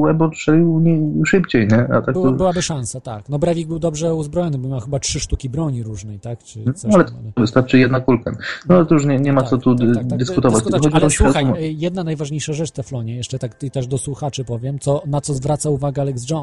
łeb 0.00 0.20
odstrzelił 0.22 0.82
szybciej, 1.26 1.68
nie? 1.68 1.78
A 1.94 2.02
tak 2.02 2.12
Była, 2.14 2.30
to, 2.30 2.36
byłaby 2.36 2.62
szansa, 2.62 3.00
tak. 3.00 3.28
No 3.28 3.38
Breivik 3.38 3.68
był 3.68 3.78
dobrze 3.78 4.14
uzbrojony, 4.14 4.58
bo 4.58 4.68
miał 4.68 4.80
chyba 4.80 4.98
trzy 4.98 5.20
sztuki 5.20 5.48
broni 5.50 5.82
różnej, 5.82 6.20
tak? 6.20 6.44
Czy 6.44 6.64
coś 6.72 6.90
no, 6.90 6.94
ale 6.94 7.04
tam, 7.04 7.14
to 7.34 7.40
wystarczy 7.40 7.78
jedna 7.78 8.00
kulka. 8.00 8.36
No 8.68 8.84
to 8.84 8.94
już 8.94 9.06
nie, 9.06 9.18
nie 9.18 9.32
ma 9.32 9.40
Tak, 9.40 9.50
co 9.50 9.58
tu 9.58 9.74
tak, 9.76 9.86
tak, 9.94 10.06
tak, 10.08 10.18
dyskutować. 10.18 10.62
dyskutować. 10.64 10.94
Ale 11.02 11.10
słuchaj, 11.10 11.46
y, 11.64 11.72
jedna 11.72 12.04
najważniejsza 12.04 12.52
rzecz, 12.52 12.70
Teflonie, 12.70 13.16
jeszcze 13.16 13.38
tak 13.38 13.62
i 13.62 13.70
też 13.70 13.86
do 13.86 13.98
słuchaczy 13.98 14.44
powiem, 14.44 14.78
co, 14.78 15.02
na 15.06 15.20
co 15.20 15.34
zwraca 15.34 15.70
uwagę 15.70 16.02
Alex 16.02 16.30
Jones. 16.30 16.35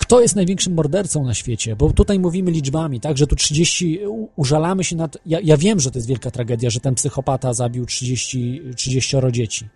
Kto 0.00 0.20
jest 0.20 0.36
największym 0.36 0.74
mordercą 0.74 1.24
na 1.24 1.34
świecie? 1.34 1.76
Bo 1.76 1.92
tutaj 1.92 2.18
mówimy 2.18 2.50
liczbami, 2.50 3.00
tak, 3.00 3.18
że 3.18 3.26
tu 3.26 3.36
30, 3.36 3.98
u- 4.06 4.28
użalamy 4.36 4.84
się 4.84 4.96
nad... 4.96 5.18
Ja, 5.26 5.38
ja 5.42 5.56
wiem, 5.56 5.80
że 5.80 5.90
to 5.90 5.98
jest 5.98 6.08
wielka 6.08 6.30
tragedia, 6.30 6.70
że 6.70 6.80
ten 6.80 6.94
psychopata 6.94 7.54
zabił 7.54 7.86
30, 7.86 8.62
30 8.76 9.16
dzieci, 9.32 9.68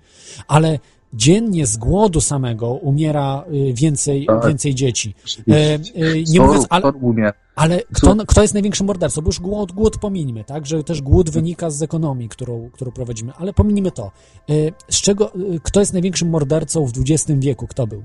ale 0.48 0.78
dziennie 1.14 1.66
z 1.66 1.76
głodu 1.76 2.20
samego 2.20 2.68
umiera 2.72 3.44
y, 3.68 3.72
więcej, 3.72 4.26
Tak. 4.26 4.46
więcej 4.46 4.74
dzieci. 4.74 5.14
E, 5.48 5.54
e, 5.74 5.78
nie 6.28 6.40
mówiąc, 6.46 6.66
ale, 6.70 6.82
ale 7.54 7.80
kto, 7.94 8.16
kto 8.26 8.42
jest 8.42 8.54
największym 8.54 8.86
mordercą? 8.86 9.20
Bo 9.22 9.28
już 9.28 9.40
głód, 9.40 9.72
głód 9.72 9.98
pomińmy, 9.98 10.44
tak? 10.44 10.66
Że 10.66 10.84
też 10.84 11.02
głód 11.02 11.30
wynika 11.30 11.70
z 11.70 11.82
ekonomii, 11.82 12.28
którą, 12.28 12.70
którą 12.72 12.90
prowadzimy, 12.92 13.32
ale 13.38 13.52
pominijmy 13.52 13.90
to. 13.90 14.10
Y, 14.50 14.72
Z 14.88 15.00
czego, 15.00 15.34
y, 15.36 15.60
kto 15.62 15.80
jest 15.80 15.92
największym 15.92 16.28
mordercą 16.30 16.86
w 16.86 16.92
XX 16.98 17.32
wieku? 17.40 17.66
Kto 17.66 17.86
był? 17.86 18.04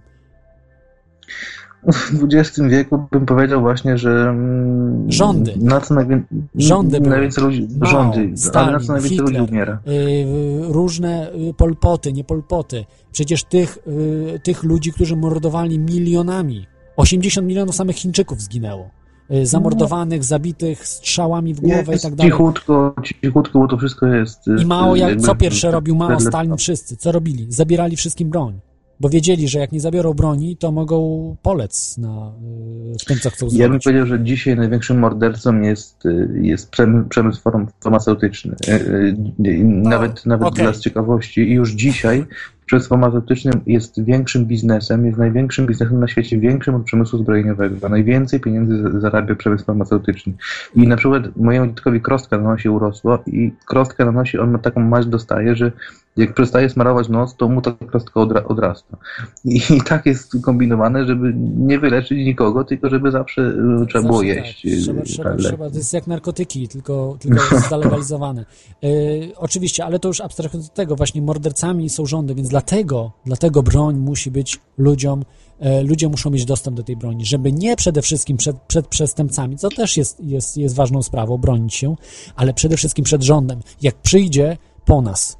W 1.87 2.27
XX 2.33 2.59
wieku 2.69 3.07
bym 3.11 3.25
powiedział 3.25 3.61
właśnie, 3.61 3.97
że 3.97 4.29
mm, 4.29 5.11
Rządy. 5.11 5.53
na 5.61 5.81
co 5.81 5.93
najwię... 5.93 6.23
Rządy 6.55 6.99
najwięcej 6.99 7.43
ludzi, 7.43 7.67
Mao, 7.79 7.89
rządy, 7.89 8.19
ale 8.19 8.29
na 8.29 8.37
Stalin, 8.37 8.79
co 8.79 8.93
najwięcej 8.93 9.17
ludzi 9.17 9.33
Hitler, 9.33 9.49
umiera. 9.49 9.79
y, 9.87 10.25
różne 10.73 11.31
y, 11.31 11.53
polpoty, 11.53 12.13
nie 12.13 12.23
polpoty. 12.23 12.85
Przecież 13.11 13.43
tych, 13.43 13.77
y, 13.87 14.39
tych 14.43 14.63
ludzi, 14.63 14.93
którzy 14.93 15.15
mordowali 15.15 15.79
milionami. 15.79 16.67
80 16.95 17.47
milionów 17.47 17.75
samych 17.75 17.95
Chińczyków 17.95 18.41
zginęło. 18.41 18.89
Zamordowanych, 19.43 20.23
zabitych 20.23 20.87
strzałami 20.87 21.53
w 21.53 21.59
głowę 21.59 21.83
i 21.87 21.91
Jest 21.91 22.03
tak 22.03 22.15
dalej. 22.15 22.31
Cichutko, 22.31 22.95
cichutko, 23.03 23.59
bo 23.59 23.67
to 23.67 23.77
wszystko 23.77 24.07
jest... 24.07 24.39
I 24.61 24.65
Mao, 24.65 24.95
y, 24.95 24.99
jak, 24.99 25.21
co 25.21 25.35
pierwsze 25.35 25.71
robił 25.71 25.95
Mao, 25.95 26.19
Stalin, 26.19 26.57
wszyscy? 26.57 26.97
Co 26.97 27.11
robili? 27.11 27.45
Zabierali 27.49 27.95
wszystkim 27.95 28.29
broń. 28.29 28.59
Bo 28.99 29.09
wiedzieli, 29.09 29.47
że 29.47 29.59
jak 29.59 29.71
nie 29.71 29.79
zabiorą 29.79 30.13
broni, 30.13 30.57
to 30.57 30.71
mogą 30.71 31.35
polec 31.41 31.97
na, 31.97 32.31
y, 32.93 32.95
w 33.01 33.05
tym, 33.05 33.17
co 33.19 33.29
chcą 33.29 33.45
Ja 33.45 33.51
bym 33.51 33.57
zrobić. 33.59 33.83
powiedział, 33.83 34.05
że 34.05 34.23
dzisiaj 34.23 34.55
największym 34.55 34.99
mordercą 34.99 35.61
jest, 35.61 36.05
y, 36.05 36.29
jest 36.41 36.69
przemysł, 36.71 37.09
przemysł 37.09 37.41
farm- 37.41 37.67
farmaceutyczny. 37.83 38.55
Y, 38.67 38.71
y, 38.73 39.15
y, 39.49 39.63
Nawet, 39.63 40.25
nawet 40.25 40.47
okej. 40.47 40.63
dla 40.63 40.73
z 40.73 40.79
ciekawości. 40.79 41.41
I 41.41 41.53
już 41.53 41.71
dzisiaj 41.71 42.25
przemysł 42.65 42.89
farmaceutyczny 42.89 43.51
jest 43.67 44.03
większym 44.03 44.45
biznesem, 44.45 45.05
jest 45.05 45.17
największym 45.17 45.65
biznesem 45.65 45.99
na 45.99 46.07
świecie, 46.07 46.37
większym 46.37 46.75
od 46.75 46.83
przemysłu 46.83 47.19
zbrojeniowego. 47.19 47.89
Najwięcej 47.89 48.39
pieniędzy 48.39 48.81
za- 48.81 48.99
zarabia 48.99 49.35
przemysł 49.35 49.65
farmaceutyczny. 49.65 50.33
I 50.75 50.87
na 50.87 50.95
przykład 50.97 51.23
mojemu 51.37 51.67
dzieckowi 51.67 52.01
krostka 52.01 52.37
na 52.37 52.43
nosie 52.43 52.71
urosła 52.71 53.19
i 53.27 53.51
krostka 53.65 54.05
na 54.05 54.11
nosie, 54.11 54.41
on 54.41 54.51
ma 54.51 54.57
taką 54.59 54.81
maść 54.81 55.07
dostaje, 55.07 55.55
że 55.55 55.71
jak 56.17 56.33
przestaje 56.33 56.69
smarować 56.69 57.09
nos, 57.09 57.35
to 57.35 57.49
mu 57.49 57.61
ta 57.61 57.71
krostka 57.71 58.19
odra 58.19 58.43
odrasta. 58.43 58.97
I, 59.45 59.61
I 59.69 59.81
tak 59.81 60.05
jest 60.05 60.37
kombinowane, 60.41 61.05
żeby 61.05 61.33
nie 61.57 61.79
wyleczyć 61.79 62.25
nikogo, 62.25 62.63
tylko 62.63 62.89
żeby 62.89 63.11
zawsze 63.11 63.41
y, 63.41 63.85
trzeba 63.87 64.07
było 64.07 64.17
Zawsze 64.17 64.35
jeść. 64.35 64.61
Tak. 64.61 64.71
y, 64.71 64.81
Trzeba, 64.81 65.01
trzeba, 65.01 65.29
lek. 65.29 65.39
trzeba, 65.39 65.69
to 65.69 65.77
jest 65.77 65.93
jak 65.93 66.07
narkotyki, 66.07 66.67
tylko, 66.67 67.17
tylko 67.19 67.55
jest 67.55 67.69
zalegalizowane. 67.75 68.45
Y, 68.83 69.31
oczywiście, 69.35 69.85
ale 69.85 69.99
to 69.99 70.07
już 70.07 70.21
abstrahując 70.21 70.67
od 70.67 70.73
tego, 70.73 70.95
właśnie 70.95 71.21
mordercami 71.21 71.89
są 71.89 72.05
rządy, 72.05 72.35
więc 72.35 72.49
dlatego, 72.49 73.11
dlatego 73.25 73.63
broń 73.63 73.95
musi 73.95 74.31
być 74.31 74.59
ludziom, 74.77 75.23
e, 75.59 75.83
ludzie 75.83 76.09
muszą 76.09 76.29
mieć 76.29 76.45
dostęp 76.45 76.77
do 76.77 76.83
tej 76.83 76.97
broni, 76.97 77.25
żeby 77.25 77.51
nie 77.51 77.75
przede 77.75 78.01
wszystkim 78.01 78.37
przed, 78.37 78.57
przed 78.61 78.87
przestępcami, 78.87 79.57
co 79.57 79.69
też 79.69 79.97
jest, 79.97 80.23
jest, 80.23 80.57
jest 80.57 80.75
ważną 80.75 81.03
sprawą, 81.03 81.37
bronić 81.37 81.75
się, 81.75 81.95
ale 82.35 82.53
przede 82.53 82.77
wszystkim 82.77 83.05
przed 83.05 83.23
rządem. 83.23 83.59
Jak 83.81 83.95
przyjdzie 83.95 84.57
po 84.85 85.01
nas, 85.01 85.37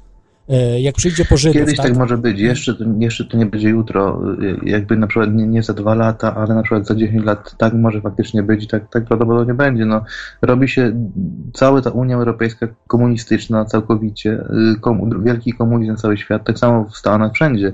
jak 0.78 0.94
przyjdzie 0.94 1.24
po 1.24 1.36
Żydów, 1.36 1.56
Kiedyś 1.56 1.76
tak, 1.76 1.86
tak? 1.86 1.96
może 1.96 2.18
być, 2.18 2.40
jeszcze 2.40 2.74
to, 2.74 2.84
jeszcze 2.98 3.24
to 3.24 3.36
nie 3.36 3.46
będzie 3.46 3.68
jutro, 3.68 4.20
y, 4.42 4.56
jakby 4.62 4.96
na 4.96 5.06
przykład 5.06 5.34
nie, 5.34 5.46
nie 5.46 5.62
za 5.62 5.74
dwa 5.74 5.94
lata, 5.94 6.34
ale 6.34 6.54
na 6.54 6.62
przykład 6.62 6.86
za 6.86 6.94
10 6.94 7.24
lat 7.24 7.54
tak 7.58 7.74
może 7.74 8.00
faktycznie 8.00 8.42
być 8.42 8.64
i 8.64 8.68
tak, 8.68 8.90
tak 8.90 9.04
prawdopodobnie 9.04 9.54
będzie. 9.54 9.86
No, 9.86 10.04
robi 10.42 10.68
się 10.68 11.08
cała 11.54 11.82
ta 11.82 11.90
Unia 11.90 12.16
Europejska 12.16 12.68
komunistyczna 12.86 13.64
całkowicie, 13.64 14.44
y, 14.76 14.80
komu, 14.80 15.22
wielki 15.22 15.52
komunizm 15.52 15.90
na 15.90 15.96
cały 15.96 16.16
świat, 16.16 16.44
tak 16.44 16.58
samo 16.58 16.84
w 16.84 16.96
Stanach, 16.96 17.32
wszędzie. 17.32 17.72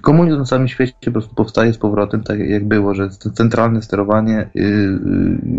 Komunizm 0.00 0.38
na 0.38 0.44
całym 0.44 0.68
świecie 0.68 0.94
po 1.04 1.10
prostu 1.10 1.34
powstaje 1.34 1.72
z 1.72 1.78
powrotem, 1.78 2.22
tak 2.22 2.38
jak 2.38 2.68
było, 2.68 2.94
że 2.94 3.08
centralne 3.10 3.82
sterowanie, 3.82 4.50
y, 4.56 4.60
y, 4.60 4.98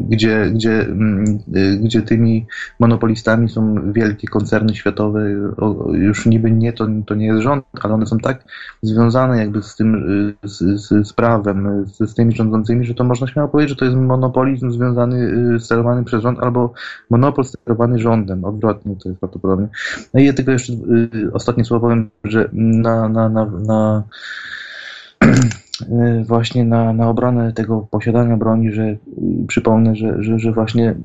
gdzie, 0.10 0.52
gdzie, 0.54 0.82
mm, 0.82 1.40
y, 1.56 1.78
gdzie 1.78 2.02
tymi 2.02 2.46
monopolistami 2.80 3.50
są 3.50 3.92
wielkie 3.92 4.28
koncerny 4.28 4.76
światowe, 4.76 5.30
już 5.92 6.26
niby 6.26 6.52
nie, 6.52 6.74
to, 6.74 6.88
to 7.06 7.16
nie 7.16 7.26
jest 7.26 7.42
rząd, 7.42 7.66
ale 7.82 7.94
one 7.94 8.06
są 8.06 8.18
tak 8.18 8.44
związane 8.82 9.38
jakby 9.38 9.62
z 9.62 9.76
tym, 9.76 10.06
z, 10.44 10.82
z, 11.08 11.14
prawem, 11.14 11.86
z, 11.88 12.10
z 12.10 12.16
tymi 12.16 12.36
rządzącymi, 12.36 12.86
że 12.86 12.94
to 12.94 13.04
można 13.04 13.28
śmiało 13.28 13.50
powiedzieć, 13.50 13.70
że 13.70 13.76
to 13.76 13.86
jest 13.86 13.98
monopolizm 13.98 14.72
związany, 14.72 15.34
sterowany 15.60 16.04
przez 16.04 16.24
rząd, 16.24 16.40
albo 16.40 16.74
monopol 17.10 17.46
sterowany 17.46 18.00
rządem, 18.00 18.46
odwrotnie 18.46 18.96
to 19.04 19.10
jest 19.10 19.22
prawdopodobnie. 19.22 19.68
No 20.14 20.20
i 20.20 20.26
ja 20.26 20.34
tylko 20.34 20.52
jeszcze 20.52 20.74
ostatnie 21.34 21.66
słowo 21.66 21.90
powiem, 21.90 22.10
że 22.24 22.50
na, 22.54 23.10
na, 23.10 23.30
na, 23.30 23.46
na 23.46 24.04
właśnie 26.28 26.66
na, 26.66 26.94
na 26.94 27.10
obronę 27.10 27.54
tego 27.54 27.88
posiadania 27.92 28.38
broni, 28.38 28.72
że 28.72 28.84
y, 28.84 28.98
przypomnę, 29.48 29.96
że, 29.96 30.24
że, 30.24 30.40
że 30.40 30.52
właśnie 30.52 30.96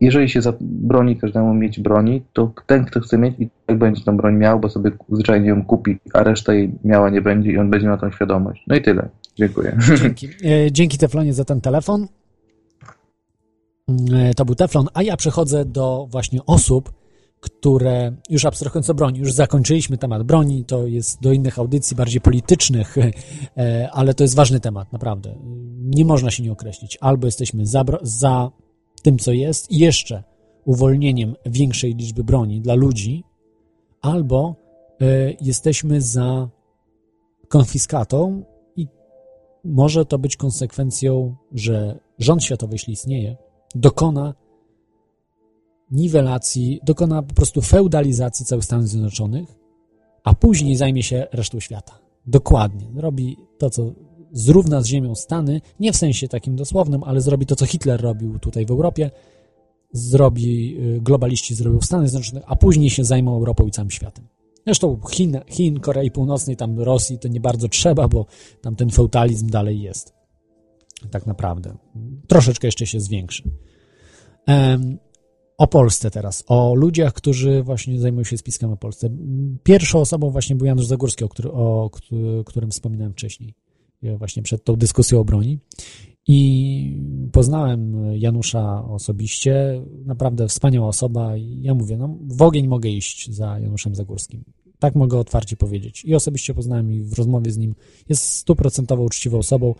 jeżeli 0.00 0.28
się 0.28 0.42
zabroni 0.42 1.16
każdemu 1.16 1.54
mieć 1.54 1.80
broni, 1.80 2.22
to 2.32 2.52
ten, 2.66 2.84
kto 2.84 3.00
chce 3.00 3.18
mieć 3.18 3.34
i 3.38 3.48
tak 3.66 3.78
będzie 3.78 4.04
tą 4.04 4.16
broń 4.16 4.34
miał, 4.34 4.60
bo 4.60 4.68
sobie 4.68 4.90
zwyczajnie 5.12 5.48
ją 5.48 5.64
kupi, 5.64 5.98
a 6.14 6.22
reszta 6.22 6.54
jej 6.54 6.72
miała 6.84 7.10
nie 7.10 7.22
będzie 7.22 7.52
i 7.52 7.58
on 7.58 7.70
będzie 7.70 7.86
miał 7.86 7.98
tą 7.98 8.10
świadomość. 8.10 8.64
No 8.66 8.76
i 8.76 8.82
tyle. 8.82 9.08
Dziękuję. 9.36 9.78
Dzięki. 10.02 10.28
E, 10.66 10.72
Dzięki 10.72 10.98
Teflonie 10.98 11.32
za 11.32 11.44
ten 11.44 11.60
telefon. 11.60 12.06
E, 14.14 14.34
To 14.34 14.44
był 14.44 14.54
Teflon, 14.54 14.86
a 14.94 15.02
ja 15.02 15.16
przechodzę 15.16 15.64
do 15.64 16.06
właśnie 16.10 16.40
osób, 16.46 16.92
które, 17.42 18.16
już 18.30 18.44
abstrahując 18.44 18.90
o 18.90 18.94
broni, 18.94 19.18
już 19.18 19.32
zakończyliśmy 19.32 19.98
temat 19.98 20.22
broni, 20.22 20.64
to 20.64 20.86
jest 20.86 21.20
do 21.20 21.32
innych 21.32 21.58
audycji, 21.58 21.96
bardziej 21.96 22.20
politycznych, 22.20 22.96
e, 23.56 23.90
ale 23.92 24.14
to 24.14 24.24
jest 24.24 24.34
ważny 24.34 24.60
temat, 24.60 24.92
naprawdę. 24.92 25.34
Nie 25.80 26.04
można 26.04 26.30
się 26.30 26.42
nie 26.42 26.52
określić. 26.52 26.98
Albo 27.00 27.26
jesteśmy 27.26 27.66
za, 27.66 27.84
za 28.02 28.50
tym, 29.02 29.18
co 29.18 29.32
jest 29.32 29.70
i 29.70 29.78
jeszcze 29.78 30.24
uwolnieniem 30.64 31.36
większej 31.46 31.94
liczby 31.94 32.24
broni 32.24 32.60
dla 32.60 32.74
ludzi, 32.74 33.24
albo 34.00 34.56
e, 35.00 35.32
jesteśmy 35.40 36.00
za 36.00 36.48
konfiskatą 37.48 38.44
i 38.76 38.86
może 39.64 40.04
to 40.04 40.18
być 40.18 40.36
konsekwencją, 40.36 41.36
że 41.52 41.98
rząd 42.18 42.44
światowy, 42.44 42.74
jeśli 42.74 42.92
istnieje, 42.92 43.36
dokona 43.74 44.34
niwelacji, 45.92 46.80
dokona 46.84 47.22
po 47.22 47.34
prostu 47.34 47.62
feudalizacji 47.62 48.46
całych 48.46 48.64
Stanów 48.64 48.88
Zjednoczonych, 48.88 49.48
a 50.24 50.34
później 50.34 50.76
zajmie 50.76 51.02
się 51.02 51.26
resztą 51.32 51.60
świata. 51.60 51.98
Dokładnie. 52.26 52.86
Robi 52.96 53.36
to, 53.58 53.70
co 53.70 53.92
zrówna 54.32 54.82
z 54.82 54.86
ziemią 54.86 55.14
Stany, 55.14 55.60
nie 55.80 55.92
w 55.92 55.96
sensie 55.96 56.28
takim 56.28 56.56
dosłownym, 56.56 57.04
ale 57.04 57.20
zrobi 57.20 57.46
to, 57.46 57.56
co 57.56 57.66
Hitler 57.66 58.00
robił 58.00 58.38
tutaj 58.38 58.66
w 58.66 58.70
Europie, 58.70 59.10
zrobi, 59.92 60.76
y, 60.96 61.00
globaliści 61.00 61.54
zrobią 61.54 61.78
w 61.78 61.84
Stanach 61.84 62.08
Zjednoczonych, 62.08 62.44
a 62.46 62.56
później 62.56 62.90
się 62.90 63.04
zajmą 63.04 63.34
Europą 63.36 63.66
i 63.66 63.70
całym 63.70 63.90
światem. 63.90 64.28
Zresztą 64.66 65.00
Chin, 65.10 65.40
Chin, 65.46 65.80
Korei 65.80 66.10
Północnej, 66.10 66.56
tam 66.56 66.80
Rosji 66.80 67.18
to 67.18 67.28
nie 67.28 67.40
bardzo 67.40 67.68
trzeba, 67.68 68.08
bo 68.08 68.26
tam 68.60 68.76
ten 68.76 68.90
feudalizm 68.90 69.50
dalej 69.50 69.80
jest. 69.80 70.14
Tak 71.10 71.26
naprawdę. 71.26 71.76
Troszeczkę 72.28 72.68
jeszcze 72.68 72.86
się 72.86 73.00
zwiększy. 73.00 73.42
O 75.62 75.66
Polsce 75.66 76.10
teraz, 76.10 76.44
o 76.46 76.74
ludziach, 76.74 77.12
którzy 77.12 77.62
właśnie 77.62 78.00
zajmują 78.00 78.24
się 78.24 78.38
spiskiem 78.38 78.70
o 78.70 78.76
Polsce. 78.76 79.10
Pierwszą 79.62 80.00
osobą 80.00 80.30
właśnie 80.30 80.56
był 80.56 80.66
Janusz 80.66 80.86
Zagórski, 80.86 81.24
o, 81.24 81.28
który, 81.28 81.52
o 81.52 81.90
któ- 81.92 82.44
którym 82.46 82.70
wspominałem 82.70 83.12
wcześniej, 83.12 83.54
e, 84.02 84.16
właśnie 84.18 84.42
przed 84.42 84.64
tą 84.64 84.76
dyskusją 84.76 85.20
o 85.20 85.24
broni. 85.24 85.58
I 86.26 87.00
poznałem 87.32 88.12
Janusza 88.16 88.84
osobiście, 88.84 89.82
naprawdę 90.04 90.48
wspaniała 90.48 90.88
osoba. 90.88 91.36
I 91.36 91.62
ja 91.62 91.74
mówię, 91.74 91.96
no 91.96 92.16
w 92.28 92.42
ogień 92.42 92.68
mogę 92.68 92.88
iść 92.88 93.30
za 93.30 93.58
Januszem 93.58 93.94
Zagórskim. 93.94 94.44
Tak 94.78 94.94
mogę 94.94 95.18
otwarcie 95.18 95.56
powiedzieć. 95.56 96.04
I 96.04 96.14
osobiście 96.14 96.54
poznałem 96.54 96.92
i 96.92 97.02
w 97.02 97.12
rozmowie 97.12 97.52
z 97.52 97.58
nim 97.58 97.74
jest 98.08 98.24
stuprocentowo 98.24 99.02
uczciwą 99.02 99.38
osobą, 99.38 99.74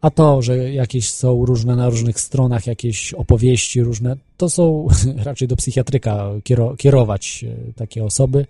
a 0.00 0.10
to, 0.10 0.42
że 0.42 0.72
jakieś 0.72 1.10
są 1.10 1.44
różne 1.44 1.76
na 1.76 1.88
różnych 1.88 2.20
stronach, 2.20 2.66
jakieś 2.66 3.14
opowieści 3.14 3.82
różne, 3.82 4.16
to 4.36 4.50
są 4.50 4.88
raczej 5.24 5.48
do 5.48 5.56
psychiatryka 5.56 6.30
kiero, 6.44 6.76
kierować 6.76 7.44
e, 7.48 7.72
takie 7.72 8.04
osoby, 8.04 8.46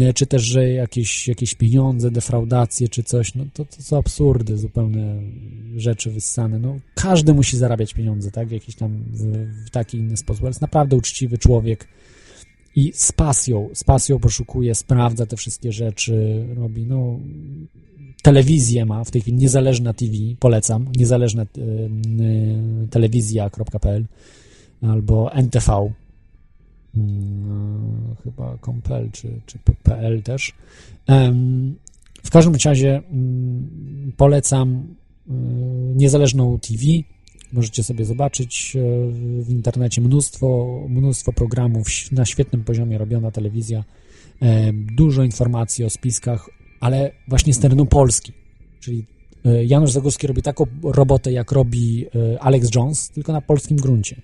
E, 0.00 0.12
czy 0.12 0.26
też, 0.26 0.42
że 0.42 0.70
jakieś, 0.70 1.28
jakieś 1.28 1.54
pieniądze, 1.54 2.10
defraudacje, 2.10 2.88
czy 2.88 3.02
coś, 3.02 3.34
no 3.34 3.44
to, 3.54 3.64
to 3.64 3.82
są 3.82 3.98
absurdy, 3.98 4.58
zupełne 4.58 5.22
rzeczy 5.76 6.10
wyssane. 6.10 6.58
No, 6.58 6.76
każdy 6.94 7.34
musi 7.34 7.56
zarabiać 7.56 7.94
pieniądze, 7.94 8.30
tak, 8.30 8.48
w 8.48 8.50
jakiś 8.50 8.76
tam, 8.76 9.04
w 9.66 9.70
taki 9.70 9.98
inny 9.98 10.16
sposób, 10.16 10.42
ale 10.42 10.50
jest 10.50 10.60
naprawdę 10.60 10.96
uczciwy 10.96 11.38
człowiek 11.38 11.88
i 12.76 12.92
z 12.94 13.12
pasją, 13.12 13.68
z 13.74 13.84
pasją 13.84 14.18
poszukuje, 14.18 14.74
sprawdza 14.74 15.26
te 15.26 15.36
wszystkie 15.36 15.72
rzeczy, 15.72 16.46
robi, 16.56 16.86
no, 16.86 17.18
telewizję 18.26 18.84
ma 18.86 19.04
w 19.04 19.10
tej 19.10 19.20
chwili, 19.20 19.36
niezależna 19.36 19.92
TV, 19.92 20.12
polecam, 20.38 20.86
niezależna 20.96 21.42
y, 21.42 21.46
y, 22.84 22.88
telewizja.pl 22.90 24.06
albo 24.82 25.32
NTV, 25.32 25.92
y, 26.96 27.00
chyba 28.24 28.58
kompel 28.60 29.10
czy, 29.12 29.28
czy 29.46 29.58
PL 29.82 30.22
też. 30.22 30.52
W 32.24 32.30
każdym 32.30 32.54
razie 32.64 33.02
mm, 33.12 34.12
polecam 34.16 34.94
y, 35.28 35.32
niezależną 35.96 36.58
TV. 36.58 36.82
Możecie 37.52 37.84
sobie 37.84 38.04
zobaczyć 38.04 38.76
y, 38.76 39.42
w 39.42 39.50
internecie 39.50 40.00
mnóstwo, 40.00 40.80
mnóstwo 40.88 41.32
programów 41.32 41.86
na 42.12 42.24
świetnym 42.24 42.64
poziomie 42.64 42.98
robiona 42.98 43.30
telewizja, 43.30 43.84
dużo 44.96 45.22
informacji 45.22 45.84
o 45.84 45.90
spiskach, 45.90 46.55
ale 46.80 47.12
właśnie 47.28 47.54
z 47.54 47.58
terenu 47.58 47.86
Polski. 47.86 48.32
Czyli 48.80 49.06
y, 49.46 49.64
Janusz 49.64 49.90
Zagórski 49.90 50.26
robi 50.26 50.42
taką 50.42 50.66
robotę, 50.82 51.32
jak 51.32 51.52
robi 51.52 52.06
Alex 52.40 52.74
Jones, 52.74 53.10
tylko 53.10 53.32
na 53.32 53.40
polskim 53.40 53.76
gruncie. 53.76 54.22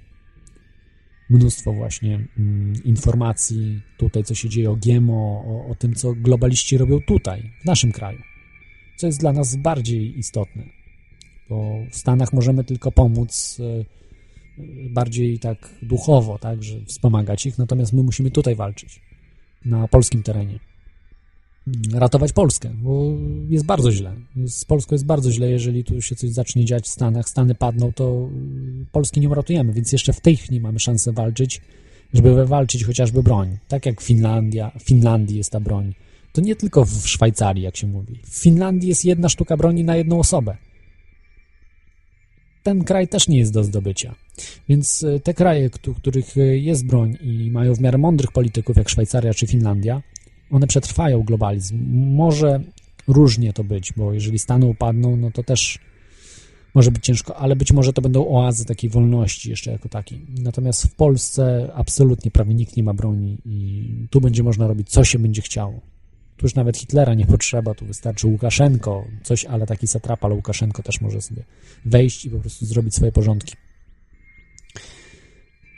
Mnóstwo 1.30 1.72
właśnie 1.72 2.28
mm, 2.38 2.72
informacji 2.84 3.80
tutaj, 3.98 4.24
co 4.24 4.34
się 4.34 4.48
dzieje 4.48 4.70
o 4.70 4.76
GMO, 4.76 5.44
o, 5.46 5.70
o 5.70 5.74
tym, 5.74 5.94
co 5.94 6.14
globaliści 6.14 6.78
robią 6.78 7.00
tutaj, 7.06 7.52
w 7.62 7.64
naszym 7.64 7.92
kraju, 7.92 8.18
co 8.96 9.06
jest 9.06 9.20
dla 9.20 9.32
nas 9.32 9.56
bardziej 9.56 10.18
istotne, 10.18 10.62
bo 11.48 11.78
w 11.90 11.96
Stanach 11.96 12.32
możemy 12.32 12.64
tylko 12.64 12.92
pomóc 12.92 13.60
y, 13.60 13.84
bardziej 14.90 15.38
tak 15.38 15.74
duchowo, 15.82 16.38
tak, 16.38 16.62
że 16.62 16.84
wspomagać 16.84 17.46
ich, 17.46 17.58
natomiast 17.58 17.92
my 17.92 18.02
musimy 18.02 18.30
tutaj 18.30 18.54
walczyć, 18.54 19.00
na 19.64 19.88
polskim 19.88 20.22
terenie 20.22 20.58
ratować 21.94 22.32
Polskę, 22.32 22.70
bo 22.82 23.04
jest 23.48 23.64
bardzo 23.64 23.92
źle. 23.92 24.14
Z 24.46 24.64
Polską 24.64 24.94
jest 24.94 25.06
bardzo 25.06 25.32
źle, 25.32 25.50
jeżeli 25.50 25.84
tu 25.84 26.02
się 26.02 26.16
coś 26.16 26.30
zacznie 26.30 26.64
dziać 26.64 26.84
w 26.84 26.88
Stanach, 26.88 27.28
Stany 27.28 27.54
padną, 27.54 27.92
to 27.92 28.28
Polski 28.92 29.20
nie 29.20 29.28
uratujemy, 29.28 29.72
więc 29.72 29.92
jeszcze 29.92 30.12
w 30.12 30.20
tej 30.20 30.36
chwili 30.36 30.60
mamy 30.60 30.80
szansę 30.80 31.12
walczyć, 31.12 31.60
żeby 32.14 32.34
wywalczyć 32.34 32.84
chociażby 32.84 33.22
broń. 33.22 33.58
Tak 33.68 33.86
jak 33.86 34.00
Finlandia, 34.00 34.72
w 34.78 34.82
Finlandii 34.82 35.36
jest 35.36 35.50
ta 35.50 35.60
broń. 35.60 35.94
To 36.32 36.40
nie 36.40 36.56
tylko 36.56 36.84
w 36.84 37.08
Szwajcarii, 37.08 37.64
jak 37.64 37.76
się 37.76 37.86
mówi. 37.86 38.18
W 38.24 38.42
Finlandii 38.42 38.88
jest 38.88 39.04
jedna 39.04 39.28
sztuka 39.28 39.56
broni 39.56 39.84
na 39.84 39.96
jedną 39.96 40.18
osobę. 40.18 40.56
Ten 42.62 42.84
kraj 42.84 43.08
też 43.08 43.28
nie 43.28 43.38
jest 43.38 43.52
do 43.52 43.64
zdobycia. 43.64 44.14
Więc 44.68 45.04
e, 45.04 45.20
te 45.20 45.34
kraje, 45.34 45.70
w 45.70 45.96
których 45.96 46.34
jest 46.52 46.86
broń 46.86 47.18
i 47.20 47.50
mają 47.50 47.74
w 47.74 47.80
miarę 47.80 47.98
mądrych 47.98 48.32
polityków, 48.32 48.76
jak 48.76 48.88
Szwajcaria 48.88 49.34
czy 49.34 49.46
Finlandia, 49.46 50.02
one 50.52 50.66
przetrwają 50.66 51.22
globalizm. 51.22 51.78
Może 52.14 52.60
różnie 53.08 53.52
to 53.52 53.64
być, 53.64 53.92
bo 53.96 54.12
jeżeli 54.12 54.38
Stany 54.38 54.66
upadną, 54.66 55.16
no 55.16 55.30
to 55.30 55.42
też 55.42 55.78
może 56.74 56.90
być 56.90 57.04
ciężko, 57.04 57.36
ale 57.36 57.56
być 57.56 57.72
może 57.72 57.92
to 57.92 58.02
będą 58.02 58.28
oazy 58.28 58.64
takiej 58.64 58.90
wolności 58.90 59.50
jeszcze 59.50 59.70
jako 59.70 59.88
takiej. 59.88 60.26
Natomiast 60.38 60.82
w 60.82 60.94
Polsce 60.94 61.70
absolutnie 61.74 62.30
prawie 62.30 62.54
nikt 62.54 62.76
nie 62.76 62.82
ma 62.82 62.94
broni 62.94 63.38
i 63.44 63.88
tu 64.10 64.20
będzie 64.20 64.42
można 64.42 64.66
robić, 64.66 64.90
co 64.90 65.04
się 65.04 65.18
będzie 65.18 65.42
chciało. 65.42 65.80
Tu 66.36 66.46
już 66.46 66.54
nawet 66.54 66.76
Hitlera 66.76 67.14
nie 67.14 67.26
potrzeba, 67.26 67.74
tu 67.74 67.86
wystarczy 67.86 68.26
Łukaszenko, 68.26 69.04
coś, 69.22 69.44
ale 69.44 69.66
taki 69.66 69.86
satrapa, 69.86 70.26
ale 70.26 70.34
Łukaszenko 70.34 70.82
też 70.82 71.00
może 71.00 71.20
sobie 71.20 71.44
wejść 71.84 72.24
i 72.24 72.30
po 72.30 72.38
prostu 72.38 72.66
zrobić 72.66 72.94
swoje 72.94 73.12
porządki. 73.12 73.54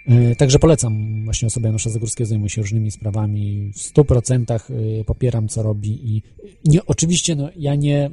E, 0.07 0.37
także 0.37 0.59
polecam 0.59 1.25
właśnie 1.25 1.47
osobie 1.47 1.67
Janusza 1.67 1.91
Zagórskiego, 1.91 2.29
zajmuje 2.29 2.51
się 2.51 2.63
różnymi 2.63 2.91
sprawami, 2.91 3.73
w 3.75 3.79
100% 3.79 4.61
e, 5.01 5.05
popieram, 5.05 5.49
co 5.49 5.63
robi 5.63 6.17
i 6.17 6.23
nie, 6.65 6.87
oczywiście 6.87 7.35
no, 7.35 7.49
ja 7.57 7.75
nie, 7.75 8.11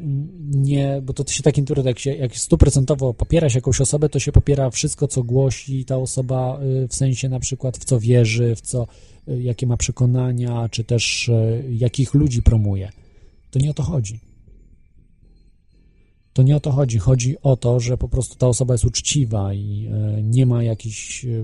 nie, 0.52 1.02
bo 1.04 1.14
to 1.14 1.32
się 1.32 1.44
takim 1.44 1.66
turem, 1.66 1.86
jak 1.86 2.00
się 2.00 2.16
jak 2.16 2.38
stuprocentowo 2.38 3.14
popiera 3.14 3.50
się 3.50 3.58
jakąś 3.58 3.82
osobę, 3.82 4.10
to 4.10 4.20
się 4.20 4.32
popiera 4.32 4.70
wszystko, 4.70 5.08
co 5.08 5.24
głosi 5.24 5.86
ta 5.86 5.98
osoba, 5.98 6.60
e, 6.84 6.88
w 6.88 6.96
sensie 6.96 7.30
na 7.30 7.40
przykład 7.40 7.78
w 7.78 7.86
co 7.86 8.00
wierzy, 8.00 8.56
w 8.56 8.62
co, 8.62 8.88
jakie 9.28 9.68
ma 9.68 9.78
przekonania, 9.78 10.70
czy 10.70 10.84
też 10.84 11.32
jakich 11.70 12.14
ludzi 12.14 12.42
promuje. 12.42 12.90
To 13.52 13.60
nie 13.60 13.72
o 13.72 13.74
to 13.74 13.84
chodzi. 13.84 14.31
To 16.34 16.44
nie 16.44 16.56
o 16.56 16.60
to 16.60 16.72
chodzi. 16.72 17.00
Chodzi 17.00 17.36
o 17.42 17.58
to, 17.58 17.80
że 17.80 17.98
po 17.98 18.10
prostu 18.10 18.36
ta 18.36 18.48
osoba 18.48 18.74
jest 18.74 18.86
uczciwa 18.86 19.54
i 19.54 19.90
e, 19.92 20.24
nie 20.24 20.46
ma 20.46 20.64
jakichś 20.64 21.26
e, 21.26 21.44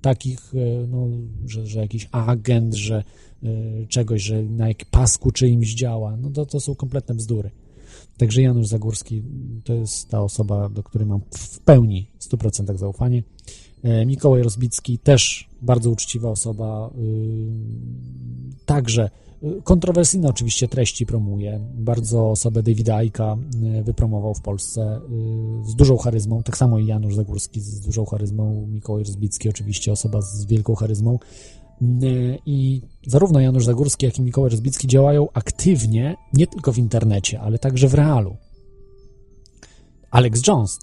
takich, 0.00 0.54
e, 0.54 0.86
no, 0.86 1.06
że, 1.46 1.66
że 1.66 1.80
jakiś 1.80 2.08
agent, 2.12 2.74
że 2.74 3.04
czegoś, 3.88 4.22
że 4.22 4.42
na 4.42 4.68
jak 4.68 4.84
pasku 4.84 5.30
czyimś 5.30 5.74
działa. 5.74 6.16
No 6.16 6.30
to, 6.30 6.46
to 6.46 6.60
są 6.60 6.74
kompletne 6.74 7.14
bzdury. 7.14 7.50
Także 8.18 8.42
Janusz 8.42 8.66
Zagórski 8.66 9.22
to 9.64 9.74
jest 9.74 10.08
ta 10.08 10.22
osoba, 10.22 10.68
do 10.68 10.82
której 10.82 11.08
mam 11.08 11.20
w 11.30 11.58
pełni 11.60 12.06
100% 12.20 12.76
zaufanie. 12.76 13.22
Mikołaj 14.06 14.42
Rozbicki 14.42 14.98
też 14.98 15.48
bardzo 15.62 15.90
uczciwa 15.90 16.30
osoba, 16.30 16.90
także 18.66 19.10
Kontrowersyjne 19.64 20.28
oczywiście 20.28 20.68
treści 20.68 21.06
promuje. 21.06 21.60
Bardzo 21.74 22.30
osobę 22.30 22.62
Davida 22.62 22.96
Aika 22.96 23.36
y, 23.78 23.82
wypromował 23.82 24.34
w 24.34 24.40
Polsce 24.40 25.00
y, 25.64 25.70
z 25.70 25.74
dużą 25.74 25.96
charyzmą, 25.96 26.42
tak 26.42 26.56
samo 26.56 26.78
i 26.78 26.86
Janusz 26.86 27.14
Zagórski 27.14 27.60
z 27.60 27.80
dużą 27.80 28.04
charyzmą, 28.04 28.66
Mikołaj 28.66 29.04
Rozbicki 29.04 29.48
oczywiście 29.48 29.92
osoba 29.92 30.22
z 30.22 30.46
wielką 30.46 30.74
charyzmą. 30.74 31.18
Y, 31.82 32.38
I 32.46 32.82
zarówno 33.06 33.40
Janusz 33.40 33.64
Zagórski, 33.64 34.06
jak 34.06 34.18
i 34.18 34.22
Mikołaj 34.22 34.50
Rozbicki 34.50 34.88
działają 34.88 35.28
aktywnie, 35.32 36.16
nie 36.34 36.46
tylko 36.46 36.72
w 36.72 36.78
internecie, 36.78 37.40
ale 37.40 37.58
także 37.58 37.88
w 37.88 37.94
realu. 37.94 38.36
Alex 40.10 40.46
Jones 40.46 40.78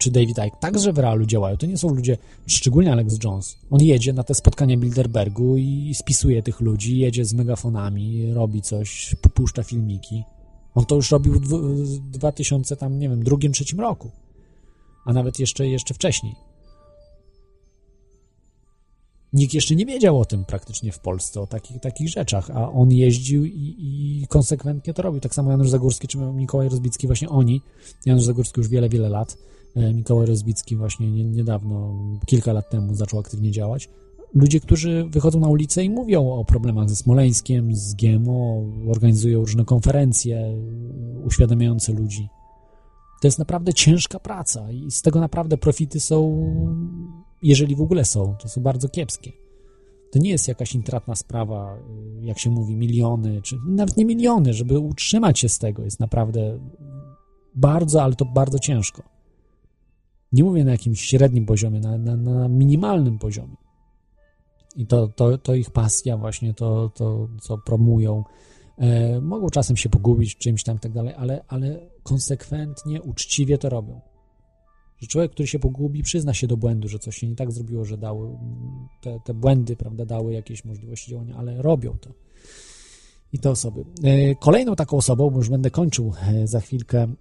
czy 0.00 0.10
David 0.10 0.38
Icke 0.38 0.56
także 0.60 0.92
w 0.92 0.98
realu 0.98 1.26
działają. 1.26 1.56
To 1.56 1.66
nie 1.66 1.78
są 1.78 1.94
ludzie, 1.94 2.18
szczególnie 2.46 2.92
Alex 2.92 3.24
Jones. 3.24 3.56
On 3.70 3.82
jedzie 3.82 4.12
na 4.12 4.24
te 4.24 4.34
spotkania 4.34 4.76
Bilderbergu 4.76 5.56
i 5.56 5.92
spisuje 5.94 6.42
tych 6.42 6.60
ludzi, 6.60 6.98
jedzie 6.98 7.24
z 7.24 7.34
megafonami, 7.34 8.32
robi 8.32 8.62
coś, 8.62 9.16
puszcza 9.34 9.62
filmiki. 9.62 10.24
On 10.74 10.84
to 10.84 10.94
już 10.94 11.10
robił 11.10 11.32
w 11.34 11.98
2000 11.98 12.76
tam, 12.76 12.98
nie 12.98 13.08
wiem, 13.08 13.24
drugim, 13.24 13.52
trzecim 13.52 13.80
roku. 13.80 14.10
A 15.04 15.12
nawet 15.12 15.38
jeszcze, 15.38 15.68
jeszcze 15.68 15.94
wcześniej. 15.94 16.34
Nikt 19.32 19.54
jeszcze 19.54 19.76
nie 19.76 19.86
wiedział 19.86 20.20
o 20.20 20.24
tym 20.24 20.44
praktycznie 20.44 20.92
w 20.92 20.98
Polsce, 20.98 21.40
o 21.40 21.46
takich, 21.46 21.80
takich 21.80 22.08
rzeczach, 22.08 22.50
a 22.50 22.72
on 22.72 22.92
jeździł 22.92 23.44
i, 23.44 23.76
i 23.78 24.26
konsekwentnie 24.28 24.94
to 24.94 25.02
robił. 25.02 25.20
Tak 25.20 25.34
samo 25.34 25.50
Janusz 25.50 25.70
Zagórski 25.70 26.08
czy 26.08 26.18
Mikołaj 26.18 26.68
Rozbicki, 26.68 27.06
właśnie 27.06 27.28
oni, 27.28 27.62
Janusz 28.06 28.24
Zagórski 28.24 28.60
już 28.60 28.68
wiele, 28.68 28.88
wiele 28.88 29.08
lat, 29.08 29.36
Mikołaj 29.76 30.26
Rozbicki 30.26 30.76
właśnie 30.76 31.24
niedawno, 31.24 31.98
kilka 32.26 32.52
lat 32.52 32.70
temu 32.70 32.94
zaczął 32.94 33.20
aktywnie 33.20 33.50
działać. 33.50 33.88
Ludzie, 34.34 34.60
którzy 34.60 35.04
wychodzą 35.08 35.40
na 35.40 35.48
ulicę 35.48 35.84
i 35.84 35.90
mówią 35.90 36.32
o 36.32 36.44
problemach 36.44 36.88
ze 36.88 36.96
Smoleńskiem, 36.96 37.74
z 37.74 37.94
GMO, 37.94 38.64
organizują 38.88 39.40
różne 39.40 39.64
konferencje 39.64 40.62
uświadamiające 41.24 41.92
ludzi. 41.92 42.28
To 43.20 43.28
jest 43.28 43.38
naprawdę 43.38 43.74
ciężka 43.74 44.18
praca 44.18 44.70
i 44.70 44.90
z 44.90 45.02
tego 45.02 45.20
naprawdę 45.20 45.56
profity 45.58 46.00
są, 46.00 46.46
jeżeli 47.42 47.76
w 47.76 47.80
ogóle 47.80 48.04
są, 48.04 48.36
to 48.42 48.48
są 48.48 48.60
bardzo 48.62 48.88
kiepskie. 48.88 49.32
To 50.12 50.18
nie 50.18 50.30
jest 50.30 50.48
jakaś 50.48 50.74
intratna 50.74 51.14
sprawa, 51.14 51.78
jak 52.20 52.38
się 52.38 52.50
mówi, 52.50 52.76
miliony, 52.76 53.42
czy 53.42 53.58
nawet 53.66 53.96
nie 53.96 54.04
miliony, 54.04 54.54
żeby 54.54 54.78
utrzymać 54.78 55.38
się 55.38 55.48
z 55.48 55.58
tego 55.58 55.84
jest 55.84 56.00
naprawdę 56.00 56.58
bardzo, 57.54 58.02
ale 58.02 58.14
to 58.14 58.24
bardzo 58.24 58.58
ciężko. 58.58 59.19
Nie 60.32 60.44
mówię 60.44 60.64
na 60.64 60.72
jakimś 60.72 61.00
średnim 61.00 61.46
poziomie, 61.46 61.80
na, 61.80 61.98
na, 61.98 62.16
na 62.16 62.48
minimalnym 62.48 63.18
poziomie. 63.18 63.56
I 64.76 64.86
to, 64.86 65.08
to, 65.08 65.38
to 65.38 65.54
ich 65.54 65.70
pasja 65.70 66.16
właśnie, 66.16 66.54
to, 66.54 66.90
to 66.94 67.28
co 67.40 67.58
promują. 67.58 68.24
E, 68.78 69.20
mogą 69.20 69.48
czasem 69.48 69.76
się 69.76 69.88
pogubić 69.88 70.36
czymś 70.36 70.64
tam 70.64 70.76
i 70.76 70.80
tak 70.80 70.92
dalej, 70.92 71.14
ale, 71.16 71.44
ale 71.48 71.90
konsekwentnie, 72.02 73.02
uczciwie 73.02 73.58
to 73.58 73.68
robią. 73.68 74.00
Że 74.98 75.06
człowiek, 75.06 75.32
który 75.32 75.46
się 75.46 75.58
pogubi, 75.58 76.02
przyzna 76.02 76.34
się 76.34 76.46
do 76.46 76.56
błędu, 76.56 76.88
że 76.88 76.98
coś 76.98 77.16
się 77.16 77.28
nie 77.28 77.36
tak 77.36 77.52
zrobiło, 77.52 77.84
że 77.84 77.98
dały 77.98 78.38
te, 79.00 79.20
te 79.24 79.34
błędy, 79.34 79.76
prawda, 79.76 80.04
dały 80.04 80.32
jakieś 80.32 80.64
możliwości 80.64 81.10
działania, 81.10 81.36
ale 81.36 81.62
robią 81.62 81.96
to. 82.00 82.10
I 83.32 83.38
te 83.38 83.50
osoby. 83.50 83.84
E, 84.02 84.34
Kolejną 84.34 84.76
taką 84.76 84.96
osobą, 84.96 85.30
bo 85.30 85.36
już 85.36 85.48
będę 85.48 85.70
kończył 85.70 86.12
e, 86.22 86.46
za 86.46 86.60
chwilkę, 86.60 86.98
mm, 86.98 87.16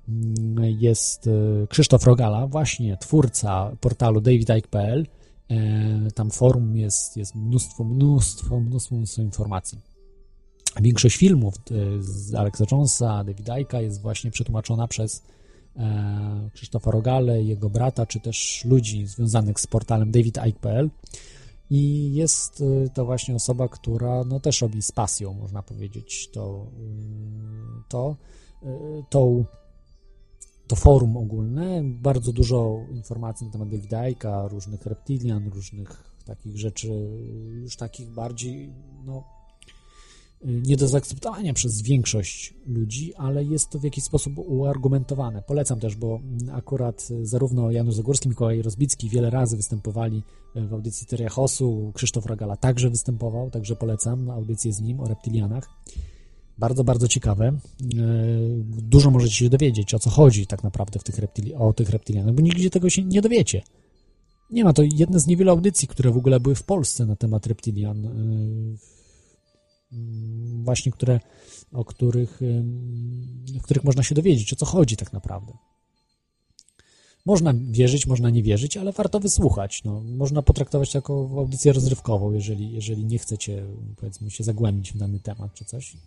jest 0.79 1.27
e, 1.27 1.67
Krzysztof 1.67 2.03
Rogala, 2.03 2.47
właśnie 2.47 2.97
twórca 2.97 3.71
portalu 3.81 4.21
davidike.pl. 4.21 5.05
Tam 6.15 6.31
forum 6.31 6.77
jest, 6.77 7.17
jest 7.17 7.35
mnóstwo, 7.35 7.83
mnóstwo, 7.83 8.59
mnóstwo, 8.59 8.95
mnóstwo 8.95 9.21
informacji. 9.21 9.79
Większość 10.81 11.17
filmów 11.17 11.55
z 11.99 12.35
Alexa 12.35 12.65
Jonesa, 12.71 13.23
Davida 13.23 13.53
Ike'a 13.53 13.81
jest 13.81 14.01
właśnie 14.01 14.31
przetłumaczona 14.31 14.87
przez 14.87 15.23
Krzysztofa 16.53 16.91
Rogale, 16.91 17.43
jego 17.43 17.69
brata, 17.69 18.05
czy 18.05 18.19
też 18.19 18.65
ludzi 18.65 19.07
związanych 19.07 19.59
z 19.59 19.67
portalem 19.67 20.11
davidike.pl. 20.11 20.89
I 21.69 22.13
jest 22.13 22.61
y, 22.61 22.89
to 22.93 23.05
właśnie 23.05 23.35
osoba, 23.35 23.67
która 23.67 24.23
no, 24.23 24.39
też 24.39 24.61
robi 24.61 24.81
z 24.81 24.91
pasją, 24.91 25.33
można 25.33 25.63
powiedzieć, 25.63 26.29
to, 26.33 26.71
y, 26.79 27.83
to, 27.89 28.15
y, 28.63 29.03
tą, 29.09 29.45
to 30.67 30.75
forum 30.75 31.17
ogólne. 31.17 31.81
Bardzo 31.83 32.33
dużo 32.33 32.79
informacji 32.91 33.45
na 33.45 33.53
temat 33.53 33.69
Davida 33.69 34.01
Ike'a, 34.01 34.49
różnych 34.49 34.85
reptilian, 34.85 35.47
różnych 35.47 36.03
takich 36.25 36.57
rzeczy, 36.57 36.87
już 37.61 37.75
takich 37.75 38.09
bardziej, 38.09 38.73
no, 39.05 39.38
nie 40.45 40.77
do 40.77 40.87
zaakceptowania 40.87 41.53
przez 41.53 41.81
większość 41.81 42.53
ludzi, 42.65 43.15
ale 43.15 43.43
jest 43.43 43.69
to 43.69 43.79
w 43.79 43.83
jakiś 43.83 44.03
sposób 44.03 44.33
uargumentowane. 44.37 45.41
Polecam 45.41 45.79
też, 45.79 45.95
bo 45.95 46.19
akurat 46.51 47.07
y, 47.11 47.25
zarówno 47.25 47.71
Janusz 47.71 47.95
Zagórski, 47.95 48.29
Mikołaj 48.29 48.61
Rozbicki 48.61 49.09
wiele 49.09 49.29
razy 49.29 49.57
występowali 49.57 50.23
y, 50.55 50.67
w 50.67 50.73
audycji 50.73 51.07
Teoria 51.07 51.29
Krzysztof 51.93 52.25
Ragala 52.25 52.57
także 52.57 52.89
występował, 52.89 53.51
także 53.51 53.75
polecam 53.75 54.29
audycję 54.29 54.73
z 54.73 54.81
nim 54.81 54.99
o 54.99 55.07
reptilianach. 55.07 55.69
Bardzo, 56.57 56.83
bardzo 56.83 57.07
ciekawe. 57.07 57.47
Y, 57.47 57.57
Dużo 58.81 59.11
możecie 59.11 59.35
się 59.35 59.49
dowiedzieć, 59.49 59.93
o 59.93 59.99
co 59.99 60.09
chodzi 60.09 60.47
tak 60.47 60.63
naprawdę 60.63 60.99
w 60.99 61.03
tych 61.03 61.15
reptili- 61.15 61.55
o 61.57 61.73
tych 61.73 61.89
reptilianach, 61.89 62.35
bo 62.35 62.41
nigdzie 62.41 62.69
tego 62.69 62.89
się 62.89 63.03
nie 63.03 63.21
dowiecie. 63.21 63.61
Nie 64.51 64.63
ma 64.63 64.73
to 64.73 64.83
jedna 64.93 65.19
z 65.19 65.27
niewielu 65.27 65.51
audycji, 65.51 65.87
które 65.87 66.11
w 66.11 66.17
ogóle 66.17 66.39
były 66.39 66.55
w 66.55 66.63
Polsce 66.63 67.05
na 67.05 67.15
temat 67.15 67.47
reptilian. 67.47 68.07
Mm, 69.91 70.63
Właśnie, 70.63 70.91
które, 70.91 71.19
o 71.73 71.85
których, 71.85 72.39
w 73.59 73.61
których 73.63 73.83
można 73.83 74.03
się 74.03 74.15
dowiedzieć, 74.15 74.53
o 74.53 74.55
co 74.55 74.65
chodzi 74.65 74.97
tak 74.97 75.13
naprawdę. 75.13 75.53
Można 77.25 77.53
wierzyć, 77.53 78.07
można 78.07 78.29
nie 78.29 78.43
wierzyć, 78.43 78.77
ale 78.77 78.91
warto 78.91 79.19
wysłuchać. 79.19 79.83
No, 79.83 80.01
można 80.01 80.41
potraktować 80.41 80.91
to 80.91 80.97
jako 80.97 81.29
audycję 81.37 81.73
rozrywkową, 81.73 82.31
jeżeli, 82.31 82.71
jeżeli 82.71 83.05
nie 83.05 83.19
chcecie, 83.19 83.65
powiedzmy, 83.97 84.31
się 84.31 84.43
zagłębić 84.43 84.93
w 84.93 84.97
dany 84.97 85.19
temat 85.19 85.53
czy 85.53 85.65
coś. 85.65 85.97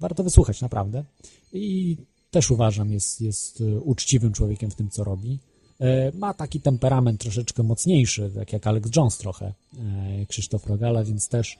Warto 0.00 0.24
wysłuchać, 0.24 0.60
naprawdę. 0.60 1.04
I 1.52 1.96
też 2.30 2.50
uważam, 2.50 2.92
jest, 2.92 3.20
jest 3.20 3.60
y, 3.60 3.80
uczciwym 3.80 4.32
człowiekiem 4.32 4.70
w 4.70 4.74
tym, 4.74 4.90
co 4.90 5.04
robi. 5.04 5.38
E, 5.80 6.12
Ma 6.14 6.34
taki 6.34 6.60
temperament 6.60 7.20
troszeczkę 7.20 7.62
mocniejszy, 7.62 8.30
tak 8.34 8.52
jak 8.52 8.66
Alex 8.66 8.90
Jones 8.96 9.18
trochę, 9.18 9.54
e, 9.78 10.26
Krzysztof 10.26 10.66
Rogala, 10.66 11.04
więc 11.04 11.28
też 11.28 11.56
e, 11.56 11.58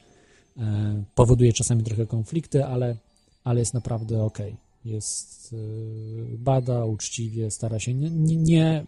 powoduje 1.14 1.52
czasami 1.52 1.82
trochę 1.82 2.06
konflikty, 2.06 2.64
ale, 2.64 2.96
ale 3.44 3.60
jest 3.60 3.74
naprawdę 3.74 4.22
ok. 4.22 4.38
Jest, 4.84 5.54
e, 6.34 6.36
bada 6.38 6.84
uczciwie, 6.84 7.50
stara 7.50 7.78
się 7.78 7.94
nie, 7.94 8.10
nie, 8.36 8.86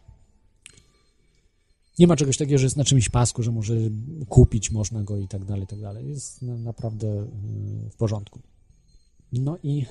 nie 1.98 2.06
ma 2.06 2.16
czegoś 2.16 2.36
takiego, 2.36 2.58
że 2.58 2.66
jest 2.66 2.76
na 2.76 2.84
czymś 2.84 3.08
pasku, 3.08 3.42
że 3.42 3.52
może 3.52 3.74
kupić 4.28 4.70
można 4.70 5.02
go 5.02 5.16
i 5.18 5.28
tak 5.28 5.44
dalej, 5.44 5.64
i 5.64 5.66
tak 5.66 5.80
dalej. 5.80 6.08
Jest 6.08 6.42
na- 6.42 6.58
naprawdę 6.58 7.08
e, 7.08 7.26
w 7.90 7.96
porządku. 7.96 8.40
No 9.32 9.58
i 9.62 9.86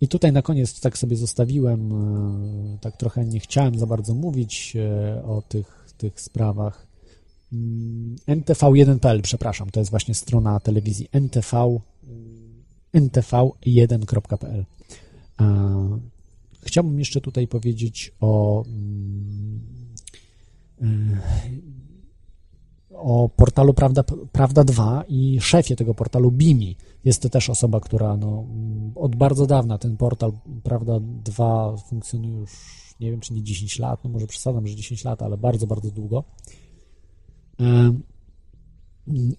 i 0.00 0.08
tutaj 0.08 0.32
na 0.32 0.42
koniec 0.42 0.80
tak 0.80 0.98
sobie 0.98 1.16
zostawiłem, 1.16 1.92
e, 1.92 2.78
tak 2.80 2.96
trochę 2.96 3.24
nie 3.24 3.40
chciałem 3.40 3.78
za 3.78 3.86
bardzo 3.86 4.14
mówić 4.14 4.76
e, 4.76 5.22
o 5.24 5.42
tych, 5.42 5.88
tych 5.98 6.20
sprawach. 6.20 6.86
Mm, 7.52 8.16
NTV1.pl, 8.28 9.22
przepraszam, 9.22 9.70
to 9.70 9.80
jest 9.80 9.90
właśnie 9.90 10.14
strona 10.14 10.60
telewizji 10.60 11.08
NTV, 11.12 11.80
ntv1.pl. 12.94 14.64
E, 15.40 15.98
Chciałbym 16.62 16.98
jeszcze 16.98 17.20
tutaj 17.20 17.48
powiedzieć 17.48 18.12
o 18.20 18.64
mm, 18.66 19.60
e, 20.82 20.86
o 22.92 23.28
portalu 23.28 23.74
Prawda, 23.74 24.04
Prawda 24.32 24.64
2 24.64 25.04
i 25.08 25.40
szefie 25.40 25.76
tego 25.76 25.94
portalu 25.94 26.30
Bimi. 26.30 26.76
Jest 27.04 27.22
to 27.22 27.28
też 27.28 27.50
osoba, 27.50 27.80
która 27.80 28.16
no, 28.16 28.46
od 28.94 29.16
bardzo 29.16 29.46
dawna 29.46 29.78
ten 29.78 29.96
portal 29.96 30.32
Prawda 30.62 31.00
2 31.00 31.76
funkcjonuje 31.76 32.34
już, 32.34 32.50
nie 33.00 33.10
wiem 33.10 33.20
czy 33.20 33.34
nie 33.34 33.42
10 33.42 33.78
lat, 33.78 34.04
no 34.04 34.10
może 34.10 34.26
przesadzam, 34.26 34.66
że 34.66 34.76
10 34.76 35.04
lat, 35.04 35.22
ale 35.22 35.36
bardzo, 35.36 35.66
bardzo 35.66 35.90
długo. 35.90 36.24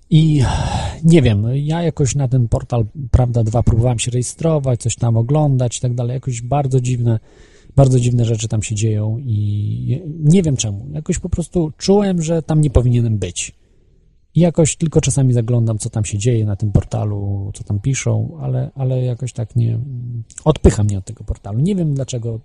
I 0.10 0.44
nie 1.04 1.22
wiem, 1.22 1.46
ja 1.56 1.84
jakoś 1.84 2.16
na 2.16 2.28
ten 2.28 2.48
portal 2.48 2.86
Prawda 3.12 3.44
2 3.44 3.64
próbowałem 3.64 4.00
się 4.00 4.12
rejestrować, 4.12 4.82
coś 4.82 4.96
tam 4.96 5.18
oglądać 5.18 5.78
i 5.78 5.82
tak 5.82 5.96
dalej. 5.96 6.14
Jakoś 6.14 6.42
bardzo 6.42 6.82
dziwne, 6.82 7.20
bardzo 7.76 8.00
dziwne 8.00 8.26
rzeczy 8.26 8.48
tam 8.48 8.64
się 8.64 8.76
dzieją 8.76 9.18
i 9.18 10.02
nie 10.20 10.44
wiem 10.44 10.58
czemu. 10.58 10.88
Jakoś 10.94 11.20
po 11.20 11.30
prostu 11.30 11.72
czułem, 11.78 12.22
że 12.22 12.42
tam 12.42 12.62
nie 12.62 12.70
powinienem 12.70 13.18
być. 13.18 13.62
I 14.36 14.40
jakoś 14.40 14.76
tylko 14.76 15.02
czasami 15.02 15.34
zaglądam, 15.34 15.78
co 15.78 15.90
tam 15.90 16.06
się 16.06 16.18
dzieje 16.18 16.46
na 16.46 16.56
tym 16.56 16.72
portalu, 16.72 17.52
co 17.54 17.64
tam 17.64 17.80
piszą, 17.80 18.38
ale, 18.42 18.72
ale 18.76 19.04
jakoś 19.04 19.34
tak 19.34 19.56
nie. 19.56 19.80
Odpycha 20.46 20.84
mnie 20.84 20.98
od 20.98 21.06
tego 21.06 21.24
portalu. 21.24 21.60
Nie 21.60 21.76
wiem 21.76 21.94
dlaczego. 21.94 22.40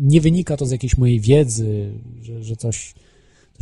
Nie 0.00 0.20
wynika 0.20 0.56
to 0.56 0.66
z 0.66 0.70
jakiejś 0.70 0.98
mojej 0.98 1.20
wiedzy, 1.20 1.92
że, 2.20 2.44
że 2.44 2.56
coś, 2.56 2.94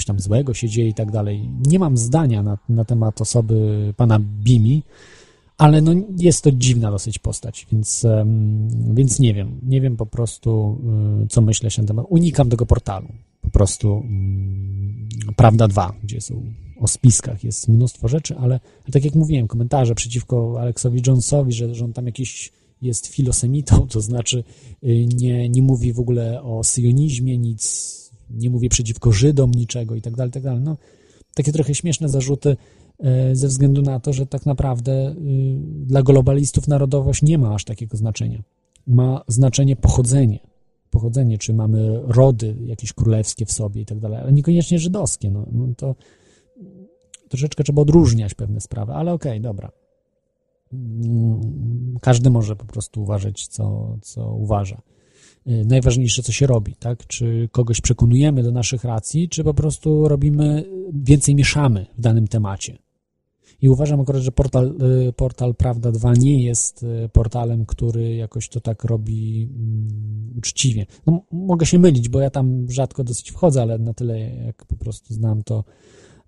coś 0.00 0.04
tam 0.06 0.20
złego 0.20 0.54
się 0.54 0.68
dzieje 0.68 0.88
i 0.88 0.94
tak 0.94 1.10
dalej. 1.10 1.48
Nie 1.66 1.78
mam 1.78 1.96
zdania 1.96 2.42
na, 2.42 2.58
na 2.68 2.84
temat 2.84 3.20
osoby 3.20 3.94
pana 3.96 4.18
Bimi, 4.20 4.82
ale 5.58 5.82
no 5.82 5.92
jest 6.18 6.44
to 6.44 6.52
dziwna 6.52 6.90
dosyć 6.90 7.18
postać, 7.18 7.66
więc, 7.72 8.06
więc 8.94 9.18
nie 9.18 9.34
wiem. 9.34 9.60
Nie 9.62 9.80
wiem 9.80 9.96
po 9.96 10.06
prostu, 10.06 10.78
y, 11.24 11.28
co 11.28 11.40
myśleć 11.40 11.76
na 11.76 11.80
ten 11.80 11.86
temat. 11.86 12.06
Unikam 12.08 12.50
tego 12.50 12.66
portalu. 12.66 13.08
Po 13.42 13.50
prostu 13.50 14.02
mm, 14.06 15.08
Prawda 15.36 15.68
2, 15.68 15.92
gdzie 16.02 16.20
są 16.20 16.42
o 16.80 16.88
spiskach, 16.88 17.44
jest 17.44 17.68
mnóstwo 17.68 18.08
rzeczy, 18.08 18.36
ale 18.38 18.60
tak 18.92 19.04
jak 19.04 19.14
mówiłem, 19.14 19.48
komentarze 19.48 19.94
przeciwko 19.94 20.56
Aleksowi 20.60 21.02
Jonesowi, 21.06 21.52
że, 21.52 21.74
że 21.74 21.84
on 21.84 21.92
tam 21.92 22.06
jakiś 22.06 22.52
jest 22.82 23.06
filosemitą, 23.06 23.88
to 23.88 24.00
znaczy 24.00 24.44
y, 24.84 25.06
nie, 25.14 25.48
nie 25.48 25.62
mówi 25.62 25.92
w 25.92 26.00
ogóle 26.00 26.42
o 26.42 26.64
syjonizmie 26.64 27.38
nic, 27.38 27.99
nie 28.30 28.50
mówi 28.50 28.68
przeciwko 28.68 29.12
Żydom 29.12 29.50
niczego 29.50 29.94
i 29.94 30.02
tak 30.02 30.16
dalej, 30.16 30.32
tak 30.32 30.42
dalej. 30.42 30.60
No, 30.60 30.76
takie 31.34 31.52
trochę 31.52 31.74
śmieszne 31.74 32.08
zarzuty 32.08 32.56
e, 32.98 33.36
ze 33.36 33.48
względu 33.48 33.82
na 33.82 34.00
to, 34.00 34.12
że 34.12 34.26
tak 34.26 34.46
naprawdę 34.46 35.10
y, 35.10 35.14
dla 35.86 36.02
globalistów 36.02 36.68
narodowość 36.68 37.22
nie 37.22 37.38
ma 37.38 37.54
aż 37.54 37.64
takiego 37.64 37.96
znaczenia. 37.96 38.42
Ma 38.86 39.24
znaczenie 39.28 39.76
pochodzenie. 39.76 40.38
Pochodzenie, 40.90 41.38
czy 41.38 41.54
mamy 41.54 42.00
rody 42.04 42.56
jakieś 42.66 42.92
królewskie 42.92 43.46
w 43.46 43.52
sobie 43.52 43.80
i 43.80 43.86
tak 43.86 44.00
dalej, 44.00 44.18
ale 44.18 44.32
niekoniecznie 44.32 44.78
żydowskie. 44.78 45.30
No, 45.30 45.46
no 45.52 45.66
to 45.76 45.94
troszeczkę 47.28 47.64
trzeba 47.64 47.82
odróżniać 47.82 48.34
pewne 48.34 48.60
sprawy, 48.60 48.92
ale 48.92 49.12
okej, 49.12 49.40
dobra. 49.40 49.72
Mm, 50.72 51.98
Każdy 52.00 52.30
może 52.30 52.56
po 52.56 52.64
prostu 52.64 53.02
uważać, 53.02 53.46
co, 53.46 53.96
co 54.02 54.34
uważa. 54.34 54.82
Y, 55.50 55.64
Najważniejsze, 55.64 56.22
co 56.22 56.32
się 56.32 56.46
robi, 56.46 56.74
tak? 56.74 57.06
Czy 57.06 57.48
kogoś 57.52 57.80
przekonujemy 57.80 58.42
do 58.42 58.52
naszych 58.52 58.84
racji, 58.84 59.28
czy 59.28 59.44
po 59.44 59.54
prostu 59.54 60.08
robimy, 60.08 60.64
więcej 60.92 61.34
mieszamy 61.34 61.86
w 61.98 62.00
danym 62.00 62.28
temacie. 62.28 62.78
I 63.62 63.68
uważam 63.68 64.00
akurat, 64.00 64.22
że 64.22 64.32
portal, 64.32 64.74
y, 65.08 65.12
portal 65.12 65.54
Prawda 65.54 65.92
2 65.92 66.14
nie 66.14 66.44
jest 66.44 66.82
y, 66.82 67.08
portalem, 67.12 67.66
który 67.66 68.14
jakoś 68.14 68.48
to 68.48 68.60
tak 68.60 68.84
robi 68.84 69.42
mm, 69.42 70.34
uczciwie. 70.38 70.86
No, 71.06 71.22
mogę 71.32 71.66
się 71.66 71.78
mylić, 71.78 72.08
bo 72.08 72.20
ja 72.20 72.30
tam 72.30 72.70
rzadko 72.70 73.04
dosyć 73.04 73.30
wchodzę, 73.30 73.62
ale 73.62 73.78
na 73.78 73.94
tyle, 73.94 74.20
jak 74.20 74.64
po 74.64 74.76
prostu 74.76 75.14
znam, 75.14 75.42
to 75.42 75.64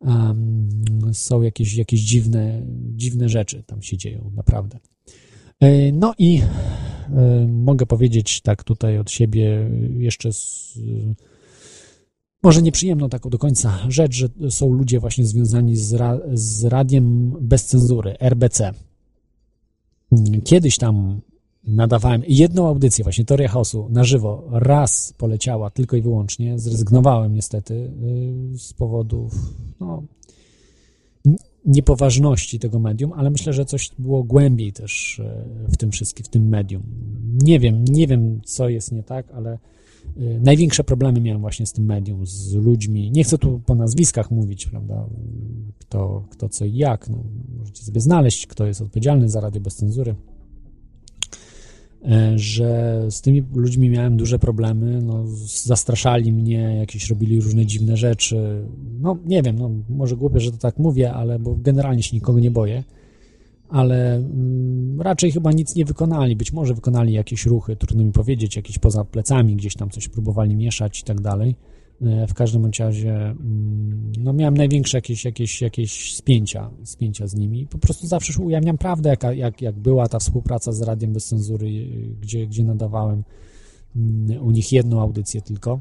um, 0.01 0.69
są 1.13 1.43
jakieś, 1.43 1.75
jakieś 1.75 2.01
dziwne, 2.01 2.63
dziwne 2.97 3.29
rzeczy 3.29 3.63
tam 3.67 3.83
się 3.83 3.97
dzieją, 3.97 4.31
naprawdę. 4.35 4.79
E, 5.63 5.93
No 5.93 6.15
i 6.19 6.43
e, 7.17 7.47
mogę 7.49 7.87
powiedzieć 7.87 8.41
tak 8.41 8.65
tutaj 8.65 8.99
od 8.99 9.11
siebie 9.11 9.71
jeszcze 9.99 10.33
z, 10.33 10.79
może 12.43 12.63
nieprzyjemną 12.63 13.09
taką 13.09 13.31
do 13.31 13.39
końca 13.39 13.79
rzecz, 13.89 14.15
że 14.15 14.29
są 14.51 14.73
ludzie 14.73 15.01
właśnie 15.01 15.25
związani 15.25 15.77
z, 15.77 15.93
ra, 15.93 16.19
z 16.33 16.65
radiem 16.65 17.35
bez 17.41 17.65
cenzury, 17.65 18.17
RBC. 18.21 18.73
Kiedyś 20.45 20.79
tam 20.79 21.21
nadawałem 21.65 22.23
jedną 22.29 22.67
audycję, 22.67 23.03
właśnie 23.03 23.25
Teoria 23.25 23.49
Chaosu, 23.49 23.89
na 23.91 24.05
żywo, 24.05 24.49
raz 24.51 25.15
poleciała 25.19 25.71
tylko 25.71 25.97
i 25.97 26.03
wyłącznie, 26.03 26.59
zrezygnowałem 26.59 27.35
niestety 27.35 27.75
y, 27.75 28.59
z 28.59 28.73
powodów, 28.73 29.35
no, 29.81 30.03
niepoważności 31.65 32.59
tego 32.59 32.79
medium, 32.79 33.13
ale 33.13 33.31
myślę, 33.31 33.53
że 33.53 33.65
coś 33.65 33.91
było 33.99 34.23
głębiej 34.23 34.73
też 34.73 35.21
e, 35.21 35.45
w 35.69 35.77
tym 35.77 35.91
wszystkim, 35.91 36.25
w 36.25 36.29
tym 36.29 36.49
medium. 36.49 36.83
Nie 37.43 37.61
wiem, 37.61 37.85
nie 37.85 38.07
wiem, 38.07 38.41
co 38.45 38.69
jest 38.69 38.93
nie 38.93 39.03
tak, 39.03 39.31
ale 39.33 39.53
e, 39.53 39.59
największe 40.41 40.85
problemy 40.85 41.21
miałem 41.21 41.41
właśnie 41.41 41.67
z 41.67 41.73
tym 41.73 41.85
medium, 41.85 42.27
z 42.27 42.55
ludźmi. 42.55 43.11
Nie 43.11 43.25
chcę 43.25 43.39
tu 43.39 43.61
po 43.67 43.75
nazwiskach 43.75 44.31
mówić, 44.31 44.67
prawda, 44.67 45.07
kto, 45.79 46.25
kto 46.31 46.49
co 46.49 46.65
i 46.65 46.75
jak. 46.75 47.09
No, 47.09 47.19
możecie 47.59 47.85
sobie 47.85 48.01
znaleźć, 48.01 48.47
kto 48.47 48.67
jest 48.67 48.81
odpowiedzialny 48.81 49.29
za 49.29 49.41
Radio 49.41 49.61
Bez 49.61 49.77
Cenzury. 49.77 50.15
E, 52.05 52.39
że 52.39 53.01
z 53.11 53.21
tymi 53.21 53.43
ludźmi 53.55 53.91
miałem 53.91 54.17
duże 54.17 54.39
problemy, 54.39 55.03
no, 55.03 55.25
zastraszali 55.65 56.33
mnie, 56.33 56.77
jakieś 56.79 57.11
robili 57.11 57.41
różne 57.41 57.67
dziwne 57.67 57.97
rzeczy. 57.97 58.67
No, 59.01 59.19
nie 59.27 59.43
wiem, 59.43 59.59
no, 59.59 59.71
może 59.89 60.17
głupie, 60.17 60.41
że 60.41 60.53
to 60.53 60.59
tak 60.59 60.79
mówię, 60.79 61.13
ale 61.13 61.39
bo 61.39 61.57
generalnie 61.57 62.03
się 62.03 62.17
nikogo 62.17 62.41
nie 62.41 62.51
boję, 62.51 62.85
ale 63.69 64.17
mm, 64.17 65.01
raczej 65.01 65.33
chyba 65.33 65.53
nic 65.53 65.77
nie 65.77 65.85
wykonali. 65.85 66.37
Być 66.37 66.53
może 66.53 66.75
wykonali 66.75 67.13
jakieś 67.13 67.47
ruchy, 67.47 67.77
trudno 67.77 68.05
mi 68.05 68.13
powiedzieć, 68.13 68.57
jakieś 68.57 68.79
poza 68.79 69.05
plecami, 69.05 69.57
gdzieś 69.57 69.75
tam 69.75 69.91
coś 69.91 70.09
próbowali 70.09 70.57
mieszać 70.57 71.01
i 71.01 71.05
tak 71.05 71.21
dalej 71.21 71.55
w 72.29 72.35
każdym 72.35 72.71
razie 72.79 73.15
mm, 73.15 74.13
no 74.19 74.33
miałem 74.33 74.57
największe 74.57 74.99
jakieś, 74.99 75.25
jakieś, 75.25 75.63
jakieś 75.63 76.15
spięcia, 76.15 76.71
spięcia 76.85 77.27
z 77.27 77.35
nimi. 77.35 77.67
Po 77.67 77.79
prostu 77.79 78.07
zawsze 78.07 78.43
ujawniam 78.43 78.79
prawdę, 78.79 79.11
jak, 79.11 79.23
jak, 79.37 79.63
jak 79.63 79.79
była 79.79 80.09
ta 80.09 80.19
współpraca 80.19 80.73
z 80.73 80.83
Radiem 80.83 81.13
Bez 81.13 81.27
Cenzury, 81.27 81.69
e, 81.69 82.15
gdzie, 82.21 82.47
gdzie 82.47 82.65
nadawałem 82.65 83.25
mm, 83.97 84.43
u 84.43 84.51
nich 84.51 84.73
jedną 84.73 85.01
audycję 85.01 85.43
tylko, 85.43 85.81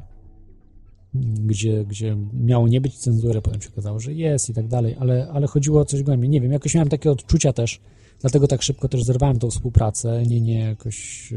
mm, 1.14 1.34
gdzie, 1.46 1.84
gdzie 1.84 2.16
miało 2.32 2.68
nie 2.68 2.80
być 2.80 2.98
cenzury, 2.98 3.42
potem 3.42 3.60
się 3.60 3.68
okazało, 3.68 4.00
że 4.00 4.12
jest 4.12 4.50
i 4.50 4.54
tak 4.54 4.68
dalej, 4.68 4.96
ale, 4.98 5.28
ale 5.32 5.46
chodziło 5.46 5.80
o 5.80 5.84
coś 5.84 6.02
głębiej. 6.02 6.30
Nie 6.30 6.40
wiem, 6.40 6.52
jakoś 6.52 6.74
miałem 6.74 6.88
takie 6.88 7.10
odczucia 7.10 7.52
też, 7.52 7.80
Dlatego 8.22 8.48
tak 8.48 8.62
szybko 8.62 8.88
też 8.88 9.04
zerwałem 9.04 9.38
tą 9.38 9.50
współpracę. 9.50 10.22
Nie, 10.26 10.40
nie 10.40 10.58
jakoś 10.58 11.28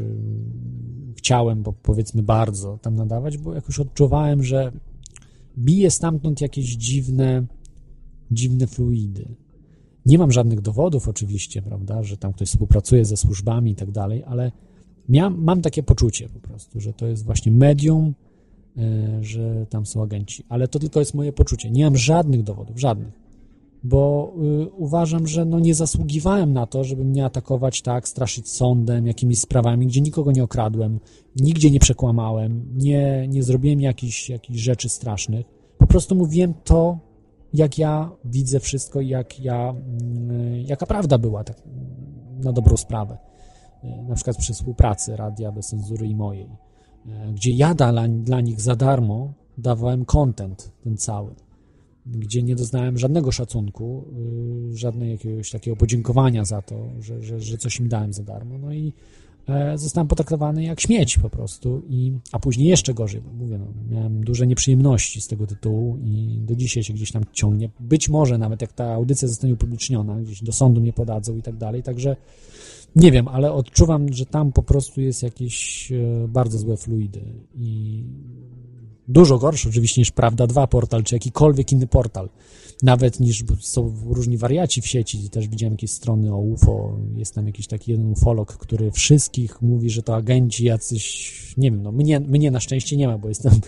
chciałem, 1.16 1.62
bo 1.62 1.72
powiedzmy 1.72 2.22
bardzo 2.22 2.78
tam 2.82 2.96
nadawać, 2.96 3.38
bo 3.38 3.54
jakoś 3.54 3.78
odczuwałem, 3.78 4.42
że 4.42 4.72
bije 5.58 5.90
stamtąd 5.90 6.40
jakieś 6.40 6.66
dziwne, 6.66 7.46
dziwne 8.30 8.66
fluidy. 8.66 9.28
Nie 10.06 10.18
mam 10.18 10.32
żadnych 10.32 10.60
dowodów 10.60 11.08
oczywiście, 11.08 11.62
prawda, 11.62 12.02
że 12.02 12.16
tam 12.16 12.32
ktoś 12.32 12.48
współpracuje 12.48 13.04
ze 13.04 13.16
służbami 13.16 13.70
i 13.70 13.74
tak 13.74 13.90
dalej, 13.90 14.24
ale 14.26 14.52
miałem, 15.08 15.44
mam 15.44 15.62
takie 15.62 15.82
poczucie 15.82 16.28
po 16.28 16.40
prostu, 16.40 16.80
że 16.80 16.92
to 16.92 17.06
jest 17.06 17.24
właśnie 17.24 17.52
medium, 17.52 18.14
yy, 18.76 18.84
że 19.20 19.66
tam 19.70 19.86
są 19.86 20.02
agenci. 20.02 20.44
Ale 20.48 20.68
to 20.68 20.78
tylko 20.78 21.00
jest 21.00 21.14
moje 21.14 21.32
poczucie. 21.32 21.70
Nie 21.70 21.84
mam 21.84 21.96
żadnych 21.96 22.42
dowodów, 22.42 22.80
żadnych 22.80 23.25
bo 23.84 24.32
y, 24.64 24.70
uważam, 24.70 25.26
że 25.26 25.44
no 25.44 25.58
nie 25.58 25.74
zasługiwałem 25.74 26.52
na 26.52 26.66
to, 26.66 26.84
żeby 26.84 27.04
mnie 27.04 27.24
atakować 27.24 27.82
tak, 27.82 28.08
straszyć 28.08 28.48
sądem, 28.48 29.06
jakimiś 29.06 29.40
sprawami, 29.40 29.86
gdzie 29.86 30.00
nikogo 30.00 30.32
nie 30.32 30.44
okradłem, 30.44 31.00
nigdzie 31.40 31.70
nie 31.70 31.80
przekłamałem, 31.80 32.68
nie, 32.76 33.28
nie 33.28 33.42
zrobiłem 33.42 33.80
jakichś, 33.80 34.30
jakichś 34.30 34.60
rzeczy 34.60 34.88
strasznych. 34.88 35.46
Po 35.78 35.86
prostu 35.86 36.14
mówiłem 36.14 36.54
to, 36.64 36.98
jak 37.52 37.78
ja 37.78 38.10
widzę 38.24 38.60
wszystko 38.60 39.00
i 39.00 39.08
jak 39.08 39.40
ja, 39.40 39.74
y, 40.30 40.62
jaka 40.66 40.86
prawda 40.86 41.18
była, 41.18 41.44
tak 41.44 41.62
na 42.44 42.52
dobrą 42.52 42.76
sprawę. 42.76 43.18
Y, 43.84 44.02
na 44.08 44.14
przykład 44.14 44.36
przy 44.36 44.52
współpracy 44.52 45.16
Radia 45.16 45.52
Bez 45.52 45.66
Cenzury 45.66 46.06
i 46.06 46.14
mojej, 46.14 46.46
y, 46.46 47.32
gdzie 47.32 47.50
ja 47.50 47.74
dla, 47.74 48.08
dla 48.08 48.40
nich 48.40 48.60
za 48.60 48.76
darmo 48.76 49.32
dawałem 49.58 50.04
content 50.04 50.72
ten 50.84 50.96
cały 50.96 51.34
gdzie 52.06 52.42
nie 52.42 52.56
doznałem 52.56 52.98
żadnego 52.98 53.32
szacunku, 53.32 54.04
y, 54.72 54.76
żadnego 54.76 55.12
jakiegoś 55.12 55.50
takiego 55.50 55.76
podziękowania 55.76 56.44
za 56.44 56.62
to, 56.62 56.88
że, 57.00 57.22
że, 57.22 57.40
że 57.40 57.58
coś 57.58 57.80
im 57.80 57.88
dałem 57.88 58.12
za 58.12 58.22
darmo. 58.22 58.58
No 58.58 58.72
i 58.72 58.92
e, 59.48 59.78
zostałem 59.78 60.08
potraktowany 60.08 60.64
jak 60.64 60.80
śmieć 60.80 61.18
po 61.18 61.30
prostu, 61.30 61.82
i, 61.88 62.12
a 62.32 62.38
później 62.38 62.68
jeszcze 62.68 62.94
gorzej, 62.94 63.20
bo 63.20 63.32
mówię, 63.32 63.58
no, 63.58 63.66
miałem 63.90 64.24
duże 64.24 64.46
nieprzyjemności 64.46 65.20
z 65.20 65.26
tego 65.26 65.46
tytułu 65.46 65.98
i 66.04 66.38
do 66.40 66.56
dzisiaj 66.56 66.84
się 66.84 66.94
gdzieś 66.94 67.12
tam 67.12 67.22
ciągnie. 67.32 67.70
Być 67.80 68.08
może 68.08 68.38
nawet 68.38 68.62
jak 68.62 68.72
ta 68.72 68.92
audycja 68.92 69.28
zostanie 69.28 69.54
upubliczniona, 69.54 70.20
gdzieś 70.20 70.42
do 70.42 70.52
sądu 70.52 70.80
mnie 70.80 70.92
podadzą 70.92 71.36
i 71.36 71.42
tak 71.42 71.56
dalej, 71.56 71.82
także 71.82 72.16
nie 72.96 73.12
wiem, 73.12 73.28
ale 73.28 73.52
odczuwam, 73.52 74.12
że 74.12 74.26
tam 74.26 74.52
po 74.52 74.62
prostu 74.62 75.00
jest 75.00 75.22
jakieś 75.22 75.92
e, 75.92 76.28
bardzo 76.28 76.58
złe 76.58 76.76
fluidy 76.76 77.20
i 77.54 78.02
Dużo 79.08 79.38
gorszy 79.38 79.68
oczywiście 79.68 80.00
niż 80.00 80.10
Prawda 80.10 80.46
2 80.46 80.66
portal, 80.66 81.02
czy 81.02 81.14
jakikolwiek 81.14 81.72
inny 81.72 81.86
portal. 81.86 82.28
Nawet 82.82 83.20
niż 83.20 83.44
są 83.60 83.94
różni 84.06 84.38
wariaci 84.38 84.82
w 84.82 84.86
sieci. 84.86 85.30
Też 85.30 85.48
widziałem 85.48 85.72
jakieś 85.72 85.90
strony 85.90 86.34
o 86.34 86.38
UFO. 86.38 86.96
Jest 87.14 87.34
tam 87.34 87.46
jakiś 87.46 87.66
taki 87.66 87.90
jeden 87.90 88.06
ufolog, 88.06 88.56
który 88.56 88.90
wszystkich 88.90 89.62
mówi, 89.62 89.90
że 89.90 90.02
to 90.02 90.16
agenci 90.16 90.64
jacyś, 90.64 91.34
nie 91.56 91.70
wiem, 91.70 91.82
no 91.82 91.92
mnie, 91.92 92.20
mnie 92.20 92.50
na 92.50 92.60
szczęście 92.60 92.96
nie 92.96 93.08
ma, 93.08 93.18
bo 93.18 93.28
jestem 93.28 93.52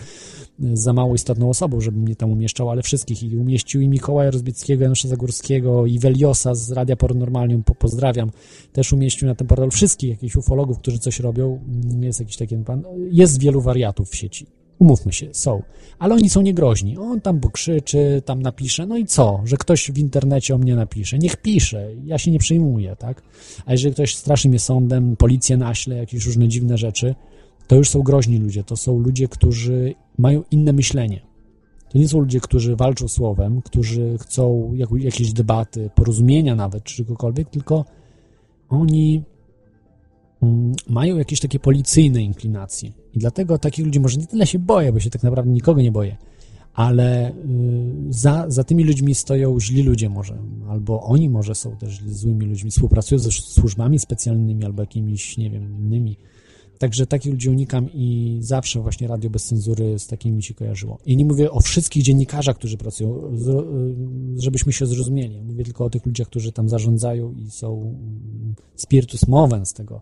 za 0.73 0.93
mało 0.93 1.15
istotną 1.15 1.49
osobą, 1.49 1.81
żeby 1.81 1.99
mnie 1.99 2.15
tam 2.15 2.31
umieszczał, 2.31 2.69
ale 2.69 2.83
wszystkich 2.83 3.23
i 3.23 3.37
umieścił 3.37 3.81
i 3.81 3.87
Mikołaja 3.87 4.31
Rozbickiego, 4.31 4.83
Janusza 4.83 5.07
Zagórskiego, 5.07 5.85
i 5.85 5.99
Weliosa 5.99 6.55
z 6.55 6.71
Radia 6.71 6.95
Paranormalium, 6.95 7.63
po, 7.63 7.75
pozdrawiam, 7.75 8.31
też 8.73 8.93
umieścił 8.93 9.27
na 9.27 9.35
tym 9.35 9.47
portalu 9.47 9.71
wszystkich 9.71 10.09
jakichś 10.09 10.35
ufologów, 10.35 10.79
którzy 10.79 10.99
coś 10.99 11.19
robią. 11.19 11.59
Jest 12.01 12.19
jakiś 12.19 12.37
taki 12.37 12.57
pan, 12.57 12.83
jest 13.11 13.39
wielu 13.39 13.61
wariatów 13.61 14.09
w 14.09 14.15
sieci 14.15 14.58
Umówmy 14.79 15.13
się, 15.13 15.27
są. 15.31 15.63
Ale 15.99 16.15
oni 16.15 16.29
są 16.29 16.41
niegroźni. 16.41 16.97
On 16.97 17.21
tam 17.21 17.39
pokrzyczy, 17.39 18.21
tam 18.25 18.41
napisze, 18.41 18.85
no 18.85 18.97
i 18.97 19.05
co? 19.05 19.41
Że 19.45 19.57
ktoś 19.57 19.91
w 19.91 19.97
internecie 19.97 20.55
o 20.55 20.57
mnie 20.57 20.75
napisze. 20.75 21.17
Niech 21.17 21.37
pisze, 21.37 21.89
ja 22.05 22.17
się 22.17 22.31
nie 22.31 22.39
przejmuję, 22.39 22.95
tak? 22.95 23.21
A 23.65 23.71
jeżeli 23.71 23.93
ktoś 23.93 24.15
straszy 24.15 24.49
mnie 24.49 24.59
sądem, 24.59 25.15
policję 25.15 25.57
naśle, 25.57 25.95
jakieś 25.95 26.25
różne 26.25 26.47
dziwne 26.47 26.77
rzeczy, 26.77 27.15
to 27.67 27.75
już 27.75 27.89
są 27.89 28.01
groźni 28.01 28.37
ludzie. 28.37 28.63
To 28.63 28.77
są 28.77 28.99
ludzie, 28.99 29.27
którzy 29.27 29.93
mają 30.17 30.43
inne 30.51 30.73
myślenie. 30.73 31.21
To 31.89 31.97
nie 31.97 32.07
są 32.07 32.19
ludzie, 32.19 32.39
którzy 32.39 32.75
walczą 32.75 33.07
słowem, 33.07 33.61
którzy 33.61 34.17
chcą 34.17 34.71
jak, 34.75 34.89
jakieś 34.97 35.33
debaty, 35.33 35.89
porozumienia 35.95 36.55
nawet, 36.55 36.83
czy 36.83 36.95
czegokolwiek, 36.95 37.49
tylko 37.49 37.85
oni 38.69 39.23
mają 40.89 41.17
jakieś 41.17 41.39
takie 41.39 41.59
policyjne 41.59 42.23
inklinacje. 42.23 42.91
I 43.13 43.19
dlatego 43.19 43.57
takich 43.57 43.85
ludzi 43.85 43.99
może 43.99 44.17
nie 44.17 44.27
tyle 44.27 44.47
się 44.47 44.59
boję, 44.59 44.93
bo 44.93 44.99
się 44.99 45.09
tak 45.09 45.23
naprawdę 45.23 45.51
nikogo 45.51 45.81
nie 45.81 45.91
boję, 45.91 46.17
ale 46.73 47.31
y, 47.31 47.33
za, 48.09 48.45
za 48.47 48.63
tymi 48.63 48.83
ludźmi 48.83 49.15
stoją 49.15 49.59
źli 49.59 49.83
ludzie 49.83 50.09
może, 50.09 50.37
albo 50.69 51.01
oni 51.03 51.29
może 51.29 51.55
są 51.55 51.77
też 51.77 52.01
złymi 52.05 52.45
ludźmi, 52.45 52.71
współpracują 52.71 53.19
ze 53.19 53.31
służbami 53.31 53.99
specjalnymi 53.99 54.65
albo 54.65 54.81
jakimiś, 54.81 55.37
nie 55.37 55.49
wiem, 55.49 55.75
innymi. 55.79 56.17
Także 56.77 57.05
takich 57.05 57.31
ludzi 57.31 57.49
unikam 57.49 57.89
i 57.93 58.37
zawsze 58.41 58.81
właśnie 58.81 59.07
Radio 59.07 59.29
Bez 59.29 59.45
Cenzury 59.45 59.99
z 59.99 60.07
takimi 60.07 60.35
mi 60.35 60.43
się 60.43 60.53
kojarzyło. 60.53 60.97
I 61.05 61.17
nie 61.17 61.25
mówię 61.25 61.51
o 61.51 61.59
wszystkich 61.59 62.03
dziennikarzach, 62.03 62.55
którzy 62.55 62.77
pracują, 62.77 63.15
y, 64.37 64.41
żebyśmy 64.41 64.73
się 64.73 64.85
zrozumieli. 64.85 65.41
Mówię 65.41 65.63
tylko 65.63 65.85
o 65.85 65.89
tych 65.89 66.05
ludziach, 66.05 66.27
którzy 66.27 66.51
tam 66.51 66.69
zarządzają 66.69 67.33
i 67.33 67.51
są 67.51 67.81
mm, 67.81 68.55
spiritus 68.75 69.27
movens 69.27 69.73
tego, 69.73 70.01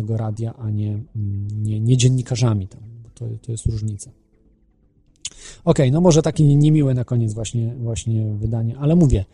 tego 0.00 0.16
radia, 0.16 0.54
a 0.54 0.70
nie, 0.70 0.90
mm, 1.16 1.48
nie, 1.62 1.80
nie 1.80 1.96
dziennikarzami 1.96 2.68
tam. 2.68 2.80
To, 3.14 3.26
to 3.42 3.52
jest 3.52 3.66
różnica. 3.66 4.10
Ok, 5.64 5.78
no 5.92 6.00
może 6.00 6.22
takie 6.22 6.56
niemiłe 6.56 6.94
na 6.94 7.04
koniec 7.04 7.34
właśnie, 7.34 7.74
właśnie 7.74 8.34
wydanie, 8.34 8.78
ale 8.78 8.96
mówię, 8.96 9.24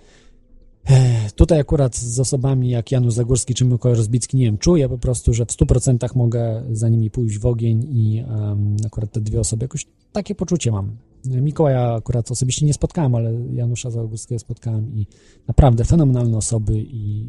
e, 0.84 1.16
Tutaj 1.36 1.60
akurat 1.60 1.96
z 1.96 2.20
osobami 2.20 2.70
jak 2.70 2.92
Janusz 2.92 3.14
Zagórski 3.14 3.54
czy 3.54 3.64
Mikołaj 3.64 3.96
Rozbicki, 3.96 4.36
nie 4.36 4.44
wiem, 4.44 4.58
czuję 4.58 4.88
po 4.88 4.98
prostu, 4.98 5.34
że 5.34 5.46
w 5.46 5.48
100% 5.48 6.16
mogę 6.16 6.62
za 6.72 6.88
nimi 6.88 7.10
pójść 7.10 7.38
w 7.38 7.46
ogień 7.46 7.86
i 7.90 8.24
um, 8.28 8.76
akurat 8.86 9.12
te 9.12 9.20
dwie 9.20 9.40
osoby 9.40 9.64
jakoś 9.64 9.86
takie 10.12 10.34
poczucie 10.34 10.72
mam. 10.72 10.96
Mikołaja 11.24 11.94
akurat 11.94 12.30
osobiście 12.30 12.66
nie 12.66 12.74
spotkałem, 12.74 13.14
ale 13.14 13.32
Janusza 13.52 13.90
Zagórskiego 13.90 14.38
spotkałem 14.38 14.94
i 14.94 15.06
naprawdę 15.48 15.84
fenomenalne 15.84 16.36
osoby 16.36 16.74
i 16.78 17.26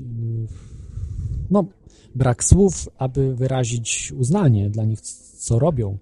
no 1.49 1.66
brak 2.18 2.44
słów, 2.44 2.90
aby 2.98 3.36
wyrazić 3.36 4.14
uznanie 4.18 4.70
dla 4.70 4.86
nich, 4.86 5.02
co 5.02 5.60
robią. 5.60 5.98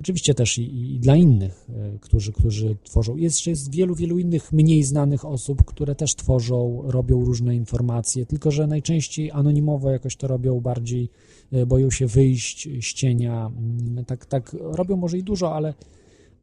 Oczywiście 0.00 0.34
też 0.34 0.58
i, 0.58 0.94
i 0.94 1.00
dla 1.00 1.16
innych, 1.16 1.66
e, 1.68 1.98
którzy, 1.98 2.32
którzy 2.32 2.76
tworzą. 2.84 3.16
Jest, 3.16 3.46
jest 3.46 3.70
wielu, 3.70 3.94
wielu 3.94 4.18
innych 4.18 4.52
mniej 4.52 4.82
znanych 4.82 5.24
osób, 5.24 5.64
które 5.64 5.94
też 5.94 6.14
tworzą, 6.14 6.82
robią 6.84 7.24
różne 7.24 7.56
informacje, 7.56 8.26
tylko 8.26 8.50
że 8.50 8.66
najczęściej 8.66 9.30
anonimowo 9.30 9.90
jakoś 9.90 10.16
to 10.16 10.26
robią 10.26 10.60
bardziej, 10.60 11.10
e, 11.52 11.66
boją 11.66 11.90
się 11.90 12.06
wyjść 12.06 12.68
z 12.82 12.94
cienia. 12.94 13.46
Mm, 13.46 14.04
tak, 14.04 14.26
tak 14.26 14.56
robią 14.60 14.96
może 14.96 15.18
i 15.18 15.22
dużo, 15.22 15.54
ale, 15.54 15.74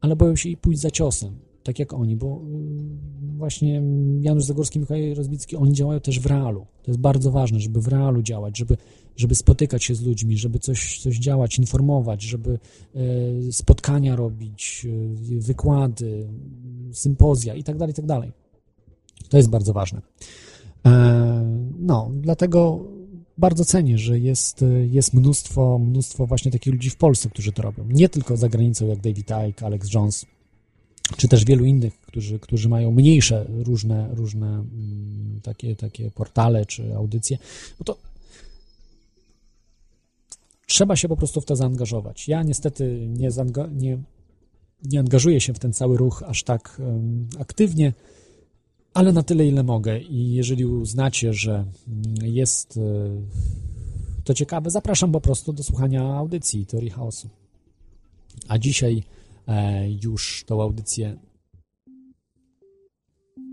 ale 0.00 0.16
boją 0.16 0.36
się 0.36 0.48
i 0.48 0.56
pójść 0.56 0.80
za 0.80 0.90
ciosem 0.90 1.34
tak 1.64 1.78
jak 1.78 1.92
oni, 1.92 2.16
bo 2.16 2.26
y, 2.26 3.36
właśnie 3.36 3.82
Janusz 4.20 4.44
Zagórski, 4.44 4.78
Mikołaj 4.78 5.14
Rozbicki, 5.14 5.56
oni 5.56 5.72
działają 5.72 6.00
też 6.00 6.20
w 6.20 6.26
realu. 6.26 6.66
To 6.82 6.90
jest 6.90 7.00
bardzo 7.00 7.30
ważne, 7.30 7.60
żeby 7.60 7.80
w 7.80 7.88
realu 7.88 8.22
działać, 8.22 8.58
żeby, 8.58 8.76
żeby 9.16 9.34
spotykać 9.34 9.84
się 9.84 9.94
z 9.94 10.02
ludźmi, 10.02 10.38
żeby 10.38 10.58
coś, 10.58 10.98
coś 10.98 11.18
działać, 11.18 11.58
informować, 11.58 12.22
żeby 12.22 12.58
y, 13.48 13.52
spotkania 13.52 14.16
robić, 14.16 14.86
y, 15.30 15.40
wykłady, 15.40 16.28
sympozja 16.92 17.54
i 17.54 17.64
tak 17.64 17.76
dalej, 17.76 17.92
i 17.92 17.94
tak. 17.94 18.04
To 19.28 19.36
jest 19.36 19.50
bardzo 19.50 19.72
ważne. 19.72 20.02
E, 20.86 21.44
No, 21.78 22.10
dlatego 22.20 22.84
bardzo 23.38 23.64
cenię, 23.64 23.98
że 23.98 24.18
jest, 24.18 24.62
e, 24.62 24.86
jest 24.86 25.14
mnóstwo, 25.14 25.78
mnóstwo 25.78 26.26
właśnie 26.26 26.50
takich 26.50 26.72
ludzi 26.72 26.90
w 26.90 26.96
Polsce, 26.96 27.30
którzy 27.30 27.52
to 27.52 27.62
robią. 27.62 27.84
Nie 27.88 28.08
tylko 28.08 28.36
za 28.36 28.48
granicą, 28.48 28.86
jak 28.86 29.00
David 29.00 29.30
Icke, 29.48 29.66
Alex 29.66 29.94
Jones, 29.94 30.26
czy 31.16 31.28
też 31.28 31.44
wielu 31.44 31.64
innych, 31.64 32.00
którzy, 32.00 32.38
którzy 32.38 32.68
mają 32.68 32.90
mniejsze 32.90 33.46
różne, 33.48 34.08
różne 34.12 34.46
mm, 34.46 35.40
takie, 35.42 35.76
takie 35.76 36.10
portale 36.10 36.66
czy 36.66 36.96
audycje, 36.96 37.38
bo 37.78 37.84
to 37.84 37.96
trzeba 40.74 40.96
się 40.96 41.08
po 41.08 41.16
prostu 41.16 41.40
w 41.40 41.44
to 41.44 41.56
zaangażować. 41.56 42.28
Ja 42.28 42.42
niestety 42.42 43.06
nie, 43.08 43.30
zaanga- 43.30 43.72
nie, 43.72 43.98
nie 44.82 45.00
angażuję 45.00 45.40
się 45.40 45.54
w 45.54 45.58
ten 45.58 45.72
cały 45.72 45.96
ruch 45.96 46.22
aż 46.26 46.42
tak 46.42 46.76
em, 46.80 47.28
aktywnie, 47.38 47.92
ale 48.94 49.12
na 49.12 49.22
tyle, 49.22 49.46
ile 49.46 49.62
mogę. 49.62 50.00
I 50.00 50.32
jeżeli 50.32 50.64
uznacie, 50.64 51.32
że 51.32 51.64
jest 52.22 52.76
e, 52.76 52.80
to 54.24 54.34
ciekawe, 54.34 54.70
zapraszam 54.70 55.12
po 55.12 55.20
prostu 55.20 55.52
do 55.52 55.62
słuchania 55.62 56.02
audycji 56.02 56.66
Teorii 56.66 56.90
Chaosu. 56.90 57.28
A 58.48 58.58
dzisiaj 58.58 59.02
e, 59.48 59.90
już 59.90 60.44
tą 60.46 60.62
audycję 60.62 61.16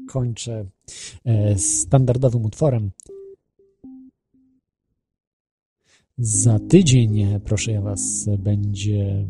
kończę 0.10 0.66
e, 1.26 1.58
standardowym 1.58 2.46
utworem. 2.46 2.92
Za 6.18 6.60
tydzień, 6.60 7.26
proszę 7.44 7.82
Was, 7.82 8.30
będzie 8.40 9.28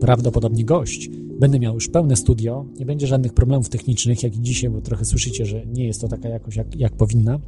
prawdopodobnie 0.00 0.64
gość. 0.64 1.10
Będę 1.40 1.58
miał 1.58 1.74
już 1.74 1.88
pełne 1.88 2.16
studio, 2.16 2.66
nie 2.78 2.86
będzie 2.86 3.06
żadnych 3.06 3.34
problemów 3.34 3.68
technicznych, 3.68 4.22
jak 4.22 4.36
i 4.36 4.40
dzisiaj, 4.40 4.70
bo 4.70 4.80
trochę 4.80 5.04
słyszycie, 5.04 5.46
że 5.46 5.66
nie 5.66 5.86
jest 5.86 6.00
to 6.00 6.08
taka 6.08 6.28
jakość, 6.28 6.56
jak, 6.56 6.76
jak 6.76 6.92
powinna. 6.92 7.40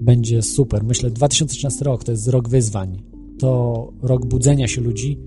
Będzie 0.00 0.42
super. 0.42 0.84
Myślę, 0.84 1.10
2013 1.10 1.84
rok 1.84 2.04
to 2.04 2.12
jest 2.12 2.28
rok 2.28 2.48
wyzwań. 2.48 3.02
To 3.38 3.92
rok 4.02 4.26
budzenia 4.26 4.68
się 4.68 4.80
ludzi. 4.80 5.18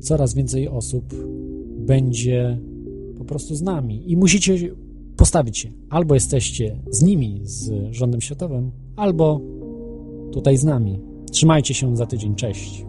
Coraz 0.00 0.34
więcej 0.34 0.68
osób 0.68 1.14
będzie 1.78 2.58
po 3.18 3.24
prostu 3.24 3.54
z 3.54 3.62
nami 3.62 4.12
i 4.12 4.16
musicie 4.16 4.74
postawić 5.16 5.58
się. 5.58 5.72
Albo 5.90 6.14
jesteście 6.14 6.76
z 6.90 7.02
nimi, 7.02 7.40
z 7.42 7.72
rządem 7.90 8.20
światowym, 8.20 8.70
albo 8.96 9.40
tutaj 10.32 10.56
z 10.56 10.64
nami. 10.64 11.07
Trzymajcie 11.38 11.74
się 11.74 11.96
za 11.96 12.06
tydzień. 12.06 12.34
Cześć. 12.34 12.84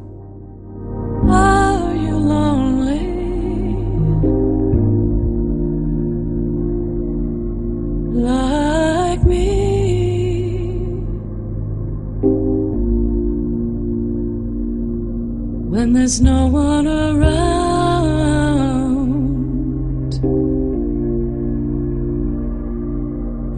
When 15.72 15.94
there's 15.94 16.22
no 16.22 16.48
one 16.48 16.88
around 16.88 17.30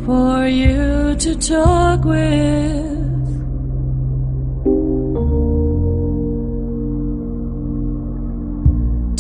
for 0.06 0.48
you 0.48 1.16
to 1.16 1.36
talk 1.36 2.06
with. 2.06 2.91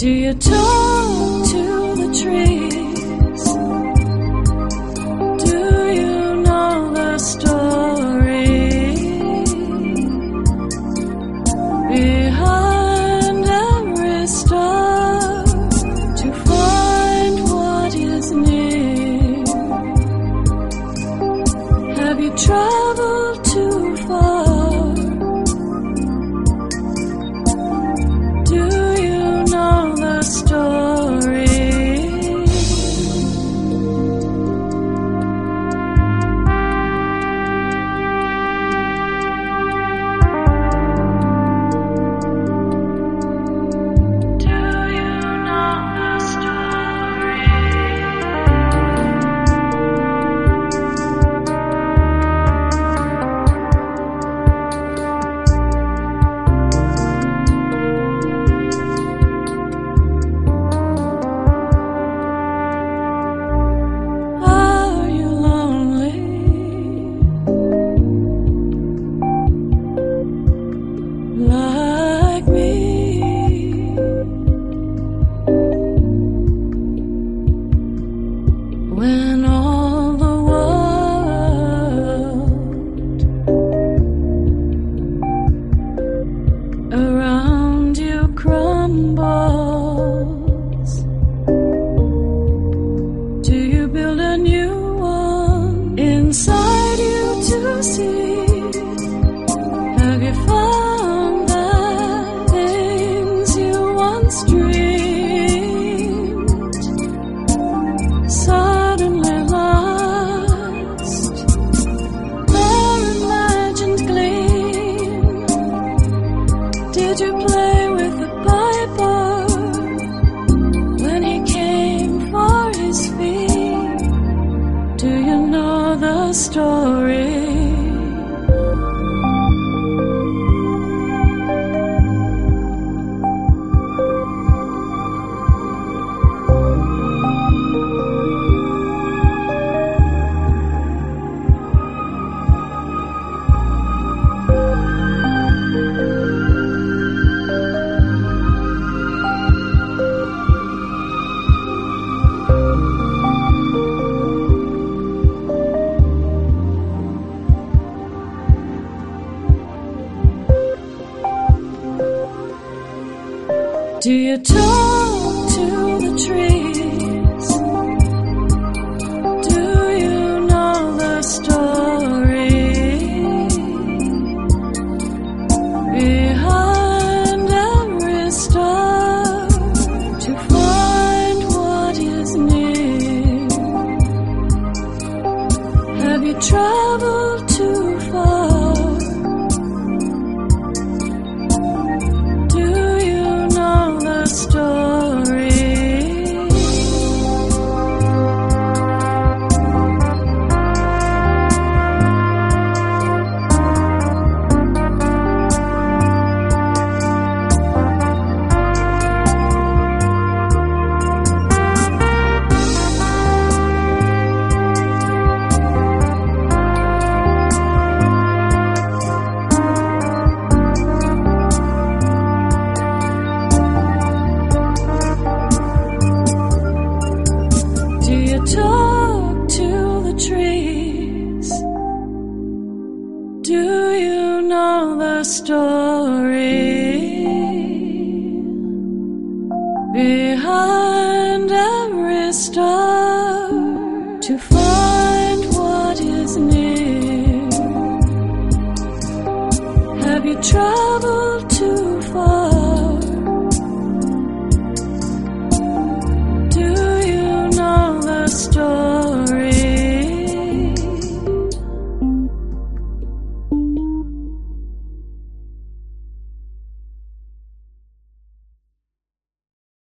Do 0.02 0.10
you 0.10 0.34
talk 0.34 1.48
to 1.52 1.96
the 1.96 2.20
trees? 2.24 2.71